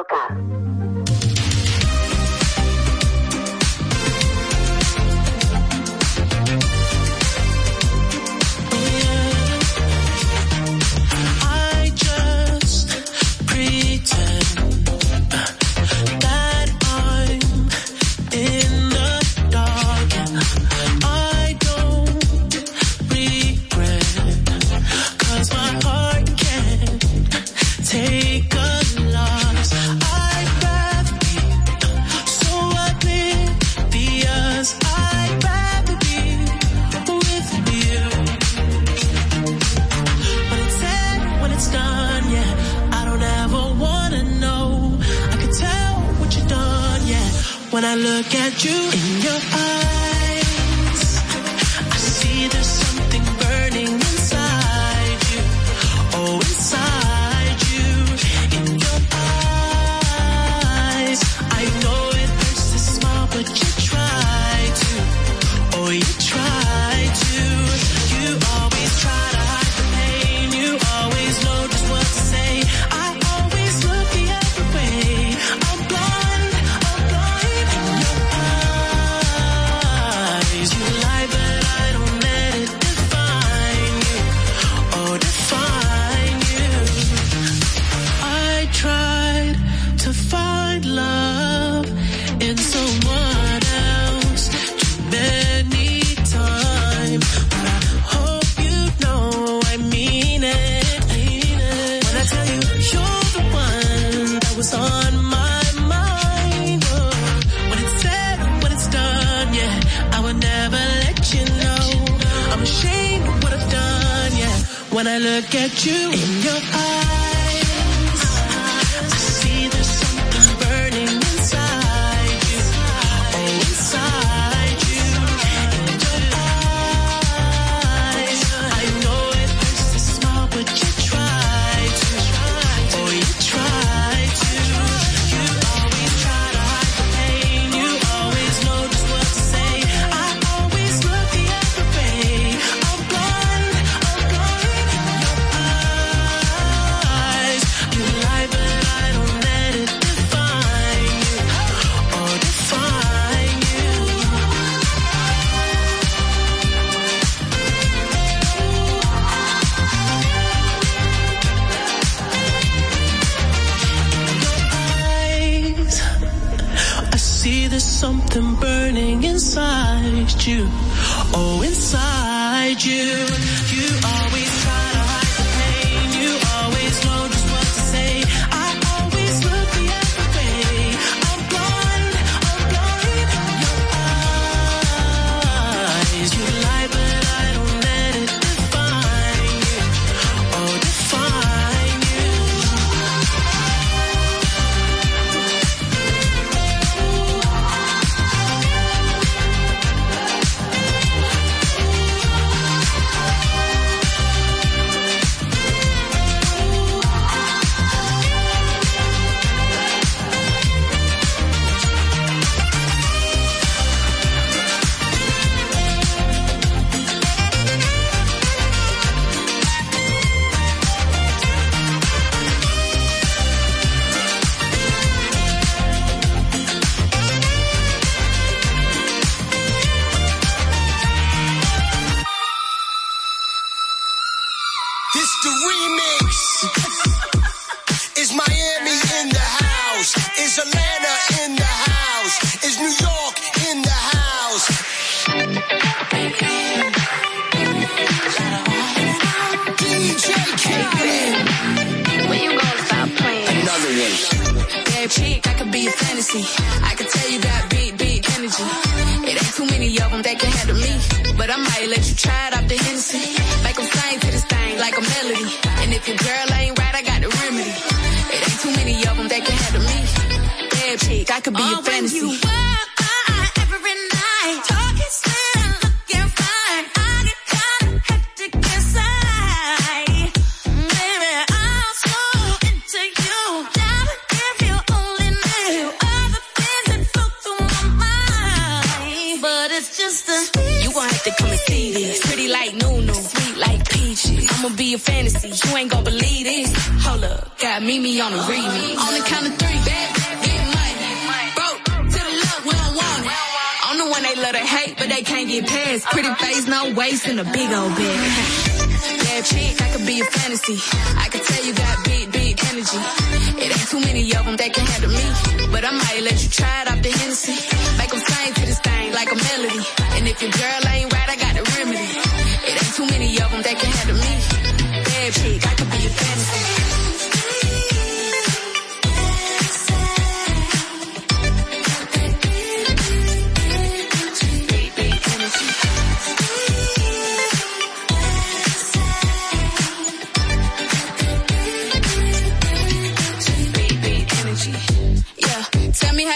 loca. 0.00 0.49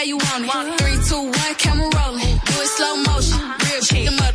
You 0.06 0.16
want 0.18 0.44
it. 0.44 0.80
Three, 0.80 0.98
two, 1.08 1.22
one, 1.22 1.54
camera 1.56 1.88
rolling. 1.96 2.36
Do 2.44 2.54
it 2.60 2.70
slow 2.76 2.96
motion. 3.08 3.38
Real 3.64 3.80
chick, 3.80 4.04
them 4.06 4.18
up. 4.20 4.34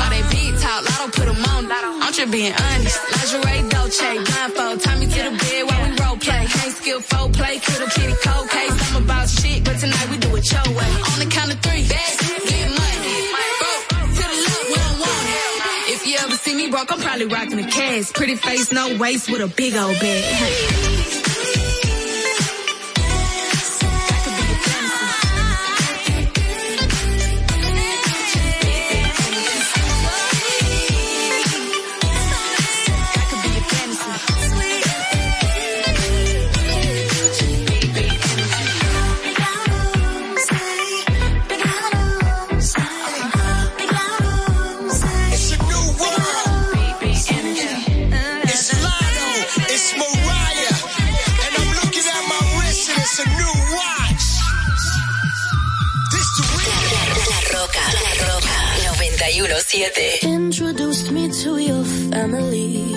All 0.00 0.10
they 0.10 0.22
big 0.32 0.58
talk, 0.60 0.80
lotto 0.84 1.06
put 1.12 1.26
them 1.26 1.44
on. 1.44 1.70
I'm 1.70 2.12
just 2.12 2.30
being 2.30 2.52
honest. 2.52 2.98
Lingerie, 3.12 3.68
Dolce, 3.70 4.10
blindfold. 4.24 4.80
Tie 4.80 4.98
me 4.98 5.06
to 5.06 5.22
the 5.28 5.32
bed 5.36 5.62
while 5.68 5.82
we 5.84 5.96
role 6.00 6.16
play. 6.16 6.46
Can't 6.46 6.74
skill 6.76 7.00
four 7.00 7.28
play, 7.30 7.58
kill 7.58 7.86
kitty 7.88 8.14
cold 8.24 8.48
case. 8.48 8.94
I'm 8.94 9.04
about 9.04 9.28
shit, 9.28 9.64
but 9.64 9.78
tonight 9.78 10.08
we 10.10 10.16
do 10.18 10.34
it 10.36 10.50
your 10.50 10.68
way. 10.72 10.90
On 11.12 11.18
the 11.18 11.28
count 11.30 11.52
of 11.52 11.60
three, 11.60 11.84
bad, 11.88 12.12
get 12.48 12.68
money. 12.70 13.16
Broke, 13.60 13.88
to 14.16 14.24
the 14.24 14.38
left, 14.72 15.00
want 15.00 15.26
it. 15.28 15.92
If 15.94 16.06
you 16.06 16.16
ever 16.18 16.36
see 16.36 16.54
me 16.54 16.70
broke, 16.70 16.90
I'm 16.92 17.00
probably 17.00 17.26
rocking 17.26 17.58
a 17.58 17.68
cash. 17.68 18.12
Pretty 18.12 18.36
face, 18.36 18.72
no 18.72 18.96
waist, 18.98 19.30
with 19.30 19.42
a 19.42 19.48
big 19.48 19.74
old 19.76 19.98
bag. 20.00 21.23
7. 59.74 59.92
Introduced 60.22 61.10
me 61.10 61.28
to 61.42 61.58
your 61.58 61.82
family. 61.82 62.94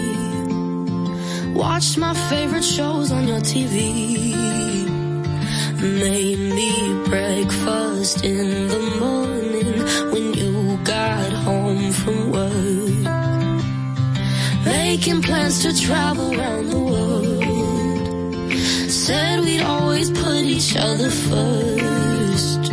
Watched 1.51 1.97
my 1.97 2.13
favorite 2.29 2.63
shows 2.63 3.11
on 3.11 3.27
your 3.27 3.39
TV. 3.39 4.35
Made 5.81 6.39
me 6.59 7.03
breakfast 7.09 8.23
in 8.23 8.67
the 8.67 8.83
morning 8.99 9.73
when 10.11 10.33
you 10.35 10.77
got 10.83 11.31
home 11.47 11.91
from 11.93 12.31
work. 12.31 13.05
Making 14.63 15.23
plans 15.23 15.63
to 15.63 15.73
travel 15.81 16.29
around 16.39 16.69
the 16.69 16.79
world. 16.79 18.53
Said 18.87 19.39
we'd 19.39 19.63
always 19.63 20.11
put 20.11 20.43
each 20.45 20.75
other 20.77 21.09
first. 21.09 22.71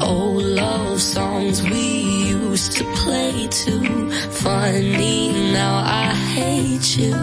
Oh, 0.00 0.32
love 0.42 1.00
songs 1.00 1.62
we 1.62 2.27
used 2.58 2.72
to 2.72 2.84
play 3.02 3.46
too. 3.48 4.10
Funny, 4.42 5.30
now 5.52 5.74
I 5.84 6.12
hate 6.34 6.96
you. 6.98 7.14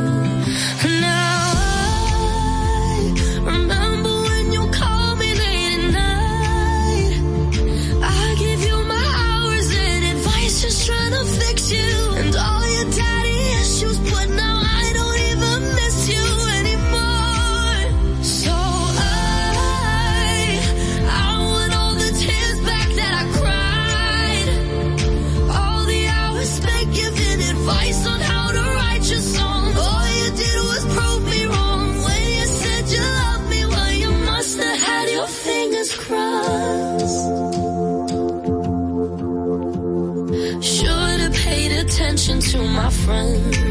To 42.56 42.64
my 42.64 42.90
friends, 42.90 43.65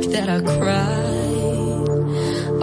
tears 0.00 0.12
that 0.14 0.28
I 0.28 0.40
cried. 0.40 1.10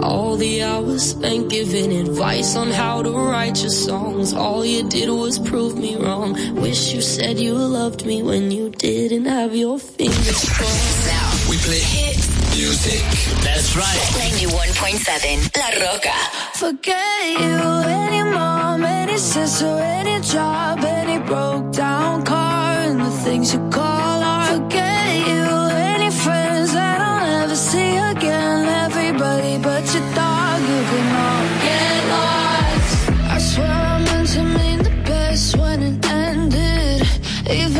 All 0.02 0.36
the 0.36 0.62
hours 0.62 1.10
spent 1.10 1.50
giving 1.50 1.92
advice 1.92 2.56
on 2.56 2.70
how 2.70 3.02
to 3.02 3.10
write 3.10 3.60
your 3.60 3.70
songs. 3.70 4.32
All 4.32 4.64
you 4.64 4.88
did 4.88 5.10
was 5.10 5.38
prove 5.38 5.76
me 5.76 5.96
wrong. 5.96 6.34
Wish 6.54 6.92
you 6.94 7.00
said 7.00 7.38
you 7.38 7.54
loved 7.54 8.06
me 8.06 8.22
when 8.22 8.50
you 8.50 8.70
didn't 8.70 9.26
have 9.26 9.54
your 9.54 9.78
fingers 9.78 10.48
crossed. 10.50 11.06
Now, 11.06 11.50
We 11.50 11.56
play 11.58 11.80
hit 11.80 12.16
music. 12.56 13.02
That's 13.42 13.76
right. 13.76 14.02
91.7 14.32 15.56
La 15.56 15.68
Roca. 15.84 16.16
Forget 16.54 17.40
you, 17.40 17.58
any 17.86 18.22
mom, 18.22 18.84
any 18.84 19.18
sister, 19.18 19.66
any 19.66 20.20
job, 20.22 20.78
any 20.84 21.18
broke 21.26 21.72
down 21.72 22.24
car, 22.24 22.72
and 22.86 23.00
the 23.00 23.10
things 23.10 23.52
you 23.52 23.60
call 23.70 23.97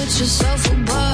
Put 0.00 0.18
yourself 0.18 0.66
above 0.72 1.09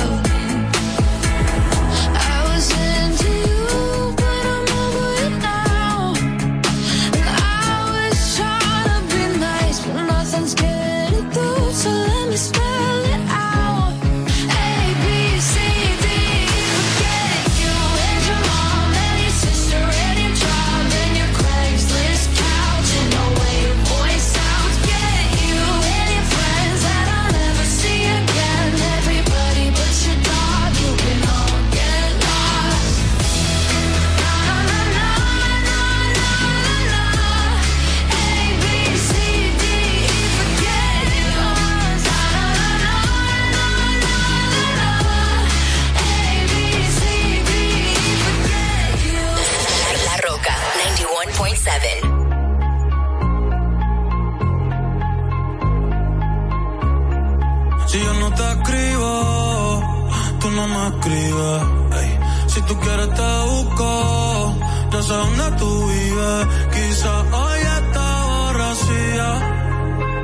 Si 62.47 62.62
tú 62.62 62.78
quieres 62.78 63.12
te 63.14 63.40
busco, 63.50 64.55
yo 64.93 65.02
sé 65.02 65.12
dónde 65.12 65.50
tú 65.59 65.88
vives. 65.88 66.47
Quizás 66.73 67.25
hoy 67.33 67.61
está 67.61 68.07
borracía, 68.31 69.28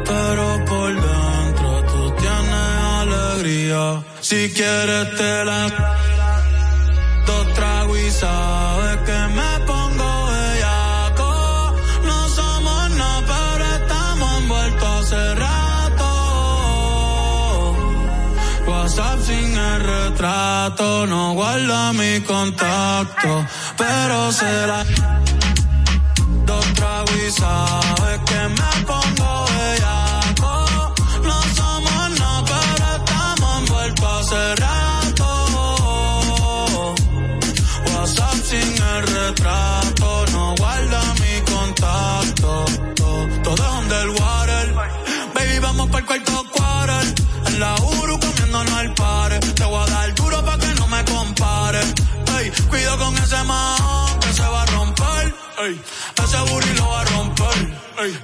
pero 0.06 0.64
por 0.66 0.90
dentro 0.94 1.84
tú 1.90 2.10
tienes 2.20 2.74
alegría. 3.00 4.04
Si 4.20 4.50
quieres 4.52 5.16
te 5.16 5.44
la 5.44 5.66
dos 7.26 7.54
tragos 7.54 7.98
no 20.82 21.34
guarda 21.34 21.92
mi 21.92 22.20
contacto, 22.22 23.46
pero 23.76 24.32
será 24.32 24.84
dos 26.44 26.64
tragos 26.74 27.10
y 27.10 28.24
que 28.28 28.42
me 28.58 28.70
pongo 28.90 29.44
bellaco. 29.56 30.94
No 31.28 31.38
somos 31.58 32.10
nada, 32.18 32.42
pero 32.50 32.86
estamos 32.96 33.58
envueltos 33.60 34.08
hace 34.18 34.56
rato. 34.56 35.28
WhatsApp 37.86 38.38
sin 38.50 38.82
el 38.92 39.02
retrato, 39.06 40.24
no 40.32 40.54
guarda 40.56 41.02
mi 41.22 41.34
contacto. 41.52 42.64
Todo, 42.96 43.26
todo 43.44 43.62
es 43.68 43.72
underwater. 43.82 44.74
Baby, 45.34 45.58
vamos 45.60 45.86
para 45.90 45.98
el 46.00 46.06
cuarto 46.06 46.44
quarter. 46.50 47.14
En 47.46 47.60
la 47.60 47.74
Uru 47.76 48.18
comiéndonos 48.18 48.72
al 48.72 48.94
par. 48.94 49.51
Ey, 52.42 52.50
cuido 52.68 52.98
con 52.98 53.16
ese 53.18 53.40
man 53.44 54.18
que 54.20 54.32
se 54.32 54.42
va 54.42 54.62
a 54.62 54.66
romper. 54.66 55.34
Ey, 55.64 55.80
ese 56.24 56.38
booty 56.48 56.72
lo 56.74 56.88
va 56.88 57.00
a 57.00 57.04
romper. 57.04 57.58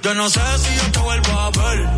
Yo 0.01 0.13
no 0.13 0.29
sé 0.29 0.41
si 0.57 0.75
yo 0.75 0.91
te 0.91 0.99
vuelvo 0.99 1.31
a 1.39 1.49
ver. 1.51 1.89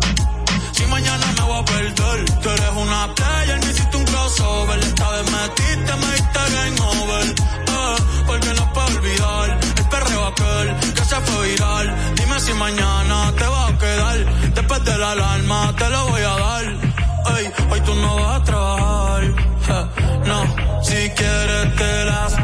Si 0.72 0.86
mañana 0.86 1.26
me 1.36 1.42
voy 1.42 1.60
a 1.60 1.64
perder. 1.64 2.24
Tú 2.42 2.48
eres 2.48 2.72
una 2.76 3.12
player, 3.16 3.58
me 3.58 3.70
hiciste 3.72 3.96
un 3.96 4.04
crossover. 4.04 4.78
Esta 4.78 5.10
vez 5.10 5.30
metiste, 5.32 5.92
me 6.02 6.08
diste 6.16 6.40
game 6.54 6.80
over. 6.92 7.26
Eh, 7.26 7.96
porque 8.26 8.54
no 8.54 8.72
puedo 8.72 8.86
olvidar 8.98 9.58
el 9.78 9.88
perreo 9.88 10.26
aquel 10.26 10.94
que 10.94 11.04
se 11.04 11.16
fue 11.16 11.48
viral. 11.48 12.14
Dime 12.14 12.40
si 12.40 12.52
mañana 12.52 13.32
te 13.36 13.46
va 13.46 13.66
a 13.66 13.78
quedar. 13.78 14.54
Después 14.54 14.84
de 14.84 14.98
la 14.98 15.10
alarma 15.10 15.74
te 15.76 15.90
lo 15.90 16.06
voy 16.06 16.22
a 16.22 16.36
dar. 16.36 16.91
Ey, 17.24 17.52
hoy 17.70 17.80
tú 17.80 17.94
no 17.94 18.16
vas 18.16 18.40
a 18.40 18.44
trabajar. 18.44 19.88
No, 20.26 20.42
si 20.82 21.10
quieres 21.10 21.76
te 21.76 22.04
las 22.04 22.36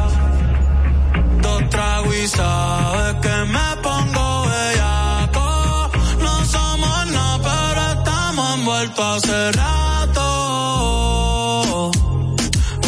dos 1.43 1.69
tragos 1.71 2.15
y 2.15 2.29
sabes 2.29 3.15
que 3.23 3.37
me 3.55 3.77
pongo 3.83 4.47
bellaco. 4.47 5.91
No 6.21 6.45
somos 6.45 7.07
nada, 7.07 7.39
pero 7.43 7.81
estamos 7.99 8.55
envueltos 8.59 9.25
hace 9.25 9.53
rato. 9.53 10.25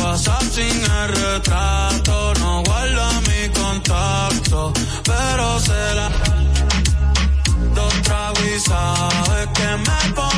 WhatsApp 0.01 0.43
sin 0.53 0.85
el 0.85 1.09
retrato, 1.09 2.35
no 2.41 2.63
guarda 2.63 3.21
mi 3.29 3.49
contacto, 3.51 4.73
pero 5.05 5.61
será 5.61 6.09
dos 7.75 8.03
tragos 8.03 8.45
y 8.57 8.61
sabes 8.61 9.47
que 9.55 9.69
me 9.77 10.15
pongo 10.15 10.30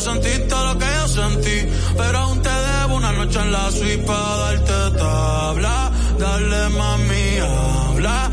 sentiste 0.00 0.54
lo 0.54 0.78
que 0.78 0.86
yo 0.86 1.08
sentí, 1.08 1.58
pero 1.96 2.18
aún 2.18 2.42
te 2.42 2.48
debo 2.50 2.96
una 2.96 3.12
noche 3.12 3.40
en 3.40 3.52
la 3.52 3.70
suite 3.70 4.04
para 4.06 4.36
darte 4.36 4.98
tabla. 4.98 5.92
Dale 6.18 6.68
mami, 6.70 7.38
habla, 7.38 8.30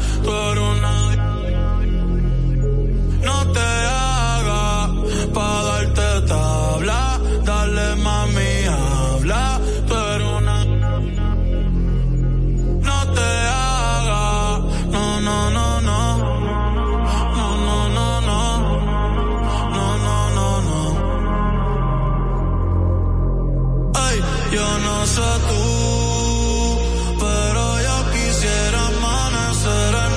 Pero 27.20 27.64
yo 27.88 27.96
quisiera 28.12 28.80
amanecer 28.88 29.94
en 30.08 30.14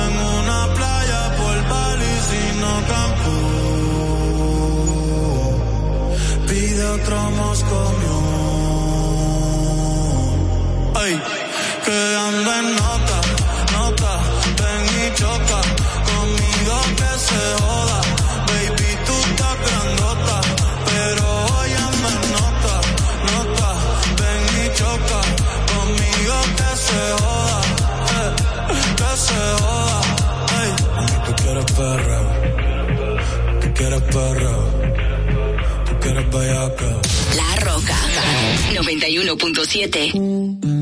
en 0.00 0.12
una 0.38 0.60
playa 0.74 1.20
por 1.38 1.52
el 1.56 1.64
palicino 1.64 2.68
campo 2.92 3.32
Pide 6.46 6.84
otro 6.90 7.16
moscón 7.30 7.94
Ay, 10.94 11.14
que 11.86 11.98
en 12.24 12.66
nota, 12.76 13.18
nota, 13.72 14.12
ven 14.58 14.82
mi 14.94 15.06
choque 15.14 15.51
perra, 34.12 34.56
tú 35.86 35.98
que 36.00 36.08
eres 36.08 36.30
bellaca. 36.30 37.00
La 37.36 37.56
Roca 37.60 37.96
91.7 38.74 40.81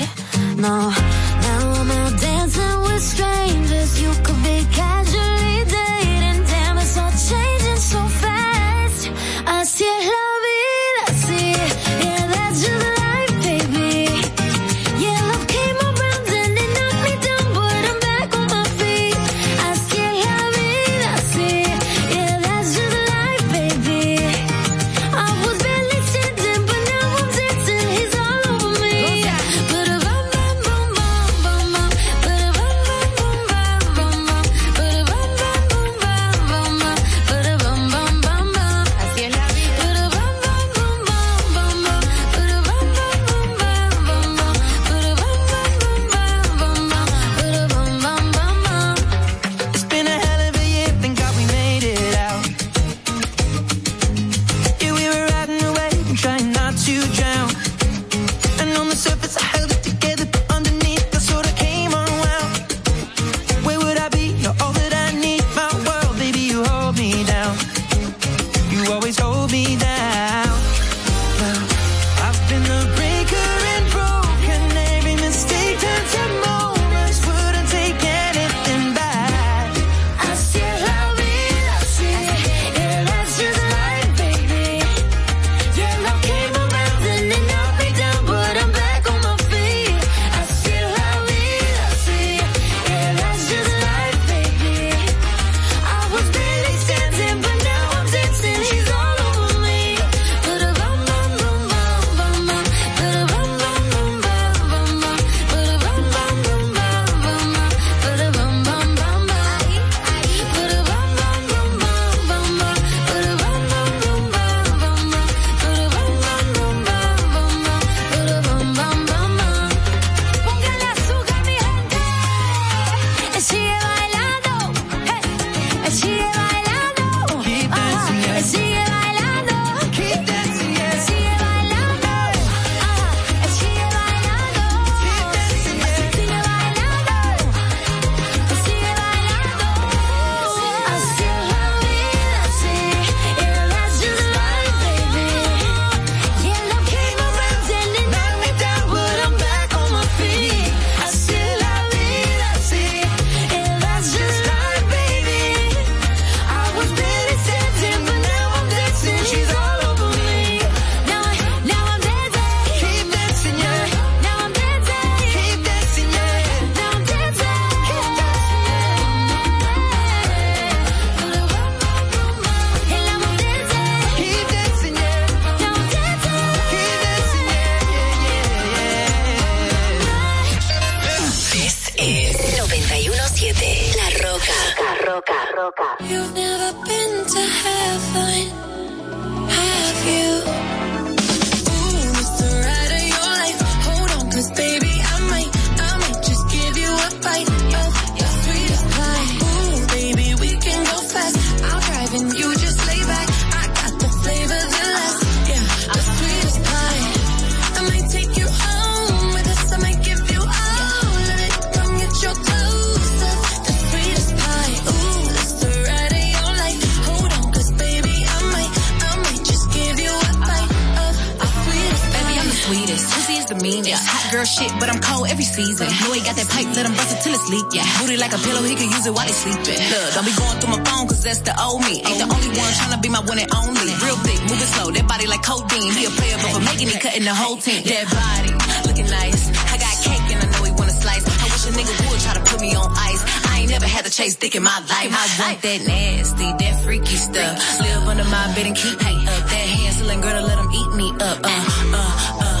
Whole 237.41 237.57
team. 237.57 237.81
That 237.83 238.05
body, 238.13 238.53
looking 238.87 239.09
nice. 239.09 239.49
I 239.73 239.75
got 239.81 239.93
cake 240.05 240.25
and 240.29 240.39
I 240.43 240.47
know 240.53 240.63
he 240.63 240.71
wanna 240.71 240.93
slice. 240.93 241.25
I 241.25 241.45
wish 241.49 241.65
a 241.65 241.71
nigga 241.73 241.93
would 242.09 242.21
try 242.21 242.33
to 242.37 242.43
put 242.45 242.61
me 242.61 242.75
on 242.75 242.87
ice. 242.93 243.21
I 243.49 243.61
ain't 243.61 243.71
never 243.71 243.87
had 243.87 244.05
to 244.05 244.11
chase 244.11 244.35
dick 244.35 244.55
in 244.55 244.63
my 244.63 244.79
life. 244.93 245.11
I 245.11 245.25
want 245.41 245.61
that 245.61 245.81
nasty, 245.85 246.49
that 246.61 246.83
freaky 246.83 247.17
stuff. 247.17 247.57
Live 247.81 248.07
under 248.07 248.25
my 248.25 248.45
bed 248.53 248.67
and 248.67 248.75
keep 248.75 248.97
me 249.01 249.13
up. 249.33 249.43
That 249.49 249.67
Hansel 249.75 250.07
girl 250.21 250.37
to 250.39 250.43
let 250.45 250.57
him 250.59 250.69
eat 250.71 250.91
me 250.95 251.09
up. 251.19 251.39
Uh, 251.43 251.49
uh, 251.49 252.37
uh. 252.45 252.60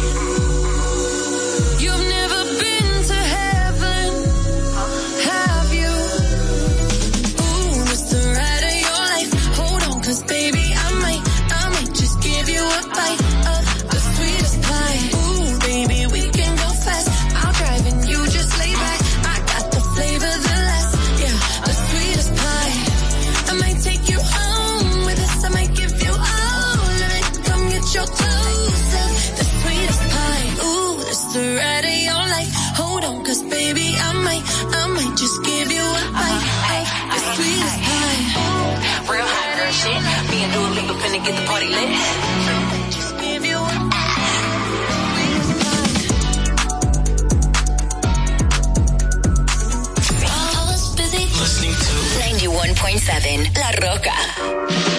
91.7 53.11 53.57
La 53.59 53.71
Roca. 53.83 54.17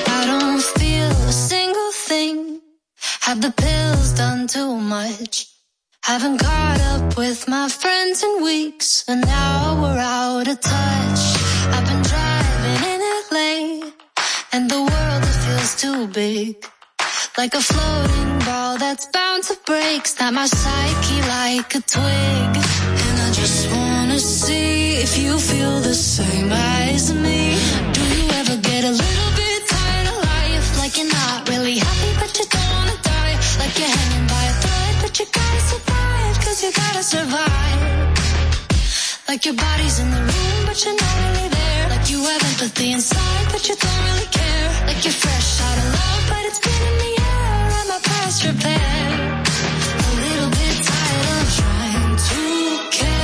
I 0.06 0.26
don't 0.26 0.62
feel 0.78 1.10
a 1.10 1.32
single 1.32 1.92
thing. 1.92 2.60
Have 3.22 3.40
the 3.40 3.50
pills 3.52 4.12
done 4.12 4.46
too 4.46 4.76
much? 4.76 5.46
Haven't 6.04 6.38
caught 6.38 6.80
up 6.92 7.16
with 7.16 7.48
my 7.48 7.68
friends 7.70 8.22
in 8.22 8.42
weeks, 8.42 9.04
and 9.08 9.22
now 9.22 9.80
we're 9.80 9.98
out 9.98 10.46
of 10.46 10.60
touch. 10.60 11.22
I've 11.74 11.86
been 11.86 12.02
driving 12.12 12.80
in 12.92 13.00
LA, 13.32 13.90
and 14.52 14.70
the 14.70 14.82
world 14.90 15.22
it 15.30 15.38
feels 15.44 15.74
too 15.80 16.06
big. 16.08 16.56
Like 17.38 17.54
a 17.54 17.62
floating 17.62 18.38
ball 18.40 18.76
that's 18.76 19.06
bound 19.06 19.44
to 19.44 19.56
break. 19.64 20.06
Snap 20.06 20.34
my 20.34 20.46
psyche 20.46 21.20
like 21.38 21.74
a 21.74 21.80
twig. 21.80 22.52
And 23.04 23.16
I 23.26 23.30
just 23.32 23.70
wanna 23.72 24.18
see 24.18 24.96
if 24.96 25.16
you 25.16 25.38
feel 25.38 25.80
the 25.80 25.94
same 25.94 26.52
as 26.52 27.14
me. 27.14 27.71
But 35.12 35.20
you 35.20 35.26
gotta 35.30 35.60
survive. 35.60 36.36
Cause 36.44 36.62
you 36.64 36.72
gotta 36.72 37.02
survive. 37.02 37.80
Like 39.28 39.44
your 39.44 39.54
body's 39.54 40.00
in 40.00 40.10
the 40.10 40.16
room, 40.16 40.58
but 40.64 40.82
you're 40.84 40.94
not 40.94 41.16
really 41.24 41.48
there. 41.48 41.88
Like 41.90 42.10
you 42.10 42.18
have 42.24 42.42
empathy 42.42 42.92
inside, 42.92 43.46
but 43.52 43.68
you 43.68 43.76
don't 43.76 44.04
really 44.08 44.28
care. 44.40 44.68
Like 44.86 45.04
you're 45.04 45.12
fresh 45.12 45.60
out 45.60 45.78
of 45.82 45.86
love, 45.98 46.24
but 46.30 46.42
it's 46.48 46.60
been 46.66 46.82
in 46.90 46.96
the 47.04 47.12
air. 47.28 47.60
and 47.80 47.88
my 47.92 48.00
past 48.08 48.44
repair. 48.48 49.04
A 50.08 50.12
little 50.24 50.50
bit 50.58 50.76
tired 50.88 51.28
of 51.42 51.48
trying 51.60 52.16
to 52.30 52.42
care 52.96 53.21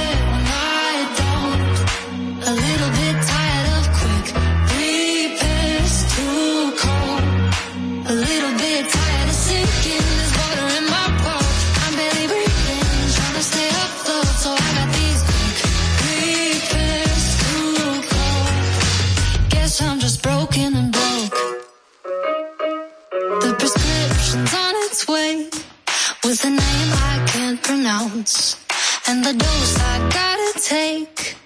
with 26.29 26.45
a 26.45 26.51
name 26.51 26.93
I 27.11 27.25
can't 27.33 27.63
pronounce. 27.63 28.61
And 29.09 29.25
the 29.25 29.33
dose 29.33 29.77
I 29.81 29.97
gotta 30.19 30.51
take. 30.61 31.37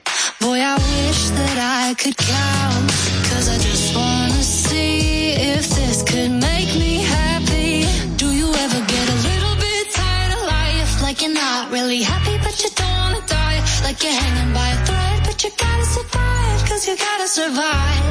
Boy, 0.41 0.59
I 0.59 0.75
wish 0.75 1.23
that 1.39 1.57
I 1.87 1.95
could 1.95 2.17
count. 2.17 2.87
Cause 3.31 3.47
I 3.55 3.59
just 3.69 3.95
wanna 3.95 4.43
see 4.43 5.39
if 5.55 5.65
this 5.79 6.03
could 6.03 6.33
make 6.33 6.71
me 6.75 6.95
happy. 6.99 7.87
Do 8.23 8.27
you 8.35 8.49
ever 8.65 8.81
get 8.95 9.07
a 9.17 9.19
little 9.31 9.57
bit 9.67 9.85
tired 9.95 10.33
of 10.37 10.43
life? 10.59 10.91
Like 11.01 11.23
you're 11.23 11.39
not 11.47 11.71
really 11.71 12.03
happy, 12.03 12.37
but 12.43 12.55
you 12.63 12.71
don't 12.75 12.97
wanna 13.03 13.23
die. 13.39 13.63
Like 13.87 14.03
you're 14.03 14.19
hanging 14.23 14.53
by 14.53 14.69
a 14.77 14.79
thread, 14.89 15.19
but 15.27 15.39
you 15.45 15.51
gotta 15.65 15.87
survive. 15.97 16.59
Cause 16.69 16.83
you 16.89 16.97
gotta 16.97 17.29
survive. 17.29 18.03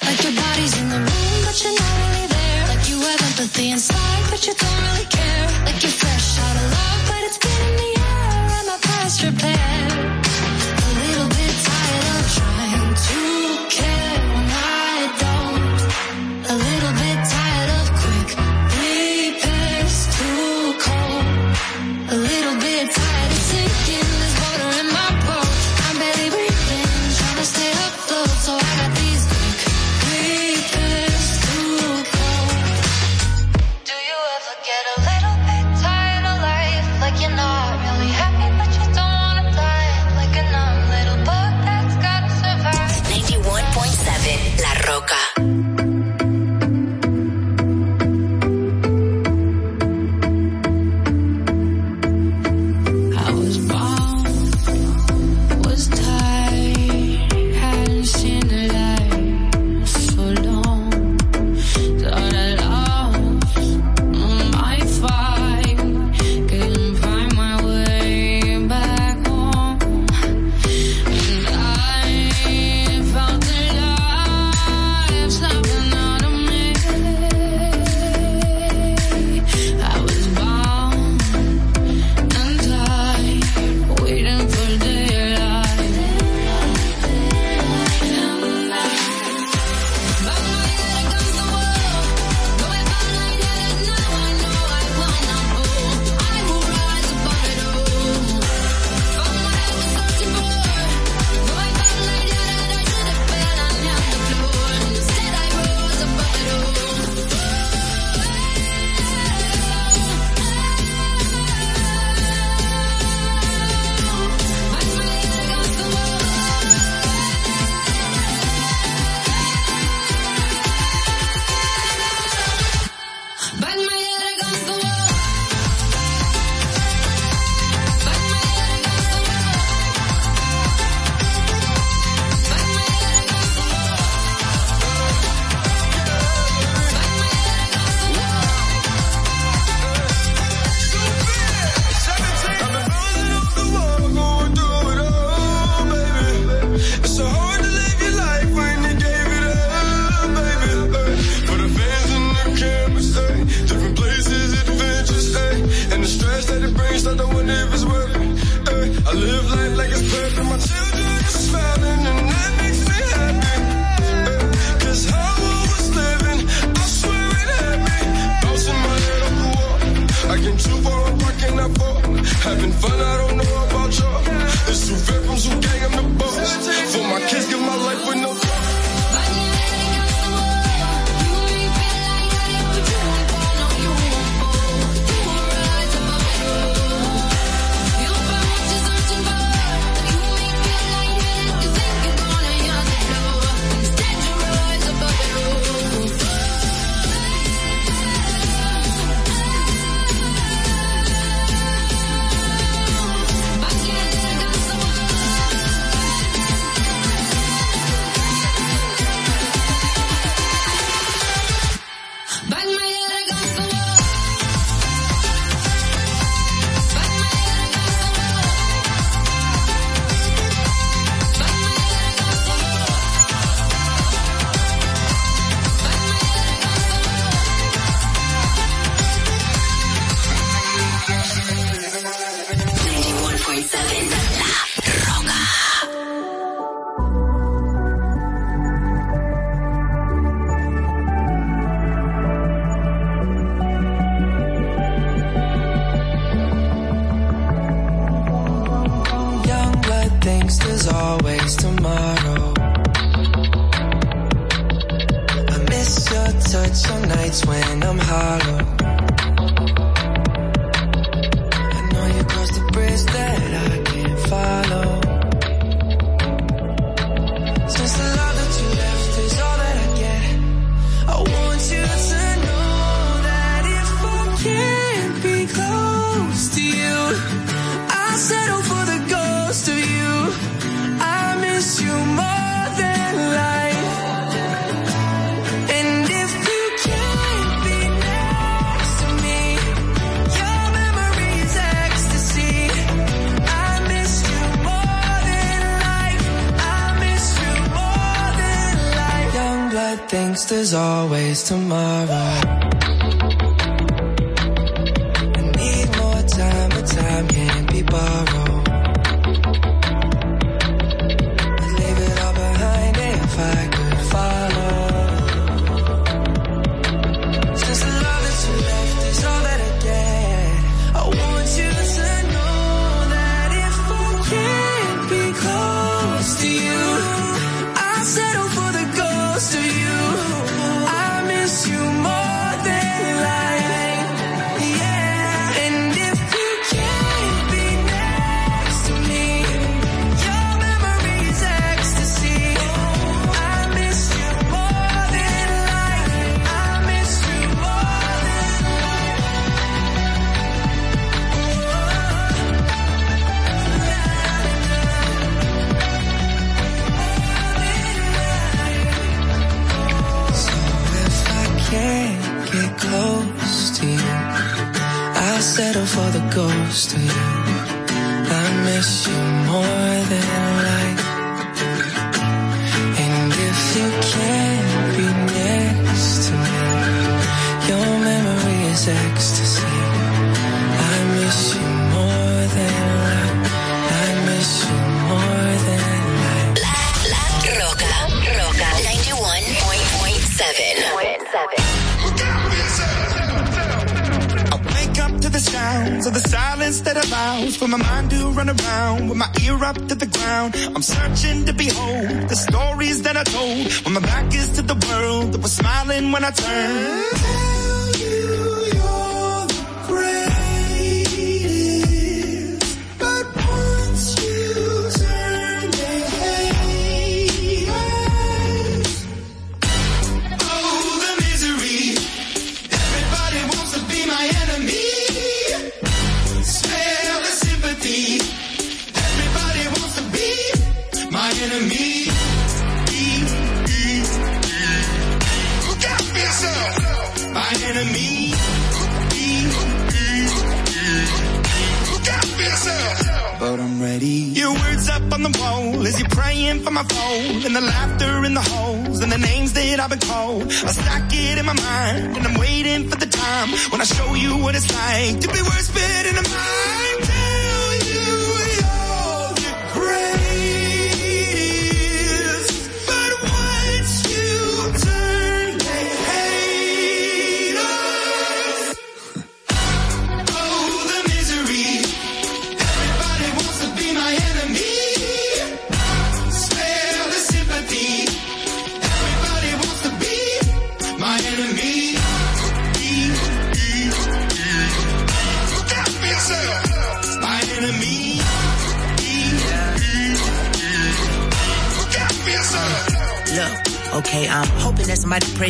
Like 0.00 0.18
your 0.24 0.32
body's 0.32 0.74
in 0.80 0.88
the 0.88 1.00
room, 1.08 1.36
but 1.44 1.56
you're 1.60 1.76
not 1.76 1.94
really 2.00 2.26
there. 2.36 2.62
Like 2.72 2.84
you 2.88 2.96
have 3.04 3.20
empathy 3.28 3.68
inside, 3.76 4.15
but 4.36 4.46
you 4.46 4.54
don't 4.54 4.82
really 4.82 5.06
care. 5.06 5.64
Like 5.64 5.82
you're 5.82 5.90
fresh 5.92 6.15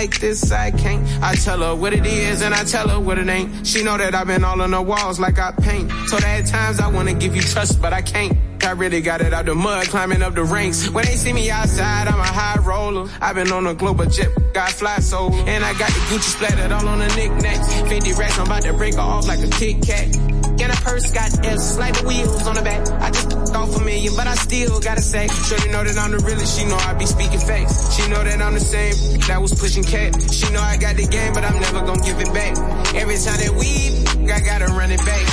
like 0.00 0.18
this. 0.18 0.50
I 0.50 0.70
can't. 0.70 1.06
I 1.22 1.34
tell 1.34 1.60
her 1.60 1.74
what 1.76 1.92
it 1.92 2.06
is 2.06 2.40
and 2.40 2.54
I 2.54 2.64
tell 2.64 2.88
her 2.88 2.98
what 2.98 3.18
it 3.18 3.28
ain't. 3.28 3.66
She 3.66 3.84
know 3.84 3.98
that 3.98 4.14
I've 4.14 4.26
been 4.26 4.44
all 4.44 4.62
on 4.62 4.70
the 4.70 4.80
walls 4.80 5.20
like 5.20 5.38
I 5.38 5.50
paint. 5.52 5.90
So 6.06 6.16
that 6.16 6.40
at 6.40 6.46
times 6.46 6.80
I 6.80 6.88
wanna 6.88 7.12
give 7.12 7.36
you 7.36 7.42
trust, 7.42 7.82
but 7.82 7.92
I 7.92 8.00
can't. 8.00 8.34
I 8.62 8.72
really 8.72 9.02
got 9.02 9.20
it 9.20 9.32
out 9.34 9.44
the 9.44 9.54
mud, 9.54 9.86
climbing 9.88 10.22
up 10.22 10.34
the 10.34 10.44
ranks. 10.44 10.88
When 10.88 11.04
they 11.04 11.16
see 11.16 11.34
me 11.34 11.50
outside, 11.50 12.08
I'm 12.08 12.18
a 12.18 12.32
high 12.40 12.60
roller. 12.62 13.10
I've 13.20 13.34
been 13.34 13.52
on 13.52 13.66
a 13.66 13.74
global 13.74 14.06
jet, 14.06 14.30
got 14.54 14.70
fly 14.70 14.98
solo. 15.00 15.34
And 15.52 15.64
I 15.64 15.72
got 15.78 15.88
the 15.88 16.00
Gucci 16.08 16.30
splattered 16.36 16.72
all 16.72 16.88
on 16.88 16.98
the 16.98 17.08
knickknacks. 17.16 17.68
50 17.82 18.12
racks, 18.14 18.38
I'm 18.38 18.46
about 18.46 18.62
to 18.62 18.72
break 18.72 18.96
off 18.96 19.26
like 19.28 19.40
a 19.40 19.48
Kit 19.48 19.82
Kat. 19.86 20.16
and 20.16 20.72
her 20.72 20.82
purse 20.82 21.10
got 21.12 21.44
F's, 21.44 21.78
like 21.78 21.94
the 22.00 22.06
wheels 22.06 22.46
on 22.46 22.54
the 22.54 22.62
back. 22.62 22.88
I 23.06 23.10
just 23.10 23.29
off 23.54 23.76
a 23.76 23.84
million, 23.84 24.14
but 24.16 24.26
I 24.26 24.34
still 24.34 24.80
gotta 24.80 25.00
say, 25.00 25.28
Shorty 25.28 25.68
know 25.70 25.84
that 25.84 25.96
I'm 25.98 26.10
the 26.10 26.18
realest. 26.18 26.58
She 26.58 26.64
know 26.66 26.76
I 26.76 26.94
be 26.94 27.06
speaking 27.06 27.38
facts. 27.40 27.94
She 27.94 28.08
know 28.08 28.22
that 28.22 28.40
I'm 28.40 28.54
the 28.54 28.60
same 28.60 29.20
that 29.28 29.40
was 29.40 29.54
pushing 29.54 29.84
cat. 29.84 30.14
She 30.32 30.50
know 30.52 30.60
I 30.60 30.76
got 30.76 30.96
the 30.96 31.06
game, 31.06 31.32
but 31.32 31.44
I'm 31.44 31.60
never 31.60 31.84
gonna 31.84 32.02
give 32.02 32.20
it 32.20 32.32
back. 32.32 32.56
Every 32.94 33.16
time 33.16 33.38
that 33.38 33.54
we, 33.58 34.32
I 34.32 34.40
gotta 34.40 34.66
run 34.66 34.90
it 34.90 35.04
back. 35.04 35.26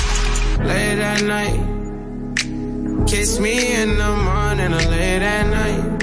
Late 0.59 0.99
at 0.99 1.24
night, 1.24 3.07
kiss 3.07 3.39
me 3.39 3.76
in 3.76 3.97
the 3.97 4.11
morning 4.15 4.74
or 4.74 4.89
late 4.89 5.22
at 5.22 5.47
night. 5.47 5.97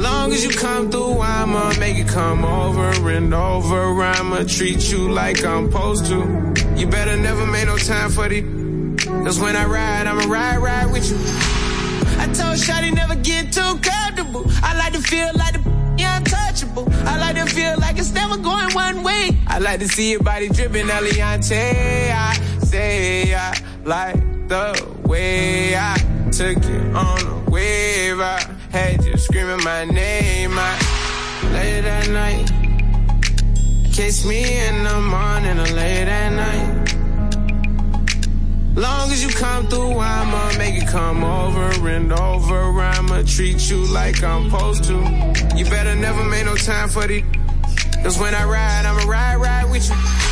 Long 0.00 0.32
as 0.32 0.44
you 0.44 0.50
come 0.50 0.90
through, 0.90 1.20
I'ma 1.20 1.74
make 1.78 1.96
it 1.96 2.08
come 2.08 2.44
over 2.44 3.10
and 3.10 3.32
over. 3.32 4.02
I'ma 4.02 4.42
treat 4.46 4.90
you 4.90 5.10
like 5.10 5.44
I'm 5.44 5.70
supposed 5.70 6.06
to. 6.06 6.74
You 6.76 6.86
better 6.88 7.16
never 7.16 7.46
make 7.46 7.66
no 7.66 7.76
time 7.76 8.10
for 8.10 8.28
the. 8.28 8.63
Cause 9.24 9.40
when 9.40 9.56
I 9.56 9.64
ride, 9.64 10.06
I'ma 10.06 10.30
ride, 10.30 10.58
ride 10.58 10.92
with 10.92 11.10
you. 11.10 11.16
I 12.20 12.26
told 12.26 12.58
Shotty 12.58 12.94
never 12.94 13.16
get 13.16 13.54
too 13.54 13.78
comfortable. 13.80 14.44
I 14.62 14.76
like 14.76 14.92
to 14.92 15.00
feel 15.00 15.30
like 15.34 15.54
the 15.54 15.74
yeah, 15.96 16.18
untouchable. 16.18 16.86
I 17.06 17.18
like 17.18 17.36
to 17.36 17.46
feel 17.46 17.74
like 17.78 17.98
it's 17.98 18.12
never 18.12 18.36
going 18.36 18.74
one 18.74 19.02
way. 19.02 19.30
I 19.46 19.60
like 19.60 19.80
to 19.80 19.88
see 19.88 20.10
your 20.10 20.22
body 20.22 20.50
dripping, 20.50 20.88
Eliante. 20.88 22.12
I 22.12 22.34
say 22.64 23.34
I 23.34 23.56
like 23.84 24.16
the 24.48 24.94
way 25.06 25.74
I 25.74 25.96
took 26.30 26.58
it 26.58 26.94
on 26.94 27.20
a 27.26 27.50
wave. 27.50 28.20
I 28.20 28.40
had 28.72 29.04
you 29.04 29.16
screaming 29.16 29.64
my 29.64 29.86
name. 29.86 30.52
I 30.52 30.78
late 31.52 31.84
at 31.86 32.10
night. 32.10 32.50
Kiss 33.90 34.26
me 34.26 34.42
in 34.66 34.84
the 34.84 35.00
morning 35.00 35.58
or 35.58 35.74
late 35.74 36.08
at 36.08 36.30
night. 36.30 36.83
Long 38.74 39.12
as 39.12 39.22
you 39.22 39.30
come 39.30 39.68
through, 39.68 39.98
I'ma 39.98 40.58
make 40.58 40.74
it 40.74 40.88
come 40.88 41.22
over 41.22 41.88
and 41.88 42.12
over. 42.12 42.80
I'ma 42.80 43.22
treat 43.22 43.70
you 43.70 43.86
like 43.86 44.22
I'm 44.24 44.50
supposed 44.50 44.82
to. 44.84 44.94
You 45.56 45.64
better 45.66 45.94
never 45.94 46.24
make 46.24 46.44
no 46.44 46.56
time 46.56 46.88
for 46.88 47.06
the. 47.06 47.22
Cause 48.02 48.18
when 48.18 48.34
I 48.34 48.44
ride, 48.44 48.84
I'ma 48.84 49.08
ride, 49.08 49.36
ride 49.36 49.70
with 49.70 49.88
you. 49.88 50.23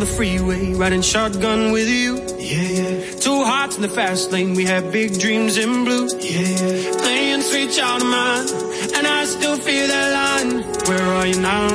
On 0.00 0.06
the 0.06 0.14
freeway, 0.14 0.72
riding 0.74 1.02
shotgun 1.02 1.72
with 1.72 1.88
you. 1.88 2.16
Yeah, 2.38 2.68
yeah. 2.80 3.14
Two 3.16 3.44
hearts 3.44 3.76
in 3.76 3.82
the 3.82 3.88
fast 3.88 4.32
lane, 4.32 4.54
we 4.54 4.64
had 4.64 4.92
big 4.92 5.18
dreams 5.18 5.58
in 5.58 5.84
blue. 5.84 6.08
Yeah, 6.18 6.40
yeah. 6.40 6.92
Playing 7.02 7.42
sweet 7.42 7.70
child 7.72 8.02
of 8.02 8.08
mine, 8.08 8.48
and 8.96 9.06
I 9.06 9.24
still 9.26 9.56
feel 9.56 9.86
that 9.88 10.08
line. 10.18 10.62
Where 10.88 11.06
are 11.16 11.26
you 11.26 11.40
now? 11.40 11.68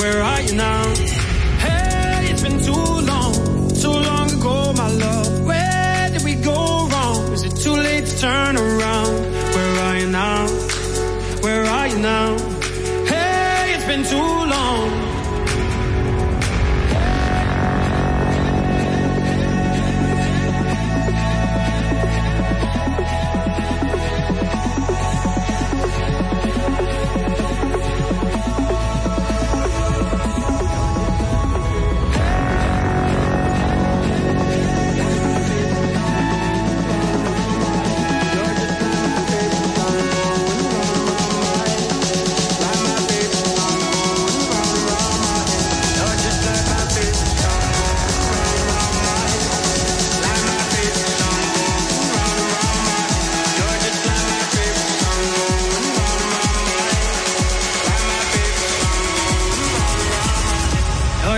Where 0.00 0.22
are 0.22 0.40
you 0.42 0.54
now? 0.54 0.82
Hey, 1.64 2.28
it's 2.30 2.42
been 2.42 2.60
too 2.60 2.88
long, 3.12 3.34
too 3.82 3.96
long 4.10 4.30
ago, 4.30 4.72
my 4.74 4.88
love. 4.88 5.46
Where 5.46 6.10
did 6.10 6.24
we 6.24 6.34
go 6.34 6.88
wrong? 6.88 7.32
Is 7.32 7.44
it 7.44 7.56
too 7.56 7.76
late 7.76 8.04
to 8.04 8.18
turn 8.18 8.56
around? 8.58 9.14
Where 9.54 9.74
are 9.86 9.98
you 9.98 10.10
now? 10.10 10.46
Where 11.40 11.64
are 11.64 11.86
you 11.88 11.98
now? 11.98 12.43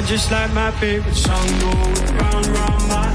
Just 0.07 0.31
like 0.31 0.53
my 0.53 0.71
favorite 0.71 1.15
song. 1.17 1.47
Going 1.59 2.17
round 2.19 2.47
round 2.47 2.89
my 2.89 3.06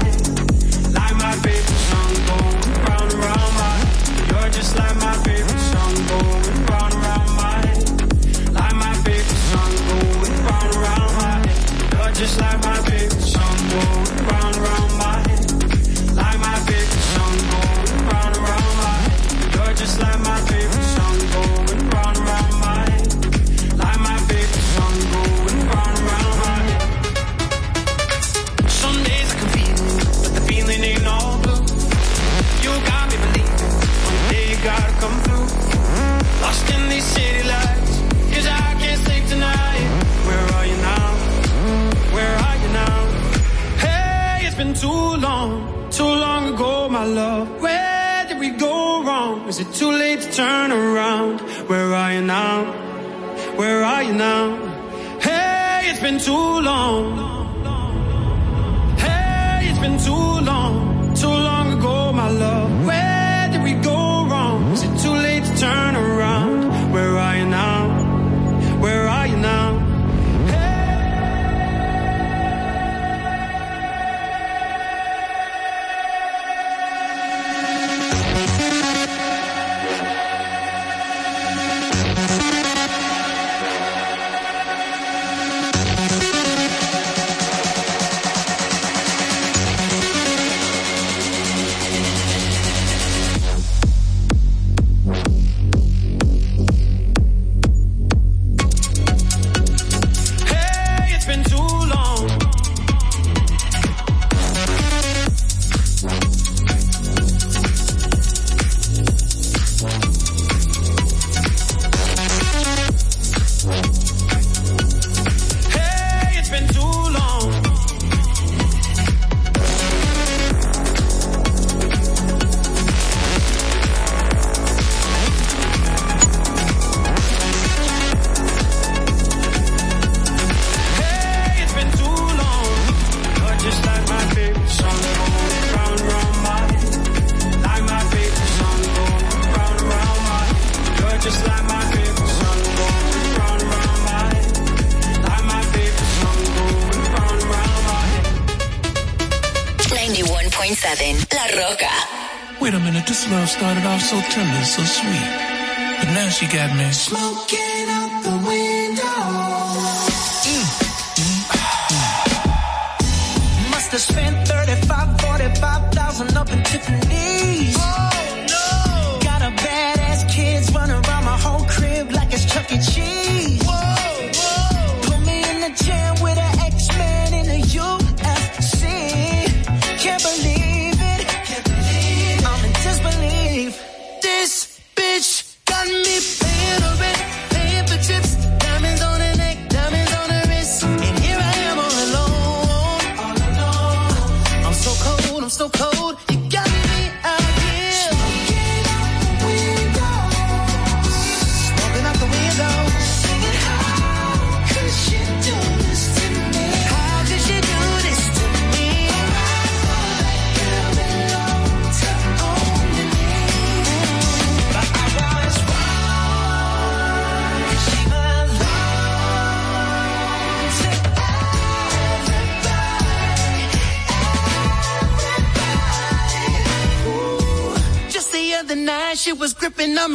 Mitchell 154.12 154.51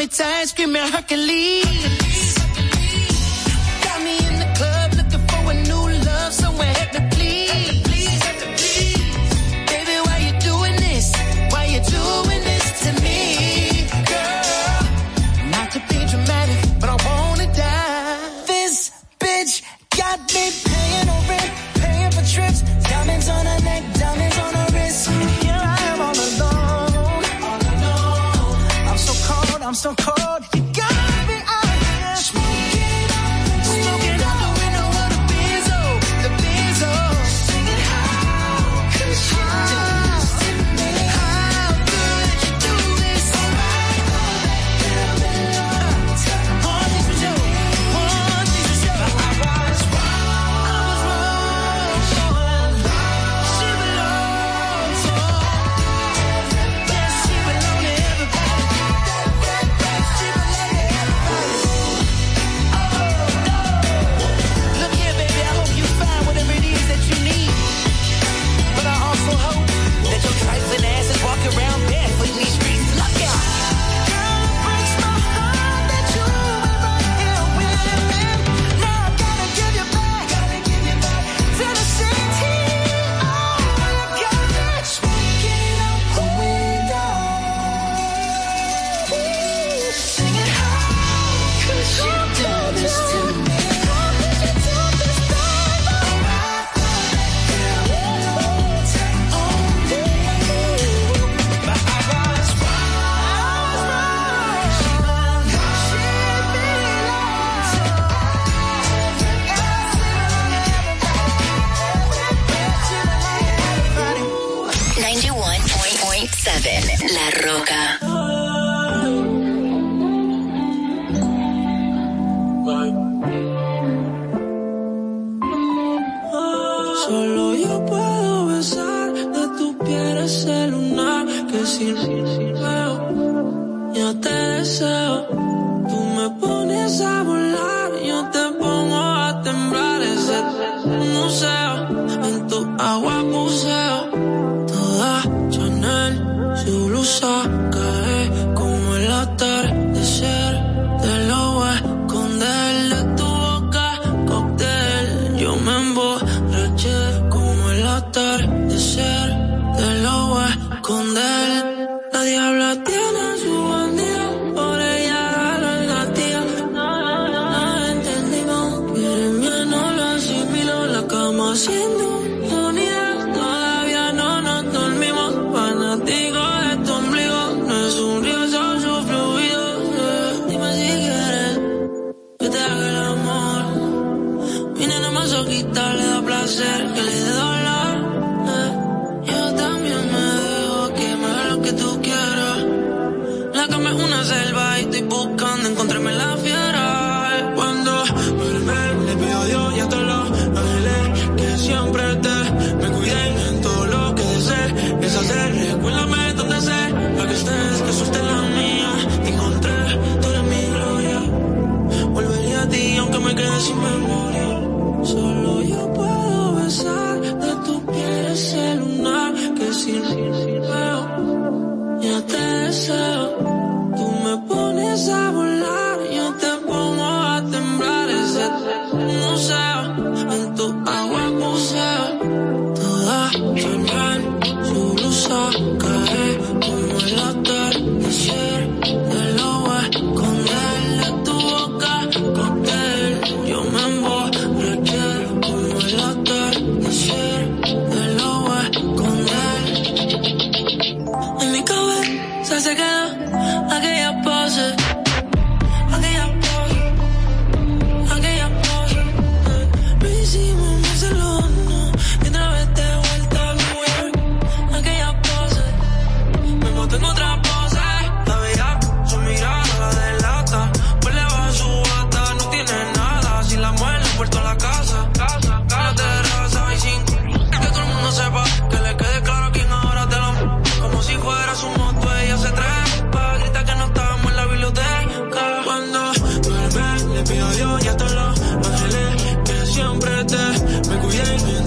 appetite's 0.07 0.51
screaming 0.51 0.81
Hercules. 0.83 1.46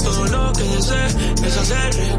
Todo 0.03 0.27
lo 0.27 0.53
que 0.53 0.63
desees. 0.63 1.15
Es 1.45 1.57
hacer, 1.57 2.19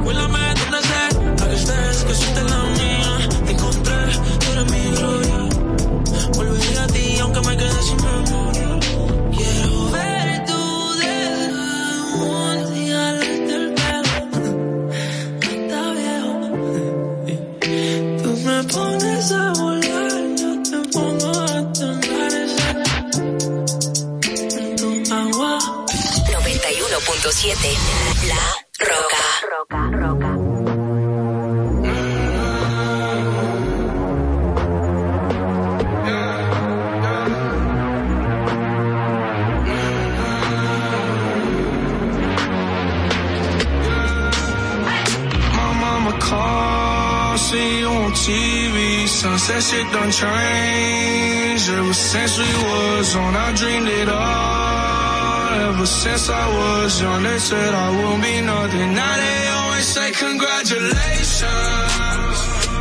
said 57.51 57.73
I 57.85 57.87
won't 57.99 58.21
be 58.23 58.35
nothing. 58.53 58.89
Now 58.95 59.13
they 59.23 59.39
always 59.59 59.87
say 59.95 60.07
congratulations. 60.25 62.37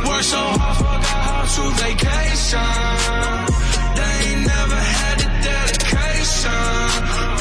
Worked 0.07 0.29
so 0.35 0.41
hard, 0.59 0.75
forgot 0.79 1.03
how 1.11 1.43
to 1.55 1.63
vacation. 1.83 2.73
They 3.97 4.13
ain't 4.27 4.43
never 4.55 4.79
had 4.95 5.15
the 5.21 5.27
dedication. 5.49 6.65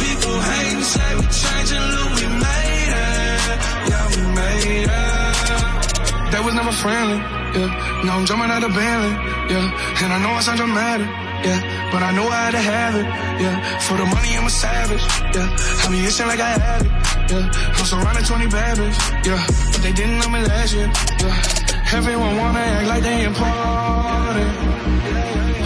People 0.03 0.37
hating, 0.51 0.85
say 0.93 1.11
we 1.21 1.27
changing, 1.43 1.87
look, 1.95 2.11
we 2.19 2.27
made 2.47 2.93
it. 2.99 3.59
Yeah, 3.91 4.05
we 4.15 4.23
made 4.41 4.89
it. 4.91 6.31
They 6.33 6.41
was 6.47 6.55
never 6.61 6.75
friendly, 6.83 7.19
yeah. 7.59 7.71
Now 8.07 8.13
I'm 8.19 8.25
jumping 8.27 8.51
out 8.55 8.65
of 8.69 8.73
Bentley, 8.75 9.15
yeah. 9.55 10.03
And 10.03 10.11
I 10.17 10.19
know 10.23 10.31
I 10.39 10.41
sound 10.47 10.59
dramatic, 10.63 11.07
yeah. 11.47 11.61
But 11.93 12.03
I 12.03 12.11
know 12.17 12.27
I 12.27 12.29
had 12.47 12.53
to 12.59 12.63
have 12.75 12.95
it, 13.01 13.07
yeah. 13.43 13.57
For 13.87 13.95
the 14.01 14.07
money, 14.15 14.31
I'm 14.39 14.47
a 14.47 14.51
savage, 14.51 15.05
yeah. 15.35 15.49
I 15.83 15.85
be 15.91 15.99
itching 16.09 16.27
like 16.27 16.41
I 16.41 16.51
had 16.59 16.83
it, 16.87 16.91
yeah. 17.31 17.77
I'm 17.79 17.85
surrounded 17.85 18.27
20 18.27 18.47
bad 18.49 18.79
bitch, 18.79 18.99
yeah. 19.27 19.47
But 19.73 19.83
they 19.83 19.93
didn't 19.93 20.19
know 20.19 20.29
me 20.29 20.43
last 20.43 20.75
year, 20.75 20.91
yeah. 21.23 21.97
Everyone 21.99 22.37
wanna 22.37 22.59
act 22.59 22.89
like 22.89 23.03
they 23.03 23.25
important. 23.25 24.53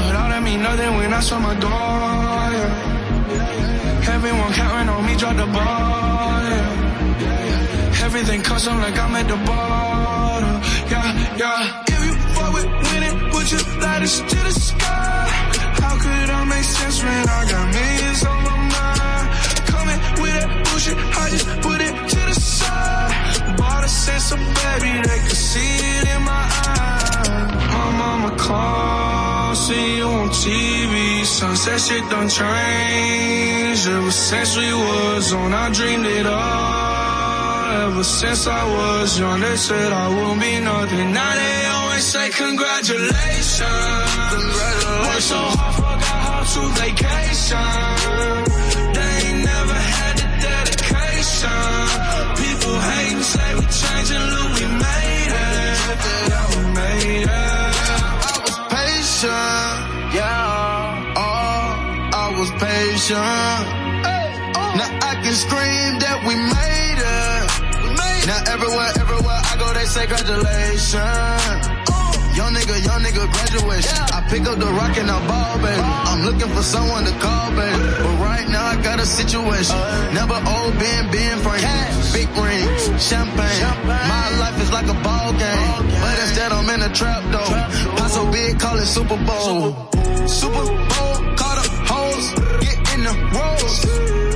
But 0.05 0.15
all 0.21 0.29
that 0.33 0.43
mean 0.43 0.62
nothing 0.62 0.97
when 0.97 1.12
I 1.12 1.21
saw 1.21 1.39
my 1.39 1.55
door, 1.55 1.71
yeah. 2.57 4.15
Everyone 4.15 4.53
counting 4.53 4.89
on 4.95 5.07
me, 5.07 5.17
drop 5.17 5.37
the 5.37 5.47
ball, 5.47 6.43
yeah. 6.51 8.05
Everything 8.05 8.43
custom 8.43 8.79
like 8.79 8.99
I'm 8.99 9.15
at 9.17 9.27
the 9.29 9.37
bottom, 9.49 10.57
yeah, 10.93 11.37
yeah. 11.41 11.85
If 11.89 12.01
you 12.07 12.15
fuck 12.35 12.53
with 12.55 12.69
winning, 12.89 13.17
would 13.33 13.49
you 13.51 13.61
light 13.81 14.03
us 14.03 14.21
to 14.21 14.37
the 14.49 14.53
sky? 14.53 15.27
How 15.81 15.95
could 16.03 16.31
I 16.39 16.45
make 16.45 16.65
sense 16.65 17.03
when 17.03 17.29
I 17.29 17.41
got 17.51 17.65
millions 17.75 18.25
on 18.25 18.45
my 18.45 18.53
I 20.93 21.30
just 21.30 21.47
put 21.62 21.80
it 21.80 21.95
to 22.12 22.20
the 22.28 22.35
side. 22.35 23.57
Bought 23.57 23.85
a 23.85 23.89
sense 23.89 24.32
of 24.32 24.39
baby, 24.39 24.93
they 25.09 25.18
could 25.26 25.37
see 25.37 25.76
it 25.97 26.09
in 26.14 26.22
my 26.22 26.45
eyes. 26.68 27.28
My 27.72 27.91
mama 28.03 28.37
called, 28.37 29.57
see 29.57 29.97
you 29.97 30.05
on 30.05 30.28
TV. 30.28 31.24
Sunset 31.24 31.80
shit 31.80 32.05
done 32.11 32.28
changed. 32.28 33.89
Ever 33.89 34.11
since 34.11 34.57
we 34.59 34.74
was 34.74 35.32
on, 35.32 35.55
I 35.55 35.72
dreamed 35.72 36.05
it 36.05 36.26
all. 36.26 37.89
Ever 37.89 38.05
since 38.05 38.47
I 38.47 38.64
was 38.76 39.18
young, 39.18 39.41
they 39.41 39.57
said 39.57 39.91
I 39.91 40.09
won't 40.09 40.41
be 40.41 40.61
nothing. 40.61 41.12
Now 41.12 41.35
they 41.35 41.66
always 41.66 42.05
say 42.05 42.28
congratulations. 42.28 43.61
Congratulations. 44.37 45.07
Worked 45.09 45.28
so 45.32 45.41
hard, 45.57 45.74
forgot 45.76 46.20
how 46.28 46.43
to 46.53 46.62
vacation. 46.80 48.34
Changing, 53.85 54.24
look, 54.32 54.49
we 54.59 54.66
made 54.85 55.32
it. 55.32 55.76
We 56.51 56.61
made 56.80 57.28
it. 57.28 57.30
I 57.30 58.35
was 58.45 58.57
patient, 58.74 59.78
yeah. 60.16 61.14
Oh, 61.16 61.66
I 62.22 62.26
was 62.39 62.51
patient. 62.62 63.62
Oh. 64.09 64.78
Now 64.78 64.91
I 65.11 65.12
can 65.22 65.35
scream 65.45 65.93
that 66.05 66.18
we 66.26 66.35
made 66.35 67.01
it. 67.01 67.45
Now 68.26 68.41
everywhere, 68.55 68.91
everywhere 69.03 69.41
I 69.45 69.57
go, 69.59 69.66
they 69.74 69.85
say 69.85 70.07
congratulations. 70.07 71.74
Young 72.35 72.53
nigga, 72.53 72.82
young 72.85 73.01
nigga 73.01 73.30
graduation. 73.30 73.95
I 74.11 74.20
pick 74.28 74.43
up 74.43 74.59
the 74.59 74.66
rock 74.66 74.99
and 74.99 75.09
I 75.09 75.18
ball, 75.28 75.57
baby. 75.59 75.78
Uh-huh. 75.78 76.11
I'm 76.11 76.20
looking 76.26 76.51
for 76.51 76.62
someone 76.62 77.05
to 77.05 77.14
call, 77.22 77.51
baby. 77.55 77.78
But 77.78 78.16
right 78.18 78.49
now 78.49 78.66
I 78.66 78.82
got 78.82 78.99
a 78.99 79.07
situation. 79.07 79.76
Uh-huh. 79.76 80.18
Never 80.18 80.35
old 80.35 80.74
Ben, 80.82 81.11
Ben 81.14 81.39
Franklin. 81.39 81.95
Big 82.11 82.26
rings, 82.35 82.82
champagne. 82.99 83.87
My 83.87 84.26
life 84.43 84.59
is 84.61 84.72
like 84.72 84.89
a 84.91 84.99
ball 85.07 85.30
game. 85.39 85.87
But 86.03 86.18
instead 86.26 86.51
I'm 86.51 86.68
in 86.74 86.82
a 86.82 86.93
trap 86.93 87.22
though. 87.30 87.55
Pot 87.95 88.11
so 88.11 88.26
big, 88.32 88.59
call 88.59 88.78
it 88.78 88.87
Super 88.87 89.16
Bowl. 89.22 89.87
Super 90.26 90.64
Bowl, 90.91 91.14
call 91.39 91.55
the 91.55 91.66
hoes, 91.87 92.35
get 92.59 92.76
in 92.95 93.05
the 93.07 93.14
rolls. 93.30 94.34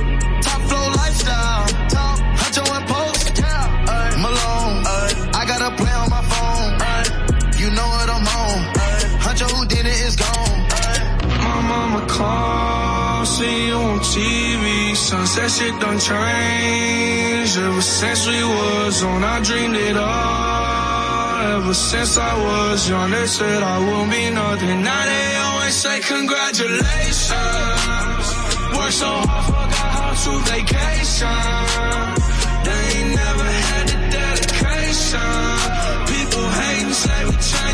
Shit 15.49 15.79
done 15.81 15.97
changed. 15.99 17.57
Ever 17.57 17.81
since 17.81 18.27
we 18.27 18.43
was 18.43 19.01
on, 19.03 19.23
I 19.23 19.39
dreamed 19.41 19.75
it 19.75 19.97
all. 19.97 21.41
Ever 21.57 21.73
since 21.73 22.17
I 22.17 22.37
was 22.37 22.87
young, 22.87 23.09
they 23.09 23.25
said 23.25 23.63
I 23.63 23.79
won't 23.79 24.11
be 24.11 24.29
nothing. 24.29 24.83
Now 24.83 25.05
they 25.05 25.35
always 25.37 25.73
say 25.75 25.99
congratulations. 26.01 27.31
Worked 28.77 28.93
so 28.93 29.09
hard, 29.09 29.45
forgot 29.45 29.73
how 29.97 30.13
to 30.23 30.31
vacation. 30.53 31.43
They 32.65 32.81
ain't 32.99 33.15
never 33.15 33.49
had 33.69 33.85
the 33.91 33.97
dedication. 34.17 35.47
People 36.13 36.45
hating, 36.59 36.93
say 36.93 37.25
we 37.25 37.31
changing, 37.51 37.68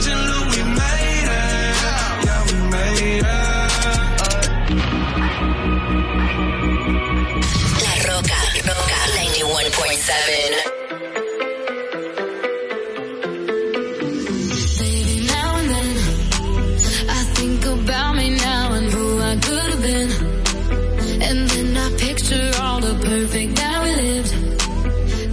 perfect 23.06 23.56
that 23.56 23.84
we 23.84 23.92
lived. 24.02 24.32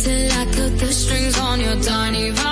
Till 0.00 0.32
I 0.40 0.44
cut 0.56 0.78
the 0.78 0.92
strings 0.92 1.38
on 1.38 1.60
your 1.60 1.76
tiny 1.82 2.30
violin. 2.30 2.51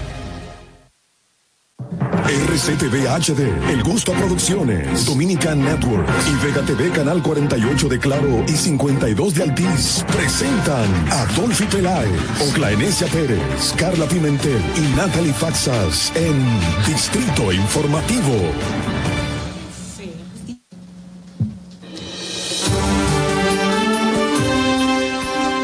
RCTV 2.01 3.07
HD, 3.07 3.69
El 3.69 3.83
Gusto 3.83 4.13
Producciones, 4.13 5.05
Dominican 5.05 5.63
Network 5.63 6.07
y 6.27 6.45
Vega 6.45 6.61
TV 6.61 6.89
Canal 6.89 7.21
48 7.21 7.89
de 7.89 7.99
Claro 7.99 8.43
y 8.47 8.51
52 8.51 9.35
de 9.35 9.43
Altiz 9.43 10.03
presentan 10.11 10.89
a 11.11 11.25
Dolphy 11.35 11.65
Peláez, 11.65 12.09
Oclaenecia 12.49 13.07
Pérez, 13.07 13.73
Carla 13.77 14.05
Pimentel 14.05 14.61
y 14.75 14.95
Natalie 14.95 15.33
Faxas 15.33 16.11
en 16.15 16.43
Distrito 16.87 17.51
Informativo. 17.51 18.51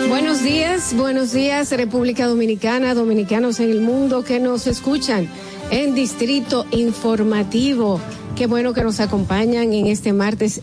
Buenos 0.08 0.44
días, 0.44 0.94
buenos 0.96 1.32
días 1.32 1.72
República 1.72 2.28
Dominicana, 2.28 2.94
dominicanos 2.94 3.60
en 3.60 3.72
el 3.72 3.82
mundo 3.82 4.24
que 4.24 4.40
nos 4.40 4.68
escuchan 4.68 5.28
en 5.72 5.96
Distrito 5.96 6.66
Informativo. 6.72 8.00
Qué 8.36 8.48
bueno 8.48 8.74
que 8.74 8.84
nos 8.84 9.00
acompañan 9.00 9.74
en 9.74 9.88
este 9.88 10.14
martes 10.14 10.62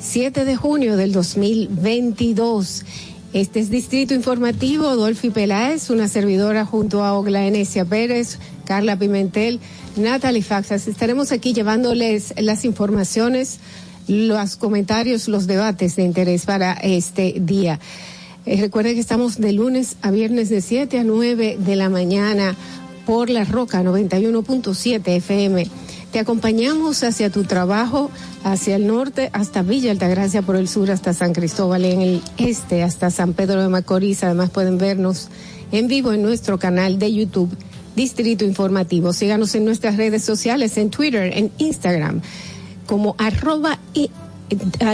7 0.00 0.44
de 0.44 0.56
junio 0.56 0.96
del 0.96 1.12
2022. 1.12 2.84
Este 3.32 3.60
es 3.60 3.70
Distrito 3.70 4.14
Informativo, 4.14 4.96
Dolphy 4.96 5.30
Peláez, 5.30 5.90
una 5.90 6.08
servidora 6.08 6.66
junto 6.66 7.04
a 7.04 7.14
Ogla 7.14 7.46
Enesia 7.46 7.84
Pérez, 7.84 8.38
Carla 8.64 8.98
Pimentel, 8.98 9.60
Natalie 9.96 10.42
Faxas. 10.42 10.88
Estaremos 10.88 11.32
aquí 11.32 11.52
llevándoles 11.52 12.34
las 12.36 12.64
informaciones, 12.64 13.58
los 14.08 14.56
comentarios, 14.56 15.28
los 15.28 15.46
debates 15.46 15.96
de 15.96 16.02
interés 16.02 16.46
para 16.46 16.72
este 16.72 17.36
día. 17.38 17.78
Eh, 18.44 18.60
recuerden 18.60 18.94
que 18.94 19.00
estamos 19.00 19.40
de 19.40 19.52
lunes 19.52 19.96
a 20.02 20.10
viernes 20.10 20.48
de 20.48 20.60
7 20.62 20.98
a 20.98 21.04
9 21.04 21.58
de 21.60 21.76
la 21.76 21.88
mañana 21.88 22.56
por 23.06 23.30
La 23.30 23.44
Roca 23.44 23.82
91.7 23.82 25.02
FM. 25.16 25.66
Te 26.12 26.18
acompañamos 26.18 27.02
hacia 27.04 27.30
tu 27.30 27.44
trabajo, 27.44 28.10
hacia 28.44 28.76
el 28.76 28.86
norte, 28.86 29.30
hasta 29.32 29.62
Villa 29.62 29.90
Altagracia 29.90 30.42
por 30.42 30.56
el 30.56 30.68
sur, 30.68 30.90
hasta 30.90 31.14
San 31.14 31.32
Cristóbal 31.32 31.84
en 31.84 32.02
el 32.02 32.22
este, 32.36 32.82
hasta 32.82 33.10
San 33.10 33.32
Pedro 33.32 33.62
de 33.62 33.68
Macorís. 33.68 34.22
Además 34.22 34.50
pueden 34.50 34.78
vernos 34.78 35.28
en 35.72 35.88
vivo 35.88 36.12
en 36.12 36.22
nuestro 36.22 36.58
canal 36.58 36.98
de 36.98 37.12
YouTube, 37.12 37.56
Distrito 37.96 38.44
Informativo. 38.44 39.12
Síganos 39.12 39.54
en 39.54 39.64
nuestras 39.64 39.96
redes 39.96 40.22
sociales, 40.22 40.76
en 40.76 40.90
Twitter, 40.90 41.32
en 41.34 41.50
Instagram, 41.58 42.20
como 42.86 43.14
arroba 43.18 43.78
y 43.94 44.10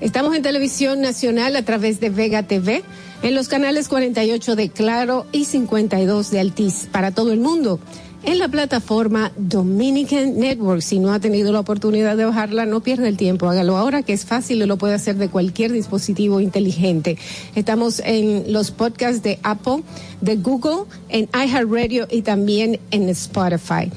Estamos 0.00 0.34
en 0.34 0.42
televisión 0.42 1.00
nacional 1.00 1.54
a 1.54 1.64
través 1.64 2.00
de 2.00 2.10
Vega 2.10 2.42
TV, 2.42 2.82
en 3.22 3.36
los 3.36 3.46
canales 3.46 3.86
48 3.88 4.56
de 4.56 4.68
Claro 4.68 5.26
y 5.30 5.44
52 5.44 6.30
de 6.30 6.40
Altiz 6.40 6.88
para 6.90 7.12
todo 7.12 7.30
el 7.32 7.38
mundo 7.38 7.78
en 8.24 8.38
la 8.38 8.48
plataforma 8.48 9.32
Dominican 9.36 10.38
Network. 10.38 10.82
Si 10.82 10.98
no 10.98 11.12
ha 11.12 11.20
tenido 11.20 11.52
la 11.52 11.60
oportunidad 11.60 12.16
de 12.16 12.24
bajarla, 12.24 12.66
no 12.66 12.80
pierda 12.80 13.08
el 13.08 13.16
tiempo, 13.16 13.48
hágalo 13.48 13.76
ahora 13.76 14.02
que 14.02 14.12
es 14.12 14.24
fácil 14.24 14.62
y 14.62 14.66
lo 14.66 14.76
puede 14.76 14.94
hacer 14.94 15.16
de 15.16 15.28
cualquier 15.28 15.72
dispositivo 15.72 16.40
inteligente. 16.40 17.18
Estamos 17.54 18.00
en 18.04 18.52
los 18.52 18.70
podcasts 18.70 19.22
de 19.22 19.38
Apple, 19.42 19.82
de 20.20 20.36
Google, 20.36 20.84
en 21.08 21.28
iHeartRadio 21.34 22.06
y 22.10 22.22
también 22.22 22.78
en 22.90 23.08
Spotify. 23.08 23.90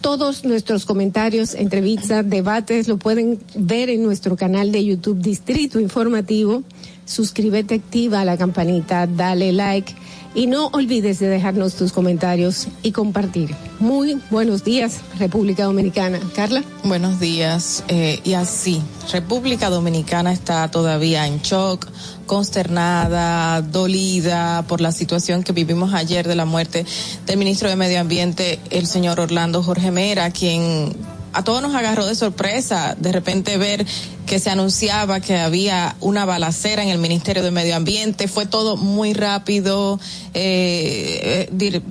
Todos 0.00 0.44
nuestros 0.44 0.84
comentarios, 0.84 1.54
entrevistas, 1.54 2.28
debates 2.28 2.88
lo 2.88 2.98
pueden 2.98 3.38
ver 3.56 3.88
en 3.88 4.02
nuestro 4.02 4.36
canal 4.36 4.70
de 4.70 4.84
YouTube 4.84 5.18
Distrito 5.18 5.80
Informativo. 5.80 6.62
Suscríbete, 7.06 7.76
activa 7.76 8.24
la 8.24 8.36
campanita, 8.36 9.06
dale 9.06 9.52
like 9.52 9.94
y 10.34 10.46
no 10.46 10.66
olvides 10.68 11.18
de 11.20 11.28
dejarnos 11.28 11.74
tus 11.74 11.92
comentarios 11.92 12.68
y 12.82 12.92
compartir. 12.92 13.54
Muy 13.78 14.20
buenos 14.30 14.64
días, 14.64 15.00
República 15.18 15.64
Dominicana. 15.64 16.18
Carla. 16.34 16.64
Buenos 16.82 17.20
días. 17.20 17.84
Eh, 17.88 18.20
y 18.24 18.34
así, 18.34 18.82
República 19.12 19.70
Dominicana 19.70 20.32
está 20.32 20.70
todavía 20.70 21.26
en 21.26 21.40
shock, 21.40 21.86
consternada, 22.26 23.62
dolida 23.62 24.64
por 24.66 24.80
la 24.80 24.92
situación 24.92 25.42
que 25.42 25.52
vivimos 25.52 25.94
ayer 25.94 26.26
de 26.26 26.34
la 26.34 26.44
muerte 26.44 26.84
del 27.26 27.38
ministro 27.38 27.68
de 27.68 27.76
Medio 27.76 28.00
Ambiente, 28.00 28.58
el 28.70 28.86
señor 28.86 29.20
Orlando 29.20 29.62
Jorge 29.62 29.90
Mera, 29.90 30.30
quien 30.30 30.96
a 31.34 31.42
todos 31.42 31.60
nos 31.60 31.74
agarró 31.74 32.06
de 32.06 32.14
sorpresa 32.14 32.96
de 32.98 33.12
repente 33.12 33.58
ver 33.58 33.84
que 34.26 34.38
se 34.38 34.50
anunciaba 34.50 35.20
que 35.20 35.36
había 35.36 35.96
una 36.00 36.24
balacera 36.24 36.82
en 36.82 36.88
el 36.88 36.98
Ministerio 36.98 37.42
de 37.42 37.50
Medio 37.50 37.76
Ambiente. 37.76 38.28
Fue 38.28 38.46
todo 38.46 38.76
muy 38.76 39.12
rápido. 39.12 40.00
Eh, 40.32 41.48
eh, 41.50 41.82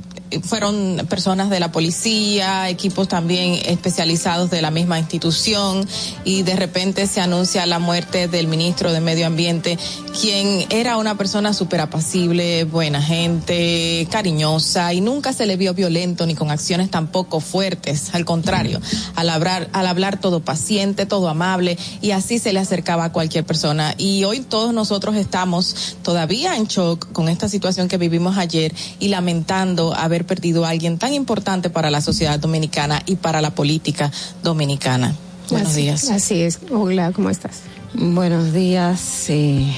fueron 0.41 1.05
personas 1.09 1.49
de 1.49 1.59
la 1.59 1.71
policía, 1.71 2.69
equipos 2.69 3.07
también 3.07 3.59
especializados 3.65 4.49
de 4.49 4.61
la 4.61 4.71
misma 4.71 4.99
institución 4.99 5.87
y 6.23 6.43
de 6.43 6.55
repente 6.55 7.07
se 7.07 7.21
anuncia 7.21 7.65
la 7.65 7.79
muerte 7.79 8.27
del 8.27 8.47
ministro 8.47 8.91
de 8.91 9.01
Medio 9.01 9.27
Ambiente, 9.27 9.77
quien 10.19 10.65
era 10.69 10.97
una 10.97 11.17
persona 11.17 11.53
súper 11.53 11.81
apacible, 11.81 12.63
buena 12.63 13.01
gente, 13.01 14.07
cariñosa 14.09 14.93
y 14.93 15.01
nunca 15.01 15.33
se 15.33 15.45
le 15.45 15.57
vio 15.57 15.73
violento 15.73 16.25
ni 16.25 16.35
con 16.35 16.51
acciones 16.51 16.89
tampoco 16.89 17.39
fuertes, 17.39 18.13
al 18.13 18.25
contrario, 18.25 18.79
al 19.15 19.29
hablar, 19.29 19.69
al 19.73 19.87
hablar 19.87 20.19
todo 20.19 20.39
paciente, 20.39 21.05
todo 21.05 21.29
amable 21.29 21.77
y 22.01 22.11
así 22.11 22.39
se 22.39 22.53
le 22.53 22.59
acercaba 22.59 23.05
a 23.05 23.11
cualquier 23.11 23.45
persona. 23.45 23.95
Y 23.97 24.23
hoy 24.23 24.41
todos 24.41 24.73
nosotros 24.73 25.15
estamos 25.15 25.97
todavía 26.03 26.55
en 26.55 26.65
shock 26.65 27.11
con 27.11 27.29
esta 27.29 27.49
situación 27.49 27.87
que 27.87 27.97
vivimos 27.97 28.37
ayer 28.37 28.73
y 28.99 29.09
lamentando 29.09 29.93
haber 29.93 30.22
perdido 30.23 30.65
a 30.65 30.69
alguien 30.69 30.97
tan 30.97 31.13
importante 31.13 31.69
para 31.69 31.89
la 31.91 32.01
sociedad 32.01 32.39
dominicana 32.39 33.01
y 33.05 33.15
para 33.15 33.41
la 33.41 33.51
política 33.55 34.11
dominicana. 34.43 35.13
Buenos 35.49 35.69
Así- 35.71 35.81
días. 35.81 36.09
Así 36.09 36.41
es. 36.41 36.59
Hola, 36.71 37.11
¿cómo 37.11 37.29
estás? 37.29 37.61
Buenos 37.93 38.53
días. 38.53 39.25
eh, 39.29 39.71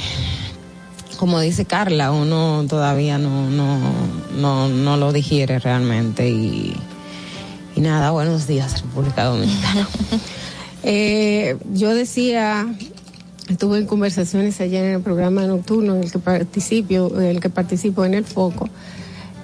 como 1.17 1.39
dice 1.39 1.65
Carla, 1.65 2.11
uno 2.11 2.65
todavía 2.67 3.17
no, 3.17 3.49
no, 3.49 3.79
no, 4.37 4.67
no 4.69 4.97
lo 4.97 5.13
digiere 5.13 5.59
realmente 5.59 6.29
y, 6.29 6.75
y 7.75 7.81
nada, 7.81 8.11
buenos 8.11 8.47
días 8.47 8.81
República 8.81 9.23
Dominicana. 9.25 9.87
Eh, 10.87 11.57
yo 11.73 11.95
decía, 11.95 12.67
estuve 13.49 13.79
en 13.79 13.87
conversaciones 13.87 14.61
ayer 14.61 14.85
en 14.85 14.91
el 14.97 15.01
programa 15.01 15.41
nocturno 15.47 15.95
en 15.95 16.03
el 16.03 16.11
que 16.11 16.19
participo, 16.19 17.19
en 17.19 17.23
el 17.23 17.39
que 17.39 17.49
participo 17.49 18.05
en 18.05 18.13
el 18.13 18.23
foco, 18.23 18.69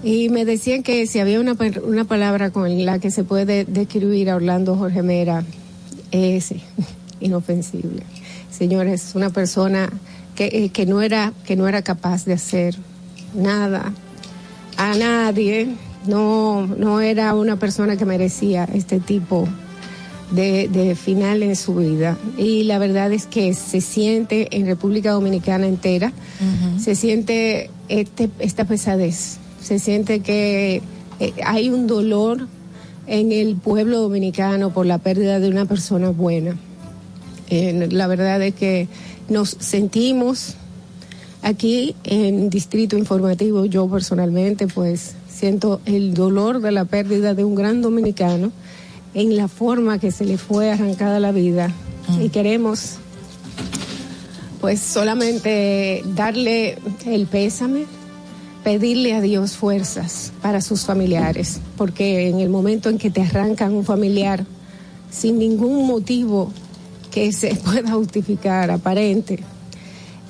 y 0.03 0.29
me 0.29 0.45
decían 0.45 0.83
que 0.83 1.05
si 1.07 1.19
había 1.19 1.39
una, 1.39 1.55
una 1.83 2.05
palabra 2.05 2.49
con 2.49 2.85
la 2.85 2.99
que 2.99 3.11
se 3.11 3.23
puede 3.23 3.65
describir 3.65 4.29
a 4.29 4.35
Orlando 4.35 4.75
Jorge 4.75 5.03
Mera, 5.03 5.43
es 6.11 6.53
inofensible. 7.19 8.03
Señores, 8.49 9.11
una 9.15 9.29
persona 9.29 9.91
que, 10.35 10.45
eh, 10.45 10.69
que 10.69 10.85
no 10.85 11.01
era, 11.01 11.33
que 11.45 11.55
no 11.55 11.67
era 11.67 11.81
capaz 11.81 12.25
de 12.25 12.33
hacer 12.33 12.75
nada 13.33 13.93
a 14.77 14.95
nadie, 14.95 15.69
no, 16.07 16.65
no 16.65 17.01
era 17.01 17.33
una 17.35 17.57
persona 17.57 17.95
que 17.95 18.05
merecía 18.05 18.67
este 18.73 18.99
tipo 18.99 19.47
de, 20.31 20.67
de 20.67 20.95
final 20.95 21.43
en 21.43 21.55
su 21.55 21.75
vida. 21.75 22.17
Y 22.37 22.63
la 22.63 22.79
verdad 22.79 23.11
es 23.11 23.25
que 23.25 23.53
se 23.53 23.81
siente 23.81 24.47
en 24.57 24.65
República 24.65 25.11
Dominicana 25.11 25.67
entera, 25.67 26.11
se 26.79 26.95
siente 26.95 27.69
este, 27.89 28.29
esta 28.39 28.65
pesadez, 28.65 29.37
se 29.61 29.79
siente 29.79 30.21
que 30.21 30.81
eh, 31.19 31.33
hay 31.45 31.69
un 31.69 31.87
dolor 31.87 32.47
en 33.07 33.31
el 33.31 33.55
pueblo 33.55 34.01
dominicano 34.01 34.73
por 34.73 34.85
la 34.85 34.97
pérdida 34.97 35.39
de 35.39 35.49
una 35.49 35.65
persona 35.65 36.09
buena. 36.09 36.55
Eh, 37.49 37.87
la 37.91 38.07
verdad 38.07 38.41
es 38.41 38.55
que 38.55 38.87
nos 39.29 39.57
sentimos 39.59 40.55
aquí 41.41 41.95
en 42.03 42.49
Distrito 42.49 42.97
Informativo, 42.97 43.65
yo 43.65 43.87
personalmente 43.87 44.67
pues 44.67 45.15
siento 45.29 45.81
el 45.85 46.13
dolor 46.13 46.61
de 46.61 46.71
la 46.71 46.85
pérdida 46.85 47.33
de 47.33 47.43
un 47.43 47.55
gran 47.55 47.81
dominicano 47.81 48.51
en 49.13 49.35
la 49.35 49.47
forma 49.47 49.99
que 49.99 50.11
se 50.11 50.25
le 50.25 50.37
fue 50.37 50.71
arrancada 50.71 51.19
la 51.19 51.31
vida. 51.31 51.73
Y 52.21 52.29
queremos 52.29 52.97
pues 54.59 54.79
solamente 54.79 56.03
darle 56.15 56.77
el 57.05 57.25
pésame, 57.25 57.85
pedirle 58.63 59.13
a 59.13 59.21
Dios 59.21 59.53
fuerzas 59.53 60.31
para 60.41 60.61
sus 60.61 60.85
familiares, 60.85 61.59
porque 61.77 62.29
en 62.29 62.39
el 62.39 62.49
momento 62.49 62.89
en 62.89 62.97
que 62.97 63.09
te 63.09 63.21
arrancan 63.21 63.73
un 63.73 63.85
familiar 63.85 64.45
sin 65.09 65.39
ningún 65.39 65.87
motivo 65.87 66.51
que 67.09 67.31
se 67.31 67.55
pueda 67.65 67.91
justificar 67.91 68.71
aparente, 68.71 69.39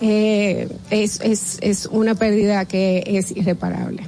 eh, 0.02 0.68
es, 0.90 1.20
es, 1.22 1.58
es 1.62 1.86
una 1.86 2.16
pérdida 2.16 2.66
que 2.66 3.04
es 3.06 3.32
irreparable. 3.32 4.04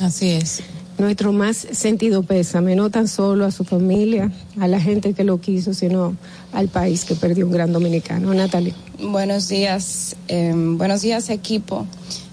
Así 0.00 0.30
es. 0.30 0.62
Nuestro 0.98 1.32
más 1.32 1.56
sentido 1.56 2.22
pésame, 2.22 2.76
no 2.76 2.90
tan 2.90 3.08
solo 3.08 3.46
a 3.46 3.50
su 3.50 3.64
familia, 3.64 4.30
a 4.60 4.68
la 4.68 4.78
gente 4.78 5.14
que 5.14 5.24
lo 5.24 5.40
quiso, 5.40 5.72
sino 5.72 6.14
al 6.52 6.68
país 6.68 7.06
que 7.06 7.14
perdió 7.14 7.46
un 7.46 7.52
gran 7.52 7.72
dominicano. 7.72 8.34
Natalie. 8.34 8.74
Buenos 9.02 9.48
días, 9.48 10.14
eh, 10.28 10.52
buenos 10.54 11.00
días 11.00 11.30
equipo. 11.30 11.86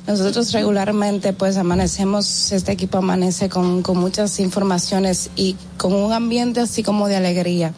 Nosotros 0.07 0.53
regularmente 0.53 1.33
pues 1.33 1.57
amanecemos, 1.57 2.53
este 2.53 2.71
equipo 2.71 2.99
amanece 2.99 3.49
con, 3.49 3.81
con 3.81 3.97
muchas 3.97 4.39
informaciones 4.39 5.29
y 5.35 5.57
con 5.75 5.93
un 5.93 6.13
ambiente 6.13 6.61
así 6.61 6.81
como 6.81 7.09
de 7.09 7.17
alegría. 7.17 7.73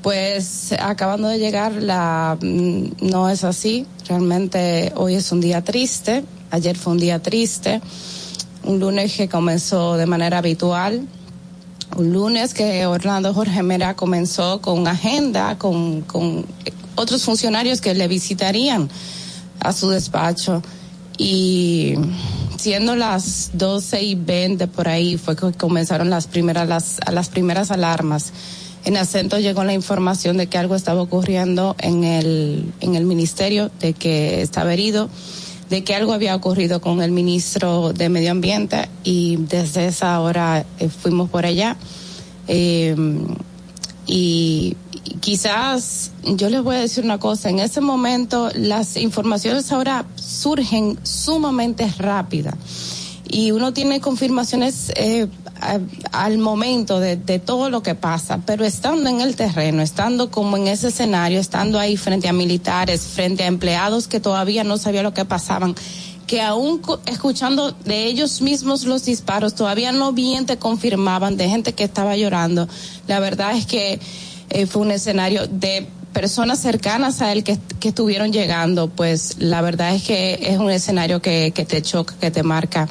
Pues 0.00 0.72
acabando 0.80 1.28
de 1.28 1.38
llegar, 1.38 1.74
la 1.74 2.38
mm, 2.40 3.06
no 3.10 3.28
es 3.28 3.44
así. 3.44 3.86
Realmente 4.08 4.94
hoy 4.96 5.14
es 5.14 5.30
un 5.30 5.42
día 5.42 5.62
triste. 5.62 6.24
Ayer 6.50 6.76
fue 6.76 6.94
un 6.94 6.98
día 6.98 7.20
triste. 7.20 7.82
Un 8.64 8.80
lunes 8.80 9.14
que 9.14 9.28
comenzó 9.28 9.98
de 9.98 10.06
manera 10.06 10.38
habitual. 10.38 11.06
Un 11.98 12.12
lunes 12.14 12.54
que 12.54 12.86
Orlando 12.86 13.34
Jorge 13.34 13.62
Mera 13.62 13.94
comenzó 13.94 14.62
con 14.62 14.88
agenda, 14.88 15.58
con, 15.58 16.00
con 16.00 16.46
otros 16.94 17.22
funcionarios 17.24 17.82
que 17.82 17.94
le 17.94 18.08
visitarían 18.08 18.88
a 19.60 19.74
su 19.74 19.90
despacho. 19.90 20.62
Y 21.18 21.94
siendo 22.56 22.96
las 22.96 23.50
12 23.54 24.02
y 24.02 24.14
20 24.14 24.66
por 24.68 24.88
ahí 24.88 25.18
fue 25.18 25.36
que 25.36 25.52
comenzaron 25.52 26.10
las 26.10 26.26
primeras 26.26 26.68
las, 26.68 27.00
las 27.10 27.28
primeras 27.28 27.70
alarmas. 27.70 28.32
En 28.84 28.96
acento 28.96 29.38
llegó 29.38 29.62
la 29.64 29.74
información 29.74 30.36
de 30.36 30.48
que 30.48 30.58
algo 30.58 30.74
estaba 30.74 31.02
ocurriendo 31.02 31.76
en 31.78 32.04
el 32.04 32.72
en 32.80 32.96
el 32.96 33.04
ministerio, 33.04 33.70
de 33.80 33.92
que 33.92 34.42
estaba 34.42 34.72
herido, 34.72 35.08
de 35.70 35.84
que 35.84 35.94
algo 35.94 36.12
había 36.12 36.34
ocurrido 36.34 36.80
con 36.80 37.00
el 37.02 37.12
ministro 37.12 37.92
de 37.92 38.08
Medio 38.08 38.32
Ambiente 38.32 38.88
y 39.04 39.36
desde 39.36 39.86
esa 39.86 40.18
hora 40.20 40.64
eh, 40.78 40.88
fuimos 40.88 41.30
por 41.30 41.46
allá. 41.46 41.76
Y 42.48 42.90
y 44.06 44.76
quizás 45.20 46.12
yo 46.24 46.48
les 46.48 46.62
voy 46.62 46.76
a 46.76 46.80
decir 46.80 47.04
una 47.04 47.18
cosa, 47.18 47.50
en 47.50 47.58
ese 47.58 47.80
momento 47.80 48.50
las 48.54 48.96
informaciones 48.96 49.70
ahora 49.72 50.04
surgen 50.16 50.98
sumamente 51.02 51.92
rápidas 51.98 52.54
y 53.28 53.50
uno 53.50 53.72
tiene 53.72 54.00
confirmaciones 54.00 54.92
eh, 54.94 55.26
al 56.12 56.38
momento 56.38 57.00
de, 57.00 57.16
de 57.16 57.38
todo 57.38 57.70
lo 57.70 57.82
que 57.82 57.94
pasa, 57.94 58.40
pero 58.44 58.64
estando 58.64 59.08
en 59.08 59.20
el 59.20 59.36
terreno, 59.36 59.82
estando 59.82 60.30
como 60.30 60.56
en 60.56 60.68
ese 60.68 60.88
escenario, 60.88 61.40
estando 61.40 61.78
ahí 61.78 61.96
frente 61.96 62.28
a 62.28 62.32
militares, 62.32 63.02
frente 63.02 63.44
a 63.44 63.46
empleados 63.46 64.08
que 64.08 64.20
todavía 64.20 64.64
no 64.64 64.76
sabían 64.76 65.04
lo 65.04 65.14
que 65.14 65.24
pasaban, 65.24 65.74
que 66.26 66.40
aún 66.40 66.80
escuchando 67.06 67.72
de 67.72 68.06
ellos 68.06 68.42
mismos 68.42 68.84
los 68.84 69.04
disparos, 69.04 69.54
todavía 69.54 69.92
no 69.92 70.12
bien 70.12 70.46
te 70.46 70.56
confirmaban 70.56 71.36
de 71.36 71.48
gente 71.48 71.74
que 71.74 71.84
estaba 71.84 72.16
llorando. 72.16 72.68
La 73.06 73.20
verdad 73.20 73.56
es 73.56 73.66
que 73.66 74.00
eh, 74.52 74.66
fue 74.66 74.82
un 74.82 74.90
escenario 74.90 75.46
de 75.46 75.86
personas 76.12 76.60
cercanas 76.60 77.22
a 77.22 77.32
él 77.32 77.42
que, 77.42 77.58
que 77.80 77.88
estuvieron 77.88 78.32
llegando, 78.32 78.88
pues 78.88 79.36
la 79.38 79.62
verdad 79.62 79.94
es 79.94 80.02
que 80.02 80.38
es 80.42 80.58
un 80.58 80.70
escenario 80.70 81.20
que, 81.20 81.52
que 81.54 81.64
te 81.64 81.82
choca, 81.82 82.14
que 82.20 82.30
te 82.30 82.42
marca 82.42 82.88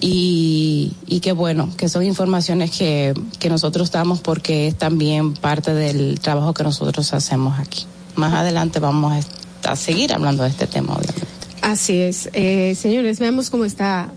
y, 0.00 0.92
y 1.06 1.20
que 1.20 1.32
bueno, 1.32 1.70
que 1.76 1.88
son 1.88 2.04
informaciones 2.04 2.70
que, 2.70 3.14
que 3.38 3.48
nosotros 3.48 3.90
damos 3.90 4.20
porque 4.20 4.68
es 4.68 4.76
también 4.76 5.34
parte 5.34 5.74
del 5.74 6.18
trabajo 6.20 6.54
que 6.54 6.64
nosotros 6.64 7.12
hacemos 7.12 7.58
aquí. 7.58 7.86
Más 8.14 8.32
adelante 8.32 8.80
vamos 8.80 9.24
a, 9.64 9.76
seguir 9.76 10.12
hablando 10.12 10.44
de 10.44 10.50
este 10.50 10.66
tema, 10.66 10.94
obviamente. 10.94 11.26
Así 11.60 12.00
es. 12.00 12.30
Eh, 12.32 12.76
señores, 12.76 13.18
veamos 13.18 13.50
cómo 13.50 13.64
está, 13.64 14.12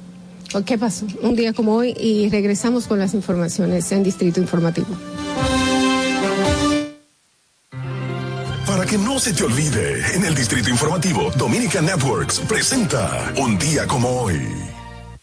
qué 0.66 0.78
pasó 0.78 1.08
un 1.24 1.36
día 1.36 1.54
como 1.54 1.74
hoy 1.74 1.96
y 2.00 2.30
regresamos 2.30 2.86
con 2.86 3.00
las 3.00 3.16
informaciones 3.16 3.92
en 3.92 4.04
Distrito 4.04 4.40
Informativo. 4.40 4.88
Que 8.90 8.98
no 8.98 9.20
se 9.20 9.34
te 9.34 9.44
olvide, 9.44 10.16
en 10.16 10.26
el 10.26 10.34
Distrito 10.34 10.68
Informativo, 10.72 11.30
Dominica 11.38 11.80
Networks 11.80 12.40
presenta 12.40 13.32
Un 13.38 13.56
día 13.60 13.86
como 13.86 14.10
hoy. 14.10 14.42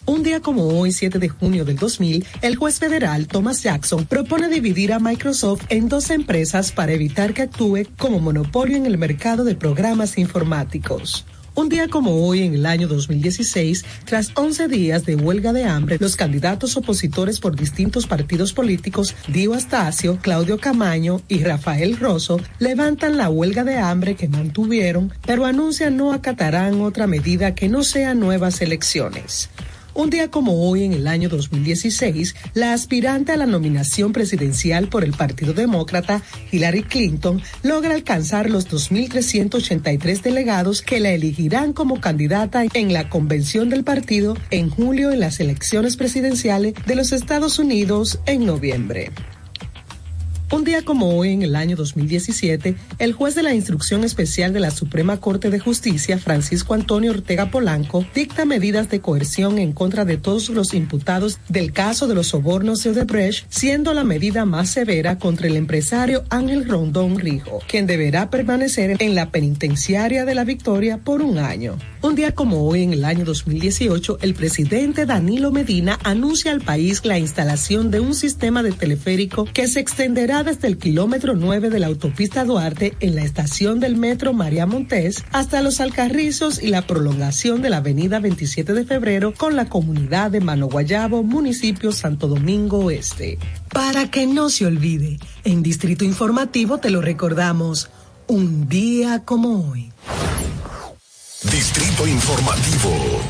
Un 0.04 0.22
día 0.22 0.40
como 0.40 0.68
hoy, 0.68 0.92
7 0.92 1.18
de 1.18 1.28
junio 1.28 1.64
del 1.64 1.74
2000, 1.74 2.24
el 2.42 2.54
juez 2.54 2.78
federal 2.78 3.26
Thomas 3.26 3.64
Jackson 3.64 4.06
propone 4.06 4.48
dividir 4.48 4.92
a 4.92 5.00
Microsoft 5.00 5.64
en 5.68 5.88
dos 5.88 6.10
empresas 6.10 6.70
para 6.70 6.92
evitar 6.92 7.34
que 7.34 7.42
actúe 7.42 7.88
como 7.98 8.20
monopolio 8.20 8.76
en 8.76 8.86
el 8.86 8.98
mercado 8.98 9.42
de 9.42 9.56
programas 9.56 10.16
informáticos. 10.16 11.26
Un 11.58 11.70
día 11.70 11.88
como 11.88 12.26
hoy, 12.26 12.42
en 12.42 12.52
el 12.52 12.66
año 12.66 12.86
2016, 12.86 13.82
tras 14.04 14.30
11 14.34 14.68
días 14.68 15.06
de 15.06 15.16
huelga 15.16 15.54
de 15.54 15.64
hambre, 15.64 15.96
los 15.98 16.14
candidatos 16.14 16.76
opositores 16.76 17.40
por 17.40 17.56
distintos 17.56 18.06
partidos 18.06 18.52
políticos, 18.52 19.16
Dio 19.26 19.54
Astacio, 19.54 20.18
Claudio 20.20 20.58
Camaño 20.58 21.22
y 21.28 21.42
Rafael 21.42 21.96
Rosso, 21.96 22.38
levantan 22.58 23.16
la 23.16 23.30
huelga 23.30 23.64
de 23.64 23.78
hambre 23.78 24.16
que 24.16 24.28
mantuvieron, 24.28 25.14
pero 25.26 25.46
anuncian 25.46 25.96
no 25.96 26.12
acatarán 26.12 26.82
otra 26.82 27.06
medida 27.06 27.54
que 27.54 27.70
no 27.70 27.84
sea 27.84 28.12
nuevas 28.12 28.60
elecciones. 28.60 29.48
Un 29.96 30.10
día 30.10 30.30
como 30.30 30.68
hoy, 30.68 30.84
en 30.84 30.92
el 30.92 31.06
año 31.06 31.30
2016, 31.30 32.34
la 32.52 32.74
aspirante 32.74 33.32
a 33.32 33.38
la 33.38 33.46
nominación 33.46 34.12
presidencial 34.12 34.88
por 34.88 35.04
el 35.04 35.14
Partido 35.14 35.54
Demócrata, 35.54 36.20
Hillary 36.52 36.82
Clinton, 36.82 37.40
logra 37.62 37.94
alcanzar 37.94 38.50
los 38.50 38.68
2.383 38.68 40.20
delegados 40.20 40.82
que 40.82 41.00
la 41.00 41.12
elegirán 41.12 41.72
como 41.72 41.98
candidata 41.98 42.66
en 42.74 42.92
la 42.92 43.08
convención 43.08 43.70
del 43.70 43.84
partido 43.84 44.36
en 44.50 44.68
julio 44.68 45.12
en 45.12 45.20
las 45.20 45.40
elecciones 45.40 45.96
presidenciales 45.96 46.74
de 46.86 46.94
los 46.94 47.12
Estados 47.12 47.58
Unidos 47.58 48.20
en 48.26 48.44
noviembre. 48.44 49.12
Un 50.48 50.62
día 50.62 50.82
como 50.82 51.16
hoy, 51.16 51.32
en 51.32 51.42
el 51.42 51.56
año 51.56 51.74
2017, 51.74 52.76
el 53.00 53.12
juez 53.12 53.34
de 53.34 53.42
la 53.42 53.52
Instrucción 53.52 54.04
Especial 54.04 54.52
de 54.52 54.60
la 54.60 54.70
Suprema 54.70 55.16
Corte 55.16 55.50
de 55.50 55.58
Justicia, 55.58 56.18
Francisco 56.18 56.72
Antonio 56.72 57.10
Ortega 57.10 57.50
Polanco, 57.50 58.06
dicta 58.14 58.44
medidas 58.44 58.88
de 58.88 59.00
coerción 59.00 59.58
en 59.58 59.72
contra 59.72 60.04
de 60.04 60.18
todos 60.18 60.48
los 60.50 60.72
imputados 60.72 61.40
del 61.48 61.72
caso 61.72 62.06
de 62.06 62.14
los 62.14 62.28
sobornos 62.28 62.84
de 62.84 62.90
Odebrecht, 62.90 63.44
siendo 63.48 63.92
la 63.92 64.04
medida 64.04 64.44
más 64.44 64.70
severa 64.70 65.18
contra 65.18 65.48
el 65.48 65.56
empresario 65.56 66.22
Ángel 66.30 66.68
Rondón 66.68 67.18
Rijo, 67.18 67.58
quien 67.66 67.88
deberá 67.88 68.30
permanecer 68.30 69.02
en 69.02 69.16
la 69.16 69.30
penitenciaria 69.32 70.24
de 70.24 70.34
la 70.36 70.44
Victoria 70.44 70.98
por 70.98 71.22
un 71.22 71.38
año. 71.38 71.76
Un 72.02 72.14
día 72.14 72.36
como 72.36 72.68
hoy, 72.68 72.84
en 72.84 72.92
el 72.92 73.04
año 73.04 73.24
2018, 73.24 74.18
el 74.22 74.34
presidente 74.34 75.06
Danilo 75.06 75.50
Medina 75.50 75.98
anuncia 76.04 76.52
al 76.52 76.60
país 76.60 77.04
la 77.04 77.18
instalación 77.18 77.90
de 77.90 77.98
un 77.98 78.14
sistema 78.14 78.62
de 78.62 78.70
teleférico 78.70 79.48
que 79.52 79.66
se 79.66 79.80
extenderá 79.80 80.35
desde 80.42 80.68
el 80.68 80.78
kilómetro 80.78 81.34
9 81.34 81.70
de 81.70 81.78
la 81.78 81.86
autopista 81.86 82.44
Duarte 82.44 82.94
en 83.00 83.14
la 83.14 83.22
estación 83.22 83.80
del 83.80 83.96
metro 83.96 84.32
María 84.32 84.66
Montés 84.66 85.24
hasta 85.32 85.62
los 85.62 85.80
Alcarrizos 85.80 86.62
y 86.62 86.68
la 86.68 86.82
prolongación 86.82 87.62
de 87.62 87.70
la 87.70 87.78
avenida 87.78 88.18
27 88.18 88.72
de 88.72 88.84
febrero 88.84 89.34
con 89.34 89.56
la 89.56 89.66
comunidad 89.68 90.30
de 90.30 90.40
Mano 90.40 90.68
Guayabo, 90.68 91.22
municipio 91.22 91.92
Santo 91.92 92.28
Domingo 92.28 92.78
Oeste. 92.78 93.38
Para 93.72 94.10
que 94.10 94.26
no 94.26 94.50
se 94.50 94.66
olvide, 94.66 95.18
en 95.44 95.62
Distrito 95.62 96.04
Informativo 96.04 96.78
te 96.78 96.90
lo 96.90 97.00
recordamos, 97.00 97.90
un 98.26 98.68
día 98.68 99.22
como 99.24 99.70
hoy. 99.70 99.92
Distrito 101.50 102.06
Informativo. 102.06 103.20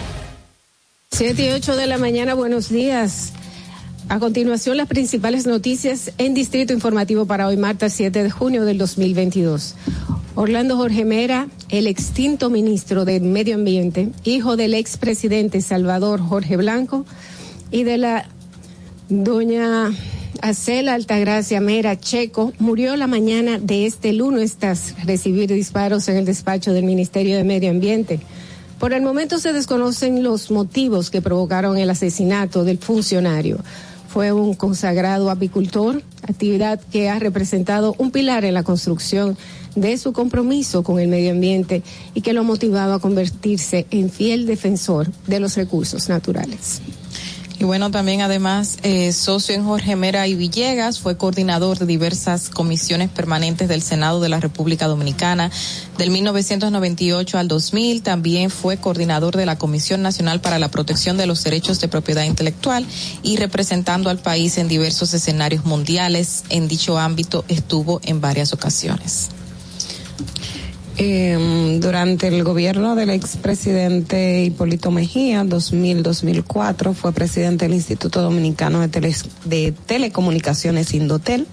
7 1.12 1.46
y 1.46 1.50
8 1.52 1.76
de 1.76 1.86
la 1.86 1.98
mañana, 1.98 2.34
buenos 2.34 2.68
días. 2.68 3.32
A 4.08 4.20
continuación, 4.20 4.76
las 4.76 4.86
principales 4.86 5.46
noticias 5.46 6.12
en 6.16 6.32
Distrito 6.32 6.72
Informativo 6.72 7.26
para 7.26 7.48
hoy, 7.48 7.56
martes 7.56 7.92
7 7.94 8.22
de 8.22 8.30
junio 8.30 8.64
del 8.64 8.78
2022. 8.78 9.74
Orlando 10.36 10.76
Jorge 10.76 11.04
Mera, 11.04 11.48
el 11.70 11.88
extinto 11.88 12.48
ministro 12.48 13.04
de 13.04 13.18
Medio 13.18 13.56
Ambiente, 13.56 14.10
hijo 14.22 14.56
del 14.56 14.74
expresidente 14.74 15.60
Salvador 15.60 16.20
Jorge 16.20 16.56
Blanco 16.56 17.04
y 17.72 17.82
de 17.82 17.98
la 17.98 18.28
doña 19.08 19.92
Acela 20.40 20.94
Altagracia 20.94 21.60
Mera 21.60 21.98
Checo, 21.98 22.52
murió 22.60 22.94
la 22.94 23.08
mañana 23.08 23.58
de 23.58 23.86
este 23.86 24.12
lunes 24.12 24.54
tras 24.56 24.94
recibir 25.04 25.52
disparos 25.52 26.06
en 26.08 26.18
el 26.18 26.24
despacho 26.24 26.72
del 26.72 26.84
Ministerio 26.84 27.36
de 27.36 27.42
Medio 27.42 27.70
Ambiente. 27.70 28.20
Por 28.78 28.92
el 28.92 29.02
momento 29.02 29.38
se 29.38 29.52
desconocen 29.52 30.22
los 30.22 30.52
motivos 30.52 31.10
que 31.10 31.22
provocaron 31.22 31.76
el 31.76 31.90
asesinato 31.90 32.62
del 32.62 32.78
funcionario. 32.78 33.58
Fue 34.16 34.32
un 34.32 34.55
consagrado 34.55 35.28
apicultor, 35.28 36.02
actividad 36.22 36.80
que 36.80 37.10
ha 37.10 37.18
representado 37.18 37.94
un 37.98 38.10
pilar 38.10 38.47
en 38.47 38.55
la 38.55 38.62
construcción 38.62 39.36
de 39.74 39.98
su 39.98 40.14
compromiso 40.14 40.82
con 40.82 40.98
el 40.98 41.09
medio 41.09 41.32
ambiente 41.32 41.82
y 42.14 42.22
que 42.22 42.32
lo 42.32 42.43
motivaba 42.43 42.94
a 42.94 42.98
convertirse 42.98 43.86
en 43.90 44.09
fiel 44.09 44.47
defensor 44.47 45.12
de 45.26 45.38
los 45.38 45.55
recursos 45.55 46.09
naturales. 46.09 46.80
Y 47.58 47.64
bueno, 47.64 47.90
también 47.90 48.20
además, 48.20 48.76
eh, 48.82 49.12
socio 49.12 49.54
en 49.54 49.64
Jorge 49.64 49.96
Mera 49.96 50.26
y 50.26 50.34
Villegas, 50.34 51.00
fue 51.00 51.16
coordinador 51.16 51.78
de 51.78 51.86
diversas 51.86 52.50
comisiones 52.50 53.08
permanentes 53.08 53.66
del 53.66 53.80
Senado 53.80 54.20
de 54.20 54.28
la 54.28 54.40
República 54.40 54.86
Dominicana 54.88 55.50
del 55.96 56.10
1998 56.10 57.38
al 57.38 57.48
2000. 57.48 58.02
También 58.02 58.50
fue 58.50 58.76
coordinador 58.76 59.36
de 59.36 59.46
la 59.46 59.56
Comisión 59.56 60.02
Nacional 60.02 60.42
para 60.42 60.58
la 60.58 60.68
Protección 60.70 61.16
de 61.16 61.26
los 61.26 61.42
Derechos 61.44 61.80
de 61.80 61.88
Propiedad 61.88 62.24
Intelectual 62.24 62.84
y 63.22 63.38
representando 63.38 64.10
al 64.10 64.18
país 64.18 64.58
en 64.58 64.68
diversos 64.68 65.14
escenarios 65.14 65.64
mundiales. 65.64 66.44
En 66.50 66.68
dicho 66.68 66.98
ámbito 66.98 67.46
estuvo 67.48 68.02
en 68.04 68.20
varias 68.20 68.52
ocasiones. 68.52 69.30
Eh, 70.98 71.78
durante 71.81 72.28
el 72.28 72.43
gobierno 72.43 72.94
del 72.94 73.10
expresidente 73.10 74.44
Hipólito 74.44 74.90
Mejía, 74.90 75.44
2000-2004, 75.44 76.94
fue 76.94 77.12
presidente 77.12 77.66
del 77.66 77.74
Instituto 77.74 78.23
Dominicano 78.23 78.81
de, 78.81 78.89
Teles- 78.90 79.27
de 79.44 79.73
Telecomunicaciones 79.85 80.94
Indotel, 80.94 81.47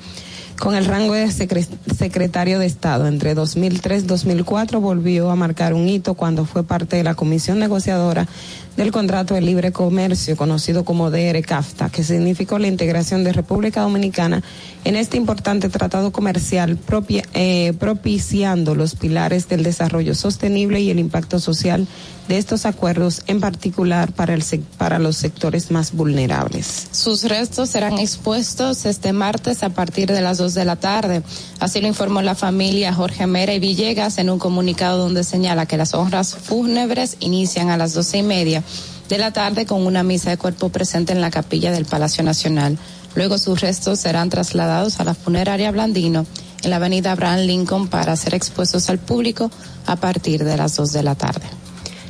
con 0.57 0.75
el 0.75 0.85
rango 0.85 1.13
de 1.13 1.25
secre- 1.27 1.67
secretario 1.97 2.57
de 2.59 2.67
Estado. 2.67 3.07
Entre 3.07 3.35
2003-2004 3.35 4.79
volvió 4.79 5.29
a 5.29 5.35
marcar 5.35 5.73
un 5.73 5.89
hito 5.89 6.13
cuando 6.13 6.45
fue 6.45 6.63
parte 6.63 6.95
de 6.95 7.03
la 7.03 7.15
comisión 7.15 7.59
negociadora 7.59 8.27
del 8.77 8.91
contrato 8.91 9.33
de 9.35 9.41
libre 9.41 9.71
comercio 9.71 10.35
conocido 10.35 10.83
como 10.83 11.11
DR-CAFTA, 11.11 11.89
que 11.91 12.03
significó 12.03 12.57
la 12.59 12.67
integración 12.67 13.23
de 13.23 13.31
República 13.33 13.81
Dominicana 13.81 14.43
en 14.83 14.95
este 14.95 15.17
importante 15.17 15.69
tratado 15.69 16.11
comercial 16.11 16.77
propia- 16.77 17.23
eh, 17.33 17.73
propiciando 17.79 18.75
los 18.75 18.95
pilares 18.95 19.47
del 19.47 19.63
desarrollo 19.63 20.15
sostenible 20.15 20.81
y 20.81 20.89
el 20.89 20.99
impacto 20.99 21.39
social 21.39 21.87
de 22.27 22.37
estos 22.37 22.65
acuerdos, 22.65 23.21
en 23.27 23.41
particular 23.41 24.13
para, 24.13 24.33
el, 24.33 24.43
para 24.77 24.97
los 24.97 25.17
sectores 25.17 25.71
más 25.71 25.91
vulnerables. 25.91 26.87
Sus 26.91 27.23
restos 27.25 27.69
serán 27.69 27.99
expuestos 27.99 28.85
este 28.85 29.11
martes 29.11 29.61
a 29.61 29.69
partir 29.69 30.09
de 30.09 30.21
las 30.21 30.37
2 30.37 30.53
de 30.53 30.63
la 30.65 30.77
tarde. 30.77 31.21
Así 31.59 31.81
lo 31.81 31.87
informó 31.87 32.21
la 32.21 32.33
familia 32.35 32.93
Jorge 32.93 33.27
Mera 33.27 33.53
y 33.53 33.59
Villegas 33.59 34.17
en 34.19 34.29
un 34.29 34.39
comunicado 34.39 34.99
donde 34.99 35.25
señala 35.25 35.65
que 35.65 35.75
las 35.77 35.93
honras 35.93 36.33
fúnebres 36.35 37.17
inician 37.19 37.69
a 37.69 37.77
las 37.77 37.93
doce 37.93 38.19
y 38.19 38.23
media 38.23 38.62
de 39.09 39.17
la 39.17 39.31
tarde 39.31 39.65
con 39.65 39.85
una 39.85 40.03
misa 40.03 40.29
de 40.29 40.37
cuerpo 40.37 40.69
presente 40.69 41.11
en 41.13 41.21
la 41.21 41.31
capilla 41.31 41.71
del 41.71 41.85
Palacio 41.85 42.23
Nacional. 42.23 42.77
Luego 43.15 43.37
sus 43.37 43.61
restos 43.61 43.99
serán 43.99 44.29
trasladados 44.29 44.99
a 44.99 45.03
la 45.03 45.13
funeraria 45.13 45.71
Blandino 45.71 46.25
en 46.63 46.69
la 46.69 46.77
avenida 46.77 47.11
Abraham 47.11 47.41
Lincoln 47.41 47.87
para 47.87 48.15
ser 48.15 48.33
expuestos 48.33 48.89
al 48.89 48.97
público 48.99 49.51
a 49.85 49.97
partir 49.97 50.43
de 50.43 50.57
las 50.57 50.75
2 50.77 50.93
de 50.93 51.03
la 51.03 51.15
tarde. 51.15 51.45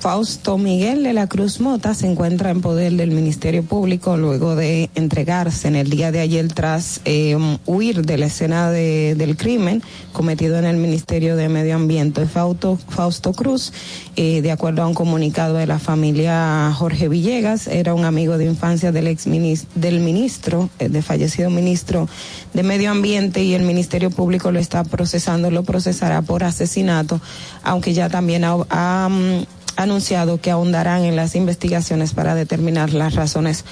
Fausto 0.00 0.56
Miguel 0.56 1.02
de 1.02 1.12
la 1.12 1.26
Cruz 1.26 1.60
Mota 1.60 1.92
se 1.94 2.06
encuentra 2.06 2.50
en 2.50 2.62
poder 2.62 2.94
del 2.94 3.10
Ministerio 3.10 3.62
Público 3.62 4.16
luego 4.16 4.56
de 4.56 4.88
entregarse 4.94 5.68
en 5.68 5.76
el 5.76 5.90
día 5.90 6.10
de 6.10 6.20
ayer 6.20 6.48
tras 6.52 7.00
em, 7.04 7.58
huir 7.66 8.06
de 8.06 8.16
la 8.16 8.26
escena 8.26 8.70
de- 8.70 9.14
del 9.14 9.36
crimen 9.36 9.82
cometido 10.12 10.58
en 10.58 10.64
el 10.64 10.78
Ministerio 10.78 11.36
de 11.36 11.50
Medio 11.50 11.74
Ambiente. 11.76 12.24
Fausto, 12.26 12.78
Fausto 12.88 13.32
Cruz, 13.34 13.72
eh, 14.16 14.40
de 14.40 14.50
acuerdo 14.52 14.82
a 14.82 14.86
un 14.86 14.94
comunicado 14.94 15.56
de 15.56 15.66
la 15.66 15.78
familia 15.78 16.72
Jorge 16.74 17.08
Villegas, 17.08 17.66
era 17.66 17.92
un 17.92 18.06
amigo 18.06 18.38
de 18.38 18.46
infancia 18.46 18.90
del 18.90 19.06
ex 19.06 19.26
minis- 19.26 19.66
del 19.74 20.00
ministro, 20.00 20.70
eh, 20.78 20.88
de 20.88 21.02
fallecido 21.02 21.50
ministro 21.50 22.08
de 22.54 22.62
Medio 22.62 22.90
Ambiente 22.90 23.44
y 23.44 23.52
el 23.52 23.64
Ministerio 23.64 24.10
Público 24.10 24.50
lo 24.50 24.60
está 24.60 24.82
procesando, 24.84 25.50
lo 25.50 25.62
procesará 25.62 26.22
por 26.22 26.42
asesinato, 26.42 27.20
aunque 27.62 27.92
ya 27.92 28.08
también 28.08 28.44
ha, 28.44 28.56
ha, 28.70 29.08
anunciado 29.76 30.40
que 30.40 30.50
ahondarán 30.50 31.04
en 31.04 31.16
las 31.16 31.34
investigaciones 31.34 32.12
para 32.14 32.34
determinar 32.34 32.92
las 32.92 33.14
razones 33.14 33.64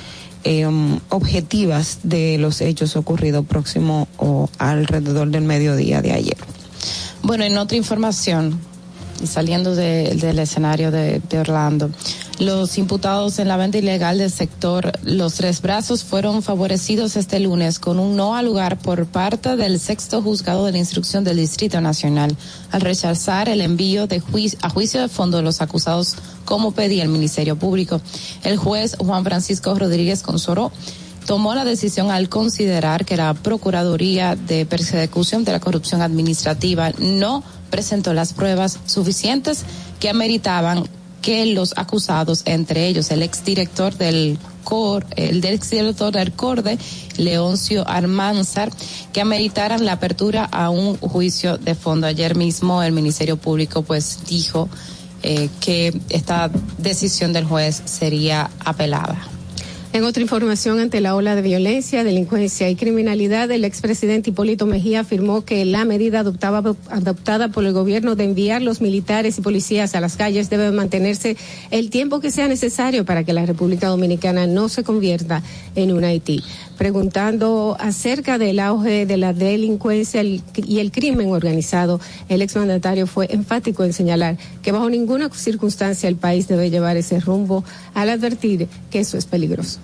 um, 0.45 0.99
objetivas 1.09 2.01
de 2.03 2.37
los 2.39 2.61
hechos 2.61 2.97
ocurridos 2.97 3.47
próximo 3.47 4.07
o 4.19 4.49
alrededor 4.59 5.29
del 5.31 5.45
mediodía 5.45 6.03
de 6.03 6.13
ayer. 6.13 6.37
Bueno, 7.23 7.45
en 7.45 7.57
otra 7.57 7.77
información, 7.79 8.61
saliendo 9.25 9.75
de- 9.75 10.15
del 10.17 10.39
escenario 10.39 10.91
de 10.91 11.23
Orlando, 11.39 11.91
los 12.39 12.79
imputados 12.79 13.39
en 13.39 13.49
la 13.49 13.57
venta 13.57 13.79
ilegal 13.79 14.19
del 14.19 14.31
sector 14.31 14.93
Los 15.03 15.35
Tres 15.35 15.63
Brazos 15.63 16.03
fueron 16.03 16.43
favorecidos 16.43 17.17
este 17.17 17.39
lunes 17.39 17.79
con 17.79 17.99
un 17.99 18.17
no 18.17 18.35
al 18.35 18.47
lugar 18.47 18.79
por 18.79 19.07
parte 19.07 19.57
del 19.57 19.79
sexto 19.79 20.21
juzgado 20.21 20.67
de 20.67 20.73
la 20.73 20.79
instrucción 20.79 21.23
del 21.23 21.37
Distrito 21.37 21.81
Nacional 21.81 22.37
al 22.73 22.81
rechazar 22.81 23.49
el 23.49 23.61
envío 23.61 24.07
de 24.07 24.21
juicio, 24.21 24.59
a 24.63 24.69
juicio 24.69 25.01
de 25.01 25.09
fondo 25.09 25.37
de 25.37 25.43
los 25.43 25.61
acusados 25.61 26.17
como 26.45 26.73
pedía 26.73 27.03
el 27.03 27.09
Ministerio 27.09 27.57
Público. 27.57 28.01
El 28.43 28.57
juez 28.57 28.97
Juan 28.99 29.25
Francisco 29.25 29.75
Rodríguez 29.79 30.23
Consoró 30.23 30.73
tomó 31.27 31.55
la 31.55 31.65
decisión 31.65 32.11
al 32.11 32.29
considerar 32.29 33.05
que 33.05 33.17
la 33.17 33.35
Procuraduría 33.35 34.37
de 34.37 34.67
Persecución 34.67 35.45
de 35.45 35.53
la 35.53 35.61
Corrupción 35.61 36.03
Administrativa 36.03 36.93
no 36.99 37.43
presentó 37.71 38.13
las 38.13 38.33
pruebas 38.33 38.79
suficientes 38.87 39.65
que 40.01 40.09
ameritaban 40.09 40.85
que 41.25 41.47
los 41.47 41.73
acusados, 41.79 42.43
entre 42.45 42.87
ellos 42.87 43.11
el 43.11 43.23
exdirector 43.23 43.97
del 43.97 44.39
COR, 44.63 45.07
el 45.17 45.43
exdirector 45.43 46.13
del 46.13 46.33
CORDE, 46.33 46.77
Leoncio 47.17 47.89
Armanzar, 47.89 48.71
que 49.11 49.23
ameritaran 49.23 49.87
la 49.87 49.93
apertura 49.93 50.45
a 50.45 50.69
un 50.69 50.99
juicio 50.99 51.57
de 51.57 51.75
fondo. 51.75 52.07
Ayer 52.07 52.37
mismo 52.37 52.83
el 52.83 52.93
Ministerio 52.93 53.39
Público 53.39 53.81
pues 53.81 54.19
dijo 54.29 54.69
eh, 55.23 55.49
que 55.61 55.99
esta 56.11 56.51
decisión 56.77 57.33
del 57.33 57.47
juez 57.47 57.81
sería 57.87 58.51
apelada. 58.63 59.34
En 59.95 60.03
otra 60.03 60.23
información, 60.23 60.81
ante 60.81 61.01
la 61.01 61.15
ola 61.15 61.37
de 61.37 61.43
violencia, 61.43 62.03
delincuencia 62.03 62.69
y 62.69 62.75
criminalidad, 62.75 63.49
el 63.53 63.65
expresidente 63.65 64.31
Hipólito 64.31 64.67
Mejía 64.67 64.99
afirmó 65.03 65.45
que 65.45 65.65
la 65.65 65.85
medida 65.85 66.19
adoptada 66.19 67.49
por 67.53 67.65
el 67.65 67.73
gobierno 67.73 68.17
de 68.17 68.25
enviar 68.25 68.61
los 68.61 68.81
militares 68.81 69.39
y 69.39 69.41
policías 69.41 69.95
a 69.95 70.01
las 70.01 70.17
calles 70.17 70.51
debe 70.51 70.73
mantenerse 70.73 71.37
el 71.71 71.91
tiempo 71.91 72.19
que 72.19 72.33
sea 72.33 72.49
necesario 72.49 73.05
para 73.05 73.23
que 73.23 73.33
la 73.33 73.47
República 73.47 73.87
Dominicana 73.87 74.49
no 74.49 74.69
se 74.69 74.83
convierta 74.83 75.45
en 75.77 75.93
un 75.93 76.03
Haití. 76.03 76.43
Preguntando 76.79 77.77
acerca 77.79 78.37
del 78.37 78.59
auge 78.59 79.07
de 79.07 79.17
la 79.17 79.33
delincuencia 79.33 80.21
el- 80.21 80.43
y 80.57 80.81
el 80.81 80.91
crimen 80.91 81.31
organizado, 81.31 82.01
el 82.29 82.43
exmandatario 82.43 83.07
fue 83.07 83.27
enfático 83.31 83.85
en 83.85 83.93
señalar 83.93 84.37
que 84.63 84.73
bajo 84.73 84.91
ninguna 84.91 85.31
circunstancia 85.31 86.09
el 86.09 86.17
país 86.17 86.49
debe 86.49 86.71
llevar 86.71 86.97
ese 86.97 87.21
rumbo 87.21 87.65
al 87.95 88.11
advertir 88.11 88.69
que 88.91 89.01
eso 89.01 89.17
es 89.17 89.27
peligroso. 89.27 89.79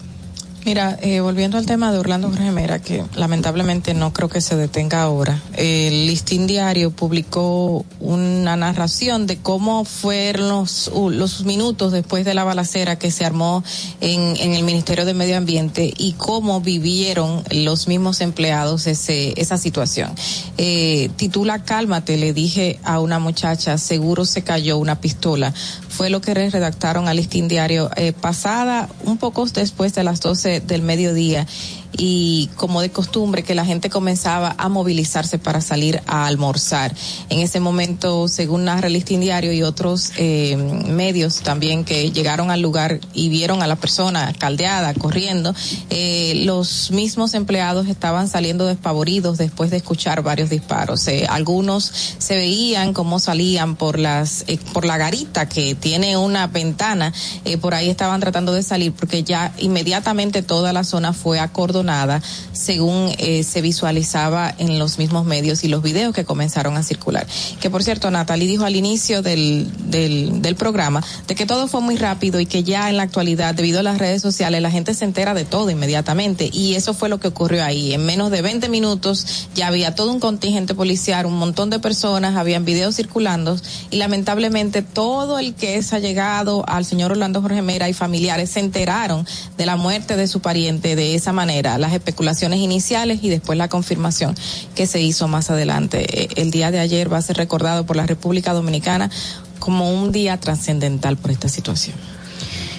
Mira, 0.64 0.98
eh, 1.00 1.20
volviendo 1.20 1.56
al 1.56 1.64
tema 1.64 1.90
de 1.90 1.98
Orlando 1.98 2.28
Jorge 2.28 2.50
Mera, 2.50 2.80
que 2.80 3.02
lamentablemente 3.16 3.94
no 3.94 4.12
creo 4.12 4.28
que 4.28 4.42
se 4.42 4.56
detenga 4.56 5.02
ahora, 5.02 5.40
el 5.56 6.06
Listín 6.06 6.46
Diario 6.46 6.90
publicó 6.90 7.86
una 7.98 8.56
narración 8.56 9.26
de 9.26 9.38
cómo 9.38 9.86
fueron 9.86 10.48
los, 10.48 10.90
los 10.94 11.44
minutos 11.44 11.92
después 11.92 12.26
de 12.26 12.34
la 12.34 12.44
balacera 12.44 12.98
que 12.98 13.10
se 13.10 13.24
armó 13.24 13.64
en, 14.02 14.36
en 14.36 14.52
el 14.52 14.62
Ministerio 14.62 15.06
de 15.06 15.14
Medio 15.14 15.38
Ambiente 15.38 15.94
y 15.96 16.12
cómo 16.12 16.60
vivieron 16.60 17.42
los 17.50 17.88
mismos 17.88 18.20
empleados 18.20 18.86
ese, 18.86 19.40
esa 19.40 19.56
situación. 19.56 20.14
Eh, 20.58 21.10
titula 21.16 21.64
Cálmate, 21.64 22.18
le 22.18 22.34
dije 22.34 22.78
a 22.84 23.00
una 23.00 23.18
muchacha, 23.18 23.78
seguro 23.78 24.26
se 24.26 24.42
cayó 24.42 24.76
una 24.76 25.00
pistola. 25.00 25.54
Fue 25.88 26.10
lo 26.10 26.20
que 26.20 26.34
redactaron 26.34 27.08
al 27.08 27.16
Listín 27.16 27.48
Diario 27.48 27.90
eh, 27.96 28.12
pasada, 28.12 28.88
un 29.04 29.16
poco 29.16 29.46
después 29.46 29.94
de 29.94 30.04
las 30.04 30.20
12 30.20 30.49
del 30.58 30.82
mediodía 30.82 31.46
y 31.92 32.48
como 32.56 32.80
de 32.80 32.90
costumbre 32.90 33.42
que 33.42 33.54
la 33.54 33.64
gente 33.64 33.90
comenzaba 33.90 34.54
a 34.58 34.68
movilizarse 34.68 35.38
para 35.38 35.60
salir 35.60 36.02
a 36.06 36.26
almorzar. 36.26 36.94
En 37.28 37.40
ese 37.40 37.60
momento, 37.60 38.28
según 38.28 38.64
narra 38.64 38.86
el 38.86 38.94
Listín 38.94 39.20
Diario 39.20 39.52
y 39.52 39.62
otros 39.62 40.12
eh, 40.16 40.56
medios 40.56 41.40
también 41.40 41.84
que 41.84 42.10
llegaron 42.10 42.50
al 42.50 42.60
lugar 42.60 43.00
y 43.14 43.28
vieron 43.28 43.62
a 43.62 43.66
la 43.66 43.76
persona 43.76 44.32
caldeada, 44.38 44.94
corriendo, 44.94 45.54
eh, 45.90 46.42
los 46.44 46.90
mismos 46.90 47.34
empleados 47.34 47.88
estaban 47.88 48.28
saliendo 48.28 48.66
despavoridos 48.66 49.38
después 49.38 49.70
de 49.70 49.78
escuchar 49.78 50.22
varios 50.22 50.50
disparos. 50.50 51.06
Eh, 51.08 51.26
algunos 51.28 51.84
se 52.18 52.36
veían 52.36 52.92
cómo 52.92 53.18
salían 53.18 53.76
por 53.76 53.98
las 53.98 54.44
eh, 54.46 54.58
por 54.72 54.84
la 54.84 54.96
garita 54.96 55.48
que 55.48 55.74
tiene 55.74 56.16
una 56.16 56.46
ventana, 56.46 57.12
eh, 57.44 57.58
por 57.58 57.74
ahí 57.74 57.90
estaban 57.90 58.20
tratando 58.20 58.52
de 58.52 58.62
salir 58.62 58.92
porque 58.92 59.22
ya 59.22 59.52
inmediatamente 59.58 60.42
toda 60.42 60.72
la 60.72 60.84
zona 60.84 61.12
fue 61.12 61.40
acordonada 61.40 61.79
pasado 61.80 61.90
nada, 61.90 62.22
según 62.52 63.12
eh, 63.18 63.42
se 63.42 63.60
visualizaba 63.60 64.54
en 64.58 64.78
los 64.78 64.98
mismos 64.98 65.24
medios 65.24 65.64
y 65.64 65.68
los 65.68 65.82
videos 65.82 66.14
que 66.14 66.24
comenzaron 66.24 66.76
a 66.76 66.82
circular. 66.82 67.26
Que 67.60 67.70
por 67.70 67.82
cierto, 67.82 68.10
Natalie 68.10 68.48
dijo 68.48 68.64
al 68.64 68.76
inicio 68.76 69.22
del, 69.22 69.68
del, 69.90 70.42
del 70.42 70.56
programa 70.56 71.02
de 71.26 71.34
que 71.34 71.46
todo 71.46 71.68
fue 71.68 71.80
muy 71.80 71.96
rápido 71.96 72.40
y 72.40 72.46
que 72.46 72.62
ya 72.62 72.88
en 72.90 72.96
la 72.96 73.04
actualidad, 73.04 73.54
debido 73.54 73.80
a 73.80 73.82
las 73.82 73.98
redes 73.98 74.22
sociales, 74.22 74.62
la 74.62 74.70
gente 74.70 74.94
se 74.94 75.04
entera 75.04 75.34
de 75.34 75.44
todo 75.44 75.70
inmediatamente. 75.70 76.50
Y 76.52 76.74
eso 76.74 76.94
fue 76.94 77.08
lo 77.08 77.18
que 77.18 77.28
ocurrió 77.28 77.64
ahí. 77.64 77.92
En 77.94 78.04
menos 78.04 78.30
de 78.30 78.42
20 78.42 78.68
minutos 78.68 79.48
ya 79.54 79.68
había 79.68 79.94
todo 79.94 80.12
un 80.12 80.20
contingente 80.20 80.74
policial, 80.74 81.26
un 81.26 81.38
montón 81.38 81.70
de 81.70 81.78
personas, 81.78 82.36
habían 82.36 82.64
videos 82.64 82.96
circulando 82.96 83.56
y 83.90 83.96
lamentablemente 83.96 84.82
todo 84.82 85.38
el 85.38 85.54
que 85.54 85.76
es 85.76 85.92
allegado 85.92 86.64
al 86.68 86.84
señor 86.84 87.12
Orlando 87.12 87.42
Jorge 87.42 87.62
Mera 87.62 87.88
y 87.88 87.92
familiares 87.92 88.50
se 88.50 88.60
enteraron 88.60 89.26
de 89.56 89.66
la 89.66 89.76
muerte 89.76 90.16
de 90.16 90.26
su 90.26 90.40
pariente 90.40 90.96
de 90.96 91.14
esa 91.14 91.32
manera, 91.32 91.69
las 91.78 91.92
especulaciones 91.92 92.60
iniciales 92.60 93.20
y 93.22 93.28
después 93.28 93.58
la 93.58 93.68
confirmación 93.68 94.34
que 94.74 94.86
se 94.86 95.00
hizo 95.00 95.28
más 95.28 95.50
adelante. 95.50 96.22
Eh, 96.22 96.28
El 96.36 96.50
día 96.50 96.70
de 96.70 96.80
ayer 96.80 97.12
va 97.12 97.18
a 97.18 97.22
ser 97.22 97.36
recordado 97.36 97.84
por 97.86 97.96
la 97.96 98.06
República 98.06 98.52
Dominicana 98.52 99.10
como 99.58 99.92
un 99.92 100.10
día 100.12 100.38
trascendental 100.38 101.16
por 101.16 101.30
esta 101.30 101.48
situación. 101.48 101.96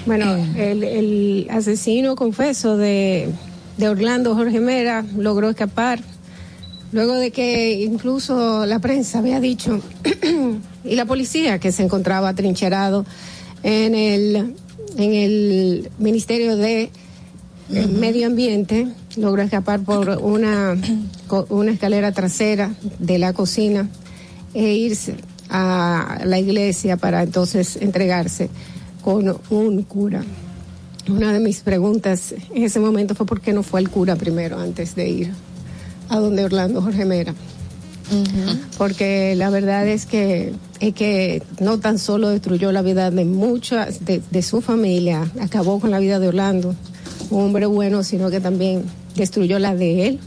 Bueno, 0.06 0.36
el, 0.58 0.84
el 0.84 1.48
asesino 1.52 2.16
confeso 2.16 2.76
de, 2.76 3.30
de 3.78 3.90
Orlando 3.90 4.36
Jorge 4.36 4.60
Mera 4.60 5.06
logró 5.16 5.50
escapar 5.50 6.00
luego 6.92 7.16
de 7.16 7.32
que 7.32 7.82
incluso 7.82 8.66
la 8.66 8.80
prensa 8.80 9.20
había 9.20 9.40
dicho 9.40 9.80
y 10.84 10.96
la 10.96 11.06
policía 11.06 11.60
que 11.60 11.72
se 11.72 11.84
encontraba 11.84 12.30
atrincherado 12.30 13.06
en 13.64 13.96
el 13.96 14.56
en 14.98 15.14
el 15.14 15.90
Ministerio 16.00 16.58
de 16.58 16.90
eh, 17.73 17.88
Medio 17.88 18.27
Ambiente 18.27 18.88
logró 19.15 19.41
escapar 19.41 19.81
por 19.81 20.10
una 20.22 20.76
escalera 21.72 22.11
trasera 22.11 22.72
de 22.99 23.18
la 23.18 23.34
cocina 23.34 23.89
e 24.53 24.73
irse 24.73 25.15
a 25.49 26.22
la 26.26 26.39
iglesia 26.39 26.98
para 26.98 27.23
entonces 27.23 27.77
entregarse 27.77 28.49
con 29.03 29.38
un 29.49 29.84
cura. 29.84 30.23
Una 31.10 31.34
de 31.34 31.39
mis 31.39 31.61
preguntas 31.61 32.34
en 32.53 32.64
ese 32.64 32.80
momento 32.80 33.15
fue 33.15 33.26
por 33.26 33.41
qué 33.41 33.53
no 33.53 33.64
fue 33.64 33.80
el 33.80 33.89
cura 33.89 34.15
primero 34.15 34.60
antes 34.60 34.95
de 34.95 35.10
ir 35.10 35.31
a 36.10 36.19
donde 36.19 36.43
Orlando 36.43 36.81
Jorge 36.81 37.06
Mera. 37.06 37.34
Porque 38.77 39.35
la 39.38 39.49
verdad 39.49 39.88
es 39.88 40.06
que 40.06 40.53
es 40.81 40.93
que 40.93 41.41
no 41.61 41.80
tan 41.80 41.98
solo 41.98 42.30
destruyó 42.30 42.72
la 42.72 42.81
vida 42.81 43.10
de 43.10 43.23
muchas 43.23 44.03
de, 44.03 44.22
de 44.31 44.41
su 44.41 44.61
familia, 44.61 45.31
acabó 45.39 45.80
con 45.80 45.91
la 45.91 45.99
vida 45.99 46.19
de 46.19 46.27
Orlando, 46.27 46.76
un 47.32 47.45
hombre 47.45 47.66
bueno, 47.66 48.03
sino 48.03 48.30
que 48.30 48.40
también 48.40 48.84
destruyó 49.16 49.58
la 49.58 49.76
de 49.76 50.08
él 50.08 50.20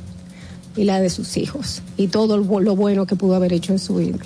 y 0.77 0.85
la 0.85 1.01
de 1.01 1.11
sus 1.11 1.37
hijos 1.37 1.83
y 1.97 2.09
todo 2.09 2.39
lo, 2.39 2.77
bueno 2.77 3.07
que 3.07 3.17
pudo 3.17 3.35
haber 3.35 3.53
hecho 3.53 3.73
en 3.73 3.79
su 3.79 3.97
vida. 3.97 4.19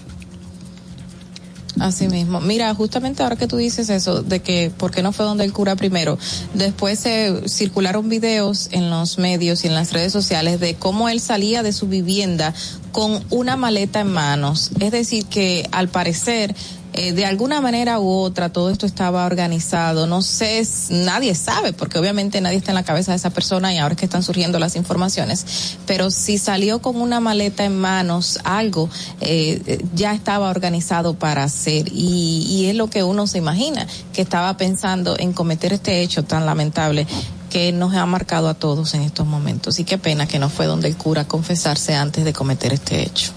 Así 1.79 2.09
mismo. 2.09 2.41
Mira, 2.41 2.75
justamente 2.75 3.23
ahora 3.23 3.37
que 3.37 3.47
tú 3.47 3.57
dices 3.57 3.89
eso, 3.89 4.23
de 4.23 4.41
que 4.41 4.73
por 4.77 4.91
qué 4.91 5.03
no 5.03 5.13
fue 5.13 5.25
donde 5.25 5.45
el 5.45 5.53
cura 5.53 5.77
primero, 5.77 6.19
después 6.55 6.99
se 6.99 7.49
circularon 7.49 8.09
videos 8.09 8.69
en 8.73 8.91
los 8.91 9.19
medios 9.19 9.65
y 9.65 9.69
en 9.69 9.75
las 9.75 9.93
redes 9.93 10.13
sociales 10.13 10.59
de 10.59 10.75
cómo 10.75 11.09
él 11.09 11.21
salía 11.21 11.63
de 11.63 11.73
su 11.73 11.87
vivienda 11.87 12.53
con 12.99 13.25
una 13.31 13.57
maleta 13.57 14.01
en 14.01 14.13
manos. 14.13 14.73
Es 14.81 14.91
decir, 14.91 15.27
que 15.27 15.69
al 15.71 15.87
parecer, 15.87 16.53
eh, 16.95 17.13
de 17.13 17.27
alguna 17.27 17.61
manera 17.61 18.01
u 18.01 18.11
otra, 18.11 18.49
todo 18.49 18.71
esto 18.71 18.87
estaba 18.87 19.25
organizado. 19.25 20.09
No 20.09 20.21
sé, 20.21 20.67
nadie 20.91 21.37
sabe, 21.37 21.73
porque 21.73 22.01
obviamente 22.01 22.41
nadie 22.41 22.57
está 22.57 22.73
en 22.73 22.75
la 22.75 22.83
cabeza 22.83 23.13
de 23.13 23.19
esa 23.19 23.31
persona 23.31 23.73
y 23.73 23.79
ahora 23.79 23.93
es 23.93 24.01
que 24.01 24.07
están 24.07 24.25
surgiendo 24.25 24.59
las 24.59 24.75
informaciones. 24.75 25.77
Pero 25.87 26.11
si 26.11 26.39
salió 26.39 26.83
con 26.83 27.01
una 27.01 27.21
maleta 27.21 27.65
en 27.65 27.79
manos, 27.79 28.41
algo 28.43 28.91
eh, 29.21 29.79
ya 29.95 30.13
estaba 30.13 30.51
organizado 30.51 31.15
para 31.15 31.45
hacer. 31.45 31.87
Y, 31.93 32.49
y 32.51 32.67
es 32.67 32.75
lo 32.75 32.91
que 32.91 33.05
uno 33.05 33.29
se 33.29 33.39
imagina, 33.39 33.87
que 34.13 34.23
estaba 34.23 34.57
pensando 34.57 35.17
en 35.17 35.33
cometer 35.33 35.73
este 35.73 36.01
hecho 36.01 36.25
tan 36.25 36.47
lamentable 36.47 37.07
que 37.51 37.73
nos 37.73 37.95
ha 37.95 38.05
marcado 38.07 38.49
a 38.49 38.55
todos 38.55 38.95
en 38.95 39.03
estos 39.03 39.27
momentos. 39.27 39.79
Y 39.81 39.85
qué 39.85 39.99
pena 39.99 40.27
que 40.27 40.39
no 40.39 40.49
fue 40.51 40.67
donde 40.67 40.89
el 40.89 40.97
cura 40.97 41.23
a 41.23 41.29
confesarse 41.29 41.95
antes 41.95 42.25
de 42.25 42.33
cometer 42.33 42.73
este 42.73 43.03
hecho. 43.03 43.33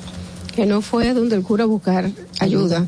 Que 0.55 0.65
no 0.65 0.81
fue 0.81 1.13
donde 1.13 1.35
el 1.35 1.43
cura 1.43 1.63
a 1.63 1.67
buscar 1.67 2.11
ayuda. 2.39 2.88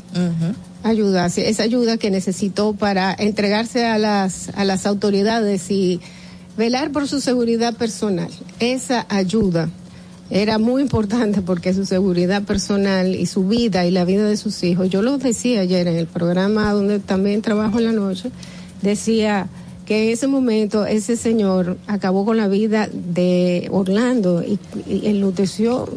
Ayuda, 0.82 1.26
esa 1.26 1.62
ayuda 1.62 1.96
que 1.96 2.10
necesitó 2.10 2.74
para 2.74 3.14
entregarse 3.18 3.86
a 3.86 3.96
las, 3.96 4.50
a 4.54 4.64
las 4.64 4.84
autoridades 4.84 5.70
y 5.70 6.00
velar 6.58 6.92
por 6.92 7.08
su 7.08 7.22
seguridad 7.22 7.74
personal. 7.74 8.28
Esa 8.60 9.06
ayuda 9.08 9.70
era 10.30 10.58
muy 10.58 10.82
importante 10.82 11.42
porque 11.42 11.74
su 11.74 11.86
seguridad 11.86 12.42
personal 12.42 13.14
y 13.14 13.26
su 13.26 13.46
vida 13.46 13.86
y 13.86 13.90
la 13.90 14.04
vida 14.04 14.26
de 14.26 14.36
sus 14.36 14.62
hijos, 14.62 14.88
yo 14.88 15.02
lo 15.02 15.18
decía 15.18 15.60
ayer 15.60 15.86
en 15.86 15.96
el 15.96 16.06
programa 16.06 16.72
donde 16.72 16.98
también 16.98 17.42
trabajo 17.42 17.78
en 17.78 17.84
la 17.84 17.92
noche, 17.92 18.30
decía 18.82 19.48
que 19.86 20.04
en 20.04 20.10
ese 20.10 20.26
momento 20.26 20.86
ese 20.86 21.16
señor 21.16 21.76
acabó 21.86 22.24
con 22.24 22.36
la 22.38 22.48
vida 22.48 22.88
de 22.92 23.68
Orlando 23.70 24.42
y, 24.42 24.58
y 24.88 25.06
enluteció, 25.08 25.88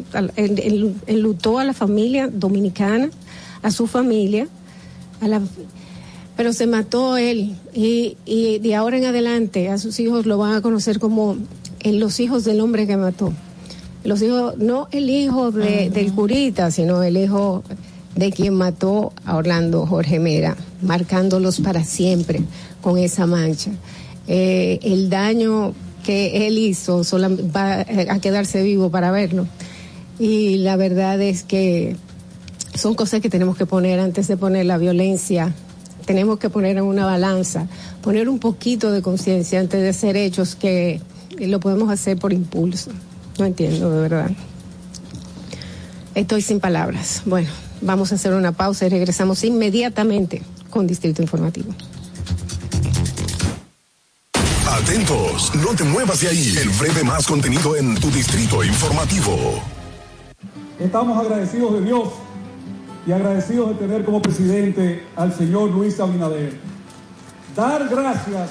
enlutó 1.06 1.58
a 1.58 1.64
la 1.64 1.72
familia 1.72 2.28
dominicana, 2.28 3.10
a 3.62 3.70
su 3.70 3.86
familia, 3.86 4.48
a 5.20 5.28
la, 5.28 5.40
pero 6.36 6.52
se 6.52 6.66
mató 6.66 7.16
él. 7.16 7.56
Y, 7.74 8.16
y 8.24 8.58
de 8.58 8.74
ahora 8.74 8.98
en 8.98 9.06
adelante 9.06 9.68
a 9.70 9.78
sus 9.78 9.98
hijos 10.00 10.26
lo 10.26 10.38
van 10.38 10.54
a 10.54 10.60
conocer 10.60 10.98
como 10.98 11.36
los 11.84 12.20
hijos 12.20 12.44
del 12.44 12.60
hombre 12.60 12.86
que 12.86 12.96
mató. 12.96 13.32
Los 14.04 14.22
hijos, 14.22 14.56
no 14.58 14.88
el 14.92 15.10
hijo 15.10 15.50
de- 15.50 15.90
del 15.90 16.12
curita, 16.12 16.70
sino 16.70 17.02
el 17.02 17.16
hijo 17.16 17.62
de 18.14 18.30
quien 18.32 18.54
mató 18.54 19.12
a 19.24 19.36
Orlando 19.36 19.86
Jorge 19.86 20.18
Mera, 20.18 20.56
marcándolos 20.82 21.60
para 21.60 21.84
siempre 21.84 22.42
con 22.80 22.98
esa 22.98 23.26
mancha. 23.26 23.70
Eh, 24.26 24.78
el 24.82 25.08
daño 25.10 25.74
que 26.04 26.46
él 26.46 26.58
hizo 26.58 27.00
solam- 27.00 27.54
va 27.54 27.82
eh, 27.82 28.06
a 28.10 28.18
quedarse 28.20 28.62
vivo 28.62 28.90
para 28.90 29.10
verlo. 29.10 29.46
Y 30.18 30.58
la 30.58 30.76
verdad 30.76 31.20
es 31.20 31.42
que 31.42 31.96
son 32.74 32.94
cosas 32.94 33.20
que 33.20 33.30
tenemos 33.30 33.56
que 33.56 33.66
poner 33.66 34.00
antes 34.00 34.28
de 34.28 34.36
poner 34.36 34.66
la 34.66 34.78
violencia. 34.78 35.52
Tenemos 36.06 36.38
que 36.38 36.48
poner 36.50 36.76
en 36.76 36.84
una 36.84 37.04
balanza, 37.04 37.66
poner 38.02 38.28
un 38.28 38.38
poquito 38.38 38.90
de 38.92 39.02
conciencia 39.02 39.60
antes 39.60 39.80
de 39.82 39.88
hacer 39.90 40.16
hechos 40.16 40.54
que 40.56 41.00
lo 41.38 41.60
podemos 41.60 41.90
hacer 41.90 42.18
por 42.18 42.32
impulso. 42.32 42.90
No 43.38 43.44
entiendo, 43.44 43.90
de 43.90 44.00
verdad. 44.00 44.30
Estoy 46.14 46.42
sin 46.42 46.58
palabras. 46.58 47.22
Bueno, 47.26 47.48
vamos 47.80 48.10
a 48.10 48.16
hacer 48.16 48.34
una 48.34 48.52
pausa 48.52 48.86
y 48.86 48.88
regresamos 48.88 49.44
inmediatamente 49.44 50.42
con 50.70 50.86
Distrito 50.86 51.22
Informativo. 51.22 51.72
No 54.98 55.76
te 55.76 55.84
muevas 55.84 56.20
de 56.22 56.26
ahí. 56.26 56.56
El 56.60 56.70
breve 56.70 57.04
más 57.04 57.24
contenido 57.24 57.76
en 57.76 57.94
tu 58.00 58.10
distrito 58.10 58.64
informativo. 58.64 59.62
Estamos 60.76 61.16
agradecidos 61.16 61.74
de 61.74 61.82
Dios 61.82 62.08
y 63.06 63.12
agradecidos 63.12 63.68
de 63.68 63.74
tener 63.76 64.04
como 64.04 64.20
presidente 64.20 65.06
al 65.14 65.32
señor 65.32 65.70
Luis 65.70 66.00
Abinader. 66.00 66.58
Dar 67.54 67.88
gracias 67.88 68.50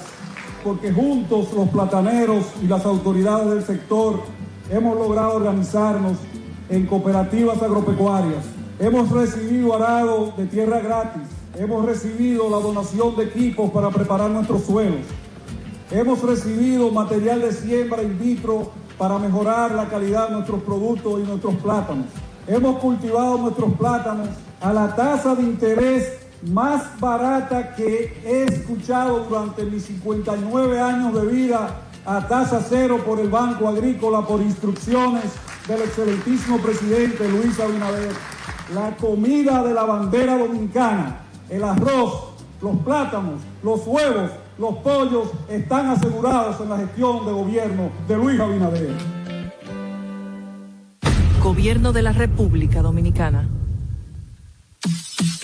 porque 0.64 0.94
juntos 0.94 1.50
los 1.54 1.68
plataneros 1.68 2.46
y 2.64 2.68
las 2.68 2.86
autoridades 2.86 3.50
del 3.50 3.66
sector 3.66 4.24
hemos 4.70 4.98
logrado 4.98 5.36
organizarnos 5.36 6.18
en 6.70 6.86
cooperativas 6.86 7.62
agropecuarias. 7.62 8.46
Hemos 8.80 9.12
recibido 9.12 9.76
arado 9.76 10.34
de 10.38 10.46
tierra 10.46 10.80
gratis. 10.80 11.24
Hemos 11.60 11.86
recibido 11.86 12.50
la 12.50 12.60
donación 12.60 13.18
de 13.18 13.26
equipos 13.26 13.70
para 13.70 13.90
preparar 13.90 14.30
nuestros 14.30 14.64
suelos. 14.64 15.02
Hemos 15.90 16.22
recibido 16.22 16.92
material 16.92 17.42
de 17.42 17.54
siembra 17.54 18.04
in 18.04 18.20
vitro 18.20 18.72
para 18.98 19.18
mejorar 19.18 19.72
la 19.72 19.88
calidad 19.88 20.28
de 20.28 20.36
nuestros 20.36 20.62
productos 20.64 21.22
y 21.22 21.24
nuestros 21.24 21.56
plátanos. 21.56 22.08
Hemos 22.46 22.80
cultivado 22.80 23.38
nuestros 23.38 23.74
plátanos 23.76 24.28
a 24.60 24.74
la 24.74 24.94
tasa 24.94 25.34
de 25.36 25.44
interés 25.44 26.20
más 26.52 27.00
barata 27.00 27.74
que 27.74 28.22
he 28.26 28.44
escuchado 28.44 29.26
durante 29.30 29.64
mis 29.64 29.86
59 29.86 30.80
años 30.80 31.14
de 31.14 31.26
vida 31.26 31.82
a 32.06 32.28
tasa 32.28 32.62
cero 32.68 33.02
por 33.06 33.22
el 33.22 33.30
Banco 33.30 33.70
Agrícola 33.70 34.28
por 34.28 34.42
instrucciones 34.42 35.24
del 35.70 35.84
excelentísimo 35.84 36.58
presidente 36.58 37.30
Luis 37.30 37.58
Abinader. 37.62 38.12
La 38.74 38.94
comida 38.98 39.64
de 39.64 39.74
la 39.74 39.84
bandera 39.84 40.38
dominicana, 40.38 41.22
el 41.50 41.64
arroz, 41.64 42.34
los 42.62 42.76
plátanos, 42.80 43.42
los 43.64 43.88
huevos, 43.88 44.32
los 44.58 44.76
pollos 44.78 45.30
están 45.50 45.88
asegurados 45.88 46.60
en 46.62 46.70
la 46.70 46.78
gestión 46.78 47.26
de 47.26 47.32
gobierno 47.32 47.90
de 48.08 48.18
Luis 48.18 48.40
Abinader. 48.40 48.90
Gobierno 51.44 51.94
de 51.94 52.02
la 52.02 52.12
República 52.12 52.82
Dominicana. 52.82 53.48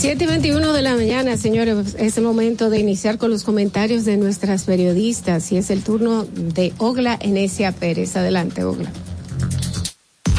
7 0.00 0.24
y 0.24 0.26
21 0.26 0.72
de 0.72 0.80
la 0.80 0.94
mañana, 0.94 1.36
señores, 1.36 1.94
es 1.98 2.16
el 2.16 2.24
momento 2.24 2.70
de 2.70 2.78
iniciar 2.78 3.18
con 3.18 3.30
los 3.30 3.44
comentarios 3.44 4.06
de 4.06 4.16
nuestras 4.16 4.64
periodistas 4.64 5.52
y 5.52 5.58
es 5.58 5.68
el 5.68 5.82
turno 5.82 6.24
de 6.24 6.72
Ogla 6.78 7.18
Enesia 7.20 7.70
Pérez. 7.72 8.16
Adelante, 8.16 8.64
Ogla. 8.64 8.90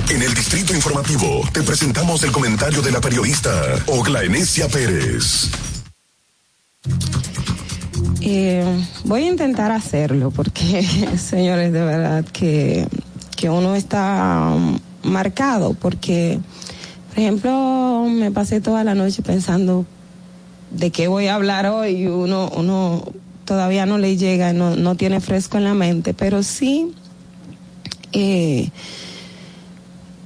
En 0.10 0.20
el 0.20 0.34
Distrito 0.34 0.74
Informativo 0.74 1.44
te 1.54 1.62
presentamos 1.62 2.24
el 2.24 2.32
comentario 2.32 2.82
de 2.82 2.92
la 2.92 3.00
periodista 3.00 3.52
Ogla 3.86 4.24
Enesia 4.24 4.68
Pérez. 4.68 5.52
Eh, 8.20 8.66
voy 9.04 9.26
a 9.26 9.28
intentar 9.28 9.72
hacerlo 9.72 10.32
porque, 10.32 10.82
señores, 11.20 11.72
de 11.72 11.84
verdad 11.84 12.26
que, 12.34 12.88
que 13.38 13.48
uno 13.48 13.76
está 13.76 14.54
um, 14.56 14.80
marcado 15.04 15.76
porque, 15.76 16.40
por 17.12 17.20
ejemplo, 17.20 18.06
me 18.08 18.32
pasé 18.32 18.62
toda 18.62 18.86
la 18.86 18.96
noche 18.96 19.22
pensando 19.22 19.86
de 20.70 20.92
qué 20.92 21.10
voy 21.10 21.28
a 21.28 21.36
hablar 21.36 21.66
hoy. 21.66 22.08
Uno, 22.08 22.50
uno 22.56 23.04
todavía 23.44 23.86
no 23.86 23.98
le 23.98 24.16
llega, 24.16 24.54
no, 24.54 24.78
no 24.78 24.96
tiene 24.96 25.20
fresco 25.20 25.58
en 25.58 25.66
la 25.66 25.74
mente, 25.74 26.14
pero 26.14 26.42
sí, 26.42 26.94
eh, 28.14 28.70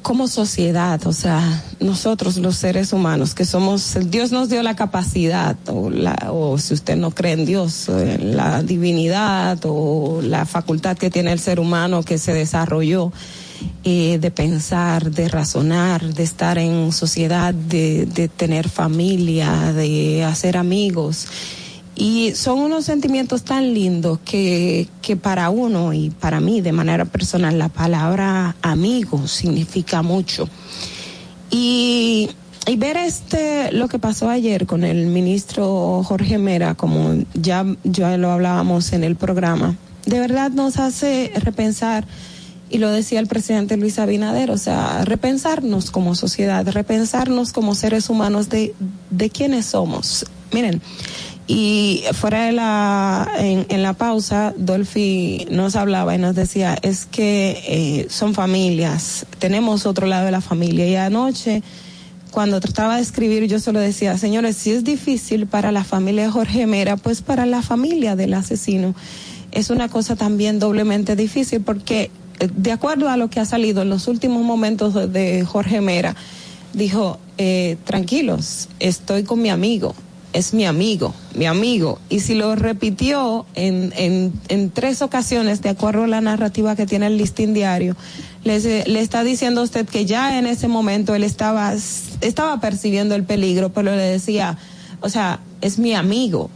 como 0.04 0.28
sociedad, 0.28 1.02
o 1.08 1.14
sea, 1.14 1.64
nosotros 1.80 2.38
los 2.38 2.56
seres 2.56 2.94
humanos, 2.94 3.34
que 3.34 3.46
somos, 3.46 3.98
Dios 4.06 4.32
nos 4.32 4.50
dio 4.50 4.62
la 4.62 4.76
capacidad, 4.76 5.58
o, 5.68 5.90
la, 5.90 6.16
o 6.30 6.60
si 6.60 6.76
usted 6.76 6.98
no 6.98 7.10
cree 7.10 7.34
en 7.34 7.48
Dios, 7.48 7.90
eh, 7.90 8.20
la 8.22 8.62
divinidad 8.62 9.58
o 9.64 10.22
la 10.22 10.46
facultad 10.46 10.96
que 10.96 11.10
tiene 11.10 11.32
el 11.32 11.40
ser 11.40 11.60
humano 11.60 12.04
que 12.04 12.20
se 12.20 12.32
desarrolló 12.32 13.12
eh, 13.84 14.18
de 14.20 14.32
pensar, 14.32 15.12
de 15.12 15.28
razonar, 15.30 16.14
de 16.14 16.24
estar 16.24 16.58
en 16.58 16.92
sociedad, 16.92 17.54
de, 17.54 18.06
de 18.06 18.28
tener 18.28 18.70
familia, 18.70 19.74
de 19.74 20.24
hacer 20.24 20.58
amigos. 20.58 21.28
Y 21.96 22.34
son 22.36 22.60
unos 22.60 22.86
sentimientos 22.86 23.44
tan 23.44 23.74
lindos 23.74 24.20
que, 24.26 24.88
que 25.02 25.16
para 25.16 25.50
uno 25.50 25.94
y 25.94 26.10
para 26.10 26.42
mí 26.42 26.60
de 26.60 26.74
manera 26.74 27.06
personal 27.06 27.58
la 27.58 27.70
palabra 27.70 28.56
amigo 28.62 29.28
significa 29.28 30.02
mucho. 30.02 30.50
Y, 31.50 32.30
y 32.68 32.76
ver 32.76 32.98
este, 32.98 33.72
lo 33.72 33.88
que 33.88 34.00
pasó 34.00 34.30
ayer 34.30 34.66
con 34.66 34.84
el 34.84 35.08
ministro 35.08 36.04
Jorge 36.04 36.38
Mera, 36.38 36.74
como 36.76 37.24
ya, 37.34 37.66
ya 37.84 38.18
lo 38.18 38.32
hablábamos 38.32 38.92
en 38.92 39.06
el 39.06 39.16
programa, 39.16 39.78
de 40.06 40.20
verdad 40.20 40.52
nos 40.52 40.78
hace 40.78 41.32
repensar 41.36 42.06
y 42.70 42.80
lo 42.80 42.90
decía 42.90 43.20
el 43.20 43.28
presidente 43.28 43.78
Luis 43.78 44.00
Abinader, 44.00 44.52
o 44.52 44.58
sea, 44.58 45.06
repensarnos 45.06 45.92
como 45.92 46.16
sociedad, 46.16 46.68
repensarnos 46.68 47.54
como 47.54 47.76
seres 47.76 48.10
humanos 48.10 48.50
de, 48.50 48.74
de 49.12 49.30
quiénes 49.30 49.68
somos. 49.68 50.26
Miren, 50.52 50.82
y 51.48 52.04
fuera 52.14 52.46
de 52.46 52.54
la, 52.54 53.30
en, 53.38 53.84
la 53.84 53.94
pausa, 53.94 54.54
Dolphy 54.58 55.46
nos 55.52 55.76
hablaba 55.76 56.16
y 56.16 56.18
nos 56.18 56.34
decía, 56.34 56.76
es 56.82 57.06
que 57.06 57.62
eh, 57.68 58.08
son 58.10 58.34
familias, 58.34 59.28
tenemos 59.38 59.86
otro 59.86 60.08
lado 60.08 60.26
de 60.26 60.32
la 60.32 60.42
familia. 60.42 60.88
Y 60.88 60.96
anoche, 60.96 61.62
cuando 62.32 62.60
trataba 62.60 62.96
de 62.96 63.04
escribir, 63.04 63.46
yo 63.46 63.60
solo 63.60 63.80
decía, 63.80 64.18
señores, 64.18 64.58
si 64.58 64.72
es 64.72 64.84
difícil 64.84 65.46
para 65.46 65.72
la 65.72 65.84
familia 65.84 66.24
de 66.24 66.32
Jorge 66.32 66.66
Mera, 66.66 66.98
pues 66.98 67.22
para 67.22 67.46
la 67.46 67.62
familia 67.62 68.16
del 68.16 68.34
asesino 68.34 68.96
es 69.52 69.70
una 69.70 69.88
cosa 69.88 70.16
también 70.16 70.60
doblemente 70.60 71.16
difícil 71.16 71.62
porque 71.62 72.12
de 72.40 72.72
acuerdo 72.72 73.10
a 73.10 73.18
lo 73.18 73.30
que 73.30 73.40
ha 73.40 73.46
salido 73.46 73.82
en 73.82 73.90
los 73.90 74.08
últimos 74.08 74.44
momentos 74.44 75.12
de, 75.12 75.46
Jorge 75.46 75.82
Mera, 75.82 76.16
dijo, 76.74 77.20
eh, 77.38 77.78
tranquilos, 77.86 78.68
estoy 78.80 79.24
con 79.24 79.42
mi 79.42 79.50
amigo, 79.50 79.96
es 80.34 80.54
mi 80.54 80.66
amigo, 80.66 81.14
mi 81.34 81.46
amigo. 81.46 82.00
Y 82.10 82.20
si 82.20 82.36
lo 82.36 82.56
repitió 82.56 83.46
en, 83.56 83.94
en, 83.96 84.70
tres 84.72 85.02
ocasiones, 85.02 85.62
de 85.62 85.70
acuerdo 85.70 86.04
a 86.04 86.08
la 86.08 86.20
narrativa 86.22 86.76
que 86.76 86.86
tiene 86.86 87.08
el 87.08 87.18
listín 87.18 87.54
diario, 87.54 87.96
le, 88.44 88.86
le 88.86 89.00
está 89.00 89.24
diciendo 89.24 89.62
a 89.62 89.64
usted 89.64 89.88
que 89.88 90.06
ya 90.06 90.38
en 90.38 90.46
ese 90.46 90.68
momento 90.68 91.16
él 91.16 91.24
estaba, 91.24 91.74
estaba 92.22 92.60
percibiendo 92.60 93.16
el 93.16 93.24
peligro, 93.24 93.72
pero 93.72 93.96
le 93.96 94.04
decía, 94.04 94.58
o 95.00 95.10
sea, 95.10 95.40
es 95.62 95.80
mi 95.80 95.94
amigo. 95.94 96.50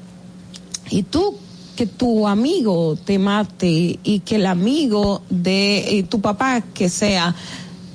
Y 0.90 1.04
tú 1.04 1.38
que 1.80 1.86
tu 1.86 2.28
amigo 2.28 2.98
te 3.06 3.18
mate 3.18 4.00
y 4.04 4.20
que 4.26 4.36
el 4.36 4.48
amigo 4.48 5.22
de 5.30 6.00
eh, 6.00 6.04
tu 6.04 6.20
papá 6.20 6.60
que 6.60 6.90
sea 6.90 7.34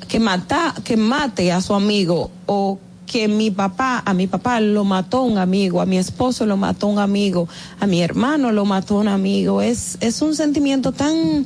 que 0.09 0.19
mata 0.19 0.75
que 0.83 0.97
mate 0.97 1.53
a 1.53 1.61
su 1.61 1.75
amigo 1.75 2.31
o 2.47 2.79
que 3.05 3.29
mi 3.29 3.51
papá, 3.51 4.03
a 4.07 4.15
mi 4.15 4.27
papá 4.27 4.59
lo 4.61 4.85
mató 4.85 5.25
un 5.25 5.37
amigo, 5.37 5.83
a 5.83 5.85
mi 5.85 5.99
esposo 5.99 6.47
lo 6.47 6.57
mató 6.57 6.87
un 6.87 6.99
amigo, 6.99 7.47
a 7.79 7.87
mi 7.87 8.01
hermano 8.01 8.53
lo 8.53 8.65
mató 8.65 8.97
un 8.97 9.09
amigo. 9.09 9.61
Es, 9.61 9.99
es 10.01 10.23
un 10.23 10.35
sentimiento 10.35 10.93
tan, 10.93 11.45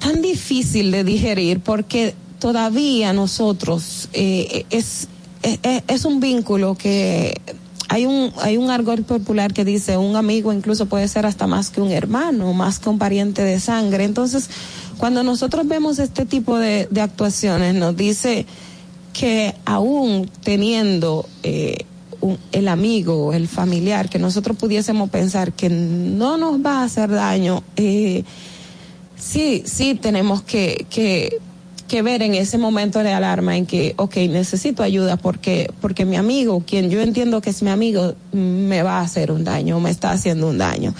tan 0.00 0.22
difícil 0.22 0.90
de 0.90 1.04
digerir 1.04 1.60
porque 1.60 2.16
todavía 2.40 3.12
nosotros 3.12 4.08
eh, 4.14 4.66
es, 4.70 5.06
es, 5.42 5.60
es 5.86 6.04
un 6.04 6.18
vínculo 6.18 6.74
que 6.74 7.40
hay 7.88 8.06
un, 8.06 8.32
hay 8.42 8.56
un 8.56 8.70
argot 8.70 9.02
popular 9.04 9.52
que 9.52 9.64
dice 9.64 9.96
un 9.96 10.16
amigo 10.16 10.52
incluso 10.52 10.86
puede 10.86 11.06
ser 11.08 11.26
hasta 11.26 11.46
más 11.46 11.70
que 11.70 11.80
un 11.80 11.90
hermano, 11.90 12.52
más 12.52 12.78
que 12.78 12.88
un 12.88 12.98
pariente 12.98 13.42
de 13.42 13.60
sangre. 13.60 14.04
Entonces, 14.04 14.50
cuando 14.98 15.22
nosotros 15.22 15.66
vemos 15.68 15.98
este 15.98 16.26
tipo 16.26 16.58
de, 16.58 16.88
de 16.90 17.00
actuaciones, 17.00 17.74
nos 17.74 17.96
dice 17.96 18.46
que 19.12 19.54
aún 19.64 20.30
teniendo 20.42 21.26
eh, 21.42 21.84
el 22.52 22.68
amigo, 22.68 23.32
el 23.32 23.48
familiar, 23.48 24.08
que 24.08 24.18
nosotros 24.18 24.56
pudiésemos 24.56 25.10
pensar 25.10 25.52
que 25.52 25.68
no 25.68 26.36
nos 26.36 26.64
va 26.64 26.80
a 26.80 26.84
hacer 26.84 27.10
daño, 27.10 27.62
eh, 27.76 28.24
sí, 29.16 29.62
sí 29.64 29.94
tenemos 29.94 30.42
que, 30.42 30.86
que, 30.90 31.38
que 31.86 32.02
ver 32.02 32.22
en 32.22 32.34
ese 32.34 32.58
momento 32.58 33.00
de 33.02 33.12
alarma 33.12 33.56
en 33.56 33.66
que, 33.66 33.94
ok, 33.96 34.16
necesito 34.28 34.82
ayuda 34.82 35.16
porque, 35.16 35.72
porque 35.80 36.04
mi 36.04 36.16
amigo, 36.16 36.62
quien 36.66 36.90
yo 36.90 37.00
entiendo 37.00 37.40
que 37.40 37.50
es 37.50 37.62
mi 37.62 37.70
amigo, 37.70 38.14
me 38.32 38.82
va 38.82 38.98
a 38.98 39.02
hacer 39.02 39.30
un 39.30 39.44
daño, 39.44 39.80
me 39.80 39.90
está 39.90 40.10
haciendo 40.10 40.48
un 40.48 40.58
daño. 40.58 40.94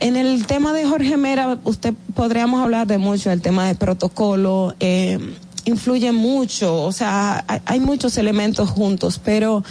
en 0.00 0.16
el 0.16 0.46
tema 0.46 0.72
de 0.72 0.86
Jorge 0.86 1.16
Mera, 1.16 1.58
usted 1.64 1.94
podríamos 2.14 2.62
hablar 2.62 2.86
de 2.86 2.98
mucho, 2.98 3.30
el 3.30 3.42
tema 3.42 3.66
de 3.66 3.74
protocolo, 3.74 4.74
eh, 4.80 5.18
influye 5.64 6.12
mucho, 6.12 6.82
o 6.82 6.92
sea, 6.92 7.44
hay, 7.46 7.60
hay 7.66 7.80
muchos 7.80 8.16
elementos 8.16 8.70
juntos, 8.70 9.20
pero 9.22 9.62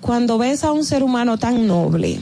cuando 0.00 0.38
ves 0.38 0.64
a 0.64 0.72
un 0.72 0.84
ser 0.84 1.02
humano 1.02 1.38
tan 1.38 1.66
noble, 1.66 2.20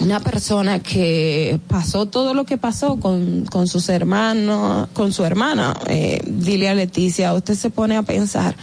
una 0.00 0.20
persona 0.20 0.78
que 0.80 1.60
pasó 1.68 2.06
todo 2.06 2.34
lo 2.34 2.44
que 2.44 2.56
pasó 2.56 2.98
con, 2.98 3.44
con 3.44 3.66
sus 3.66 3.88
hermanos, 3.88 4.88
con 4.92 5.12
su 5.12 5.24
hermana, 5.24 5.78
eh, 5.86 6.22
Dilia 6.26 6.74
Leticia, 6.74 7.34
usted 7.34 7.54
se 7.54 7.70
pone 7.70 7.96
a 7.96 8.02
pensar, 8.02 8.56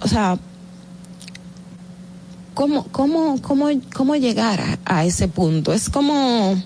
o 0.00 0.08
sea, 0.08 0.38
¿cómo, 2.54 2.84
cómo, 2.92 3.40
cómo, 3.42 3.68
cómo 3.94 4.16
llegar 4.16 4.60
a, 4.60 4.78
a 4.84 5.04
ese 5.04 5.28
punto? 5.28 5.72
Es 5.72 5.88
como 5.88 6.56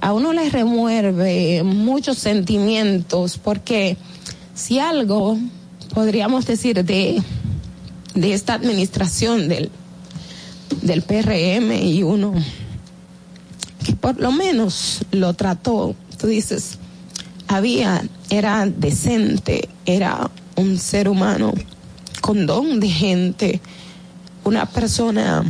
a 0.00 0.12
uno 0.12 0.32
le 0.32 0.48
remueve 0.48 1.62
muchos 1.64 2.18
sentimientos, 2.18 3.38
porque 3.38 3.96
si 4.54 4.78
algo 4.78 5.38
podríamos 5.94 6.46
decir 6.46 6.84
de, 6.84 7.22
de 8.14 8.32
esta 8.32 8.54
administración 8.54 9.48
del, 9.48 9.70
del 10.82 11.02
PRM 11.02 11.72
y 11.72 12.02
uno 12.02 12.34
que 13.84 13.94
por 13.94 14.18
lo 14.20 14.32
menos 14.32 15.02
lo 15.12 15.34
trató, 15.34 15.94
tú 16.18 16.26
dices, 16.26 16.78
había, 17.46 18.02
era 18.30 18.66
decente, 18.66 19.68
era 19.84 20.30
un 20.56 20.78
ser 20.78 21.08
humano 21.08 21.54
con 22.20 22.46
don 22.46 22.80
de 22.80 22.88
gente, 22.88 23.60
una 24.42 24.66
persona 24.66 25.44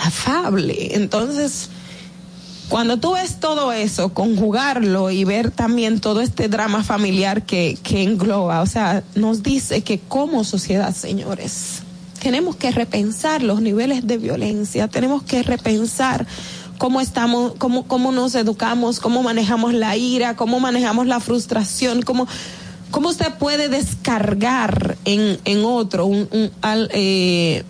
afable. 0.00 0.96
Entonces, 0.96 1.68
cuando 2.68 2.98
tú 2.98 3.12
ves 3.12 3.38
todo 3.38 3.72
eso, 3.72 4.12
conjugarlo 4.14 5.10
y 5.10 5.24
ver 5.24 5.52
también 5.52 6.00
todo 6.00 6.20
este 6.20 6.48
drama 6.48 6.82
familiar 6.82 7.44
que, 7.44 7.78
que 7.82 8.02
engloba, 8.02 8.62
o 8.62 8.66
sea, 8.66 9.04
nos 9.14 9.44
dice 9.44 9.82
que 9.82 10.00
como 10.00 10.42
sociedad, 10.42 10.94
señores, 10.94 11.82
tenemos 12.20 12.56
que 12.56 12.70
repensar 12.70 13.42
los 13.42 13.60
niveles 13.60 14.06
de 14.06 14.18
violencia, 14.18 14.88
tenemos 14.88 15.22
que 15.22 15.42
repensar 15.42 16.26
cómo 16.78 17.00
estamos, 17.00 17.54
cómo, 17.58 17.86
cómo 17.86 18.12
nos 18.12 18.34
educamos, 18.34 19.00
cómo 19.00 19.22
manejamos 19.22 19.74
la 19.74 19.96
ira, 19.96 20.36
cómo 20.36 20.60
manejamos 20.60 21.06
la 21.06 21.20
frustración, 21.20 22.02
cómo, 22.02 22.28
cómo 22.90 23.08
usted 23.08 23.34
puede 23.34 23.68
descargar 23.68 24.96
en, 25.04 25.38
en 25.44 25.64
otro 25.64 26.06
un, 26.06 26.28
un, 26.30 26.50
al, 26.62 26.90
eh, 26.92 27.64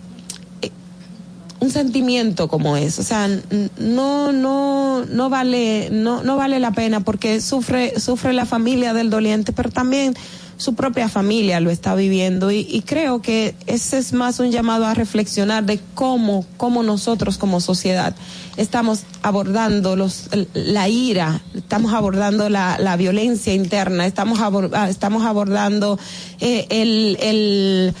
un 1.61 1.69
sentimiento 1.69 2.47
como 2.47 2.75
ese, 2.75 3.01
o 3.01 3.03
sea, 3.03 3.29
no, 3.77 4.31
no, 4.31 5.05
no 5.05 5.29
vale, 5.29 5.89
no, 5.91 6.23
no 6.23 6.35
vale 6.35 6.59
la 6.59 6.71
pena 6.71 7.01
porque 7.01 7.39
sufre, 7.39 7.99
sufre 7.99 8.33
la 8.33 8.47
familia 8.47 8.93
del 8.95 9.11
doliente, 9.11 9.53
pero 9.53 9.69
también 9.69 10.15
su 10.57 10.73
propia 10.73 11.07
familia 11.07 11.59
lo 11.59 11.69
está 11.69 11.93
viviendo 11.93 12.51
y, 12.51 12.67
y, 12.69 12.81
creo 12.81 13.21
que 13.21 13.53
ese 13.67 13.99
es 13.99 14.11
más 14.13 14.39
un 14.39 14.51
llamado 14.51 14.85
a 14.85 14.95
reflexionar 14.95 15.63
de 15.63 15.79
cómo, 15.93 16.45
cómo 16.57 16.81
nosotros 16.81 17.37
como 17.37 17.61
sociedad 17.61 18.15
estamos 18.57 19.01
abordando 19.21 19.95
los, 19.95 20.29
la 20.53 20.89
ira, 20.89 21.41
estamos 21.55 21.93
abordando 21.93 22.49
la, 22.49 22.77
la 22.79 22.95
violencia 22.97 23.53
interna, 23.53 24.05
estamos, 24.05 24.39
abor, 24.39 24.71
estamos 24.89 25.25
abordando 25.25 25.99
eh, 26.39 26.65
el, 26.69 27.17
el 27.21 27.93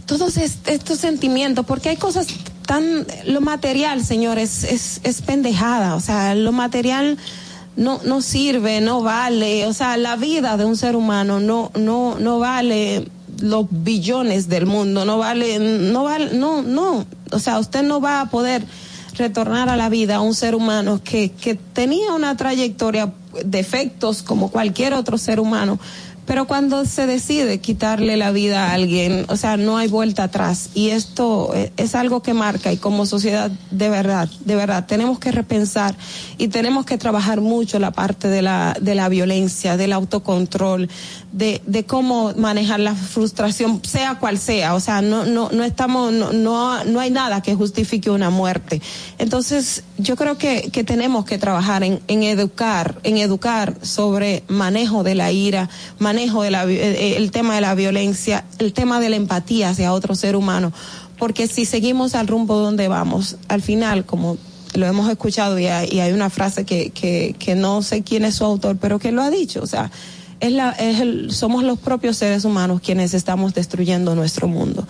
todos 0.00 0.36
estos 0.36 0.98
sentimientos, 0.98 1.64
porque 1.66 1.90
hay 1.90 1.96
cosas 1.96 2.26
tan, 2.66 3.06
lo 3.26 3.40
material, 3.40 4.04
señores, 4.04 4.64
es, 4.64 5.00
es 5.04 5.22
pendejada, 5.22 5.94
o 5.94 6.00
sea, 6.00 6.34
lo 6.34 6.52
material 6.52 7.18
no, 7.76 8.00
no 8.04 8.20
sirve, 8.20 8.80
no 8.80 9.02
vale, 9.02 9.66
o 9.66 9.72
sea, 9.72 9.96
la 9.96 10.16
vida 10.16 10.56
de 10.56 10.64
un 10.64 10.76
ser 10.76 10.96
humano 10.96 11.38
no, 11.38 11.70
no, 11.78 12.18
no 12.18 12.38
vale 12.40 13.08
los 13.40 13.66
billones 13.70 14.48
del 14.48 14.66
mundo, 14.66 15.04
no 15.04 15.16
vale, 15.18 15.58
no 15.60 16.04
vale, 16.04 16.34
no, 16.34 16.62
no, 16.62 17.06
o 17.30 17.38
sea, 17.38 17.58
usted 17.58 17.82
no 17.82 18.00
va 18.00 18.20
a 18.20 18.30
poder 18.30 18.64
retornar 19.16 19.68
a 19.68 19.76
la 19.76 19.88
vida 19.88 20.16
a 20.16 20.20
un 20.20 20.34
ser 20.34 20.54
humano 20.54 21.00
que, 21.02 21.30
que 21.30 21.54
tenía 21.54 22.12
una 22.12 22.36
trayectoria, 22.36 23.12
defectos 23.44 24.22
como 24.22 24.50
cualquier 24.50 24.94
otro 24.94 25.16
ser 25.16 25.38
humano, 25.38 25.78
pero 26.28 26.46
cuando 26.46 26.84
se 26.84 27.06
decide 27.06 27.58
quitarle 27.58 28.18
la 28.18 28.32
vida 28.32 28.66
a 28.66 28.74
alguien, 28.74 29.24
o 29.30 29.36
sea, 29.36 29.56
no 29.56 29.78
hay 29.78 29.88
vuelta 29.88 30.24
atrás. 30.24 30.68
Y 30.74 30.90
esto 30.90 31.54
es 31.78 31.94
algo 31.94 32.22
que 32.22 32.34
marca 32.34 32.70
y 32.70 32.76
como 32.76 33.06
sociedad, 33.06 33.50
de 33.70 33.88
verdad, 33.88 34.28
de 34.44 34.54
verdad, 34.54 34.84
tenemos 34.84 35.18
que 35.18 35.32
repensar 35.32 35.96
y 36.36 36.48
tenemos 36.48 36.84
que 36.84 36.98
trabajar 36.98 37.40
mucho 37.40 37.78
la 37.78 37.92
parte 37.92 38.28
de 38.28 38.42
la, 38.42 38.76
de 38.78 38.94
la 38.94 39.08
violencia, 39.08 39.78
del 39.78 39.94
autocontrol, 39.94 40.90
de, 41.32 41.62
de 41.64 41.86
cómo 41.86 42.34
manejar 42.36 42.80
la 42.80 42.94
frustración, 42.94 43.80
sea 43.86 44.18
cual 44.18 44.36
sea. 44.36 44.74
O 44.74 44.80
sea, 44.80 45.00
no, 45.00 45.24
no, 45.24 45.48
no 45.50 45.64
estamos, 45.64 46.12
no, 46.12 46.34
no, 46.34 46.84
no 46.84 47.00
hay 47.00 47.10
nada 47.10 47.40
que 47.40 47.54
justifique 47.54 48.10
una 48.10 48.28
muerte. 48.28 48.82
Entonces, 49.16 49.82
yo 49.96 50.14
creo 50.14 50.36
que, 50.36 50.70
que 50.72 50.84
tenemos 50.84 51.24
que 51.24 51.38
trabajar 51.38 51.84
en, 51.84 52.00
en 52.06 52.22
educar, 52.22 52.98
en 53.02 53.16
educar 53.16 53.76
sobre 53.80 54.42
manejo 54.48 55.02
de 55.04 55.14
la 55.14 55.32
ira, 55.32 55.70
manejo 55.98 56.17
manejo 56.18 56.42
de 56.42 56.50
la, 56.50 56.64
el 56.64 57.30
tema 57.30 57.54
de 57.54 57.60
la 57.60 57.76
violencia, 57.76 58.44
el 58.58 58.72
tema 58.72 58.98
de 58.98 59.08
la 59.08 59.14
empatía 59.14 59.70
hacia 59.70 59.92
otro 59.92 60.16
ser 60.16 60.34
humano, 60.34 60.72
porque 61.16 61.46
si 61.46 61.64
seguimos 61.64 62.16
al 62.16 62.26
rumbo 62.26 62.56
donde 62.58 62.88
vamos, 62.88 63.36
al 63.46 63.62
final, 63.62 64.04
como 64.04 64.36
lo 64.74 64.86
hemos 64.86 65.08
escuchado 65.08 65.60
y 65.60 65.66
hay, 65.66 65.88
y 65.92 66.00
hay 66.00 66.12
una 66.12 66.28
frase 66.28 66.64
que, 66.64 66.90
que, 66.90 67.36
que, 67.38 67.54
no 67.54 67.82
sé 67.82 68.02
quién 68.02 68.24
es 68.24 68.34
su 68.34 68.44
autor, 68.44 68.78
pero 68.80 68.98
que 68.98 69.12
lo 69.12 69.22
ha 69.22 69.30
dicho, 69.30 69.62
o 69.62 69.66
sea, 69.68 69.92
es 70.40 70.50
la, 70.50 70.72
es 70.72 70.98
el, 70.98 71.30
somos 71.30 71.62
los 71.62 71.78
propios 71.78 72.16
seres 72.16 72.44
humanos 72.44 72.80
quienes 72.80 73.14
estamos 73.14 73.54
destruyendo 73.54 74.16
nuestro 74.16 74.48
mundo. 74.48 74.88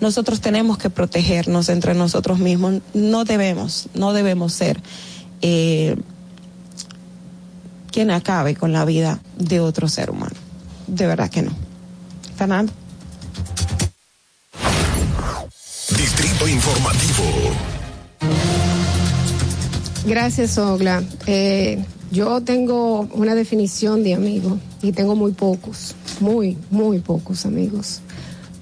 Nosotros 0.00 0.40
tenemos 0.40 0.78
que 0.78 0.90
protegernos 0.90 1.70
entre 1.70 1.94
nosotros 1.94 2.38
mismos, 2.38 2.82
no 2.94 3.24
debemos, 3.24 3.88
no 3.94 4.12
debemos 4.12 4.52
ser 4.52 4.80
eh, 5.42 5.96
quien 7.90 8.12
acabe 8.12 8.54
con 8.54 8.72
la 8.72 8.84
vida 8.84 9.18
de 9.38 9.58
otro 9.58 9.88
ser 9.88 10.10
humano 10.10 10.47
de 10.88 11.06
verdad 11.06 11.30
que 11.30 11.42
no. 11.42 11.52
Fernando. 12.36 12.72
Distrito 15.96 16.48
Informativo. 16.48 17.24
Gracias, 20.06 20.58
Ogla. 20.58 21.02
Eh, 21.26 21.84
yo 22.10 22.40
tengo 22.42 23.08
una 23.12 23.34
definición 23.34 24.02
de 24.02 24.14
amigo 24.14 24.58
y 24.82 24.92
tengo 24.92 25.14
muy 25.14 25.32
pocos, 25.32 25.94
muy, 26.20 26.56
muy 26.70 27.00
pocos 27.00 27.44
amigos. 27.44 28.00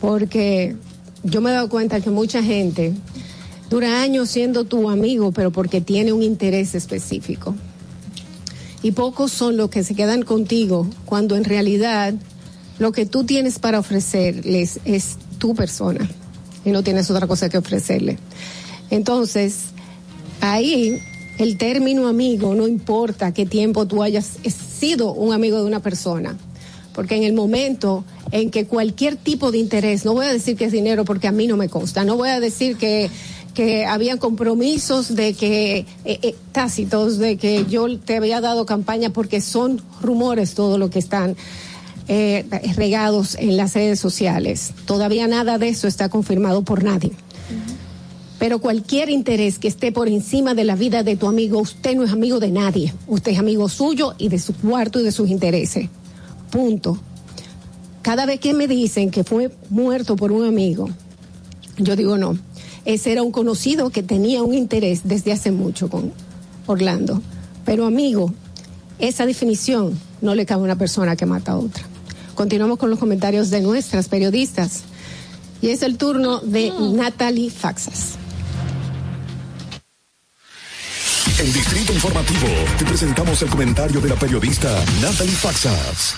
Porque 0.01 0.77
yo 1.23 1.41
me 1.41 1.51
he 1.51 1.53
dado 1.55 1.69
cuenta 1.69 2.01
que 2.01 2.11
mucha 2.11 2.43
gente 2.43 2.93
dura 3.71 4.03
años 4.03 4.29
siendo 4.31 4.65
tu 4.65 4.91
amigo, 4.91 5.33
pero 5.33 5.51
porque 5.51 5.81
tiene 5.81 6.13
un 6.13 6.23
interés 6.23 6.75
específico 6.75 7.55
y 8.83 8.93
pocos 8.93 9.33
son 9.33 9.57
los 9.57 9.71
que 9.71 9.85
se 9.85 9.95
quedan 9.95 10.23
contigo 10.23 10.89
cuando 11.05 11.37
en 11.37 11.45
realidad 11.45 12.15
lo 12.79 12.93
que 12.93 13.07
tú 13.07 13.25
tienes 13.25 13.59
para 13.59 13.79
ofrecerles 13.79 14.81
es 14.85 15.17
tu 15.39 15.55
persona 15.55 16.09
y 16.65 16.71
no 16.71 16.83
tienes 16.83 17.11
otra 17.11 17.27
cosa 17.27 17.49
que 17.49 17.59
ofrecerle. 17.59 18.19
Entonces, 18.91 19.67
ahí 20.41 20.99
el 21.39 21.59
término 21.59 22.09
amigo 22.09 22.55
no 22.55 22.67
importa 22.67 23.33
qué 23.33 23.47
tiempo 23.47 23.87
tú 23.87 24.03
hayas 24.03 24.31
sido 24.79 25.13
un 25.13 25.33
amigo 25.33 25.59
de 25.59 25.65
una 25.65 25.81
persona, 25.81 26.37
porque 26.95 27.17
en 27.17 27.25
el 27.25 27.33
momento 27.33 28.05
en 28.33 28.51
que 28.51 28.67
cualquier 28.67 29.17
tipo 29.17 29.53
de 29.53 29.59
interés, 29.59 30.05
no 30.05 30.15
voy 30.15 30.27
a 30.27 30.33
decir 30.33 30.57
que 30.57 30.65
es 30.67 30.73
dinero 30.73 31.05
porque 31.05 31.29
a 31.29 31.33
mí 31.33 31.47
no 31.47 31.57
me 31.57 31.69
consta, 31.69 32.05
no 32.05 32.17
voy 32.17 32.31
a 32.31 32.41
decir 32.41 32.77
que 32.77 33.11
que 33.57 33.87
había 33.87 34.19
compromisos 34.19 35.17
de 35.17 35.33
que 35.33 35.79
eh, 35.79 35.87
eh, 36.05 36.35
tácitos 36.53 37.17
de 37.17 37.39
que 37.39 37.65
yo 37.65 37.99
te 37.99 38.17
había 38.17 38.43
dado 38.43 38.67
campaña 38.67 39.15
porque 39.15 39.41
son 39.41 39.81
rumores 40.03 40.53
todo 40.53 40.77
lo 40.77 40.91
que 40.91 40.99
están 40.99 41.37
eh, 42.07 42.45
regados 42.77 43.35
en 43.35 43.57
las 43.57 43.73
redes 43.73 43.99
sociales. 43.99 44.75
Todavía 44.85 45.27
nada 45.27 45.57
de 45.57 45.71
eso 45.71 45.89
está 45.89 46.11
confirmado 46.11 46.63
por 46.63 46.85
nadie. 46.85 47.13
Pero 48.39 48.59
cualquier 48.59 49.09
interés 49.09 49.59
que 49.59 49.69
esté 49.69 49.91
por 49.91 50.07
encima 50.07 50.53
de 50.55 50.65
la 50.65 50.77
vida 50.77 51.03
de 51.03 51.17
tu 51.17 51.27
amigo, 51.27 51.59
usted 51.59 51.97
no 51.97 52.05
es 52.05 52.13
amigo 52.13 52.39
de 52.39 52.51
nadie. 52.51 52.93
Usted 53.07 53.33
es 53.33 53.39
amigo 53.39 53.71
suyo 53.71 54.15
y 54.19 54.29
de 54.29 54.39
su 54.39 54.53
cuarto 54.53 55.01
y 55.01 55.03
de 55.03 55.13
sus 55.13 55.31
intereses. 55.31 55.89
Punto. 56.51 56.99
Cada 58.03 58.27
vez 58.27 58.39
que 58.39 58.53
me 58.53 58.69
dicen 58.69 59.11
que 59.11 59.25
fue 59.25 59.51
muerto 59.71 60.15
por 60.15 60.31
un 60.31 60.47
amigo, 60.47 60.91
yo 61.79 61.97
digo 61.97 62.19
no 62.19 62.37
ese 62.87 63.13
era 63.13 63.23
un 63.23 63.33
conocido 63.33 63.91
que 63.91 64.03
tenía 64.03 64.43
un 64.43 64.55
interés 64.55 65.01
desde 65.05 65.33
hace 65.33 65.51
mucho 65.51 65.91
con 65.91 66.13
Orlando. 66.67 67.21
Pero 67.65 67.85
amigo, 67.85 68.33
esa 69.01 69.27
definición 69.27 69.99
no 70.23 70.37
le 70.37 70.47
cabe 70.47 70.63
a 70.63 70.65
una 70.65 70.79
persona 70.79 71.17
que 71.17 71.27
mata 71.27 71.53
a 71.53 71.57
otra. 71.57 71.83
Continuamos 72.37 72.79
con 72.79 72.89
los 72.89 72.99
comentarios 72.99 73.51
de 73.51 73.61
nuestras 73.61 74.09
periodistas. 74.09 74.85
Y 75.61 75.71
es 75.71 75.83
el 75.83 75.99
turno 75.99 76.39
de 76.41 76.73
Natalie 76.93 77.51
Faxas. 77.51 78.15
En 81.41 81.53
Distrito 81.53 81.93
Informativo 81.93 82.47
te 82.79 82.85
presentamos 82.85 83.43
el 83.43 83.49
comentario 83.49 84.01
de 84.01 84.09
la 84.09 84.15
periodista 84.15 84.71
Natalie 85.03 85.35
Faxas. 85.35 86.15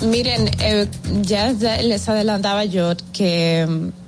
Miren, 0.00 0.50
eh, 0.58 0.88
ya 1.22 1.52
les 1.52 2.08
adelantaba 2.08 2.64
yo 2.64 2.94
que 3.12 3.64
mm, 3.68 4.01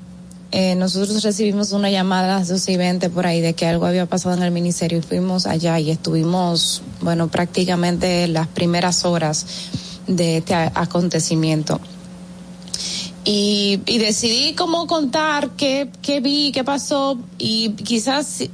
eh, 0.56 0.76
nosotros 0.76 1.20
recibimos 1.24 1.72
una 1.72 1.90
llamada 1.90 2.36
a 2.36 2.38
las 2.38 2.48
12 2.48 2.70
y 2.70 2.76
20 2.76 3.10
por 3.10 3.26
ahí 3.26 3.40
de 3.40 3.54
que 3.54 3.66
algo 3.66 3.86
había 3.86 4.06
pasado 4.06 4.36
en 4.36 4.42
el 4.44 4.52
ministerio 4.52 4.98
y 4.98 5.02
fuimos 5.02 5.46
allá 5.46 5.80
y 5.80 5.90
estuvimos, 5.90 6.80
bueno, 7.00 7.26
prácticamente 7.26 8.28
las 8.28 8.46
primeras 8.46 9.04
horas 9.04 9.46
de 10.06 10.36
este 10.36 10.54
acontecimiento. 10.54 11.80
Y, 13.24 13.80
y 13.84 13.98
decidí 13.98 14.54
cómo 14.54 14.86
contar 14.86 15.50
qué, 15.56 15.90
qué 16.02 16.20
vi, 16.20 16.52
qué 16.52 16.62
pasó 16.62 17.18
y 17.36 17.70
quizás 17.70 18.44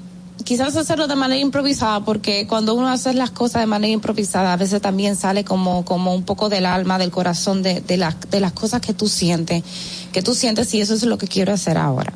quizás 0.42 0.74
hacerlo 0.76 1.06
de 1.06 1.16
manera 1.16 1.40
improvisada 1.40 2.00
porque 2.04 2.46
cuando 2.46 2.74
uno 2.74 2.88
hace 2.88 3.12
las 3.12 3.30
cosas 3.30 3.60
de 3.60 3.66
manera 3.66 3.92
improvisada 3.92 4.54
a 4.54 4.56
veces 4.56 4.80
también 4.80 5.14
sale 5.16 5.44
como 5.44 5.84
como 5.84 6.14
un 6.14 6.22
poco 6.22 6.48
del 6.48 6.66
alma 6.66 6.98
del 6.98 7.10
corazón 7.10 7.62
de 7.62 7.82
de 7.82 7.96
las 7.98 8.18
de 8.30 8.40
las 8.40 8.52
cosas 8.52 8.80
que 8.80 8.94
tú 8.94 9.06
sientes 9.06 9.62
que 10.12 10.22
tú 10.22 10.34
sientes 10.34 10.72
y 10.74 10.80
eso 10.80 10.94
es 10.94 11.02
lo 11.04 11.18
que 11.18 11.26
quiero 11.26 11.52
hacer 11.52 11.78
ahora. 11.78 12.12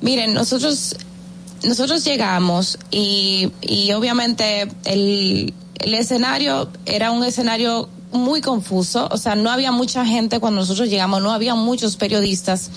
Miren 0.00 0.34
nosotros 0.34 0.96
nosotros 1.64 2.04
llegamos 2.04 2.78
y, 2.90 3.50
y 3.62 3.92
obviamente 3.92 4.68
el, 4.84 5.54
el 5.78 5.94
escenario 5.94 6.68
era 6.84 7.10
un 7.10 7.24
escenario 7.24 7.88
muy 8.12 8.40
confuso, 8.40 9.08
o 9.10 9.18
sea, 9.18 9.34
no 9.34 9.50
había 9.50 9.72
mucha 9.72 10.04
gente 10.06 10.38
cuando 10.40 10.60
nosotros 10.60 10.88
llegamos, 10.88 11.22
no 11.22 11.32
había 11.32 11.54
muchos 11.54 11.96
periodistas, 11.96 12.70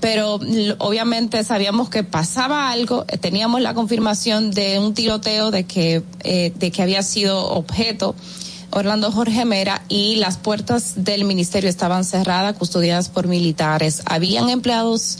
pero 0.00 0.38
obviamente 0.78 1.42
sabíamos 1.44 1.88
que 1.88 2.02
pasaba 2.04 2.70
algo, 2.70 3.04
eh, 3.08 3.16
teníamos 3.16 3.60
la 3.60 3.74
confirmación 3.74 4.50
de 4.50 4.78
un 4.78 4.92
tiroteo 4.92 5.50
de 5.50 5.64
que, 5.64 6.02
eh, 6.24 6.52
de 6.54 6.70
que 6.70 6.82
había 6.82 7.02
sido 7.02 7.50
objeto 7.50 8.14
Orlando 8.76 9.10
Jorge 9.10 9.46
Mera 9.46 9.80
y 9.88 10.16
las 10.16 10.36
puertas 10.36 10.92
del 10.96 11.24
ministerio 11.24 11.70
estaban 11.70 12.04
cerradas, 12.04 12.54
custodiadas 12.58 13.08
por 13.08 13.26
militares. 13.26 14.02
Habían 14.04 14.50
empleados 14.50 15.16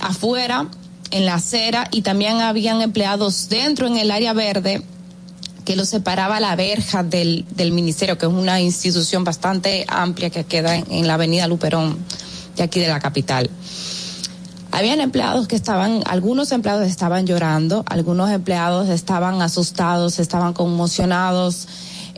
afuera, 0.00 0.66
en 1.12 1.24
la 1.24 1.34
acera, 1.34 1.86
y 1.92 2.02
también 2.02 2.40
habían 2.40 2.82
empleados 2.82 3.48
dentro 3.48 3.86
en 3.86 3.96
el 3.96 4.10
área 4.10 4.32
verde 4.32 4.82
que 5.64 5.76
lo 5.76 5.84
separaba 5.84 6.40
la 6.40 6.56
verja 6.56 7.04
del, 7.04 7.44
del 7.52 7.70
ministerio, 7.70 8.18
que 8.18 8.26
es 8.26 8.32
una 8.32 8.60
institución 8.60 9.22
bastante 9.22 9.84
amplia 9.86 10.30
que 10.30 10.42
queda 10.42 10.74
en, 10.74 10.84
en 10.90 11.06
la 11.06 11.14
avenida 11.14 11.46
Luperón, 11.46 11.96
de 12.56 12.64
aquí 12.64 12.80
de 12.80 12.88
la 12.88 12.98
capital. 12.98 13.48
Habían 14.72 15.00
empleados 15.00 15.46
que 15.46 15.54
estaban, 15.54 16.02
algunos 16.06 16.50
empleados 16.50 16.88
estaban 16.88 17.24
llorando, 17.24 17.84
algunos 17.86 18.30
empleados 18.30 18.88
estaban 18.88 19.42
asustados, 19.42 20.18
estaban 20.18 20.54
conmocionados. 20.54 21.68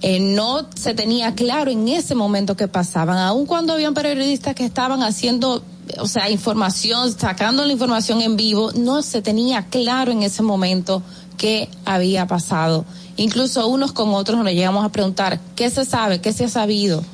Eh, 0.04 0.18
no 0.18 0.66
se 0.74 0.94
tenía 0.94 1.34
claro 1.36 1.70
en 1.70 1.86
ese 1.86 2.16
momento 2.16 2.56
qué 2.56 2.66
pasaban, 2.66 3.18
aun 3.18 3.46
cuando 3.46 3.72
habían 3.72 3.94
periodistas 3.94 4.56
que 4.56 4.64
estaban 4.64 5.00
haciendo, 5.04 5.62
o 5.98 6.08
sea, 6.08 6.28
información, 6.28 7.16
sacando 7.16 7.64
la 7.64 7.72
información 7.72 8.20
en 8.20 8.36
vivo, 8.36 8.72
no 8.72 9.02
se 9.02 9.22
tenía 9.22 9.66
claro 9.66 10.10
en 10.10 10.24
ese 10.24 10.42
momento 10.42 11.02
qué 11.38 11.68
había 11.84 12.26
pasado. 12.26 12.84
Incluso 13.16 13.68
unos 13.68 13.92
con 13.92 14.12
otros 14.14 14.42
nos 14.42 14.52
llegamos 14.52 14.84
a 14.84 14.88
preguntar, 14.88 15.38
¿qué 15.54 15.70
se 15.70 15.84
sabe? 15.84 16.20
¿Qué 16.20 16.32
se 16.32 16.46
ha 16.46 16.48
sabido? 16.48 17.04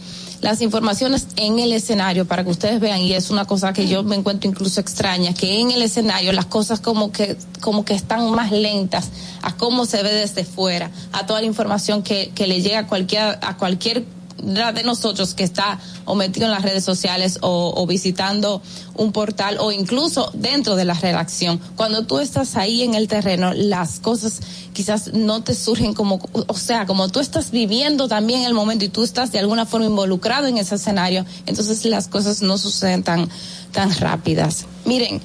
Las 0.41 0.63
informaciones 0.63 1.27
en 1.37 1.59
el 1.59 1.73
escenario 1.73 2.27
para 2.27 2.45
que 2.45 2.51
ustedes 2.51 2.81
vean 2.81 3.01
y 3.01 3.13
es 3.13 3.31
una 3.31 3.45
cosa 3.45 3.73
que 3.73 3.89
yo 3.89 4.03
me 4.05 4.17
encuentro 4.17 4.49
incluso 4.49 4.81
extraña 4.81 5.35
que 5.35 5.61
en 5.61 5.71
el 5.71 5.83
escenario 5.83 6.33
las 6.33 6.47
cosas 6.47 6.81
como 6.81 7.11
que 7.11 7.37
como 7.61 7.85
que 7.85 7.95
están 7.95 8.31
más 8.31 8.53
lentas 8.53 9.11
a 9.43 9.57
cómo 9.57 9.85
se 9.85 10.03
ve 10.03 10.13
desde 10.13 10.45
fuera 10.45 10.91
a 11.13 11.27
toda 11.27 11.41
la 11.41 11.47
información 11.47 12.03
que, 12.03 12.31
que 12.35 12.47
le 12.47 12.63
llega 12.63 12.81
a 12.81 12.87
cualquier 12.87 13.39
a 13.43 13.57
cualquier 13.57 14.05
de 14.43 14.83
nosotros 14.85 15.35
que 15.35 15.45
está 15.45 15.79
o 16.05 16.15
metido 16.15 16.47
en 16.47 16.53
las 16.53 16.63
redes 16.63 16.85
sociales 16.85 17.39
o, 17.43 17.87
visitando 17.87 18.63
un 18.95 19.13
portal 19.13 19.59
o 19.61 19.73
incluso 19.73 20.31
dentro 20.35 20.77
de 20.77 20.85
la 20.85 20.95
redacción. 20.95 21.61
Cuando 21.77 22.05
tú 22.05 22.19
estás 22.19 22.57
ahí 22.57 22.83
en 22.83 22.95
el 22.95 23.09
terreno, 23.09 23.53
las 23.53 24.01
cosas 24.01 24.41
quizás 24.73 25.13
no 25.13 25.43
te 25.43 25.55
surgen 25.55 25.95
como, 25.95 26.21
o 26.33 26.55
sea, 26.55 26.87
como 26.87 27.09
tú 27.09 27.21
estás 27.21 27.51
viviendo 27.51 28.09
también 28.09 28.43
el 28.43 28.55
momento 28.55 28.85
y 28.85 28.89
tú 28.89 29.03
estás 29.03 29.33
de 29.33 29.39
alguna 29.39 29.67
forma 29.67 29.87
involucrado 29.87 30.47
en 30.47 30.59
ese 30.59 30.77
escenario, 30.77 31.25
entonces 31.47 31.85
las 31.87 32.09
cosas 32.09 32.43
no 32.43 32.59
suceden 32.59 33.03
tan, 33.03 33.29
tan 33.73 33.95
rápidas. 33.97 34.67
Miren, 34.85 35.21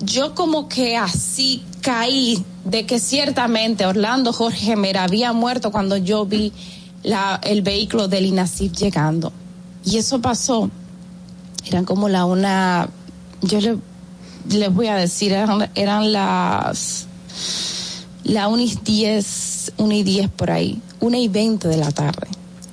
yo 0.00 0.34
como 0.34 0.68
que 0.68 0.96
así 0.96 1.62
caí 1.82 2.44
de 2.64 2.86
que 2.86 2.98
ciertamente 2.98 3.86
Orlando 3.86 4.32
Jorge 4.32 4.76
Mera 4.76 5.04
había 5.04 5.32
muerto 5.32 5.70
cuando 5.72 5.96
yo 5.96 6.24
vi 6.24 6.52
la, 7.02 7.40
el 7.42 7.62
vehículo 7.62 8.08
del 8.08 8.26
INASIF 8.26 8.72
llegando. 8.72 9.32
Y 9.84 9.96
eso 9.98 10.20
pasó. 10.20 10.70
Eran 11.66 11.84
como 11.84 12.08
la 12.08 12.24
una, 12.24 12.88
yo 13.42 13.60
le, 13.60 13.76
les 14.50 14.72
voy 14.74 14.86
a 14.88 14.96
decir, 14.96 15.32
eran, 15.32 15.70
eran 15.74 16.12
las, 16.12 17.06
la 18.24 18.48
1 18.48 18.62
y 18.62 18.78
10, 18.84 19.72
1 19.76 19.92
y 19.94 20.02
10 20.02 20.28
por 20.30 20.50
ahí, 20.50 20.80
1 21.00 21.16
y 21.16 21.28
20 21.28 21.68
de 21.68 21.76
la 21.76 21.90
tarde. 21.90 22.26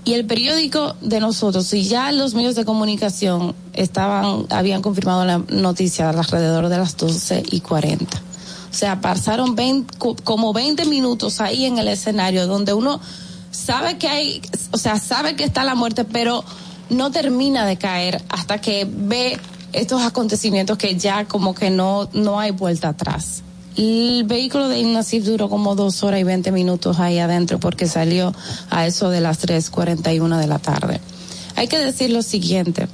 Y 0.06 0.14
el 0.14 0.26
periódico 0.26 0.96
de 1.02 1.20
nosotros, 1.20 1.74
y 1.74 1.84
ya 1.84 2.14
los 2.14 2.34
medios 2.34 2.56
de 2.56 2.64
comunicación 2.64 3.54
estaban, 3.74 4.46
habían 4.50 4.82
confirmado 4.82 5.26
la 5.26 5.40
noticia 5.50 6.10
alrededor 6.10 6.70
de 6.70 6.78
las 6.78 6.96
12 6.96 7.44
y 7.52 7.60
40. 7.60 8.06
O 8.72 8.74
sea, 8.74 9.02
pasaron 9.02 9.56
20, 9.56 9.98
co- 9.98 10.16
como 10.24 10.54
20 10.54 10.86
minutos 10.86 11.42
ahí 11.42 11.66
en 11.66 11.78
el 11.78 11.90
escenario 11.90 12.48
donde 12.48 12.72
uno 12.74 13.02
sabe 13.58 13.98
que 13.98 14.08
hay, 14.08 14.42
o 14.72 14.78
sea, 14.78 15.00
sabe 15.00 15.36
que 15.36 15.44
está 15.44 15.64
la 15.64 15.76
muerte, 15.76 16.06
pero 16.06 16.44
no 16.90 17.12
termina 17.12 17.66
de 17.66 17.78
caer 17.78 18.22
hasta 18.30 18.62
que 18.62 18.88
ve 18.90 19.40
estos 19.74 20.02
acontecimientos 20.02 20.78
que 20.78 20.96
ya 20.96 21.26
como 21.26 21.54
que 21.56 21.70
no, 21.70 22.08
no 22.14 22.40
hay 22.40 22.52
vuelta 22.52 22.90
atrás. 22.90 23.44
El 23.76 24.24
vehículo 24.26 24.70
de 24.70 24.80
Ignacif 24.80 25.26
duró 25.26 25.50
como 25.50 25.76
dos 25.76 26.04
horas 26.04 26.20
y 26.20 26.24
veinte 26.24 26.52
minutos 26.52 27.00
ahí 27.00 27.20
adentro 27.20 27.60
porque 27.60 27.88
salió 27.88 28.34
a 28.70 28.88
eso 28.88 29.10
de 29.10 29.22
las 29.22 29.46
3.41 29.46 30.38
de 30.38 30.48
la 30.48 30.60
tarde. 30.60 31.00
Hay 31.56 31.68
que 31.68 31.78
decir 31.78 32.12
lo 32.12 32.22
siguiente. 32.22 32.88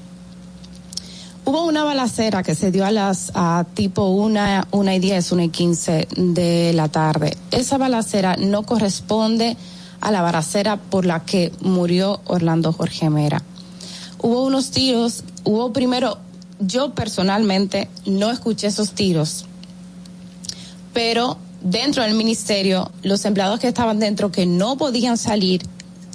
Hubo 1.45 1.65
una 1.65 1.83
balacera 1.83 2.41
que 2.41 2.55
se 2.55 2.71
dio 2.71 2.85
a 2.85 2.91
las 2.91 3.31
a 3.33 3.65
tipo 3.73 4.07
una, 4.07 4.67
una 4.71 4.95
y 4.95 4.99
diez, 4.99 5.31
una 5.33 5.43
y 5.43 5.49
quince 5.49 6.07
de 6.15 6.71
la 6.73 6.87
tarde. 6.87 7.35
Esa 7.51 7.77
balacera 7.77 8.37
no 8.37 8.63
corresponde 8.63 9.57
a 10.03 10.11
la 10.11 10.21
balacera 10.21 10.75
por 10.77 11.05
la 11.05 11.23
que 11.23 11.53
murió 11.61 12.19
Orlando 12.25 12.73
Jorge 12.73 13.09
Mera. 13.09 13.41
Hubo 14.19 14.43
unos 14.43 14.69
tiros, 14.71 15.23
hubo 15.45 15.71
primero, 15.71 16.17
yo 16.59 16.93
personalmente 16.93 17.89
no 18.05 18.29
escuché 18.29 18.67
esos 18.67 18.91
tiros, 18.91 19.45
pero 20.93 21.37
dentro 21.61 22.03
del 22.03 22.15
ministerio, 22.15 22.91
los 23.01 23.23
empleados 23.23 23.61
que 23.61 23.69
estaban 23.69 23.99
dentro 23.99 24.29
que 24.29 24.45
no 24.45 24.77
podían 24.77 25.17
salir, 25.17 25.61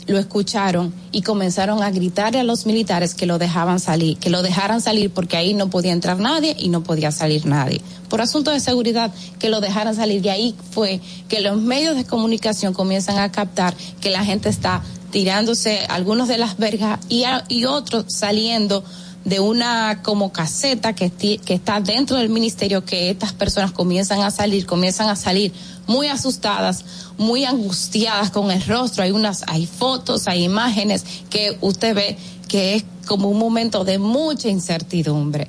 lo 0.09 0.19
escucharon 0.19 0.93
y 1.13 1.23
comenzaron 1.23 1.83
a 1.83 1.91
gritarle 1.91 2.41
a 2.41 2.45
los 2.45 2.67
militares 2.67 3.15
que 3.15 3.27
lo 3.27 3.39
dejaban 3.39 3.79
salir, 3.79 4.17
que 4.17 4.31
lo 4.31 4.43
dejaran 4.43 4.81
salir 4.81 5.11
porque 5.11 5.37
ahí 5.37 5.55
no 5.55 5.69
podía 5.69 5.93
entrar 5.93 6.19
nadie 6.19 6.57
y 6.59 6.71
no 6.71 6.83
podía 6.83 7.13
salir 7.13 7.47
nadie. 7.47 7.83
Por 8.09 8.23
asunto 8.23 8.51
de 8.51 8.59
seguridad, 8.59 9.13
que 9.39 9.51
lo 9.51 9.61
dejaran 9.61 9.95
salir. 9.95 10.25
Y 10.25 10.29
ahí 10.31 10.55
fue 10.71 11.01
que 11.29 11.41
los 11.41 11.61
medios 11.61 11.95
de 11.95 12.05
comunicación 12.05 12.73
comienzan 12.73 13.19
a 13.19 13.31
captar 13.31 13.75
que 14.01 14.11
la 14.11 14.25
gente 14.25 14.49
está 14.49 14.83
tirándose 15.11 15.81
algunos 15.89 16.27
de 16.27 16.39
las 16.39 16.57
vergas 16.57 17.01
y 17.09 17.65
otros 17.65 18.07
saliendo 18.09 18.83
de 19.29 19.41
una 19.41 20.03
como 20.03 20.33
caseta 20.33 20.95
que, 20.95 21.13
está 21.49 21.81
dentro 21.81 22.17
del 22.17 22.31
ministerio 22.31 22.85
que 22.85 23.11
estas 23.11 23.33
personas 23.33 23.73
comienzan 23.73 24.23
a 24.23 24.31
salir, 24.31 24.67
comienzan 24.67 25.09
a 25.09 25.17
salir 25.17 25.53
muy 25.87 26.09
asustadas, 26.09 26.85
muy 27.19 27.45
angustiadas 27.45 28.31
con 28.31 28.51
el 28.51 28.65
rostro. 28.65 29.03
Hay 29.05 29.11
unas, 29.11 29.45
hay 29.47 29.67
fotos, 29.67 30.29
hay 30.29 30.45
imágenes 30.45 31.05
que 31.31 31.59
usted 31.61 31.95
ve 31.95 32.17
que 32.49 32.77
es 32.77 32.85
como 33.07 33.29
un 33.29 33.39
momento 33.39 33.85
de 33.85 33.99
mucha 33.99 34.49
incertidumbre. 34.49 35.49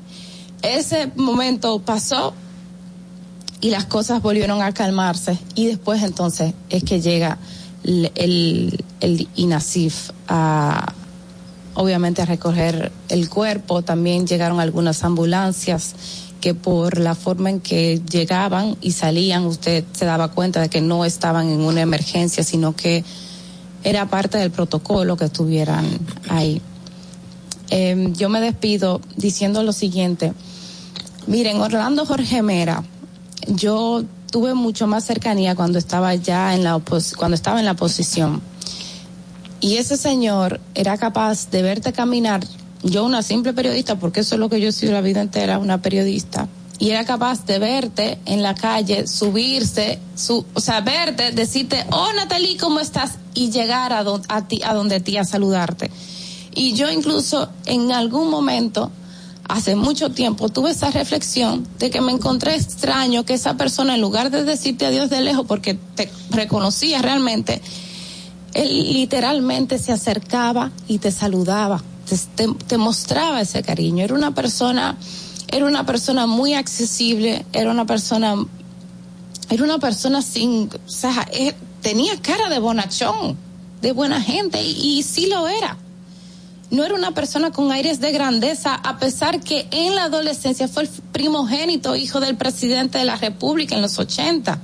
Ese 0.61 1.11
momento 1.15 1.80
pasó 1.80 2.34
y 3.61 3.69
las 3.69 3.85
cosas 3.85 4.22
volvieron 4.22 4.61
a 4.61 4.73
calmarse 4.73 5.38
y 5.56 5.68
después 5.68 6.03
entonces 6.03 6.53
es 6.69 6.84
que 6.84 7.01
llega 7.01 7.38
el, 7.84 8.11
el, 8.15 8.84
el 8.99 9.27
INASIF 9.35 10.11
a 10.27 10.93
obviamente 11.80 12.22
a 12.22 12.26
recoger 12.26 12.91
el 13.07 13.30
cuerpo, 13.30 13.84
también 13.84 14.27
llegaron 14.27 14.60
algunas 14.60 15.06
ambulancias 15.06 15.95
que 16.41 16.53
por 16.53 16.99
la 16.99 17.15
forma 17.15 17.49
en 17.49 17.61
que 17.61 18.01
llegaban 18.01 18.76
y 18.81 18.91
salían, 18.91 19.45
usted 19.45 19.85
se 19.93 20.03
daba 20.03 20.27
cuenta 20.31 20.60
de 20.60 20.68
que 20.68 20.81
no 20.81 21.06
estaban 21.06 21.47
en 21.47 21.61
una 21.61 21.80
emergencia, 21.80 22.43
sino 22.43 22.76
que 22.76 23.06
era 23.85 24.10
parte 24.10 24.38
del 24.38 24.51
protocolo 24.51 25.15
que 25.15 25.26
estuvieran 25.26 25.85
ahí. 26.27 26.61
Eh, 27.69 28.11
yo 28.11 28.27
me 28.27 28.41
despido 28.41 28.99
diciendo 29.15 29.64
lo 29.64 29.72
siguiente. 29.72 30.34
Miren, 31.27 31.61
Orlando 31.61 32.06
Jorge 32.06 32.41
Mera, 32.41 32.84
yo 33.47 34.03
tuve 34.31 34.53
mucho 34.53 34.85
más 34.85 35.06
cercanía 35.06 35.56
cuando 35.56 35.80
estaba 35.80 36.14
ya 36.15 36.53
en 36.53 36.65
la 36.65 36.76
opos 36.76 37.14
cuando 37.15 37.35
estaba 37.35 37.60
en 37.60 37.65
la 37.65 37.72
oposición. 37.72 38.49
Y 39.61 39.77
ese 39.77 39.98
señor 39.98 40.61
era 40.73 40.98
capaz 40.98 41.49
de 41.49 41.61
verte 41.61 41.91
caminar, 41.91 42.41
yo 42.84 43.03
una 43.03 43.22
simple 43.23 43.53
periodista, 43.53 43.99
porque 43.99 44.22
eso 44.22 44.36
es 44.36 44.40
lo 44.40 44.49
que 44.49 44.61
yo 44.61 44.69
he 44.69 44.72
sido 44.72 44.94
la 44.94 45.02
vida 45.02 45.22
entera, 45.22 45.60
una 45.60 45.81
periodista, 45.81 46.48
y 46.80 46.91
era 46.91 47.03
capaz 47.03 47.45
de 47.45 47.60
verte 47.60 48.19
en 48.26 48.41
la 48.41 48.56
calle, 48.56 49.06
subirse, 49.06 49.99
su, 50.15 50.45
o 50.53 50.61
sea, 50.61 50.80
verte, 50.80 51.31
decirte, 51.34 51.86
oh 51.91 52.14
Natalie, 52.14 52.56
¿cómo 52.57 52.80
estás? 52.80 53.15
Y 53.34 53.52
llegar 53.52 53.91
a, 53.91 54.48
ti, 54.48 54.61
a 54.64 54.73
donde 54.73 55.02
ti 55.02 55.18
a 55.18 55.26
saludarte. 55.26 55.91
Y 56.56 56.73
yo 56.73 56.90
incluso 56.90 57.49
en 57.65 57.91
algún 57.91 58.30
momento, 58.30 58.91
hace 59.49 59.76
mucho 59.76 60.11
tiempo, 60.11 60.48
tuve 60.48 60.72
esa 60.72 60.90
reflexión 60.90 61.68
de 61.80 61.90
que 61.90 61.99
me 61.99 62.14
encontré 62.14 62.56
extraño 62.56 63.26
que 63.26 63.34
esa 63.34 63.57
persona, 63.57 63.95
en 63.95 64.02
lugar 64.02 64.31
de 64.31 64.45
decirte 64.45 64.86
adiós 64.86 65.10
de 65.10 65.19
lejos 65.19 65.45
porque 65.45 65.73
te 65.73 66.10
reconocía 66.30 67.02
realmente, 67.02 67.61
él 68.54 68.94
literalmente 68.94 69.78
se 69.78 69.92
acercaba 69.92 70.72
y 70.88 71.00
te 71.00 71.12
saludaba, 71.12 71.84
te, 72.68 72.78
mostraba 72.78 73.42
ese 73.42 73.62
cariño. 73.64 74.04
Era 74.04 74.16
una 74.16 74.34
persona, 74.34 74.98
era 75.48 75.66
una 75.66 75.86
persona 75.86 76.28
muy 76.28 76.54
accesible, 76.54 77.46
era 77.54 77.72
una 77.72 77.86
persona, 77.86 78.36
era 79.50 79.64
una 79.64 79.80
persona 79.80 80.22
sin, 80.22 80.70
o 80.86 80.90
sea, 80.90 81.28
eh, 81.32 81.54
tenía 81.82 82.20
cara 82.22 82.50
de 82.50 82.60
bonachón, 82.60 83.38
de 83.82 83.92
buena 83.92 84.22
gente, 84.22 84.62
y, 84.62 85.00
y 85.00 85.04
sí 85.04 85.28
lo 85.28 85.48
era. 85.48 85.78
No 86.72 86.86
era 86.86 86.94
una 86.94 87.12
persona 87.12 87.50
con 87.50 87.72
aires 87.72 88.00
de 88.00 88.12
grandeza, 88.12 88.76
a 88.76 89.00
pesar 89.00 89.42
que 89.42 89.68
en 89.72 89.96
la 89.96 90.04
adolescencia 90.04 90.68
fue 90.68 90.84
el 90.84 90.90
primogénito 91.12 91.96
hijo 91.96 92.20
del 92.20 92.38
presidente 92.38 93.00
de 93.00 93.06
la 93.06 93.16
República 93.16 93.76
en 93.76 93.82
los 93.82 93.98
80. 93.98 94.60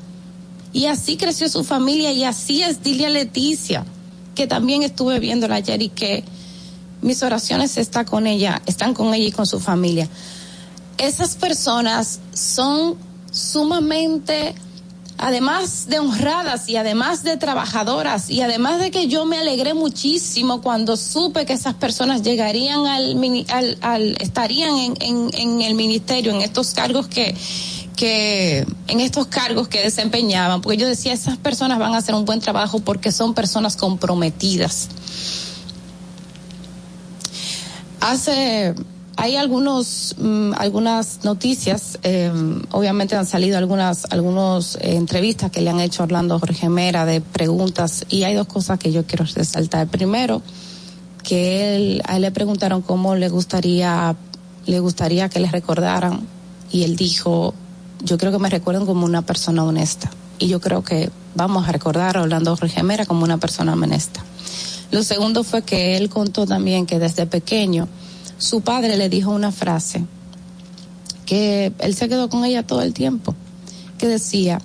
Y 0.75 0.87
así 0.87 1.15
creció 1.15 1.47
su 1.47 1.63
familia 1.63 2.11
y 2.11 2.25
así 2.25 2.61
es 2.61 2.83
Dilia 2.83 3.09
Leticia, 3.09 3.85
que 4.35 4.45
también 4.45 4.83
estuve 4.83 5.21
viéndola 5.21 5.55
ayer 5.55 5.81
y 5.81 5.87
que 5.87 6.25
mis 7.01 7.23
oraciones 7.23 7.77
está 7.77 8.03
con 8.03 8.27
ella, 8.27 8.61
están 8.65 8.93
con 8.93 9.13
ella 9.13 9.27
y 9.27 9.31
con 9.31 9.45
su 9.47 9.61
familia. 9.61 10.09
Esas 10.97 11.37
personas 11.37 12.19
son 12.33 12.95
sumamente, 13.31 14.53
además 15.17 15.87
de 15.87 15.99
honradas 15.99 16.67
y 16.67 16.75
además 16.75 17.23
de 17.23 17.37
trabajadoras 17.37 18.29
y 18.29 18.41
además 18.41 18.81
de 18.81 18.91
que 18.91 19.07
yo 19.07 19.23
me 19.23 19.37
alegré 19.37 19.73
muchísimo 19.73 20.61
cuando 20.61 20.97
supe 20.97 21.45
que 21.45 21.53
esas 21.53 21.75
personas 21.75 22.21
llegarían 22.21 22.85
al, 22.85 23.15
al, 23.47 23.77
al- 23.79 24.17
estarían 24.19 24.75
en, 24.77 25.29
en 25.33 25.61
el 25.61 25.73
ministerio, 25.75 26.33
en 26.33 26.41
estos 26.41 26.71
cargos 26.73 27.07
que, 27.07 27.33
que 27.95 28.65
en 28.87 28.99
estos 28.99 29.27
cargos 29.27 29.67
que 29.67 29.81
desempeñaban, 29.81 30.61
porque 30.61 30.77
yo 30.77 30.87
decía, 30.87 31.13
esas 31.13 31.37
personas 31.37 31.79
van 31.79 31.93
a 31.93 31.97
hacer 31.97 32.13
un 32.13 32.25
buen 32.25 32.39
trabajo 32.39 32.79
porque 32.79 33.11
son 33.11 33.33
personas 33.33 33.75
comprometidas. 33.75 34.89
Hace, 38.01 38.75
hay 39.15 39.35
algunos, 39.37 40.15
mm, 40.19 40.53
algunas 40.57 41.23
noticias, 41.23 41.97
eh, 42.03 42.31
obviamente 42.71 43.15
han 43.15 43.25
salido 43.25 43.57
algunas, 43.57 44.05
algunos 44.11 44.75
eh, 44.75 44.95
entrevistas 44.95 45.49
que 45.49 45.61
le 45.61 45.69
han 45.69 45.79
hecho 45.79 46.03
Orlando 46.03 46.37
Jorge 46.37 46.69
Mera 46.69 47.05
de 47.05 47.21
preguntas 47.21 48.05
y 48.09 48.23
hay 48.23 48.35
dos 48.35 48.47
cosas 48.47 48.77
que 48.77 48.91
yo 48.91 49.05
quiero 49.07 49.25
resaltar. 49.25 49.87
Primero, 49.87 50.41
que 51.23 51.75
él, 51.75 52.01
a 52.05 52.17
él 52.17 52.21
le 52.21 52.31
preguntaron 52.31 52.81
cómo 52.81 53.15
le 53.15 53.29
gustaría, 53.29 54.15
le 54.67 54.79
gustaría 54.79 55.29
que 55.29 55.39
le 55.39 55.49
recordaran 55.49 56.27
y 56.71 56.83
él 56.83 56.95
dijo, 56.95 57.55
yo 58.03 58.17
creo 58.17 58.31
que 58.31 58.39
me 58.39 58.49
recuerden 58.49 58.85
como 58.85 59.05
una 59.05 59.21
persona 59.21 59.63
honesta. 59.63 60.09
Y 60.37 60.47
yo 60.47 60.59
creo 60.59 60.83
que 60.83 61.09
vamos 61.33 61.67
a 61.67 61.71
recordar 61.71 62.17
a 62.17 62.21
Orlando 62.21 62.55
Jorge 62.55 62.83
Mera 62.83 63.05
como 63.05 63.23
una 63.23 63.37
persona 63.37 63.73
honesta. 63.73 64.23
Lo 64.91 65.03
segundo 65.03 65.43
fue 65.43 65.61
que 65.63 65.97
él 65.97 66.09
contó 66.09 66.45
también 66.45 66.85
que 66.85 66.99
desde 66.99 67.25
pequeño 67.25 67.87
su 68.37 68.61
padre 68.61 68.97
le 68.97 69.09
dijo 69.09 69.31
una 69.31 69.51
frase 69.51 70.05
que 71.25 71.73
él 71.79 71.95
se 71.95 72.07
quedó 72.07 72.29
con 72.29 72.45
ella 72.45 72.67
todo 72.67 72.81
el 72.81 72.93
tiempo, 72.93 73.33
que 73.97 74.07
decía, 74.07 74.61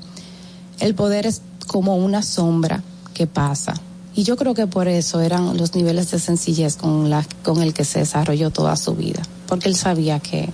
el 0.79 0.95
poder 0.95 1.27
es 1.27 1.43
como 1.67 1.97
una 1.97 2.23
sombra 2.23 2.83
que 3.15 3.27
pasa. 3.27 3.75
Y 4.15 4.25
yo 4.25 4.37
creo 4.37 4.55
que 4.55 4.67
por 4.67 4.89
eso 4.89 5.21
eran 5.21 5.57
los 5.57 5.75
niveles 5.75 6.11
de 6.11 6.19
sencillez 6.19 6.77
con, 6.77 7.09
la, 7.09 7.25
con 7.43 7.63
el 7.63 7.73
que 7.73 7.85
se 7.85 8.01
desarrolló 8.01 8.51
toda 8.51 8.77
su 8.77 8.95
vida, 8.95 9.23
porque 9.47 9.69
él 9.69 9.77
sabía 9.77 10.21
que, 10.21 10.51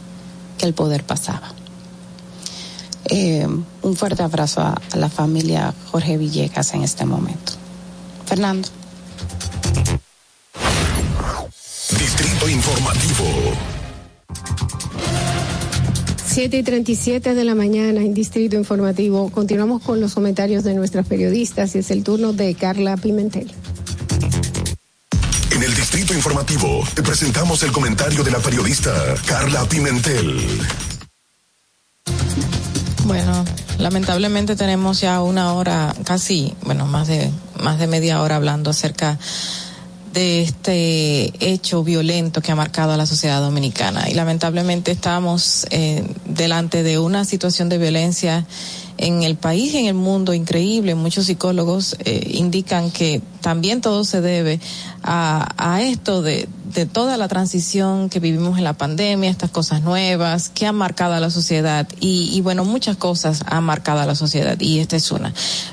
que 0.59 0.67
el 0.67 0.75
poder 0.75 1.05
pasaba. 1.05 1.56
Eh, 3.09 3.47
un 3.83 3.97
fuerte 3.97 4.23
abrazo 4.23 4.61
a, 4.61 4.81
a 4.93 4.97
la 4.97 5.09
familia 5.09 5.75
Jorge 5.91 6.17
Villegas 6.17 6.75
en 6.75 6.83
este 6.83 7.05
momento. 7.05 7.53
Fernando. 8.27 8.69
Distrito 11.99 12.49
Informativo. 12.49 13.25
7 16.37 16.59
y 16.59 16.63
37 16.63 17.35
de 17.35 17.45
la 17.45 17.55
mañana 17.55 18.03
en 18.03 18.13
Distrito 18.13 18.57
Informativo. 18.57 19.31
Continuamos 19.31 19.83
con 19.83 20.01
los 20.01 20.13
comentarios 20.13 20.65
de 20.65 20.75
nuestras 20.75 21.07
periodistas 21.07 21.75
y 21.75 21.79
es 21.79 21.91
el 21.91 22.05
turno 22.05 22.35
de 22.35 22.55
Carla 22.55 22.99
Pimentel. 22.99 23.51
En 25.51 25.63
el 25.63 25.75
Distrito 25.75 26.13
Informativo 26.13 26.85
te 26.95 27.03
presentamos 27.03 27.63
el 27.63 27.73
comentario 27.73 28.23
de 28.23 28.31
la 28.31 28.39
periodista 28.41 28.93
Carla 29.25 29.65
Pimentel. 29.65 30.61
Bueno, 33.07 33.45
lamentablemente 33.79 34.57
tenemos 34.57 35.01
ya 35.01 35.23
una 35.23 35.55
hora, 35.55 35.95
casi, 36.05 36.55
bueno, 36.63 36.87
más 36.87 37.07
de 37.07 37.31
más 37.63 37.79
de 37.79 37.87
media 37.87 38.21
hora 38.21 38.37
hablando 38.37 38.71
acerca 38.71 39.19
de 40.13 40.43
este 40.43 41.33
hecho 41.41 41.85
violento 41.85 42.41
que 42.41 42.51
ha 42.51 42.57
marcado 42.57 42.93
a 42.93 42.97
la 42.97 43.07
sociedad 43.07 43.41
dominicana 43.41 44.09
y 44.09 44.15
lamentablemente 44.15 44.91
estamos 44.91 45.67
eh, 45.71 46.05
delante 46.25 46.83
de 46.83 46.99
una 46.99 47.25
situación 47.25 47.69
de 47.69 47.79
violencia 47.79 48.47
en 48.99 49.23
el 49.23 49.37
país 49.37 49.75
y 49.75 49.79
en 49.79 49.87
el 49.87 49.95
mundo 49.95 50.33
increíble. 50.33 50.95
Muchos 50.95 51.27
psicólogos 51.27 51.97
eh, 52.01 52.31
indican 52.33 52.91
que 52.91 53.21
también 53.41 53.83
todo 53.83 54.05
se 54.05 54.21
debe 54.23 54.59
a, 55.03 55.55
a 55.59 55.83
esto 55.83 56.23
de, 56.23 56.49
de 56.73 56.87
toda 56.87 57.17
la 57.17 57.29
transición 57.29 58.09
que 58.09 58.21
vivimos 58.21 58.59
en 58.59 58.65
la 58.65 58.73
pandemia, 58.75 59.31
estas 59.31 59.51
cosas 59.51 59.83
nuevas 59.83 60.49
que 60.49 60.67
han 60.67 60.75
marcado 60.75 61.15
a 61.15 61.21
la 61.21 61.31
sociedad 61.31 61.87
y, 62.01 62.31
y 62.33 62.41
bueno, 62.41 62.65
muchas 62.65 62.97
cosas 62.97 63.43
han 63.47 63.65
marcado 63.65 64.01
a 64.01 64.07
la 64.07 64.15
sociedad 64.15 64.59
y 64.61 64.81
esta 64.81 64.97
es 64.97 65.11
una. 65.11 65.33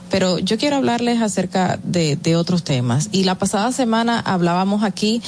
Pero 0.10 0.40
yo 0.40 0.57
quiero 0.57 0.78
hablarles 0.78 1.22
acerca 1.22 1.80
de, 1.84 2.15
de 2.15 2.36
otros 2.36 2.64
temas 2.64 3.10
y 3.11 3.24
la 3.24 3.36
pasada 3.36 3.72
semana 3.72 4.20
hablábamos 4.20 4.84
aquí 4.84 5.22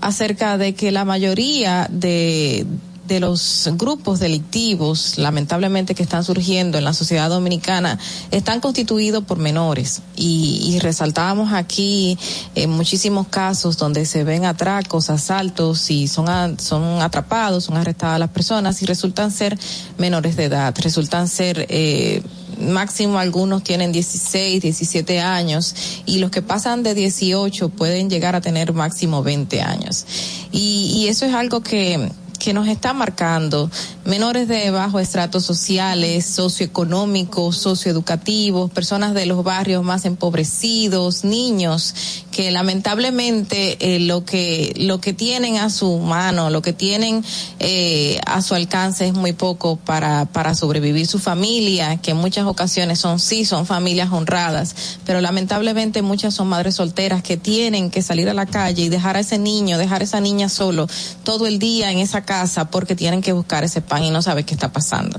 acerca 0.00 0.58
de 0.58 0.74
que 0.74 0.92
la 0.92 1.04
mayoría 1.04 1.86
de 1.90 2.66
de 3.06 3.20
los 3.20 3.68
grupos 3.74 4.18
delictivos, 4.20 5.18
lamentablemente, 5.18 5.94
que 5.94 6.02
están 6.02 6.24
surgiendo 6.24 6.78
en 6.78 6.84
la 6.84 6.92
sociedad 6.92 7.28
dominicana, 7.28 7.98
están 8.30 8.60
constituidos 8.60 9.24
por 9.24 9.38
menores. 9.38 10.02
Y, 10.16 10.60
y 10.74 10.78
resaltábamos 10.80 11.52
aquí 11.52 12.18
en 12.54 12.70
muchísimos 12.70 13.28
casos 13.28 13.76
donde 13.76 14.06
se 14.06 14.24
ven 14.24 14.44
atracos, 14.44 15.10
asaltos 15.10 15.90
y 15.90 16.08
son, 16.08 16.28
a- 16.28 16.58
son 16.58 17.02
atrapados, 17.02 17.64
son 17.64 17.76
arrestadas 17.76 18.18
las 18.18 18.30
personas 18.30 18.82
y 18.82 18.86
resultan 18.86 19.30
ser 19.30 19.58
menores 19.98 20.36
de 20.36 20.44
edad, 20.44 20.74
resultan 20.82 21.28
ser 21.28 21.66
eh, 21.68 22.22
máximo 22.60 23.18
algunos 23.18 23.62
tienen 23.62 23.92
16, 23.92 24.62
17 24.62 25.20
años 25.20 25.74
y 26.06 26.18
los 26.18 26.30
que 26.30 26.40
pasan 26.42 26.82
de 26.82 26.94
18 26.94 27.68
pueden 27.68 28.08
llegar 28.08 28.34
a 28.34 28.40
tener 28.40 28.72
máximo 28.72 29.22
20 29.22 29.60
años. 29.60 30.06
Y, 30.52 30.92
y 30.96 31.08
eso 31.08 31.26
es 31.26 31.34
algo 31.34 31.60
que 31.60 32.10
que 32.38 32.52
nos 32.52 32.68
está 32.68 32.92
marcando 32.92 33.70
menores 34.04 34.48
de 34.48 34.70
bajos 34.70 35.02
estratos 35.02 35.44
sociales, 35.44 36.24
socioeconómicos, 36.26 37.56
socioeducativos, 37.56 38.70
personas 38.70 39.14
de 39.14 39.26
los 39.26 39.42
barrios 39.42 39.82
más 39.82 40.04
empobrecidos, 40.04 41.24
niños 41.24 41.94
que 42.36 42.50
lamentablemente 42.50 43.78
eh, 43.80 43.98
lo 43.98 44.26
que 44.26 44.74
lo 44.76 45.00
que 45.00 45.14
tienen 45.14 45.56
a 45.56 45.70
su 45.70 46.00
mano, 46.00 46.50
lo 46.50 46.60
que 46.60 46.74
tienen 46.74 47.24
eh, 47.60 48.20
a 48.26 48.42
su 48.42 48.54
alcance 48.54 49.06
es 49.06 49.14
muy 49.14 49.32
poco 49.32 49.76
para 49.76 50.26
para 50.26 50.54
sobrevivir 50.54 51.06
su 51.06 51.18
familia, 51.18 51.96
que 51.96 52.10
en 52.10 52.18
muchas 52.18 52.44
ocasiones 52.44 52.98
son 52.98 53.20
sí 53.20 53.46
son 53.46 53.64
familias 53.64 54.12
honradas, 54.12 54.76
pero 55.06 55.22
lamentablemente 55.22 56.02
muchas 56.02 56.34
son 56.34 56.48
madres 56.48 56.74
solteras 56.74 57.22
que 57.22 57.38
tienen 57.38 57.90
que 57.90 58.02
salir 58.02 58.28
a 58.28 58.34
la 58.34 58.44
calle 58.44 58.82
y 58.82 58.88
dejar 58.90 59.16
a 59.16 59.20
ese 59.20 59.38
niño, 59.38 59.78
dejar 59.78 60.02
a 60.02 60.04
esa 60.04 60.20
niña 60.20 60.50
solo 60.50 60.88
todo 61.24 61.46
el 61.46 61.58
día 61.58 61.90
en 61.90 62.00
esa 62.00 62.26
casa 62.26 62.70
porque 62.70 62.94
tienen 62.94 63.22
que 63.22 63.32
buscar 63.32 63.64
ese 63.64 63.80
pan 63.80 64.04
y 64.04 64.10
no 64.10 64.20
sabe 64.20 64.44
qué 64.44 64.52
está 64.52 64.70
pasando. 64.70 65.18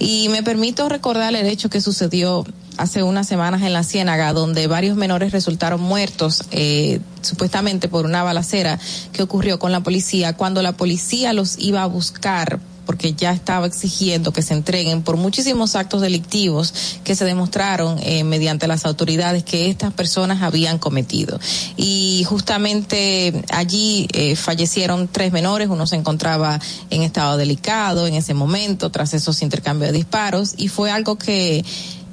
Y 0.00 0.28
me 0.30 0.42
permito 0.42 0.88
recordar 0.88 1.32
el 1.36 1.46
hecho 1.46 1.70
que 1.70 1.80
sucedió 1.80 2.44
hace 2.76 3.02
unas 3.02 3.26
semanas 3.26 3.62
en 3.62 3.72
la 3.72 3.84
Ciénaga, 3.84 4.32
donde 4.32 4.66
varios 4.66 4.96
menores 4.96 5.32
resultaron 5.32 5.80
muertos, 5.80 6.44
eh, 6.50 7.00
supuestamente 7.22 7.88
por 7.88 8.04
una 8.04 8.22
balacera 8.22 8.78
que 9.12 9.22
ocurrió 9.22 9.58
con 9.58 9.72
la 9.72 9.80
policía, 9.80 10.36
cuando 10.36 10.62
la 10.62 10.72
policía 10.72 11.32
los 11.32 11.58
iba 11.58 11.82
a 11.82 11.86
buscar 11.86 12.60
porque 12.86 13.12
ya 13.12 13.32
estaba 13.32 13.66
exigiendo 13.66 14.32
que 14.32 14.42
se 14.42 14.54
entreguen 14.54 15.02
por 15.02 15.16
muchísimos 15.16 15.74
actos 15.74 16.00
delictivos 16.00 16.72
que 17.04 17.16
se 17.16 17.24
demostraron 17.24 17.98
eh, 18.00 18.24
mediante 18.24 18.68
las 18.68 18.86
autoridades 18.86 19.42
que 19.42 19.68
estas 19.68 19.92
personas 19.92 20.42
habían 20.42 20.78
cometido. 20.78 21.38
Y 21.76 22.24
justamente 22.28 23.44
allí 23.50 24.06
eh, 24.12 24.36
fallecieron 24.36 25.08
tres 25.08 25.32
menores, 25.32 25.68
uno 25.68 25.86
se 25.86 25.96
encontraba 25.96 26.60
en 26.90 27.02
estado 27.02 27.36
delicado 27.36 28.06
en 28.06 28.14
ese 28.14 28.34
momento 28.34 28.90
tras 28.90 29.12
esos 29.12 29.42
intercambios 29.42 29.90
de 29.90 29.98
disparos. 29.98 30.54
Y 30.56 30.68
fue 30.68 30.90
algo 30.90 31.18
que, 31.18 31.64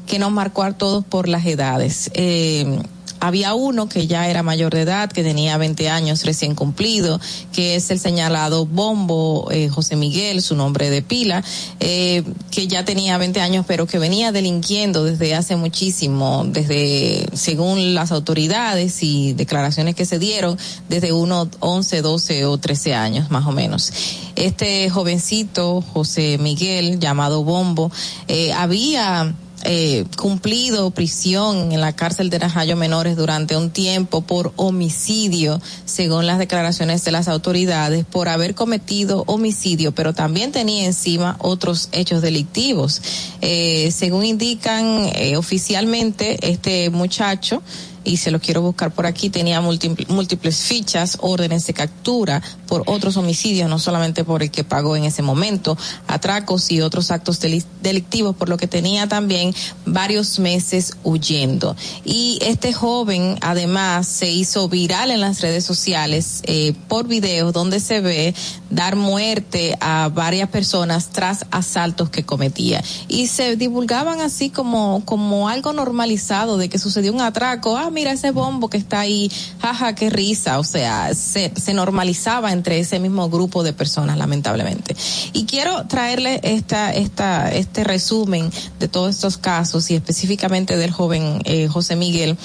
que 0.07 0.19
nos 0.19 0.31
marcó 0.31 0.63
a 0.63 0.73
todos 0.73 1.03
por 1.05 1.27
las 1.27 1.45
edades. 1.45 2.11
Eh, 2.13 2.81
había 3.23 3.53
uno 3.53 3.87
que 3.87 4.05
ya 4.05 4.27
era 4.27 4.43
mayor 4.43 4.73
de 4.73 4.81
edad, 4.81 5.09
que 5.09 5.23
tenía 5.23 5.57
20 5.57 5.89
años 5.89 6.25
recién 6.25 6.55
cumplido, 6.55 7.21
que 7.53 7.75
es 7.75 7.89
el 7.89 7.97
señalado 7.97 8.65
Bombo 8.65 9.49
eh, 9.49 9.69
José 9.69 9.95
Miguel, 9.95 10.41
su 10.41 10.57
nombre 10.57 10.89
de 10.89 11.01
pila, 11.01 11.41
eh, 11.79 12.23
que 12.51 12.67
ya 12.67 12.83
tenía 12.83 13.17
20 13.17 13.39
años, 13.39 13.63
pero 13.65 13.87
que 13.87 13.97
venía 13.97 14.33
delinquiendo 14.33 15.05
desde 15.05 15.35
hace 15.35 15.55
muchísimo, 15.55 16.43
desde, 16.45 17.25
según 17.31 17.95
las 17.95 18.11
autoridades 18.11 19.01
y 19.03 19.31
declaraciones 19.31 19.95
que 19.95 20.05
se 20.05 20.19
dieron, 20.19 20.57
desde 20.89 21.13
unos 21.13 21.47
11, 21.61 22.01
12 22.01 22.45
o 22.45 22.57
13 22.57 22.93
años, 22.93 23.31
más 23.31 23.45
o 23.45 23.53
menos. 23.53 23.93
Este 24.35 24.89
jovencito, 24.89 25.81
José 25.93 26.37
Miguel, 26.39 26.99
llamado 26.99 27.45
Bombo, 27.45 27.89
eh, 28.27 28.51
había 28.51 29.33
eh, 29.63 30.05
cumplido 30.17 30.91
prisión 30.91 31.71
en 31.71 31.81
la 31.81 31.93
cárcel 31.93 32.29
de 32.29 32.39
Najayo 32.39 32.75
Menores 32.75 33.15
durante 33.15 33.55
un 33.55 33.71
tiempo 33.71 34.21
por 34.21 34.53
homicidio, 34.55 35.61
según 35.85 36.25
las 36.25 36.37
declaraciones 36.37 37.03
de 37.05 37.11
las 37.11 37.27
autoridades, 37.27 38.05
por 38.05 38.29
haber 38.29 38.55
cometido 38.55 39.23
homicidio, 39.27 39.93
pero 39.93 40.13
también 40.13 40.51
tenía 40.51 40.85
encima 40.85 41.37
otros 41.39 41.89
hechos 41.91 42.21
delictivos. 42.21 43.01
Eh, 43.41 43.91
según 43.91 44.25
indican 44.25 45.09
eh, 45.15 45.37
oficialmente, 45.37 46.51
este 46.51 46.89
muchacho 46.89 47.61
y 48.03 48.17
se 48.17 48.31
lo 48.31 48.39
quiero 48.39 48.61
buscar 48.61 48.91
por 48.91 49.05
aquí, 49.05 49.29
tenía 49.29 49.61
múltiples, 49.61 50.57
fichas, 50.57 51.17
órdenes 51.21 51.65
de 51.67 51.73
captura 51.73 52.41
por 52.67 52.83
otros 52.87 53.17
homicidios, 53.17 53.69
no 53.69 53.79
solamente 53.79 54.23
por 54.23 54.43
el 54.43 54.51
que 54.51 54.63
pagó 54.63 54.95
en 54.95 55.03
ese 55.05 55.21
momento, 55.21 55.77
atracos 56.07 56.71
y 56.71 56.81
otros 56.81 57.11
actos 57.11 57.39
deli- 57.41 57.65
delictivos, 57.81 58.35
por 58.35 58.49
lo 58.49 58.57
que 58.57 58.67
tenía 58.67 59.07
también 59.07 59.53
varios 59.85 60.39
meses 60.39 60.97
huyendo. 61.03 61.75
Y 62.03 62.39
este 62.41 62.73
joven 62.73 63.37
además 63.41 64.07
se 64.07 64.31
hizo 64.31 64.67
viral 64.69 65.11
en 65.11 65.21
las 65.21 65.41
redes 65.41 65.63
sociales 65.63 66.41
eh, 66.43 66.73
por 66.87 67.07
videos 67.07 67.53
donde 67.53 67.79
se 67.79 68.01
ve 68.01 68.33
dar 68.69 68.95
muerte 68.95 69.77
a 69.79 70.09
varias 70.09 70.49
personas 70.49 71.09
tras 71.09 71.45
asaltos 71.51 72.09
que 72.09 72.25
cometía. 72.25 72.83
Y 73.07 73.27
se 73.27 73.55
divulgaban 73.55 74.19
así 74.21 74.49
como, 74.49 75.03
como 75.05 75.47
algo 75.47 75.73
normalizado 75.73 76.57
de 76.57 76.69
que 76.69 76.79
sucedió 76.79 77.13
un 77.13 77.21
atraco, 77.21 77.77
ah, 77.77 77.91
mira 77.93 78.11
ese 78.11 78.31
bombo 78.31 78.69
que 78.69 78.77
está 78.77 78.99
ahí, 79.01 79.31
jaja, 79.61 79.95
qué 79.95 80.09
risa, 80.09 80.59
o 80.59 80.63
sea, 80.63 81.13
se, 81.13 81.53
se 81.55 81.73
normalizaba 81.73 82.51
entre 82.51 82.79
ese 82.79 82.99
mismo 82.99 83.29
grupo 83.29 83.63
de 83.63 83.73
personas, 83.73 84.17
lamentablemente. 84.17 84.95
Y 85.31 85.45
quiero 85.45 85.85
traerle 85.87 86.39
esta, 86.43 86.91
esta, 86.93 87.51
este 87.53 87.83
resumen 87.83 88.51
de 88.79 88.87
todos 88.87 89.15
estos 89.15 89.37
casos 89.37 89.89
y 89.91 89.95
específicamente 89.95 90.75
del 90.75 90.91
joven 90.91 91.41
eh, 91.45 91.67
José 91.67 91.95
Miguel 91.95 92.37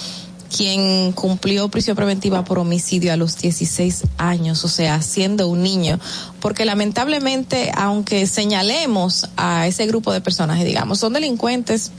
quien 0.56 1.12
cumplió 1.12 1.68
prisión 1.68 1.96
preventiva 1.96 2.44
por 2.44 2.58
homicidio 2.58 3.12
a 3.12 3.16
los 3.16 3.36
16 3.36 4.04
años, 4.16 4.64
o 4.64 4.68
sea, 4.68 5.02
siendo 5.02 5.48
un 5.48 5.62
niño, 5.62 6.00
porque 6.40 6.64
lamentablemente, 6.64 7.70
aunque 7.76 8.26
señalemos 8.26 9.28
a 9.36 9.66
ese 9.66 9.86
grupo 9.86 10.12
de 10.12 10.20
personas 10.20 10.58
y 10.60 10.64
digamos, 10.64 10.98
son 10.98 11.12
delincuentes, 11.12 11.92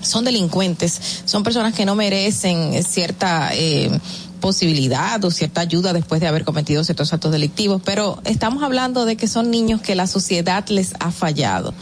son 0.00 0.24
delincuentes, 0.24 1.22
son 1.24 1.42
personas 1.42 1.74
que 1.74 1.84
no 1.84 1.94
merecen 1.94 2.82
cierta 2.84 3.50
eh, 3.54 3.90
posibilidad 4.40 5.22
o 5.24 5.30
cierta 5.30 5.62
ayuda 5.62 5.92
después 5.92 6.20
de 6.20 6.26
haber 6.26 6.44
cometido 6.44 6.84
ciertos 6.84 7.12
actos 7.12 7.32
delictivos, 7.32 7.82
pero 7.84 8.20
estamos 8.24 8.62
hablando 8.62 9.04
de 9.04 9.16
que 9.16 9.28
son 9.28 9.50
niños 9.50 9.80
que 9.80 9.94
la 9.94 10.06
sociedad 10.06 10.66
les 10.68 10.94
ha 11.00 11.10
fallado. 11.10 11.74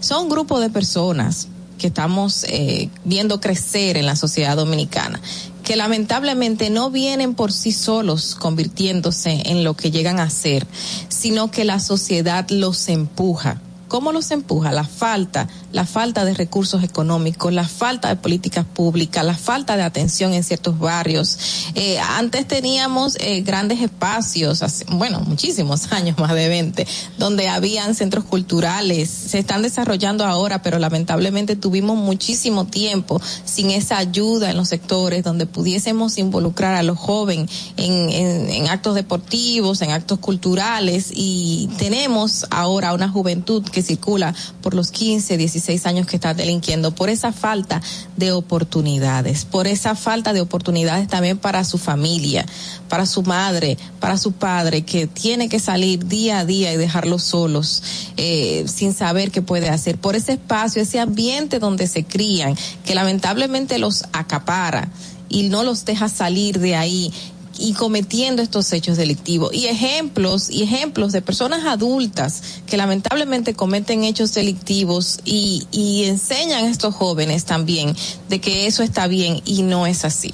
Son 0.00 0.24
un 0.24 0.28
grupo 0.28 0.60
de 0.60 0.70
personas 0.70 1.48
que 1.78 1.88
estamos 1.88 2.44
eh, 2.44 2.90
viendo 3.04 3.40
crecer 3.40 3.96
en 3.96 4.06
la 4.06 4.14
sociedad 4.14 4.56
dominicana, 4.56 5.20
que 5.64 5.74
lamentablemente 5.74 6.70
no 6.70 6.90
vienen 6.90 7.34
por 7.34 7.52
sí 7.52 7.72
solos 7.72 8.36
convirtiéndose 8.36 9.42
en 9.46 9.64
lo 9.64 9.74
que 9.74 9.90
llegan 9.90 10.20
a 10.20 10.30
ser, 10.30 10.66
sino 11.08 11.50
que 11.50 11.64
la 11.64 11.80
sociedad 11.80 12.48
los 12.50 12.88
empuja. 12.88 13.60
¿Cómo 13.92 14.10
los 14.10 14.30
empuja? 14.30 14.72
La 14.72 14.84
falta, 14.84 15.48
la 15.70 15.84
falta 15.84 16.24
de 16.24 16.32
recursos 16.32 16.82
económicos, 16.82 17.52
la 17.52 17.68
falta 17.68 18.08
de 18.08 18.16
políticas 18.16 18.64
públicas, 18.64 19.22
la 19.22 19.34
falta 19.34 19.76
de 19.76 19.82
atención 19.82 20.32
en 20.32 20.44
ciertos 20.44 20.78
barrios. 20.78 21.38
Eh, 21.74 21.98
antes 21.98 22.48
teníamos 22.48 23.18
eh, 23.20 23.42
grandes 23.42 23.82
espacios, 23.82 24.62
hace, 24.62 24.86
bueno, 24.88 25.20
muchísimos 25.20 25.92
años, 25.92 26.16
más 26.16 26.32
de 26.32 26.48
20, 26.48 26.86
donde 27.18 27.50
habían 27.50 27.94
centros 27.94 28.24
culturales, 28.24 29.10
se 29.10 29.38
están 29.38 29.60
desarrollando 29.60 30.24
ahora, 30.24 30.62
pero 30.62 30.78
lamentablemente 30.78 31.54
tuvimos 31.54 31.98
muchísimo 31.98 32.64
tiempo 32.64 33.20
sin 33.44 33.70
esa 33.70 33.98
ayuda 33.98 34.50
en 34.50 34.56
los 34.56 34.70
sectores 34.70 35.22
donde 35.22 35.44
pudiésemos 35.44 36.16
involucrar 36.16 36.76
a 36.76 36.82
los 36.82 36.98
jóvenes 36.98 37.50
en, 37.76 38.70
actos 38.70 38.94
deportivos, 38.94 39.82
en 39.82 39.90
actos 39.90 40.18
culturales 40.18 41.10
y 41.14 41.68
tenemos 41.76 42.46
ahora 42.48 42.94
una 42.94 43.10
juventud 43.10 43.62
que 43.64 43.81
circula 43.82 44.34
por 44.62 44.74
los 44.74 44.90
15, 44.90 45.36
16 45.36 45.86
años 45.86 46.06
que 46.06 46.16
está 46.16 46.34
delinquiendo 46.34 46.94
por 46.94 47.10
esa 47.10 47.32
falta 47.32 47.80
de 48.16 48.32
oportunidades, 48.32 49.44
por 49.44 49.66
esa 49.66 49.94
falta 49.94 50.32
de 50.32 50.40
oportunidades 50.40 51.08
también 51.08 51.38
para 51.38 51.64
su 51.64 51.78
familia, 51.78 52.46
para 52.88 53.06
su 53.06 53.22
madre, 53.22 53.78
para 54.00 54.18
su 54.18 54.32
padre, 54.32 54.82
que 54.82 55.06
tiene 55.06 55.48
que 55.48 55.58
salir 55.58 56.06
día 56.06 56.40
a 56.40 56.44
día 56.44 56.72
y 56.72 56.76
dejarlos 56.76 57.22
solos, 57.22 57.82
eh, 58.16 58.64
sin 58.66 58.94
saber 58.94 59.30
qué 59.30 59.42
puede 59.42 59.68
hacer, 59.68 59.98
por 59.98 60.16
ese 60.16 60.32
espacio, 60.32 60.82
ese 60.82 61.00
ambiente 61.00 61.58
donde 61.58 61.86
se 61.86 62.04
crían, 62.04 62.56
que 62.84 62.94
lamentablemente 62.94 63.78
los 63.78 64.04
acapara 64.12 64.88
y 65.28 65.48
no 65.48 65.62
los 65.62 65.84
deja 65.84 66.08
salir 66.08 66.58
de 66.58 66.76
ahí 66.76 67.12
y 67.58 67.74
cometiendo 67.74 68.42
estos 68.42 68.72
hechos 68.72 68.96
delictivos 68.96 69.52
y 69.52 69.66
ejemplos 69.66 70.50
y 70.50 70.62
ejemplos 70.62 71.12
de 71.12 71.22
personas 71.22 71.64
adultas 71.66 72.42
que 72.66 72.76
lamentablemente 72.76 73.54
cometen 73.54 74.04
hechos 74.04 74.34
delictivos 74.34 75.20
y, 75.24 75.66
y 75.70 76.04
enseñan 76.04 76.64
a 76.64 76.70
estos 76.70 76.94
jóvenes 76.94 77.44
también 77.44 77.94
de 78.28 78.40
que 78.40 78.66
eso 78.66 78.82
está 78.82 79.06
bien 79.06 79.40
y 79.44 79.62
no 79.62 79.86
es 79.86 80.04
así. 80.04 80.32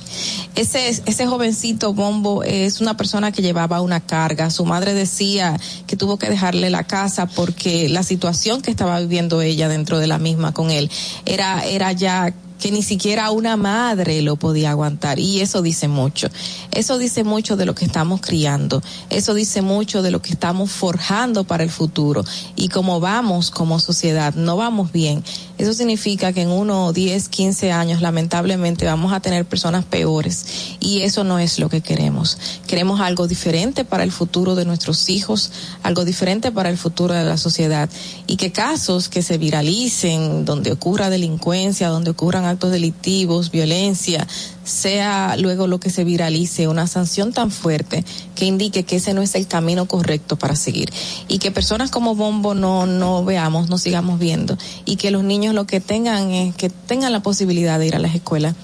Ese, 0.54 0.88
ese 0.88 1.26
jovencito 1.26 1.92
Bombo 1.92 2.42
es 2.42 2.80
una 2.80 2.96
persona 2.96 3.32
que 3.32 3.42
llevaba 3.42 3.80
una 3.80 4.00
carga. 4.00 4.50
Su 4.50 4.64
madre 4.64 4.94
decía 4.94 5.58
que 5.86 5.96
tuvo 5.96 6.18
que 6.18 6.28
dejarle 6.28 6.70
la 6.70 6.84
casa 6.84 7.26
porque 7.26 7.88
la 7.88 8.02
situación 8.02 8.62
que 8.62 8.70
estaba 8.70 9.00
viviendo 9.00 9.42
ella 9.42 9.68
dentro 9.68 9.98
de 9.98 10.06
la 10.06 10.18
misma 10.18 10.52
con 10.52 10.70
él 10.70 10.90
era, 11.24 11.64
era 11.64 11.92
ya 11.92 12.34
que 12.58 12.70
ni 12.70 12.82
siquiera 12.82 13.30
una 13.30 13.56
madre 13.56 14.22
lo 14.22 14.36
podía 14.36 14.70
aguantar 14.70 15.18
y 15.18 15.40
eso 15.40 15.62
dice 15.62 15.88
mucho. 15.88 16.28
Eso 16.72 16.98
dice 16.98 17.24
mucho 17.24 17.56
de 17.56 17.66
lo 17.66 17.74
que 17.74 17.84
estamos 17.84 18.20
criando, 18.20 18.82
eso 19.10 19.34
dice 19.34 19.62
mucho 19.62 20.02
de 20.02 20.10
lo 20.10 20.20
que 20.20 20.32
estamos 20.32 20.70
forjando 20.70 21.44
para 21.44 21.64
el 21.64 21.70
futuro 21.70 22.24
y 22.56 22.68
como 22.68 23.00
vamos 23.00 23.50
como 23.50 23.80
sociedad, 23.80 24.34
no 24.34 24.56
vamos 24.56 24.92
bien. 24.92 25.22
Eso 25.58 25.74
significa 25.74 26.32
que 26.32 26.42
en 26.42 26.50
uno, 26.50 26.92
10, 26.92 27.28
15 27.28 27.72
años 27.72 28.00
lamentablemente 28.00 28.86
vamos 28.86 29.12
a 29.12 29.20
tener 29.20 29.44
personas 29.44 29.84
peores 29.84 30.46
y 30.78 31.02
eso 31.02 31.24
no 31.24 31.40
es 31.40 31.58
lo 31.58 31.68
que 31.68 31.80
queremos. 31.80 32.38
Queremos 32.68 33.00
algo 33.00 33.26
diferente 33.26 33.84
para 33.84 34.04
el 34.04 34.12
futuro 34.12 34.54
de 34.54 34.64
nuestros 34.64 35.08
hijos, 35.08 35.50
algo 35.82 36.04
diferente 36.04 36.52
para 36.52 36.70
el 36.70 36.78
futuro 36.78 37.12
de 37.12 37.24
la 37.24 37.36
sociedad 37.36 37.90
y 38.28 38.36
que 38.36 38.52
casos 38.52 39.08
que 39.08 39.22
se 39.22 39.36
viralicen, 39.36 40.44
donde 40.44 40.70
ocurra 40.70 41.10
delincuencia, 41.10 41.88
donde 41.88 42.10
ocurran 42.10 42.44
actos 42.44 42.70
delictivos, 42.70 43.50
violencia, 43.50 44.26
sea 44.68 45.36
luego 45.36 45.66
lo 45.66 45.80
que 45.80 45.90
se 45.90 46.04
viralice, 46.04 46.68
una 46.68 46.86
sanción 46.86 47.32
tan 47.32 47.50
fuerte 47.50 48.04
que 48.34 48.44
indique 48.44 48.84
que 48.84 48.96
ese 48.96 49.14
no 49.14 49.22
es 49.22 49.34
el 49.34 49.46
camino 49.46 49.86
correcto 49.86 50.36
para 50.36 50.56
seguir 50.56 50.92
y 51.26 51.38
que 51.38 51.50
personas 51.50 51.90
como 51.90 52.14
Bombo 52.14 52.54
no 52.54 52.86
no 52.86 53.24
veamos, 53.24 53.68
no 53.68 53.78
sigamos 53.78 54.18
viendo 54.18 54.56
y 54.84 54.96
que 54.96 55.10
los 55.10 55.24
niños 55.24 55.54
lo 55.54 55.66
que 55.66 55.80
tengan 55.80 56.30
es 56.30 56.54
que 56.54 56.70
tengan 56.70 57.12
la 57.12 57.20
posibilidad 57.20 57.78
de 57.78 57.86
ir 57.86 57.96
a 57.96 57.98
las 57.98 58.14
escuelas 58.14 58.54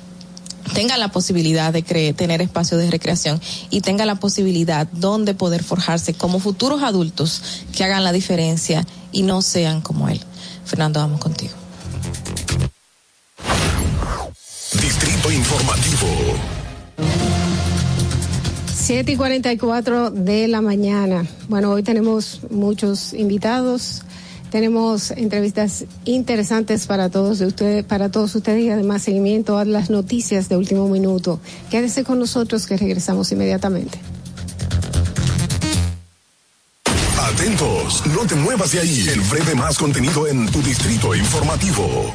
tengan 0.73 0.99
la 0.99 1.09
posibilidad 1.09 1.73
de 1.73 1.85
creer, 1.85 2.15
tener 2.15 2.41
espacios 2.41 2.81
de 2.81 2.91
recreación 2.91 3.41
y 3.71 3.81
tengan 3.81 4.07
la 4.07 4.15
posibilidad 4.15 4.87
donde 4.87 5.35
poder 5.35 5.63
forjarse 5.63 6.15
como 6.15 6.41
futuros 6.41 6.83
adultos 6.83 7.43
que 7.77 7.85
hagan 7.85 8.05
la 8.05 8.13
diferencia 8.13 8.87
y 9.13 9.23
no 9.23 9.43
sean 9.43 9.83
como 9.83 10.09
él. 10.09 10.21
Fernando, 10.65 11.01
vamos 11.01 11.21
contigo. 11.21 11.64
Informativo. 15.33 16.09
7 18.75 19.13
y 19.13 19.17
44 19.17 20.11
de 20.11 20.49
la 20.49 20.61
mañana. 20.61 21.27
Bueno, 21.49 21.71
hoy 21.71 21.83
tenemos 21.83 22.41
muchos 22.51 23.15
invitados 23.15 24.05
Tenemos 24.55 25.11
entrevistas 25.11 25.85
interesantes 26.05 26.87
para 26.87 27.11
todos 27.11 27.41
ustedes, 27.41 27.85
para 27.85 28.09
todos 28.09 28.33
ustedes 28.37 28.63
y 28.63 28.71
además 28.71 29.03
seguimiento 29.03 29.59
a 29.59 29.65
las 29.65 29.91
noticias 29.91 30.49
de 30.49 30.57
último 30.57 30.89
minuto. 30.89 31.41
Quédese 31.73 32.05
con 32.05 32.21
nosotros 32.21 32.65
que 32.69 32.77
regresamos 32.77 33.33
inmediatamente. 33.33 33.99
Atentos, 37.19 38.07
no 38.15 38.25
te 38.29 38.37
muevas 38.37 38.71
de 38.71 38.79
ahí. 38.79 39.09
El 39.09 39.23
breve 39.23 39.57
más 39.57 39.77
contenido 39.77 40.29
en 40.29 40.47
tu 40.47 40.63
distrito 40.63 41.17
informativo. 41.17 42.15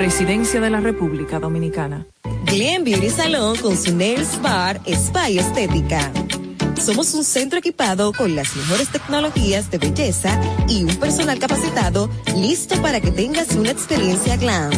Presidencia 0.00 0.62
de 0.62 0.70
la 0.70 0.80
República 0.80 1.38
Dominicana. 1.38 2.06
Glen 2.46 2.84
Beauty 2.84 3.10
Salon 3.10 3.54
con 3.58 3.76
su 3.76 3.94
Nails 3.94 4.40
Bar 4.40 4.80
Spa 4.86 5.28
y 5.28 5.38
Estética. 5.38 6.10
Somos 6.82 7.12
un 7.12 7.22
centro 7.22 7.58
equipado 7.58 8.10
con 8.14 8.34
las 8.34 8.56
mejores 8.56 8.88
tecnologías 8.88 9.70
de 9.70 9.76
belleza 9.76 10.40
y 10.66 10.84
un 10.84 10.96
personal 10.96 11.38
capacitado 11.38 12.08
listo 12.34 12.80
para 12.80 13.02
que 13.02 13.10
tengas 13.10 13.54
una 13.56 13.72
experiencia 13.72 14.38
glam. 14.38 14.70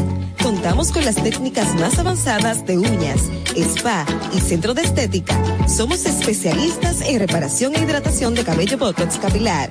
Contamos 0.43 0.91
con 0.91 1.05
las 1.05 1.15
técnicas 1.15 1.73
más 1.77 2.01
avanzadas 2.01 2.67
de 2.67 2.79
uñas, 2.79 3.31
spa 3.55 4.05
y 4.35 4.41
centro 4.41 4.75
de 4.75 4.83
estética. 4.83 5.41
Somos 5.69 6.05
especialistas 6.05 7.01
en 7.01 7.21
reparación 7.21 7.77
e 7.77 7.83
hidratación 7.83 8.35
de 8.35 8.43
cabello 8.43 8.77
botox 8.77 9.19
capilar. 9.19 9.71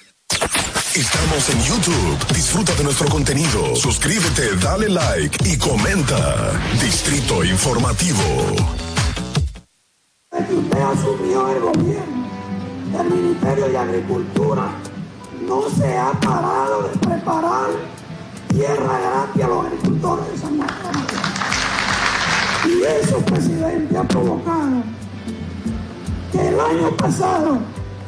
Estamos 0.95 1.49
en 1.49 1.61
YouTube. 1.61 2.33
Disfruta 2.35 2.75
de 2.75 2.83
nuestro 2.83 3.07
contenido. 3.07 3.73
Suscríbete, 3.77 4.57
dale 4.57 4.89
like 4.89 5.37
y 5.49 5.57
comenta. 5.57 6.51
Distrito 6.81 7.45
Informativo. 7.45 8.19
Usted 10.33 10.81
asumió 10.81 11.47
el 11.47 11.61
gobierno 11.61 12.27
del 12.91 13.09
Ministerio 13.09 13.69
de 13.69 13.77
Agricultura, 13.77 14.71
no 15.47 15.69
se 15.69 15.97
ha 15.97 16.11
parado 16.11 16.83
de 16.83 16.99
preparar 16.99 17.69
tierra 18.49 18.99
gratis 18.99 19.43
a 19.43 19.47
los 19.47 19.65
agricultores 19.67 20.29
de 20.29 20.37
San 20.39 20.57
Marcos. 20.57 20.91
Y 22.65 22.83
eso, 22.83 23.17
presidente, 23.19 23.97
ha 23.97 24.03
provocado 24.03 24.83
que 26.33 26.47
el 26.49 26.59
año 26.59 26.97
pasado 26.97 27.59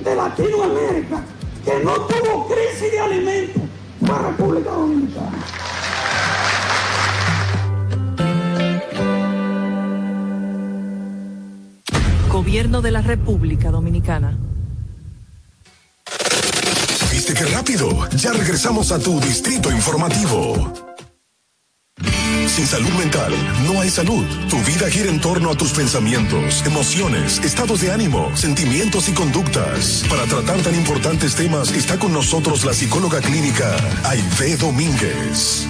de 0.00 0.14
Latinoamérica 0.14 1.22
que 1.64 1.84
no 1.84 1.92
tuvo 2.06 2.48
crisis 2.48 2.92
de 2.92 3.00
alimentos 3.00 3.62
fue 4.00 4.18
República 4.18 4.70
Dominicana. 4.70 5.38
Gobierno 12.30 12.80
de 12.80 12.90
la 12.90 13.02
República 13.02 13.70
Dominicana. 13.70 14.38
¿Viste 17.10 17.34
qué 17.34 17.44
rápido? 17.46 18.08
Ya 18.10 18.32
regresamos 18.32 18.92
a 18.92 18.98
tu 18.98 19.20
distrito 19.20 19.70
informativo. 19.70 20.87
Sin 22.48 22.66
salud 22.66 22.90
mental 22.98 23.32
no 23.64 23.80
hay 23.80 23.90
salud. 23.90 24.24
Tu 24.48 24.56
vida 24.64 24.88
gira 24.90 25.10
en 25.10 25.20
torno 25.20 25.50
a 25.50 25.54
tus 25.54 25.72
pensamientos, 25.72 26.64
emociones, 26.66 27.38
estados 27.44 27.80
de 27.80 27.92
ánimo, 27.92 28.34
sentimientos 28.36 29.08
y 29.08 29.12
conductas. 29.12 30.04
Para 30.08 30.24
tratar 30.24 30.60
tan 30.62 30.74
importantes 30.74 31.36
temas 31.36 31.70
está 31.72 31.98
con 31.98 32.12
nosotros 32.12 32.64
la 32.64 32.72
psicóloga 32.72 33.20
clínica 33.20 33.76
Aide 34.04 34.56
Domínguez. 34.56 35.66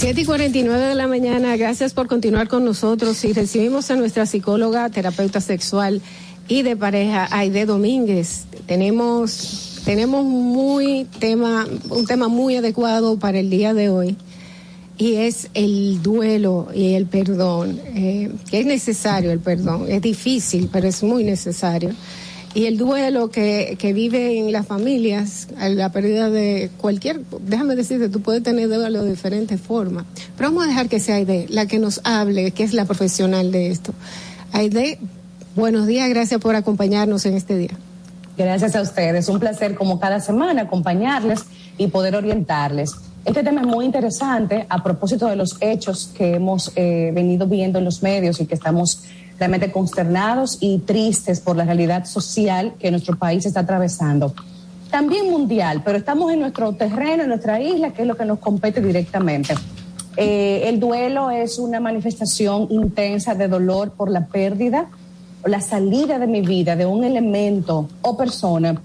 7 0.00 0.18
y 0.18 0.24
49 0.24 0.86
de 0.86 0.94
la 0.94 1.06
mañana, 1.06 1.56
gracias 1.56 1.92
por 1.92 2.08
continuar 2.08 2.48
con 2.48 2.64
nosotros 2.64 3.22
y 3.24 3.32
recibimos 3.34 3.90
a 3.90 3.96
nuestra 3.96 4.24
psicóloga, 4.26 4.88
terapeuta 4.88 5.40
sexual 5.40 6.00
y 6.48 6.62
de 6.62 6.74
pareja, 6.74 7.28
Aide 7.30 7.66
Domínguez. 7.66 8.46
Tenemos, 8.66 9.69
tenemos 9.84 10.24
muy 10.24 11.06
tema, 11.18 11.66
un 11.88 12.06
tema 12.06 12.28
muy 12.28 12.56
adecuado 12.56 13.18
para 13.18 13.38
el 13.38 13.50
día 13.50 13.74
de 13.74 13.88
hoy 13.88 14.16
y 15.00 15.14
es 15.16 15.48
el 15.54 16.02
duelo 16.02 16.68
y 16.74 16.92
el 16.92 17.06
perdón, 17.06 17.80
eh, 17.94 18.30
que 18.50 18.60
es 18.60 18.66
necesario 18.66 19.32
el 19.32 19.40
perdón, 19.40 19.86
es 19.88 20.02
difícil, 20.02 20.68
pero 20.70 20.88
es 20.88 21.02
muy 21.02 21.24
necesario. 21.24 21.90
y 22.52 22.66
el 22.66 22.76
duelo 22.76 23.30
que, 23.30 23.76
que 23.78 23.92
vive 23.92 24.38
en 24.38 24.52
las 24.52 24.66
familias, 24.66 25.48
la 25.58 25.90
pérdida 25.90 26.28
de 26.28 26.68
cualquier, 26.76 27.20
déjame 27.46 27.76
decirte, 27.76 28.08
tú 28.08 28.20
puedes 28.20 28.42
tener 28.42 28.68
duelo 28.68 29.04
de 29.04 29.10
diferentes 29.10 29.58
formas, 29.60 30.04
pero 30.36 30.50
vamos 30.50 30.64
a 30.64 30.68
dejar 30.68 30.88
que 30.88 31.00
sea 31.00 31.14
Aide 31.14 31.46
la 31.48 31.66
que 31.66 31.78
nos 31.78 32.00
hable, 32.04 32.50
que 32.50 32.64
es 32.64 32.74
la 32.74 32.84
profesional 32.84 33.52
de 33.52 33.70
esto. 33.70 33.94
Aide, 34.52 34.98
buenos 35.56 35.86
días, 35.86 36.10
gracias 36.10 36.40
por 36.40 36.56
acompañarnos 36.56 37.24
en 37.24 37.34
este 37.34 37.56
día. 37.56 37.78
Gracias 38.40 38.74
a 38.74 38.80
ustedes, 38.80 39.28
un 39.28 39.38
placer 39.38 39.74
como 39.74 40.00
cada 40.00 40.18
semana 40.18 40.62
acompañarles 40.62 41.44
y 41.76 41.88
poder 41.88 42.16
orientarles. 42.16 42.94
Este 43.26 43.44
tema 43.44 43.60
es 43.60 43.66
muy 43.66 43.84
interesante 43.84 44.64
a 44.66 44.82
propósito 44.82 45.26
de 45.26 45.36
los 45.36 45.58
hechos 45.60 46.10
que 46.16 46.36
hemos 46.36 46.72
eh, 46.74 47.10
venido 47.14 47.46
viendo 47.46 47.78
en 47.78 47.84
los 47.84 48.02
medios 48.02 48.40
y 48.40 48.46
que 48.46 48.54
estamos 48.54 49.02
realmente 49.38 49.70
consternados 49.70 50.56
y 50.58 50.78
tristes 50.78 51.38
por 51.40 51.54
la 51.54 51.66
realidad 51.66 52.06
social 52.06 52.72
que 52.78 52.90
nuestro 52.90 53.18
país 53.18 53.44
está 53.44 53.60
atravesando. 53.60 54.32
También 54.90 55.30
mundial, 55.30 55.82
pero 55.84 55.98
estamos 55.98 56.32
en 56.32 56.40
nuestro 56.40 56.72
terreno, 56.72 57.24
en 57.24 57.28
nuestra 57.28 57.60
isla, 57.60 57.90
que 57.92 58.02
es 58.02 58.08
lo 58.08 58.16
que 58.16 58.24
nos 58.24 58.38
compete 58.38 58.80
directamente. 58.80 59.52
Eh, 60.16 60.62
el 60.64 60.80
duelo 60.80 61.30
es 61.30 61.58
una 61.58 61.78
manifestación 61.78 62.68
intensa 62.70 63.34
de 63.34 63.48
dolor 63.48 63.90
por 63.90 64.10
la 64.10 64.28
pérdida 64.28 64.88
la 65.44 65.60
salida 65.60 66.18
de 66.18 66.26
mi 66.26 66.40
vida 66.42 66.76
de 66.76 66.86
un 66.86 67.04
elemento 67.04 67.88
o 68.02 68.16
persona 68.16 68.80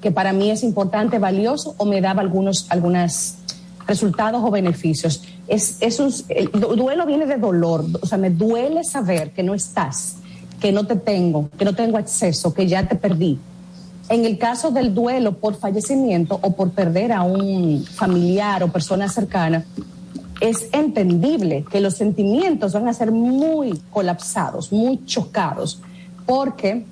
que 0.00 0.10
para 0.10 0.32
mí 0.32 0.50
es 0.50 0.64
importante, 0.64 1.18
valioso 1.18 1.74
o 1.78 1.84
me 1.84 2.00
daba 2.00 2.22
algunos 2.22 2.66
algunas 2.70 3.38
resultados 3.86 4.42
o 4.44 4.50
beneficios. 4.50 5.22
Es, 5.48 5.78
es 5.80 6.00
un, 6.00 6.12
el 6.28 6.50
duelo 6.50 7.06
viene 7.06 7.26
de 7.26 7.36
dolor, 7.36 7.84
o 8.00 8.06
sea, 8.06 8.18
me 8.18 8.30
duele 8.30 8.84
saber 8.84 9.32
que 9.32 9.42
no 9.42 9.54
estás, 9.54 10.16
que 10.60 10.72
no 10.72 10.86
te 10.86 10.96
tengo, 10.96 11.50
que 11.58 11.64
no 11.64 11.74
tengo 11.74 11.98
acceso, 11.98 12.54
que 12.54 12.66
ya 12.66 12.86
te 12.86 12.96
perdí. 12.96 13.38
En 14.08 14.24
el 14.24 14.38
caso 14.38 14.70
del 14.70 14.94
duelo 14.94 15.38
por 15.38 15.54
fallecimiento 15.54 16.38
o 16.42 16.54
por 16.54 16.70
perder 16.72 17.12
a 17.12 17.22
un 17.22 17.84
familiar 17.84 18.62
o 18.62 18.68
persona 18.68 19.08
cercana, 19.08 19.64
es 20.42 20.68
entendible 20.72 21.64
que 21.70 21.80
los 21.80 21.94
sentimientos 21.94 22.72
van 22.72 22.88
a 22.88 22.92
ser 22.92 23.12
muy 23.12 23.80
colapsados, 23.92 24.72
muy 24.72 25.04
chocados, 25.06 25.80
porque 26.26 26.84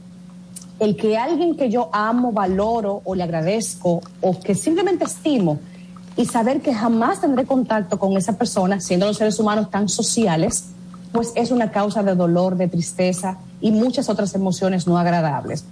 el 0.78 0.94
que 0.94 1.18
alguien 1.18 1.56
que 1.56 1.68
yo 1.68 1.90
amo, 1.92 2.30
valoro 2.30 3.02
o 3.04 3.16
le 3.16 3.24
agradezco 3.24 4.02
o 4.20 4.38
que 4.38 4.54
simplemente 4.54 5.04
estimo 5.04 5.58
y 6.16 6.26
saber 6.26 6.60
que 6.60 6.72
jamás 6.72 7.20
tendré 7.20 7.44
contacto 7.44 7.98
con 7.98 8.16
esa 8.16 8.38
persona, 8.38 8.80
siendo 8.80 9.06
los 9.06 9.16
seres 9.16 9.40
humanos 9.40 9.68
tan 9.68 9.88
sociales, 9.88 10.66
pues 11.10 11.32
es 11.34 11.50
una 11.50 11.72
causa 11.72 12.04
de 12.04 12.14
dolor, 12.14 12.56
de 12.56 12.68
tristeza 12.68 13.38
y 13.60 13.72
muchas 13.72 14.08
otras 14.08 14.32
emociones 14.36 14.86
no 14.86 14.96
agradables. 14.96 15.64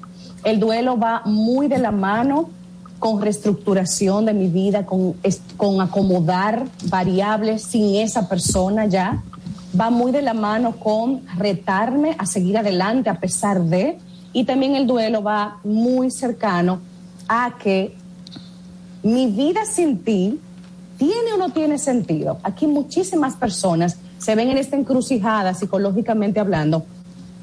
El 0.43 0.59
duelo 0.59 0.99
va 0.99 1.23
muy 1.27 1.69
de 1.69 1.79
la 1.79 1.93
mano 1.93 2.51
con 2.99 3.21
reestructuración 3.21 4.27
de 4.27 4.35
mi 4.35 4.49
vida, 4.49 4.85
con, 4.85 5.15
con 5.57 5.81
acomodar 5.81 6.67
variables 6.85 7.63
sin 7.63 7.97
esa 7.97 8.29
persona 8.29 8.87
ya. 8.87 9.23
Va 9.79 9.91
muy 9.91 10.13
de 10.13 10.23
la 10.23 10.35
mano 10.35 10.77
con 10.77 11.23
retarme 11.37 12.17
a 12.19 12.27
seguir 12.27 12.59
adelante 12.59 13.11
a 13.11 13.21
pesar 13.21 13.63
de, 13.63 13.99
y 14.33 14.45
también 14.45 14.75
el 14.75 14.87
duelo 14.87 15.23
va 15.23 15.59
muy 15.65 16.11
cercano 16.11 16.81
a 17.29 17.57
que 17.59 17.95
mi 19.03 19.27
vida 19.27 19.65
sin 19.65 19.99
ti 19.99 20.41
tiene 20.97 21.33
o 21.35 21.39
no 21.39 21.51
tiene 21.51 21.79
sentido. 21.79 22.39
Aquí 22.43 22.67
muchísimas 22.67 23.37
personas 23.37 23.99
se 24.19 24.35
ven 24.35 24.51
en 24.51 24.59
esta 24.59 24.77
encrucijada 24.77 25.55
psicológicamente 25.55 26.41
hablando. 26.41 26.85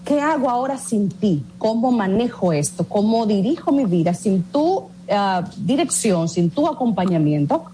¿Qué 0.04 0.20
hago 0.20 0.50
ahora 0.50 0.78
sin 0.78 1.10
ti? 1.10 1.44
¿Cómo 1.58 1.92
manejo 1.92 2.54
esto? 2.54 2.84
¿Cómo 2.84 3.26
dirijo 3.26 3.72
mi 3.72 3.86
vida 3.86 4.14
sin 4.14 4.44
tu 4.44 4.84
uh, 5.10 5.46
dirección, 5.58 6.30
sin 6.30 6.50
tu 6.50 6.68
acompañamiento? 6.68 7.66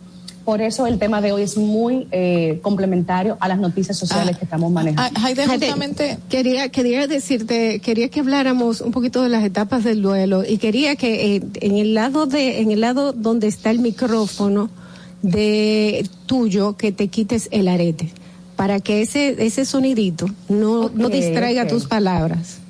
Por 0.46 0.60
eso 0.62 0.88
el 0.88 0.98
tema 0.98 1.22
de 1.22 1.32
hoy 1.32 1.44
es 1.44 1.56
muy 1.56 2.08
eh, 2.12 2.60
complementario 2.64 3.38
a 3.40 3.48
las 3.48 3.60
noticias 3.60 3.96
sociales 3.98 4.36
ah, 4.36 4.40
que 4.40 4.46
estamos 4.46 4.72
manejando. 4.72 5.12
Ah, 5.16 5.22
Jaide, 5.22 5.46
justamente 5.46 6.18
quería, 6.30 6.70
quería 6.70 7.06
decirte, 7.06 7.80
quería 7.80 8.10
que 8.10 8.22
habláramos 8.22 8.82
un 8.82 8.92
poquito 8.92 9.22
de 9.22 9.30
las 9.30 9.44
etapas 9.44 9.84
del 9.84 10.02
duelo 10.02 10.44
y 10.44 10.58
quería 10.58 10.96
que 10.96 11.36
eh, 11.36 11.44
en 11.62 11.78
el 11.78 11.94
lado 11.94 12.26
de, 12.26 12.62
en 12.62 12.72
el 12.72 12.82
lado 12.82 13.14
donde 13.14 13.48
está 13.48 13.70
el 13.70 13.80
micrófono 13.80 14.72
de 15.22 16.10
tuyo, 16.26 16.76
que 16.76 16.92
te 16.92 17.08
quites 17.08 17.48
el 17.52 17.68
arete 17.68 18.12
para 18.56 18.80
que 18.80 19.02
ese, 19.02 19.46
ese 19.46 19.66
sonidito 19.66 20.26
no, 20.50 20.90
no 20.90 21.10
distraiga 21.10 21.68
tus 21.68 21.86
palabras. 21.86 22.61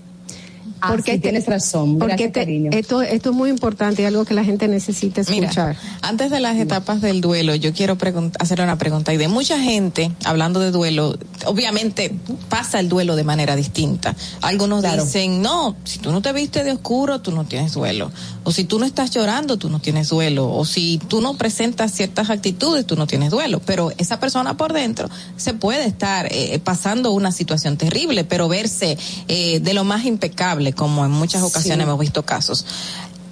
Ah, 0.82 0.90
porque 0.90 1.20
tienes 1.20 1.46
razón. 1.46 2.00
Porque 2.00 2.32
esto, 2.72 3.04
esto 3.04 3.30
es 3.30 3.36
muy 3.36 3.52
importante 3.52 4.02
y 4.02 4.06
algo 4.06 4.26
que 4.26 4.34
la 4.34 4.44
gente 4.44 4.68
necesita 4.68 5.22
escuchar. 5.22 5.78
antes 6.02 6.32
de 6.32 6.40
las 6.40 6.58
etapas 6.58 7.02
del 7.02 7.22
duelo, 7.22 7.54
yo 7.54 7.72
quiero 7.72 7.98
hacer 8.40 8.62
una 8.62 8.78
pregunta. 8.78 9.14
Y 9.14 9.18
de 9.18 9.28
mucha 9.28 9.60
gente, 9.60 10.12
hablando 10.26 10.60
de 10.60 10.72
duelo, 10.72 11.18
obviamente 11.46 12.16
pasa 12.50 12.80
el 12.80 12.90
duelo 12.90 13.16
de 13.16 13.24
manera 13.24 13.56
distinta. 13.56 14.16
Algunos 14.42 14.82
dicen, 14.82 15.44
no, 15.44 15.76
si 15.84 16.00
tú 16.00 16.12
no 16.12 16.24
te 16.24 16.34
viste 16.34 16.64
de 16.64 16.72
oscuro, 16.72 17.22
tú 17.22 17.32
no 17.32 17.46
tienes 17.46 17.74
duelo. 17.74 18.12
O 18.44 18.52
si 18.52 18.64
tú 18.64 18.80
no 18.80 18.86
estás 18.86 19.12
llorando, 19.12 19.58
tú 19.58 19.70
no 19.70 19.80
tienes 19.80 20.10
duelo. 20.10 20.52
O 20.52 20.66
si 20.66 21.00
tú 21.08 21.22
no 21.22 21.36
presentas 21.36 21.92
ciertas 21.92 22.32
actitudes, 22.32 22.88
tú 22.88 22.96
no 22.96 23.06
tienes 23.06 23.30
duelo. 23.30 23.62
Pero 23.64 23.92
esa 24.00 24.20
persona 24.20 24.58
por 24.58 24.74
dentro 24.74 25.10
se 25.38 25.54
puede 25.54 25.86
estar 25.86 26.28
eh, 26.32 26.60
pasando 26.64 27.12
una 27.12 27.32
situación 27.32 27.78
terrible, 27.78 28.24
pero 28.24 28.48
verse 28.48 28.98
eh, 29.28 29.60
de 29.60 29.74
lo 29.76 29.84
más 29.84 30.06
impecable 30.06 30.71
como 30.74 31.06
en 31.06 31.12
muchas 31.12 31.44
ocasiones 31.44 31.86
hemos 31.86 32.00
visto 32.00 32.24
casos. 32.24 32.66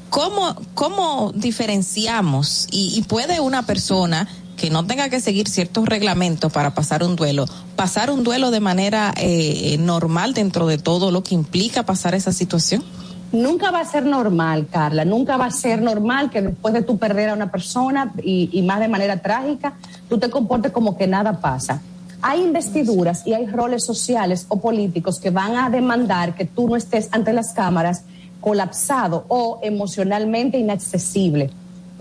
¿Cómo, 0.10 0.56
cómo 0.74 1.32
diferenciamos 1.36 2.68
y, 2.72 3.02
puede 3.04 3.40
una 3.40 3.66
persona 3.66 4.28
que 4.58 4.70
no 4.70 4.86
tenga 4.86 5.10
que 5.10 5.20
seguir 5.20 5.48
ciertos 5.48 5.86
reglamentos 5.86 6.52
para 6.52 6.74
pasar 6.74 7.04
un 7.04 7.16
duelo, 7.16 7.46
pasar 7.76 8.10
un 8.10 8.24
duelo 8.24 8.52
de 8.52 8.60
manera 8.60 9.14
eh, 9.18 9.78
normal 9.80 10.34
dentro 10.34 10.68
de 10.68 10.78
todo 10.78 11.12
lo 11.12 11.24
que 11.24 11.36
implica 11.36 11.84
pasar 11.84 12.16
esa 12.16 12.34
situación? 12.34 12.84
Nunca 13.32 13.70
va 13.70 13.82
a 13.82 13.86
ser 13.86 14.06
normal, 14.06 14.68
Carla, 14.72 15.06
nunca 15.06 15.38
va 15.38 15.46
a 15.46 15.52
ser 15.52 15.82
normal 15.84 16.32
que 16.32 16.42
después 16.42 16.74
de 16.74 16.82
tú 16.82 16.98
perder 16.98 17.30
a 17.30 17.34
una 17.36 17.52
persona 17.52 18.12
y, 18.24 18.50
y 18.52 18.64
más 18.64 18.80
de 18.80 18.88
manera 18.88 19.22
trágica, 19.22 19.76
tú 20.10 20.18
te 20.18 20.32
comportes 20.32 20.72
como 20.72 20.98
que 20.98 21.06
nada 21.06 21.40
pasa 21.40 21.82
hay 22.22 22.44
investiduras 22.44 23.26
y 23.26 23.34
hay 23.34 23.48
roles 23.48 23.86
sociales 23.86 24.46
o 24.50 24.60
políticos 24.60 25.20
que 25.20 25.30
van 25.30 25.56
a 25.56 25.70
demandar 25.70 26.36
que 26.36 26.46
tú 26.46 26.68
no 26.68 26.76
estés 26.76 27.10
ante 27.12 27.34
las 27.34 27.54
cámaras 27.54 28.04
colapsado 28.42 29.26
o 29.28 29.60
emocionalmente 29.64 30.58
inaccesible. 30.58 31.50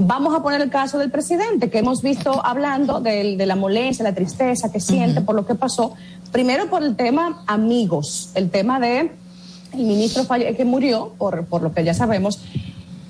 Vamos 0.00 0.34
a 0.34 0.42
poner 0.42 0.60
el 0.60 0.70
caso 0.70 0.98
del 0.98 1.10
presidente, 1.10 1.70
que 1.70 1.78
hemos 1.78 2.02
visto 2.02 2.44
hablando 2.44 3.00
de, 3.00 3.34
la 3.44 3.56
molestia, 3.56 4.04
la 4.04 4.14
tristeza 4.14 4.70
que 4.70 4.78
siente 4.78 5.20
por 5.22 5.34
lo 5.34 5.44
que 5.44 5.56
pasó. 5.56 5.94
Primero 6.30 6.70
por 6.70 6.84
el 6.84 6.94
tema 6.94 7.42
amigos, 7.46 8.30
el 8.34 8.50
tema 8.50 8.78
de 8.78 9.10
el 9.72 9.82
ministro 9.82 10.24
que 10.28 10.64
murió, 10.64 11.12
por, 11.18 11.44
por 11.46 11.62
lo 11.62 11.72
que 11.72 11.84
ya 11.84 11.94
sabemos. 11.94 12.40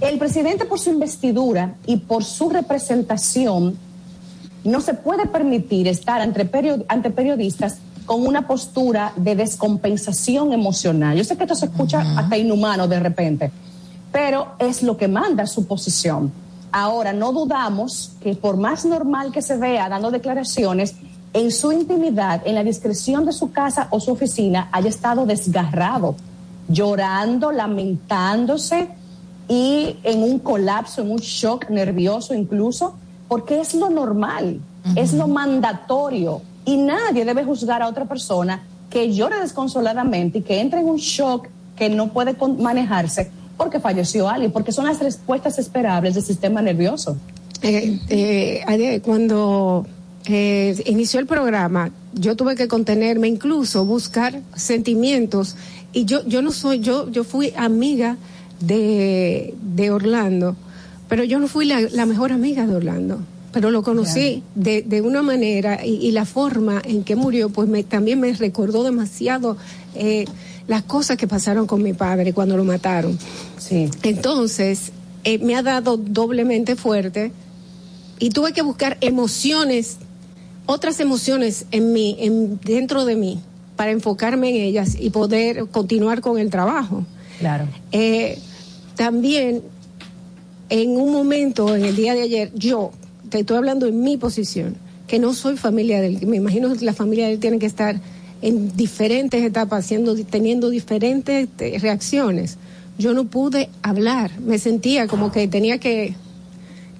El 0.00 0.18
presidente 0.18 0.64
por 0.64 0.78
su 0.78 0.90
investidura 0.90 1.74
y 1.86 1.98
por 1.98 2.24
su 2.24 2.48
representación 2.48 3.76
no 4.64 4.80
se 4.80 4.94
puede 4.94 5.26
permitir 5.26 5.88
estar 5.88 6.20
ante, 6.20 6.44
periodistas 6.44 7.78
con 8.06 8.26
una 8.26 8.46
postura 8.46 9.12
de 9.16 9.36
descompensación 9.36 10.52
emocional. 10.52 11.16
Yo 11.16 11.24
sé 11.24 11.36
que 11.36 11.44
esto 11.44 11.54
se 11.54 11.66
escucha 11.66 12.00
hasta 12.16 12.36
inhumano 12.36 12.88
de 12.88 13.00
repente, 13.00 13.50
pero 14.10 14.48
es 14.58 14.82
lo 14.82 14.96
que 14.96 15.08
manda 15.08 15.46
su 15.46 15.66
posición. 15.66 16.32
Ahora, 16.72 17.12
no 17.12 17.32
dudamos 17.32 18.12
que 18.20 18.34
por 18.34 18.56
más 18.56 18.84
normal 18.84 19.32
que 19.32 19.42
se 19.42 19.56
vea 19.56 19.88
dando 19.88 20.10
declaraciones, 20.10 20.94
en 21.32 21.50
su 21.50 21.72
intimidad, 21.72 22.42
en 22.46 22.54
la 22.54 22.64
discreción 22.64 23.26
de 23.26 23.32
su 23.32 23.52
casa 23.52 23.88
o 23.90 24.00
su 24.00 24.12
oficina, 24.12 24.68
haya 24.72 24.88
estado 24.88 25.26
desgarrado, 25.26 26.16
llorando, 26.68 27.52
lamentándose 27.52 28.88
y 29.46 29.96
en 30.02 30.22
un 30.22 30.38
colapso, 30.38 31.02
en 31.02 31.10
un 31.10 31.18
shock 31.18 31.70
nervioso 31.70 32.34
incluso 32.34 32.94
porque 33.28 33.60
es 33.60 33.74
lo 33.74 33.90
normal, 33.90 34.60
es 34.96 35.12
lo 35.12 35.28
mandatorio 35.28 36.40
y 36.64 36.76
nadie 36.78 37.24
debe 37.24 37.44
juzgar 37.44 37.82
a 37.82 37.88
otra 37.88 38.06
persona 38.06 38.62
que 38.90 39.12
llore 39.12 39.38
desconsoladamente 39.40 40.38
y 40.38 40.42
que 40.42 40.60
entre 40.60 40.80
en 40.80 40.86
un 40.86 40.96
shock 40.96 41.48
que 41.76 41.88
no 41.90 42.08
puede 42.08 42.36
manejarse 42.58 43.30
porque 43.56 43.80
falleció 43.80 44.28
alguien, 44.28 44.52
porque 44.52 44.72
son 44.72 44.86
las 44.86 45.00
respuestas 45.00 45.58
esperables 45.58 46.14
del 46.14 46.22
sistema 46.22 46.62
nervioso. 46.62 47.16
Eh, 47.60 47.98
eh, 48.08 49.00
cuando 49.04 49.84
eh, 50.26 50.80
inició 50.86 51.20
el 51.20 51.26
programa, 51.26 51.90
yo 52.14 52.36
tuve 52.36 52.54
que 52.54 52.68
contenerme, 52.68 53.28
incluso 53.28 53.84
buscar 53.84 54.40
sentimientos, 54.54 55.56
y 55.92 56.04
yo, 56.04 56.24
yo 56.26 56.40
no 56.40 56.52
soy, 56.52 56.80
yo, 56.80 57.10
yo 57.10 57.24
fui 57.24 57.52
amiga 57.56 58.16
de, 58.60 59.54
de 59.60 59.90
Orlando 59.90 60.56
pero 61.08 61.24
yo 61.24 61.38
no 61.38 61.48
fui 61.48 61.66
la, 61.66 62.06
mejor 62.06 62.32
amiga 62.32 62.66
de 62.66 62.76
Orlando 62.76 63.20
pero 63.50 63.70
lo 63.70 63.82
conocí 63.82 64.42
de, 64.54 64.82
de, 64.82 65.00
una 65.00 65.22
manera 65.22 65.84
y, 65.84 66.10
la 66.10 66.26
forma 66.26 66.82
en 66.84 67.02
que 67.02 67.16
murió, 67.16 67.48
pues 67.48 67.66
me, 67.66 67.82
también 67.82 68.20
me 68.20 68.30
recordó 68.34 68.84
demasiado 68.84 69.56
eh, 69.94 70.26
las 70.68 70.82
cosas 70.82 71.16
que 71.16 71.26
pasaron 71.26 71.66
con 71.66 71.82
mi 71.82 71.94
padre 71.94 72.34
cuando 72.34 72.58
lo 72.58 72.64
mataron. 72.64 73.18
Sí. 73.56 73.88
Entonces, 74.02 74.92
eh, 75.24 75.38
me 75.38 75.56
ha 75.56 75.62
dado 75.62 75.96
doblemente 75.96 76.76
fuerte 76.76 77.32
y 78.18 78.30
tuve 78.30 78.52
que 78.52 78.62
buscar 78.62 78.98
emociones, 79.00 79.96
otras 80.66 81.00
emociones 81.00 81.66
en 81.70 81.92
mí, 81.92 82.16
en, 82.20 82.60
dentro 82.62 83.04
de 83.04 83.16
mí, 83.16 83.40
para 83.76 83.90
enfocarme 83.90 84.50
en 84.50 84.56
ellas 84.56 84.96
y 84.98 85.10
poder 85.10 85.66
continuar 85.68 86.20
con 86.20 86.38
el 86.38 86.50
trabajo. 86.50 87.04
Claro. 87.38 87.66
Eh, 87.92 88.38
también, 88.96 89.62
en 90.70 90.90
un 90.90 91.12
momento, 91.12 91.74
en 91.74 91.84
el 91.84 91.96
día 91.96 92.14
de 92.14 92.22
ayer, 92.22 92.52
yo, 92.54 92.92
te 93.30 93.40
estoy 93.40 93.56
hablando 93.56 93.86
en 93.86 94.00
mi 94.00 94.16
posición, 94.16 94.76
que 95.06 95.18
no 95.18 95.32
soy 95.34 95.56
familia 95.56 96.00
de 96.00 96.08
él, 96.08 96.26
me 96.26 96.36
imagino 96.36 96.74
que 96.74 96.84
la 96.84 96.92
familia 96.92 97.26
de 97.26 97.34
él 97.34 97.38
tiene 97.38 97.58
que 97.58 97.66
estar 97.66 97.98
en 98.42 98.76
diferentes 98.76 99.42
etapas, 99.42 99.84
haciendo, 99.84 100.14
teniendo 100.24 100.70
diferentes 100.70 101.48
eh, 101.58 101.78
reacciones. 101.80 102.56
Yo 102.98 103.14
no 103.14 103.24
pude 103.24 103.68
hablar, 103.82 104.30
me 104.40 104.58
sentía 104.58 105.06
como 105.06 105.32
que 105.32 105.48
tenía 105.48 105.78
que, 105.78 106.14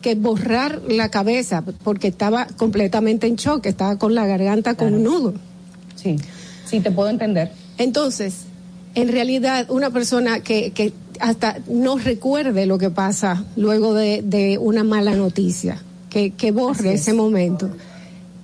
que 0.03 0.15
borrar 0.15 0.81
la 0.89 1.11
cabeza 1.11 1.62
porque 1.85 2.09
estaba 2.09 2.47
completamente 2.57 3.27
en 3.27 3.36
shock, 3.36 3.66
estaba 3.66 3.99
con 3.99 4.15
la 4.15 4.27
garganta 4.27 4.74
con 4.74 4.95
un 4.95 5.03
nudo. 5.05 5.35
Sí, 5.97 6.16
sí, 6.65 6.81
te 6.81 6.90
puedo 6.90 7.09
entender. 7.09 7.53
Entonces, 7.78 8.45
en 8.95 9.09
realidad, 9.09 9.66
una 9.70 9.90
persona 9.90 10.40
que, 10.40 10.70
que 10.70 10.93
hasta 11.20 11.59
no 11.69 11.99
recuerde 11.99 12.66
lo 12.66 12.78
que 12.78 12.90
pasa 12.90 13.45
luego 13.57 13.95
de, 13.95 14.23
de 14.23 14.59
una 14.59 14.85
mala 14.85 15.15
noticia, 15.15 15.82
que, 16.11 16.31
que 16.31 16.51
borre 16.53 16.95
ese 16.95 17.12
momento. 17.12 17.70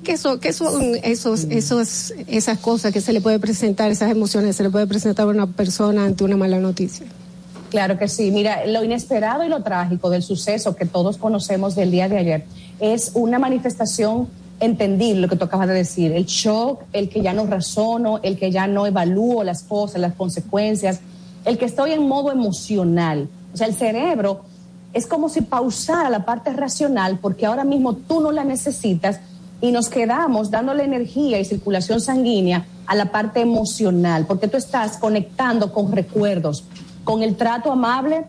¿Qué 0.03 0.19
son, 0.19 0.39
qué 0.39 0.53
son 0.53 0.97
esos, 1.03 1.45
esos, 1.45 2.13
esas 2.27 2.59
cosas 2.59 2.93
que 2.93 3.01
se 3.01 3.13
le 3.13 3.23
puede 3.23 3.39
presentar, 3.39 3.91
esas 3.91 4.11
emociones 4.11 4.55
se 4.55 4.63
le 4.63 4.71
puede 4.71 4.87
presentar 4.87 5.27
a 5.27 5.31
una 5.31 5.47
persona 5.47 6.05
ante 6.05 6.25
una 6.25 6.37
mala 6.37 6.59
noticia? 6.59 7.07
Claro 7.71 7.99
que 7.99 8.07
sí. 8.07 8.31
Mira, 8.31 8.67
lo 8.67 8.85
inesperado 8.85 9.45
y 9.45 9.49
lo 9.49 9.63
trágico 9.63 10.11
del 10.11 10.23
suceso 10.23 10.77
que 10.77 10.85
todos 10.85 11.17
conocemos 11.17 11.75
del 11.75 11.91
día 11.91 12.09
de 12.09 12.19
ayer 12.19 12.45
es 12.81 13.13
una 13.15 13.39
manifestación 13.39 14.29
entendible, 14.61 15.23
lo 15.23 15.29
que 15.29 15.37
tú 15.37 15.45
acabas 15.45 15.69
de 15.69 15.75
decir, 15.75 16.13
el 16.13 16.27
shock, 16.27 16.83
el 16.93 17.09
que 17.09 17.23
ya 17.23 17.33
no 17.33 17.47
razono, 17.47 18.21
el 18.23 18.39
que 18.39 18.51
ya 18.51 18.67
no 18.67 18.87
evalúo 18.87 19.43
las 19.43 19.63
cosas, 19.63 20.01
las 20.01 20.15
consecuencias, 20.15 21.01
el 21.45 21.59
que 21.59 21.65
estoy 21.65 21.93
en 21.93 22.07
modo 22.07 22.33
emocional. 22.33 23.29
O 23.53 23.57
sea, 23.57 23.67
el 23.67 23.75
cerebro 23.75 24.43
es 24.93 25.07
como 25.07 25.29
si 25.29 25.43
pausara 25.43 26.09
la 26.11 26.25
parte 26.25 26.53
racional 26.53 27.19
porque 27.21 27.47
ahora 27.47 27.65
mismo 27.65 27.95
tú 27.95 28.21
no 28.21 28.33
la 28.33 28.45
necesitas 28.45 29.21
y 29.61 29.73
nos 29.73 29.89
quedamos 29.89 30.51
dándole 30.51 30.85
energía 30.85 31.39
y 31.41 31.45
circulación 31.45 32.01
sanguínea 32.01 32.67
a 32.87 32.95
la 32.95 33.07
parte 33.07 33.41
emocional, 33.41 34.27
porque 34.27 34.49
tú 34.49 34.57
estás 34.57 34.99
conectando 34.99 35.73
con 35.73 35.91
recuerdos, 35.91 36.65
con 37.03 37.23
el 37.23 37.37
trato 37.37 37.73
amable 37.73 38.27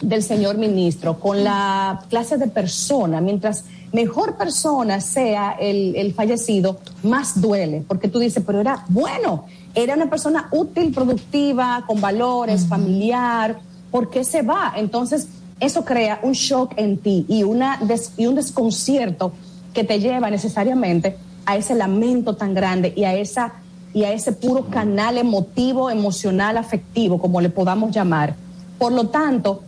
del 0.00 0.22
señor 0.22 0.58
ministro, 0.58 1.20
con 1.20 1.44
la 1.44 2.02
clase 2.10 2.36
de 2.36 2.48
persona. 2.48 3.20
Mientras 3.20 3.64
mejor 3.94 4.36
persona 4.36 5.00
sea 5.00 5.52
el, 5.52 5.94
el, 5.94 6.12
fallecido, 6.14 6.78
más 7.04 7.40
duele, 7.40 7.84
porque 7.86 8.08
tú 8.08 8.18
dices, 8.18 8.42
pero 8.44 8.60
era 8.60 8.84
bueno, 8.88 9.46
era 9.72 9.94
una 9.94 10.10
persona 10.10 10.48
útil, 10.50 10.92
productiva, 10.92 11.84
con 11.86 12.00
valores, 12.00 12.66
familiar, 12.66 13.56
¿por 13.92 14.10
qué 14.10 14.24
se 14.24 14.42
va? 14.42 14.74
Entonces, 14.76 15.28
eso 15.60 15.84
crea 15.84 16.18
un 16.24 16.32
shock 16.32 16.72
en 16.76 16.98
ti 16.98 17.24
y, 17.28 17.44
una 17.44 17.78
des, 17.78 18.12
y 18.16 18.26
un 18.26 18.34
desconcierto 18.34 19.32
que 19.72 19.84
te 19.84 20.00
lleva 20.00 20.28
necesariamente 20.28 21.16
a 21.46 21.56
ese 21.56 21.76
lamento 21.76 22.34
tan 22.34 22.52
grande 22.52 22.92
y 22.96 23.04
a 23.04 23.14
esa 23.14 23.54
y 23.92 24.02
a 24.02 24.12
ese 24.12 24.32
puro 24.32 24.64
canal 24.66 25.18
emotivo, 25.18 25.88
emocional, 25.88 26.56
afectivo, 26.56 27.20
como 27.20 27.40
le 27.40 27.48
podamos 27.48 27.94
llamar. 27.94 28.34
Por 28.76 28.90
lo 28.90 29.06
tanto, 29.06 29.62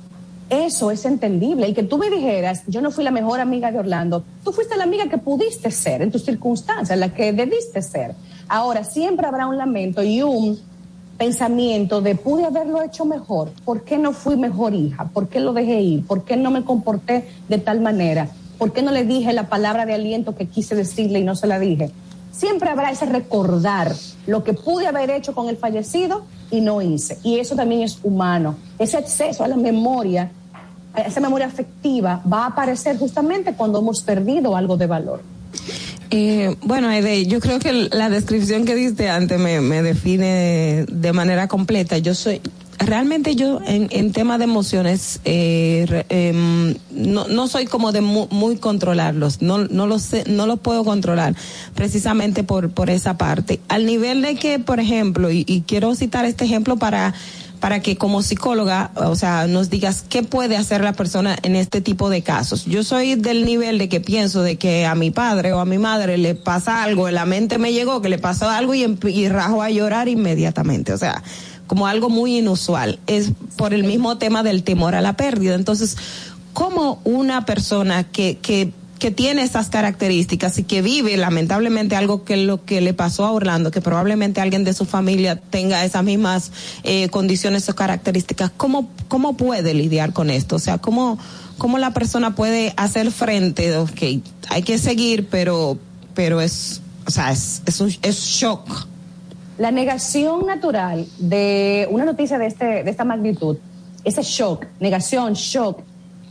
eso 0.49 0.91
es 0.91 1.05
entendible. 1.05 1.69
Y 1.69 1.75
que 1.75 1.83
tú 1.83 1.99
me 1.99 2.11
dijeras, 2.11 2.63
yo 2.67 2.81
no 2.81 2.91
fui 2.91 3.05
la 3.05 3.11
mejor 3.11 3.41
amiga 3.41 3.73
de 3.73 3.79
Orlando, 3.79 4.25
tú 4.45 4.53
fuiste 4.53 4.77
la 4.77 4.85
amiga 4.85 5.09
que 5.09 5.19
pudiste 5.19 5.71
ser 5.71 6.03
en 6.03 6.11
tus 6.11 6.25
circunstancias, 6.25 6.99
la 6.99 7.13
que 7.13 7.33
debiste 7.33 7.83
ser. 7.83 8.15
Ahora, 8.49 8.85
siempre 8.85 9.27
habrá 9.27 9.47
un 9.47 9.57
lamento 9.57 10.03
y 10.03 10.23
un 10.23 10.59
pensamiento 11.17 12.01
de 12.01 12.15
pude 12.15 12.45
haberlo 12.45 12.83
hecho 12.83 13.05
mejor, 13.05 13.51
¿por 13.65 13.83
qué 13.83 13.99
no 13.99 14.13
fui 14.13 14.37
mejor 14.37 14.75
hija? 14.75 15.09
¿Por 15.13 15.29
qué 15.29 15.41
lo 15.41 15.53
dejé 15.53 15.81
ir? 15.81 16.07
¿Por 16.07 16.25
qué 16.25 16.37
no 16.37 16.51
me 16.51 16.63
comporté 16.63 17.27
de 17.49 17.59
tal 17.59 17.81
manera? 17.81 18.29
¿Por 18.59 18.73
qué 18.73 18.83
no 18.83 18.93
le 18.93 19.05
dije 19.05 19.33
la 19.33 19.49
palabra 19.49 19.87
de 19.87 19.95
aliento 19.95 20.35
que 20.35 20.47
quise 20.47 20.75
decirle 20.75 21.21
y 21.21 21.25
no 21.25 21.35
se 21.35 21.47
la 21.47 21.59
dije? 21.59 21.91
Siempre 22.33 22.69
habrá 22.69 22.91
ese 22.91 23.07
recordar 23.07 23.95
lo 24.27 24.45
que 24.45 24.53
pude 24.53 24.87
haber 24.87 25.11
hecho 25.11 25.35
con 25.35 25.49
el 25.49 25.57
fallecido 25.57 26.25
y 26.51 26.61
no 26.61 26.83
hice. 26.83 27.19
Y 27.23 27.39
eso 27.39 27.57
también 27.57 27.83
es 27.83 27.99
humano. 28.03 28.57
Ese 28.79 28.99
acceso 28.99 29.43
a 29.43 29.49
la 29.49 29.57
memoria, 29.57 30.31
esa 31.03 31.21
memoria 31.21 31.47
afectiva, 31.47 32.23
va 32.31 32.45
a 32.45 32.47
aparecer 32.47 32.99
justamente 32.99 33.55
cuando 33.55 33.79
hemos 33.79 34.03
perdido 34.03 34.57
algo 34.57 34.77
de 34.77 34.87
valor. 34.87 35.23
Eh, 36.11 36.55
bueno, 36.63 36.89
Aide, 36.89 37.27
yo 37.27 37.41
creo 37.41 37.59
que 37.59 37.73
la 37.73 38.09
descripción 38.09 38.65
que 38.65 38.75
diste 38.75 39.11
antes 39.11 39.41
me, 39.41 39.61
me 39.61 39.83
define 39.83 40.87
de 40.89 41.13
manera 41.13 41.49
completa. 41.49 41.99
Yo 41.99 42.15
soy, 42.15 42.41
realmente 42.79 43.35
yo 43.35 43.61
en, 43.67 43.89
en 43.91 44.13
tema 44.13 44.39
de 44.39 44.45
emociones 44.45 45.21
eh, 45.25 46.05
eh, 46.09 46.75
no, 46.91 47.27
no 47.29 47.49
soy 47.49 47.67
como 47.67 47.93
de 47.93 48.01
muy, 48.01 48.57
controlarlos 48.57 49.43
no 49.43 49.59
no 49.59 49.87
lo 49.87 49.99
sé 49.99 50.25
no 50.27 50.47
los 50.47 50.59
puedo 50.61 50.85
controlar 50.85 51.35
precisamente 51.75 52.43
por 52.45 52.71
por 52.71 52.91
esa 52.91 53.19
parte 53.19 53.61
al 53.69 53.87
nivel 53.87 54.23
de 54.23 54.37
que 54.37 54.59
por 54.59 54.81
ejemplo 54.81 55.31
y 55.31 55.65
quiero 55.67 55.95
citar 55.95 56.25
este 56.25 56.45
ejemplo 56.45 56.77
para 56.77 57.15
para 57.67 57.81
que 57.81 57.97
como 57.97 58.23
psicóloga, 58.23 58.93
o 58.95 59.17
sea, 59.17 59.49
nos 59.49 59.71
digas 59.71 60.05
qué 60.09 60.23
puede 60.23 60.57
hacer 60.57 60.85
la 60.85 60.93
persona 60.93 61.37
en 61.43 61.57
este 61.57 61.81
tipo 61.81 62.11
de 62.11 62.23
casos. 62.23 62.65
Yo 62.65 62.85
soy 62.85 63.17
del 63.17 63.45
nivel 63.45 63.79
de 63.79 63.89
que 63.89 64.01
pienso 64.01 64.43
de 64.43 64.55
que 64.55 64.87
a 64.87 64.95
mi 64.95 65.11
padre 65.11 65.53
o 65.53 65.59
a 65.59 65.65
mi 65.65 65.77
madre 65.77 66.17
le 66.17 66.37
pasa 66.37 66.85
algo, 66.85 67.11
la 67.11 67.27
mente 67.27 67.59
me 67.59 67.73
llegó 67.73 68.01
que 68.01 68.09
le 68.09 68.19
pasó 68.19 68.49
algo 68.49 68.73
y, 68.73 68.97
y 69.09 69.29
rajo 69.29 69.63
a 69.63 69.71
llorar 69.71 70.07
inmediatamente, 70.07 70.93
o 70.93 70.97
sea, 70.97 71.25
como 71.67 71.89
algo 71.89 72.09
muy 72.09 72.39
inusual. 72.39 73.01
Es 73.09 73.33
por 73.57 73.75
el 73.75 73.83
mismo 73.83 74.17
tema 74.17 74.45
del 74.45 74.63
temor 74.63 74.95
a 74.95 75.01
la 75.01 75.17
pérdida. 75.17 75.57
Entonces, 75.57 75.97
¿cómo 76.53 77.01
una 77.03 77.47
persona 77.47 78.05
que, 78.05 78.39
que 78.41 78.71
que 78.99 79.11
tiene 79.11 79.43
esas 79.43 79.69
características 79.69 80.59
y 80.59 80.65
que 80.65 80.83
vive 80.83 81.17
lamentablemente 81.17 81.97
algo 81.97 82.25
que 82.25 82.37
lo 82.37 82.65
que 82.65 82.81
le 82.81 82.95
pasó 82.95 83.25
a 83.25 83.33
Orlando, 83.33 83.71
que 83.71 83.81
probablemente 83.81 84.41
alguien 84.41 84.65
de 84.65 84.73
su 84.73 84.85
familia 84.85 85.37
tenga 85.37 85.85
esas 85.85 86.03
mismas 86.03 86.53
eh, 86.83 87.09
condiciones 87.09 87.69
o 87.69 87.75
características, 87.75 88.51
¿cómo, 88.57 88.89
¿cómo 89.09 89.37
puede 89.37 89.75
lidiar 89.75 90.13
con 90.13 90.31
esto? 90.31 90.57
O 90.57 90.59
sea, 90.59 90.79
¿cómo, 90.79 91.19
cómo 91.59 91.79
la 91.79 91.93
persona 91.93 92.35
puede 92.35 92.73
hacer 92.77 93.11
frente 93.11 93.77
ok, 93.77 94.03
hay 94.49 94.63
que 94.63 94.79
seguir, 94.79 95.29
pero, 95.29 95.79
pero 96.15 96.41
es, 96.41 96.81
o 97.07 97.11
sea, 97.11 97.31
es, 97.33 97.63
es, 97.67 97.81
un, 97.81 97.93
es 98.03 98.17
shock. 98.21 98.87
La 99.59 99.71
negación 99.71 100.47
natural 100.47 101.07
de 101.19 101.87
una 101.91 102.05
noticia 102.05 102.39
de, 102.39 102.47
este, 102.47 102.85
de 102.85 102.91
esta 102.91 103.05
magnitud, 103.05 103.57
ese 104.05 104.23
shock, 104.23 104.67
negación, 104.81 105.35
shock, 105.35 105.81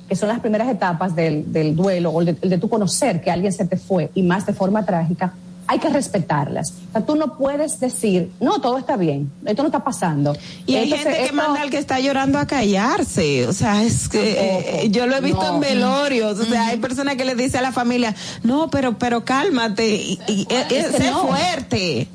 que 0.08 0.16
son 0.16 0.30
las 0.30 0.40
primeras 0.40 0.70
etapas 0.70 1.16
del, 1.16 1.52
del 1.52 1.76
duelo 1.76 2.12
o 2.12 2.22
el 2.22 2.28
de, 2.28 2.38
el 2.42 2.50
de 2.50 2.58
tu 2.58 2.70
conocer 2.70 3.22
que 3.22 3.32
alguien 3.32 3.52
se 3.52 3.66
te 3.66 3.78
fue 3.78 4.12
y 4.14 4.24
más 4.24 4.46
de 4.46 4.54
forma 4.54 4.86
trágica, 4.86 5.34
hay 5.68 5.80
que 5.80 5.90
respetarlas. 5.90 6.74
O 6.90 6.92
sea, 6.92 7.06
tú 7.06 7.16
no 7.16 7.38
puedes 7.38 7.80
decir, 7.80 8.32
no, 8.40 8.62
todo 8.62 8.78
está 8.78 8.98
bien, 8.98 9.32
esto 9.46 9.64
no 9.64 9.70
está 9.70 9.84
pasando. 9.84 10.36
Y 10.66 10.76
hay 10.76 10.84
Entonces, 10.84 11.08
gente 11.08 11.18
que 11.18 11.26
esto... 11.26 11.36
manda 11.36 11.62
al 11.62 11.70
que 11.70 11.78
está 11.78 12.00
llorando 12.00 12.38
a 12.38 12.46
callarse. 12.46 13.48
O 13.48 13.54
sea, 13.54 13.84
es 13.84 14.08
que 14.08 14.84
eh, 14.84 14.90
yo 14.92 15.08
lo 15.08 15.16
he 15.16 15.22
visto 15.22 15.42
no. 15.42 15.56
en 15.56 15.62
velorios. 15.62 16.40
O 16.40 16.46
sea, 16.46 16.68
hay 16.68 16.78
personas 16.78 17.16
que 17.16 17.26
le 17.26 17.36
dice 17.36 17.58
a 17.58 17.62
la 17.62 17.72
familia, 17.72 18.14
no, 18.44 18.70
pero, 18.70 18.98
pero 18.98 19.26
cálmate 19.26 19.96
y, 19.96 20.20
y, 20.28 20.48
es, 20.50 20.72
es 20.72 20.96
sé 20.96 21.12
no. 21.12 21.28
fuerte. 21.28 22.08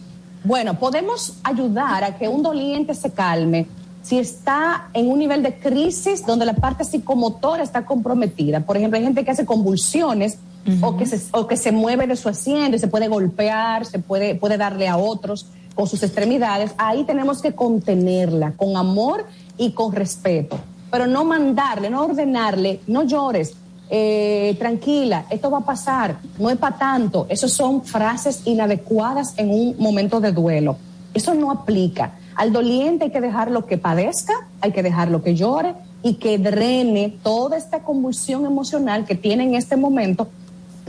Bueno, 0.44 0.78
podemos 0.78 1.34
ayudar 1.42 2.04
a 2.04 2.16
que 2.16 2.28
un 2.28 2.42
doliente 2.42 2.94
se 2.94 3.10
calme 3.10 3.66
si 4.02 4.18
está 4.18 4.88
en 4.94 5.10
un 5.10 5.18
nivel 5.18 5.42
de 5.42 5.58
crisis 5.58 6.24
donde 6.24 6.46
la 6.46 6.54
parte 6.54 6.84
psicomotora 6.84 7.62
está 7.62 7.84
comprometida. 7.84 8.60
Por 8.60 8.76
ejemplo, 8.76 8.98
hay 8.98 9.04
gente 9.04 9.24
que 9.24 9.30
hace 9.30 9.44
convulsiones 9.44 10.38
uh 10.66 10.70
-huh. 10.70 10.88
o, 10.88 10.96
que 10.96 11.06
se, 11.06 11.20
o 11.32 11.46
que 11.46 11.56
se 11.56 11.72
mueve 11.72 12.06
de 12.06 12.16
su 12.16 12.28
asiento 12.28 12.76
y 12.76 12.78
se 12.78 12.88
puede 12.88 13.08
golpear, 13.08 13.84
se 13.84 13.98
puede, 13.98 14.34
puede 14.34 14.56
darle 14.56 14.88
a 14.88 14.96
otros 14.96 15.46
con 15.74 15.86
sus 15.86 16.02
extremidades. 16.02 16.72
Ahí 16.78 17.04
tenemos 17.04 17.42
que 17.42 17.52
contenerla 17.52 18.52
con 18.56 18.76
amor 18.76 19.26
y 19.58 19.72
con 19.72 19.92
respeto, 19.92 20.58
pero 20.90 21.06
no 21.06 21.24
mandarle, 21.24 21.90
no 21.90 22.02
ordenarle, 22.02 22.80
no 22.86 23.02
llores. 23.04 23.54
Eh, 23.92 24.54
tranquila, 24.56 25.26
esto 25.30 25.50
va 25.50 25.58
a 25.58 25.64
pasar, 25.64 26.18
no 26.38 26.48
es 26.48 26.56
para 26.56 26.78
tanto. 26.78 27.26
Esas 27.28 27.50
son 27.52 27.82
frases 27.82 28.42
inadecuadas 28.44 29.34
en 29.36 29.50
un 29.50 29.74
momento 29.78 30.20
de 30.20 30.30
duelo. 30.30 30.76
Eso 31.12 31.34
no 31.34 31.50
aplica. 31.50 32.12
Al 32.36 32.52
doliente 32.52 33.04
hay 33.04 33.10
que 33.10 33.20
dejarlo 33.20 33.66
que 33.66 33.78
padezca, 33.78 34.32
hay 34.60 34.72
que 34.72 34.82
dejarlo 34.82 35.22
que 35.22 35.34
llore 35.34 35.74
y 36.02 36.14
que 36.14 36.38
drene 36.38 37.18
toda 37.22 37.56
esta 37.56 37.80
convulsión 37.80 38.46
emocional 38.46 39.04
que 39.04 39.14
tiene 39.14 39.44
en 39.44 39.54
este 39.54 39.76
momento 39.76 40.28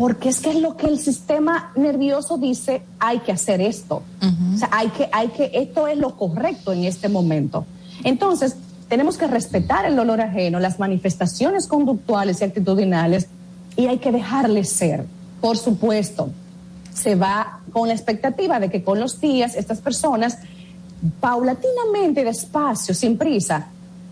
porque 0.01 0.29
es 0.29 0.39
que 0.39 0.49
es 0.49 0.55
lo 0.55 0.77
que 0.77 0.87
el 0.87 0.97
sistema 0.97 1.71
nervioso 1.75 2.37
dice, 2.37 2.81
hay 2.99 3.19
que 3.19 3.31
hacer 3.31 3.61
esto. 3.61 4.01
O 4.53 4.57
sea, 4.57 4.69
hay 4.71 4.87
que, 4.89 5.07
hay 5.11 5.27
que, 5.27 5.51
esto 5.53 5.87
es 5.87 5.95
lo 5.95 6.17
correcto 6.17 6.73
en 6.73 6.85
este 6.85 7.07
momento. 7.07 7.67
Entonces, 8.03 8.55
tenemos 8.89 9.17
que 9.17 9.27
respetar 9.27 9.85
el 9.85 9.95
dolor 9.95 10.19
ajeno, 10.19 10.59
las 10.59 10.79
manifestaciones 10.79 11.67
conductuales 11.67 12.41
y 12.41 12.45
actitudinales, 12.45 13.27
y 13.75 13.85
hay 13.85 13.99
que 13.99 14.11
dejarles 14.11 14.69
ser. 14.69 15.05
Por 15.39 15.57
supuesto, 15.57 16.31
se 16.93 17.13
va 17.13 17.59
con 17.71 17.87
la 17.87 17.93
expectativa 17.93 18.59
de 18.59 18.71
que 18.71 18.83
con 18.83 18.99
los 18.99 19.21
días 19.21 19.55
estas 19.55 19.81
personas 19.81 20.39
paulatinamente, 21.19 22.23
despacio, 22.23 22.93
sin 22.93 23.17
prisa, 23.17 23.67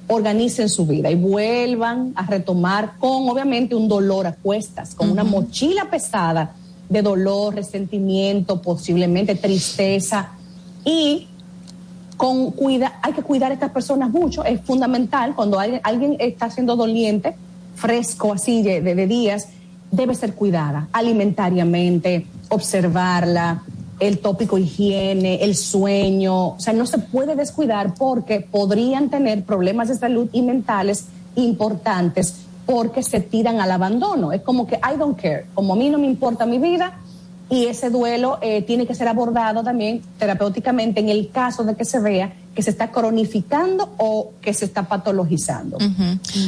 organicen 0.07 0.69
su 0.69 0.85
vida 0.85 1.11
y 1.11 1.15
vuelvan 1.15 2.13
a 2.15 2.25
retomar 2.25 2.93
con 2.97 3.29
obviamente 3.29 3.75
un 3.75 3.87
dolor 3.87 4.25
a 4.25 4.33
cuestas, 4.33 4.95
con 4.95 5.11
una 5.11 5.23
mochila 5.23 5.89
pesada 5.89 6.55
de 6.89 7.01
dolor, 7.03 7.53
resentimiento, 7.53 8.61
posiblemente 8.61 9.35
tristeza. 9.35 10.31
Y 10.83 11.27
con 12.17 12.51
cuida, 12.51 12.99
hay 13.03 13.13
que 13.13 13.21
cuidar 13.21 13.51
a 13.51 13.53
estas 13.53 13.71
personas 13.71 14.09
mucho, 14.09 14.43
es 14.43 14.59
fundamental 14.61 15.35
cuando 15.35 15.59
alguien, 15.59 15.79
alguien 15.83 16.15
está 16.19 16.49
siendo 16.49 16.75
doliente, 16.75 17.35
fresco 17.75 18.33
así 18.33 18.63
de, 18.63 18.81
de 18.81 19.07
días, 19.07 19.49
debe 19.91 20.15
ser 20.15 20.33
cuidada 20.33 20.87
alimentariamente, 20.91 22.25
observarla, 22.49 23.63
el 23.99 24.19
tópico 24.19 24.57
higiene, 24.57 25.43
el 25.43 25.55
sueño, 25.55 26.49
o 26.49 26.59
sea, 26.59 26.73
no 26.73 26.85
se 26.85 26.97
puede 26.99 27.35
descuidar 27.35 27.93
porque 27.95 28.39
podrían 28.39 29.09
tener 29.09 29.43
problemas 29.43 29.89
de 29.89 29.95
salud 29.95 30.29
y 30.31 30.41
mentales 30.41 31.05
importantes 31.35 32.35
porque 32.65 33.03
se 33.03 33.19
tiran 33.19 33.59
al 33.59 33.71
abandono. 33.71 34.31
Es 34.31 34.41
como 34.41 34.67
que 34.67 34.75
I 34.75 34.97
don't 34.97 35.19
care, 35.19 35.45
como 35.53 35.73
a 35.73 35.75
mí 35.75 35.89
no 35.89 35.97
me 35.97 36.07
importa 36.07 36.45
mi 36.45 36.59
vida 36.59 36.99
y 37.49 37.65
ese 37.65 37.89
duelo 37.89 38.37
eh, 38.41 38.61
tiene 38.61 38.85
que 38.85 38.93
ser 38.93 39.07
abordado 39.07 39.63
también 39.63 40.01
terapéuticamente 40.19 40.99
en 40.99 41.09
el 41.09 41.31
caso 41.31 41.63
de 41.63 41.75
que 41.75 41.83
se 41.83 41.99
vea 41.99 42.33
que 42.53 42.61
se 42.61 42.69
está 42.69 42.91
cronificando 42.91 43.89
o 43.97 44.33
que 44.41 44.53
se 44.53 44.65
está 44.65 44.87
patologizando. 44.87 45.77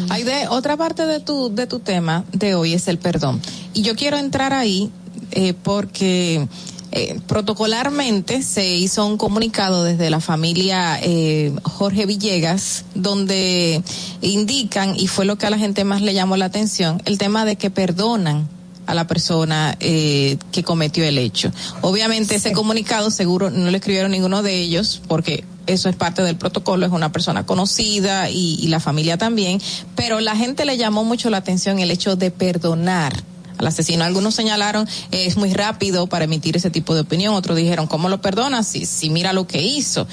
Hay 0.10 0.24
de 0.24 0.48
otra 0.50 0.78
parte 0.78 1.06
de 1.06 1.20
tu 1.20 1.54
de 1.54 1.68
tu 1.68 1.80
tema 1.80 2.24
de 2.32 2.54
hoy 2.54 2.74
es 2.74 2.88
el 2.88 2.98
perdón 2.98 3.42
y 3.74 3.82
yo 3.82 3.96
quiero 3.96 4.18
entrar 4.18 4.54
ahí 4.54 4.92
eh, 5.32 5.54
porque 5.54 6.48
eh, 6.94 7.20
protocolarmente 7.26 8.44
se 8.44 8.68
hizo 8.68 9.06
un 9.06 9.18
comunicado 9.18 9.86
desde 9.86 10.10
la 10.10 10.20
familia 10.20 11.00
eh, 11.02 11.54
Jorge 11.64 12.06
Villegas 12.06 12.84
donde 12.96 13.82
indican, 14.22 14.96
y 15.00 15.08
fue 15.08 15.24
lo 15.24 15.38
que 15.38 15.46
a 15.46 15.50
la 15.50 15.58
gente 15.58 15.86
más 15.86 16.02
le 16.02 16.14
llamó 16.14 16.36
la 16.36 16.46
atención, 16.46 17.02
el 17.06 17.18
tema 17.18 17.46
de 17.46 17.56
que 17.56 17.70
perdonan 17.70 18.50
a 18.88 18.94
la 18.94 19.08
persona 19.08 19.78
eh, 19.80 20.38
que 20.52 20.64
cometió 20.64 21.06
el 21.06 21.18
hecho. 21.18 21.52
Obviamente 21.80 22.36
ese 22.36 22.52
comunicado 22.52 23.10
seguro 23.10 23.50
no 23.50 23.72
lo 23.72 23.78
escribieron 23.78 24.12
ninguno 24.12 24.44
de 24.44 24.60
ellos 24.60 25.02
porque 25.08 25.46
eso 25.68 25.88
es 25.88 25.96
parte 25.96 26.24
del 26.24 26.36
protocolo, 26.36 26.86
es 26.86 26.92
una 26.92 27.14
persona 27.14 27.46
conocida 27.46 28.30
y, 28.30 28.58
y 28.60 28.68
la 28.68 28.82
familia 28.82 29.18
también, 29.18 29.62
pero 29.96 30.20
la 30.20 30.36
gente 30.36 30.66
le 30.66 30.76
llamó 30.76 31.06
mucho 31.06 31.30
la 31.30 31.38
atención 31.38 31.80
el 31.80 31.90
hecho 31.90 32.18
de 32.18 32.32
perdonar 32.32 33.14
al 33.62 33.68
asesino. 33.68 34.04
Algunos 34.04 34.36
señalaron 34.36 34.88
eh, 35.12 35.26
es 35.26 35.38
muy 35.38 35.54
rápido 35.54 36.08
para 36.08 36.26
emitir 36.26 36.58
ese 36.58 36.70
tipo 36.70 36.94
de 36.96 37.02
opinión, 37.02 37.34
otros 37.36 37.58
dijeron, 37.58 37.88
¿cómo 37.88 38.10
lo 38.10 38.22
perdonas? 38.22 38.68
Si, 38.68 38.86
si 38.86 39.10
mira 39.10 39.34
lo 39.34 39.48
que 39.48 39.62
hizo. 39.62 40.08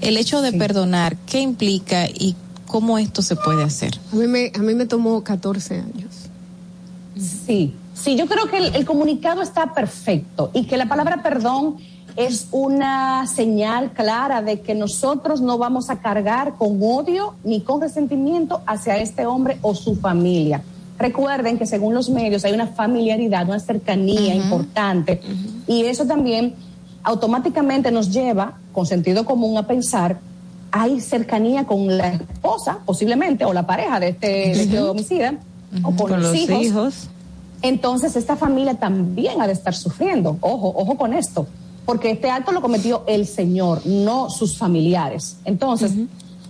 El 0.00 0.16
hecho 0.16 0.42
de 0.42 0.52
perdonar, 0.52 1.16
¿qué 1.26 1.40
implica 1.40 2.06
y 2.08 2.34
cómo 2.66 2.98
esto 2.98 3.22
se 3.22 3.36
puede 3.36 3.62
hacer? 3.62 3.98
A 4.12 4.16
mí 4.16 4.26
me, 4.26 4.50
a 4.54 4.58
mí 4.58 4.74
me 4.74 4.86
tomó 4.86 5.22
14 5.22 5.74
años. 5.76 6.14
Sí, 7.46 7.74
sí, 7.94 8.16
yo 8.16 8.26
creo 8.26 8.50
que 8.50 8.58
el, 8.58 8.74
el 8.74 8.84
comunicado 8.84 9.40
está 9.40 9.72
perfecto 9.72 10.50
y 10.52 10.64
que 10.64 10.76
la 10.76 10.86
palabra 10.86 11.22
perdón 11.22 11.76
es 12.16 12.48
una 12.52 13.26
señal 13.26 13.92
clara 13.92 14.42
de 14.42 14.60
que 14.60 14.74
nosotros 14.74 15.40
no 15.40 15.58
vamos 15.58 15.90
a 15.90 16.00
cargar 16.00 16.54
con 16.54 16.78
odio 16.82 17.34
ni 17.44 17.60
con 17.60 17.80
resentimiento 17.80 18.62
hacia 18.66 18.98
este 18.98 19.26
hombre 19.26 19.58
o 19.62 19.74
su 19.74 19.96
familia. 19.96 20.62
Recuerden 20.98 21.58
que 21.58 21.66
según 21.66 21.94
los 21.94 22.08
medios 22.08 22.44
hay 22.44 22.52
una 22.52 22.68
familiaridad, 22.68 23.48
una 23.48 23.58
cercanía 23.58 24.34
importante 24.34 25.20
y 25.66 25.82
eso 25.84 26.06
también 26.06 26.54
automáticamente 27.02 27.90
nos 27.90 28.10
lleva, 28.12 28.58
con 28.72 28.86
sentido 28.86 29.24
común, 29.24 29.58
a 29.58 29.66
pensar 29.66 30.18
hay 30.76 31.00
cercanía 31.00 31.64
con 31.64 31.96
la 31.96 32.14
esposa, 32.14 32.80
posiblemente, 32.84 33.44
o 33.44 33.52
la 33.52 33.64
pareja 33.64 34.00
de 34.00 34.08
este, 34.08 34.26
de 34.26 34.62
este 34.62 34.80
homicida, 34.80 35.34
o 35.84 35.94
con, 35.94 36.20
los 36.20 36.34
hijos. 36.34 36.62
hijos. 36.62 37.08
Entonces 37.62 38.16
esta 38.16 38.34
familia 38.34 38.74
también 38.74 39.40
ha 39.40 39.46
de 39.46 39.52
estar 39.52 39.72
sufriendo. 39.72 40.36
Ojo, 40.40 40.74
ojo 40.76 40.96
con 40.96 41.14
esto, 41.14 41.46
porque 41.86 42.10
este 42.10 42.28
acto 42.28 42.50
lo 42.50 42.60
cometió 42.60 43.04
el 43.06 43.24
señor, 43.28 43.86
no 43.86 44.30
sus 44.30 44.58
familiares. 44.58 45.36
Entonces, 45.44 45.92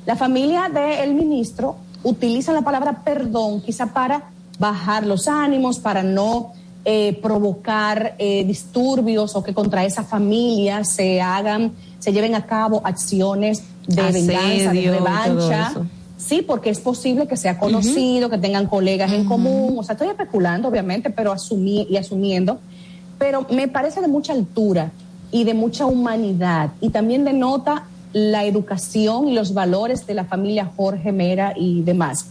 la 0.06 0.16
familia 0.16 0.70
del 0.70 1.12
ministro 1.12 1.76
utiliza 2.02 2.54
la 2.54 2.62
palabra 2.62 3.02
perdón 3.04 3.60
quizá 3.60 3.92
para 3.92 4.30
bajar 4.58 5.06
los 5.06 5.28
ánimos, 5.28 5.78
para 5.78 6.02
no 6.02 6.52
eh, 6.84 7.18
provocar 7.22 8.14
eh, 8.18 8.44
disturbios 8.44 9.34
o 9.36 9.42
que 9.42 9.54
contra 9.54 9.84
esa 9.84 10.04
familia 10.04 10.84
se 10.84 11.20
hagan, 11.20 11.72
se 11.98 12.12
lleven 12.12 12.34
a 12.34 12.44
cabo 12.44 12.82
acciones 12.84 13.62
de 13.86 14.02
venganza, 14.12 14.72
de 14.72 14.90
revancha. 14.90 15.72
Sí, 16.16 16.42
porque 16.42 16.70
es 16.70 16.80
posible 16.80 17.26
que 17.26 17.36
sea 17.36 17.58
conocido, 17.58 18.30
que 18.30 18.38
tengan 18.38 18.66
colegas 18.66 19.12
en 19.12 19.24
común. 19.24 19.76
O 19.78 19.82
sea, 19.82 19.94
estoy 19.94 20.08
especulando, 20.08 20.68
obviamente, 20.68 21.10
pero 21.10 21.32
asumí 21.32 21.86
y 21.90 21.96
asumiendo. 21.96 22.60
Pero 23.18 23.46
me 23.50 23.68
parece 23.68 24.00
de 24.00 24.08
mucha 24.08 24.32
altura 24.32 24.92
y 25.30 25.44
de 25.44 25.54
mucha 25.54 25.86
humanidad. 25.86 26.70
Y 26.80 26.90
también 26.90 27.24
denota 27.24 27.84
la 28.12 28.44
educación 28.44 29.28
y 29.28 29.32
los 29.32 29.54
valores 29.54 30.06
de 30.06 30.14
la 30.14 30.24
familia 30.24 30.70
Jorge 30.76 31.12
Mera 31.12 31.52
y 31.56 31.82
demás. 31.82 32.26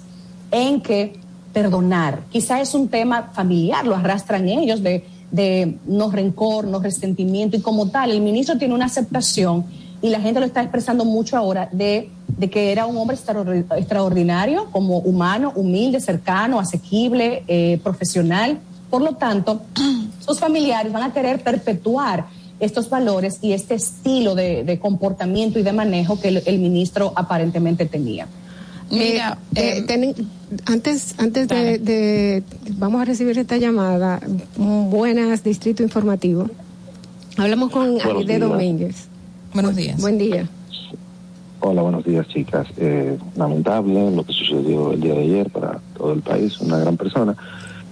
En 0.52 0.82
que 0.82 1.20
perdonar, 1.54 2.22
quizá 2.32 2.60
es 2.60 2.74
un 2.74 2.88
tema 2.88 3.32
familiar, 3.34 3.86
lo 3.86 3.96
arrastran 3.96 4.50
ellos 4.50 4.82
de, 4.82 5.06
de 5.32 5.78
no 5.86 6.10
rencor, 6.12 6.66
no 6.66 6.80
resentimiento. 6.80 7.56
Y 7.56 7.62
como 7.62 7.90
tal, 7.90 8.12
el 8.12 8.22
ministro 8.22 8.58
tiene 8.58 8.74
una 8.74 8.86
aceptación 8.86 9.66
y 10.02 10.10
la 10.10 10.20
gente 10.20 10.40
lo 10.40 10.46
está 10.46 10.62
expresando 10.62 11.06
mucho 11.06 11.38
ahora 11.38 11.70
de, 11.72 12.10
de 12.28 12.50
que 12.50 12.72
era 12.72 12.86
un 12.88 12.98
hombre 12.98 13.16
extraordi- 13.16 13.66
extraordinario, 13.78 14.70
como 14.72 14.98
humano, 14.98 15.54
humilde, 15.56 16.02
cercano, 16.02 16.60
asequible, 16.60 17.44
eh, 17.48 17.80
profesional. 17.84 18.58
Por 18.90 19.02
lo 19.02 19.14
tanto, 19.16 19.62
sus 20.26 20.40
familiares 20.40 20.92
van 20.92 21.04
a 21.04 21.14
querer 21.14 21.42
perpetuar 21.42 22.26
estos 22.60 22.90
valores 22.90 23.40
y 23.42 23.54
este 23.54 23.76
estilo 23.76 24.36
de, 24.36 24.64
de 24.64 24.80
comportamiento 24.80 25.60
y 25.60 25.64
de 25.64 25.74
manejo 25.74 26.20
que 26.20 26.30
el 26.30 26.60
ministro 26.60 27.14
aparentemente 27.16 27.86
tenía. 27.86 28.28
Mira, 28.92 29.38
antes, 30.66 31.16
antes 31.18 31.48
de, 31.48 31.80
de- 31.80 32.44
vamos 32.78 33.02
a 33.02 33.06
recibir 33.06 33.38
esta 33.40 33.58
llamada. 33.58 34.20
Buenas, 34.58 35.44
Distrito 35.44 35.82
Informativo. 35.84 36.50
Hablamos 37.38 37.72
con 37.72 37.98
Aide. 38.02 38.40
Domínguez. 38.40 39.08
Buenos 39.54 39.76
días. 39.76 40.00
Buen 40.02 40.18
día. 40.18 40.48
Hola, 41.60 41.82
buenos 41.82 42.04
días, 42.06 42.28
chicas. 42.28 42.68
Eh, 42.78 43.18
lamentable 43.36 44.12
lo 44.12 44.24
que 44.26 44.34
sucedió 44.34 44.92
el 44.92 45.02
día 45.02 45.14
de 45.14 45.22
ayer 45.22 45.50
para 45.50 45.80
todo 45.98 46.14
el 46.14 46.22
país, 46.22 46.60
una 46.60 46.78
gran 46.78 46.98
persona. 46.98 47.36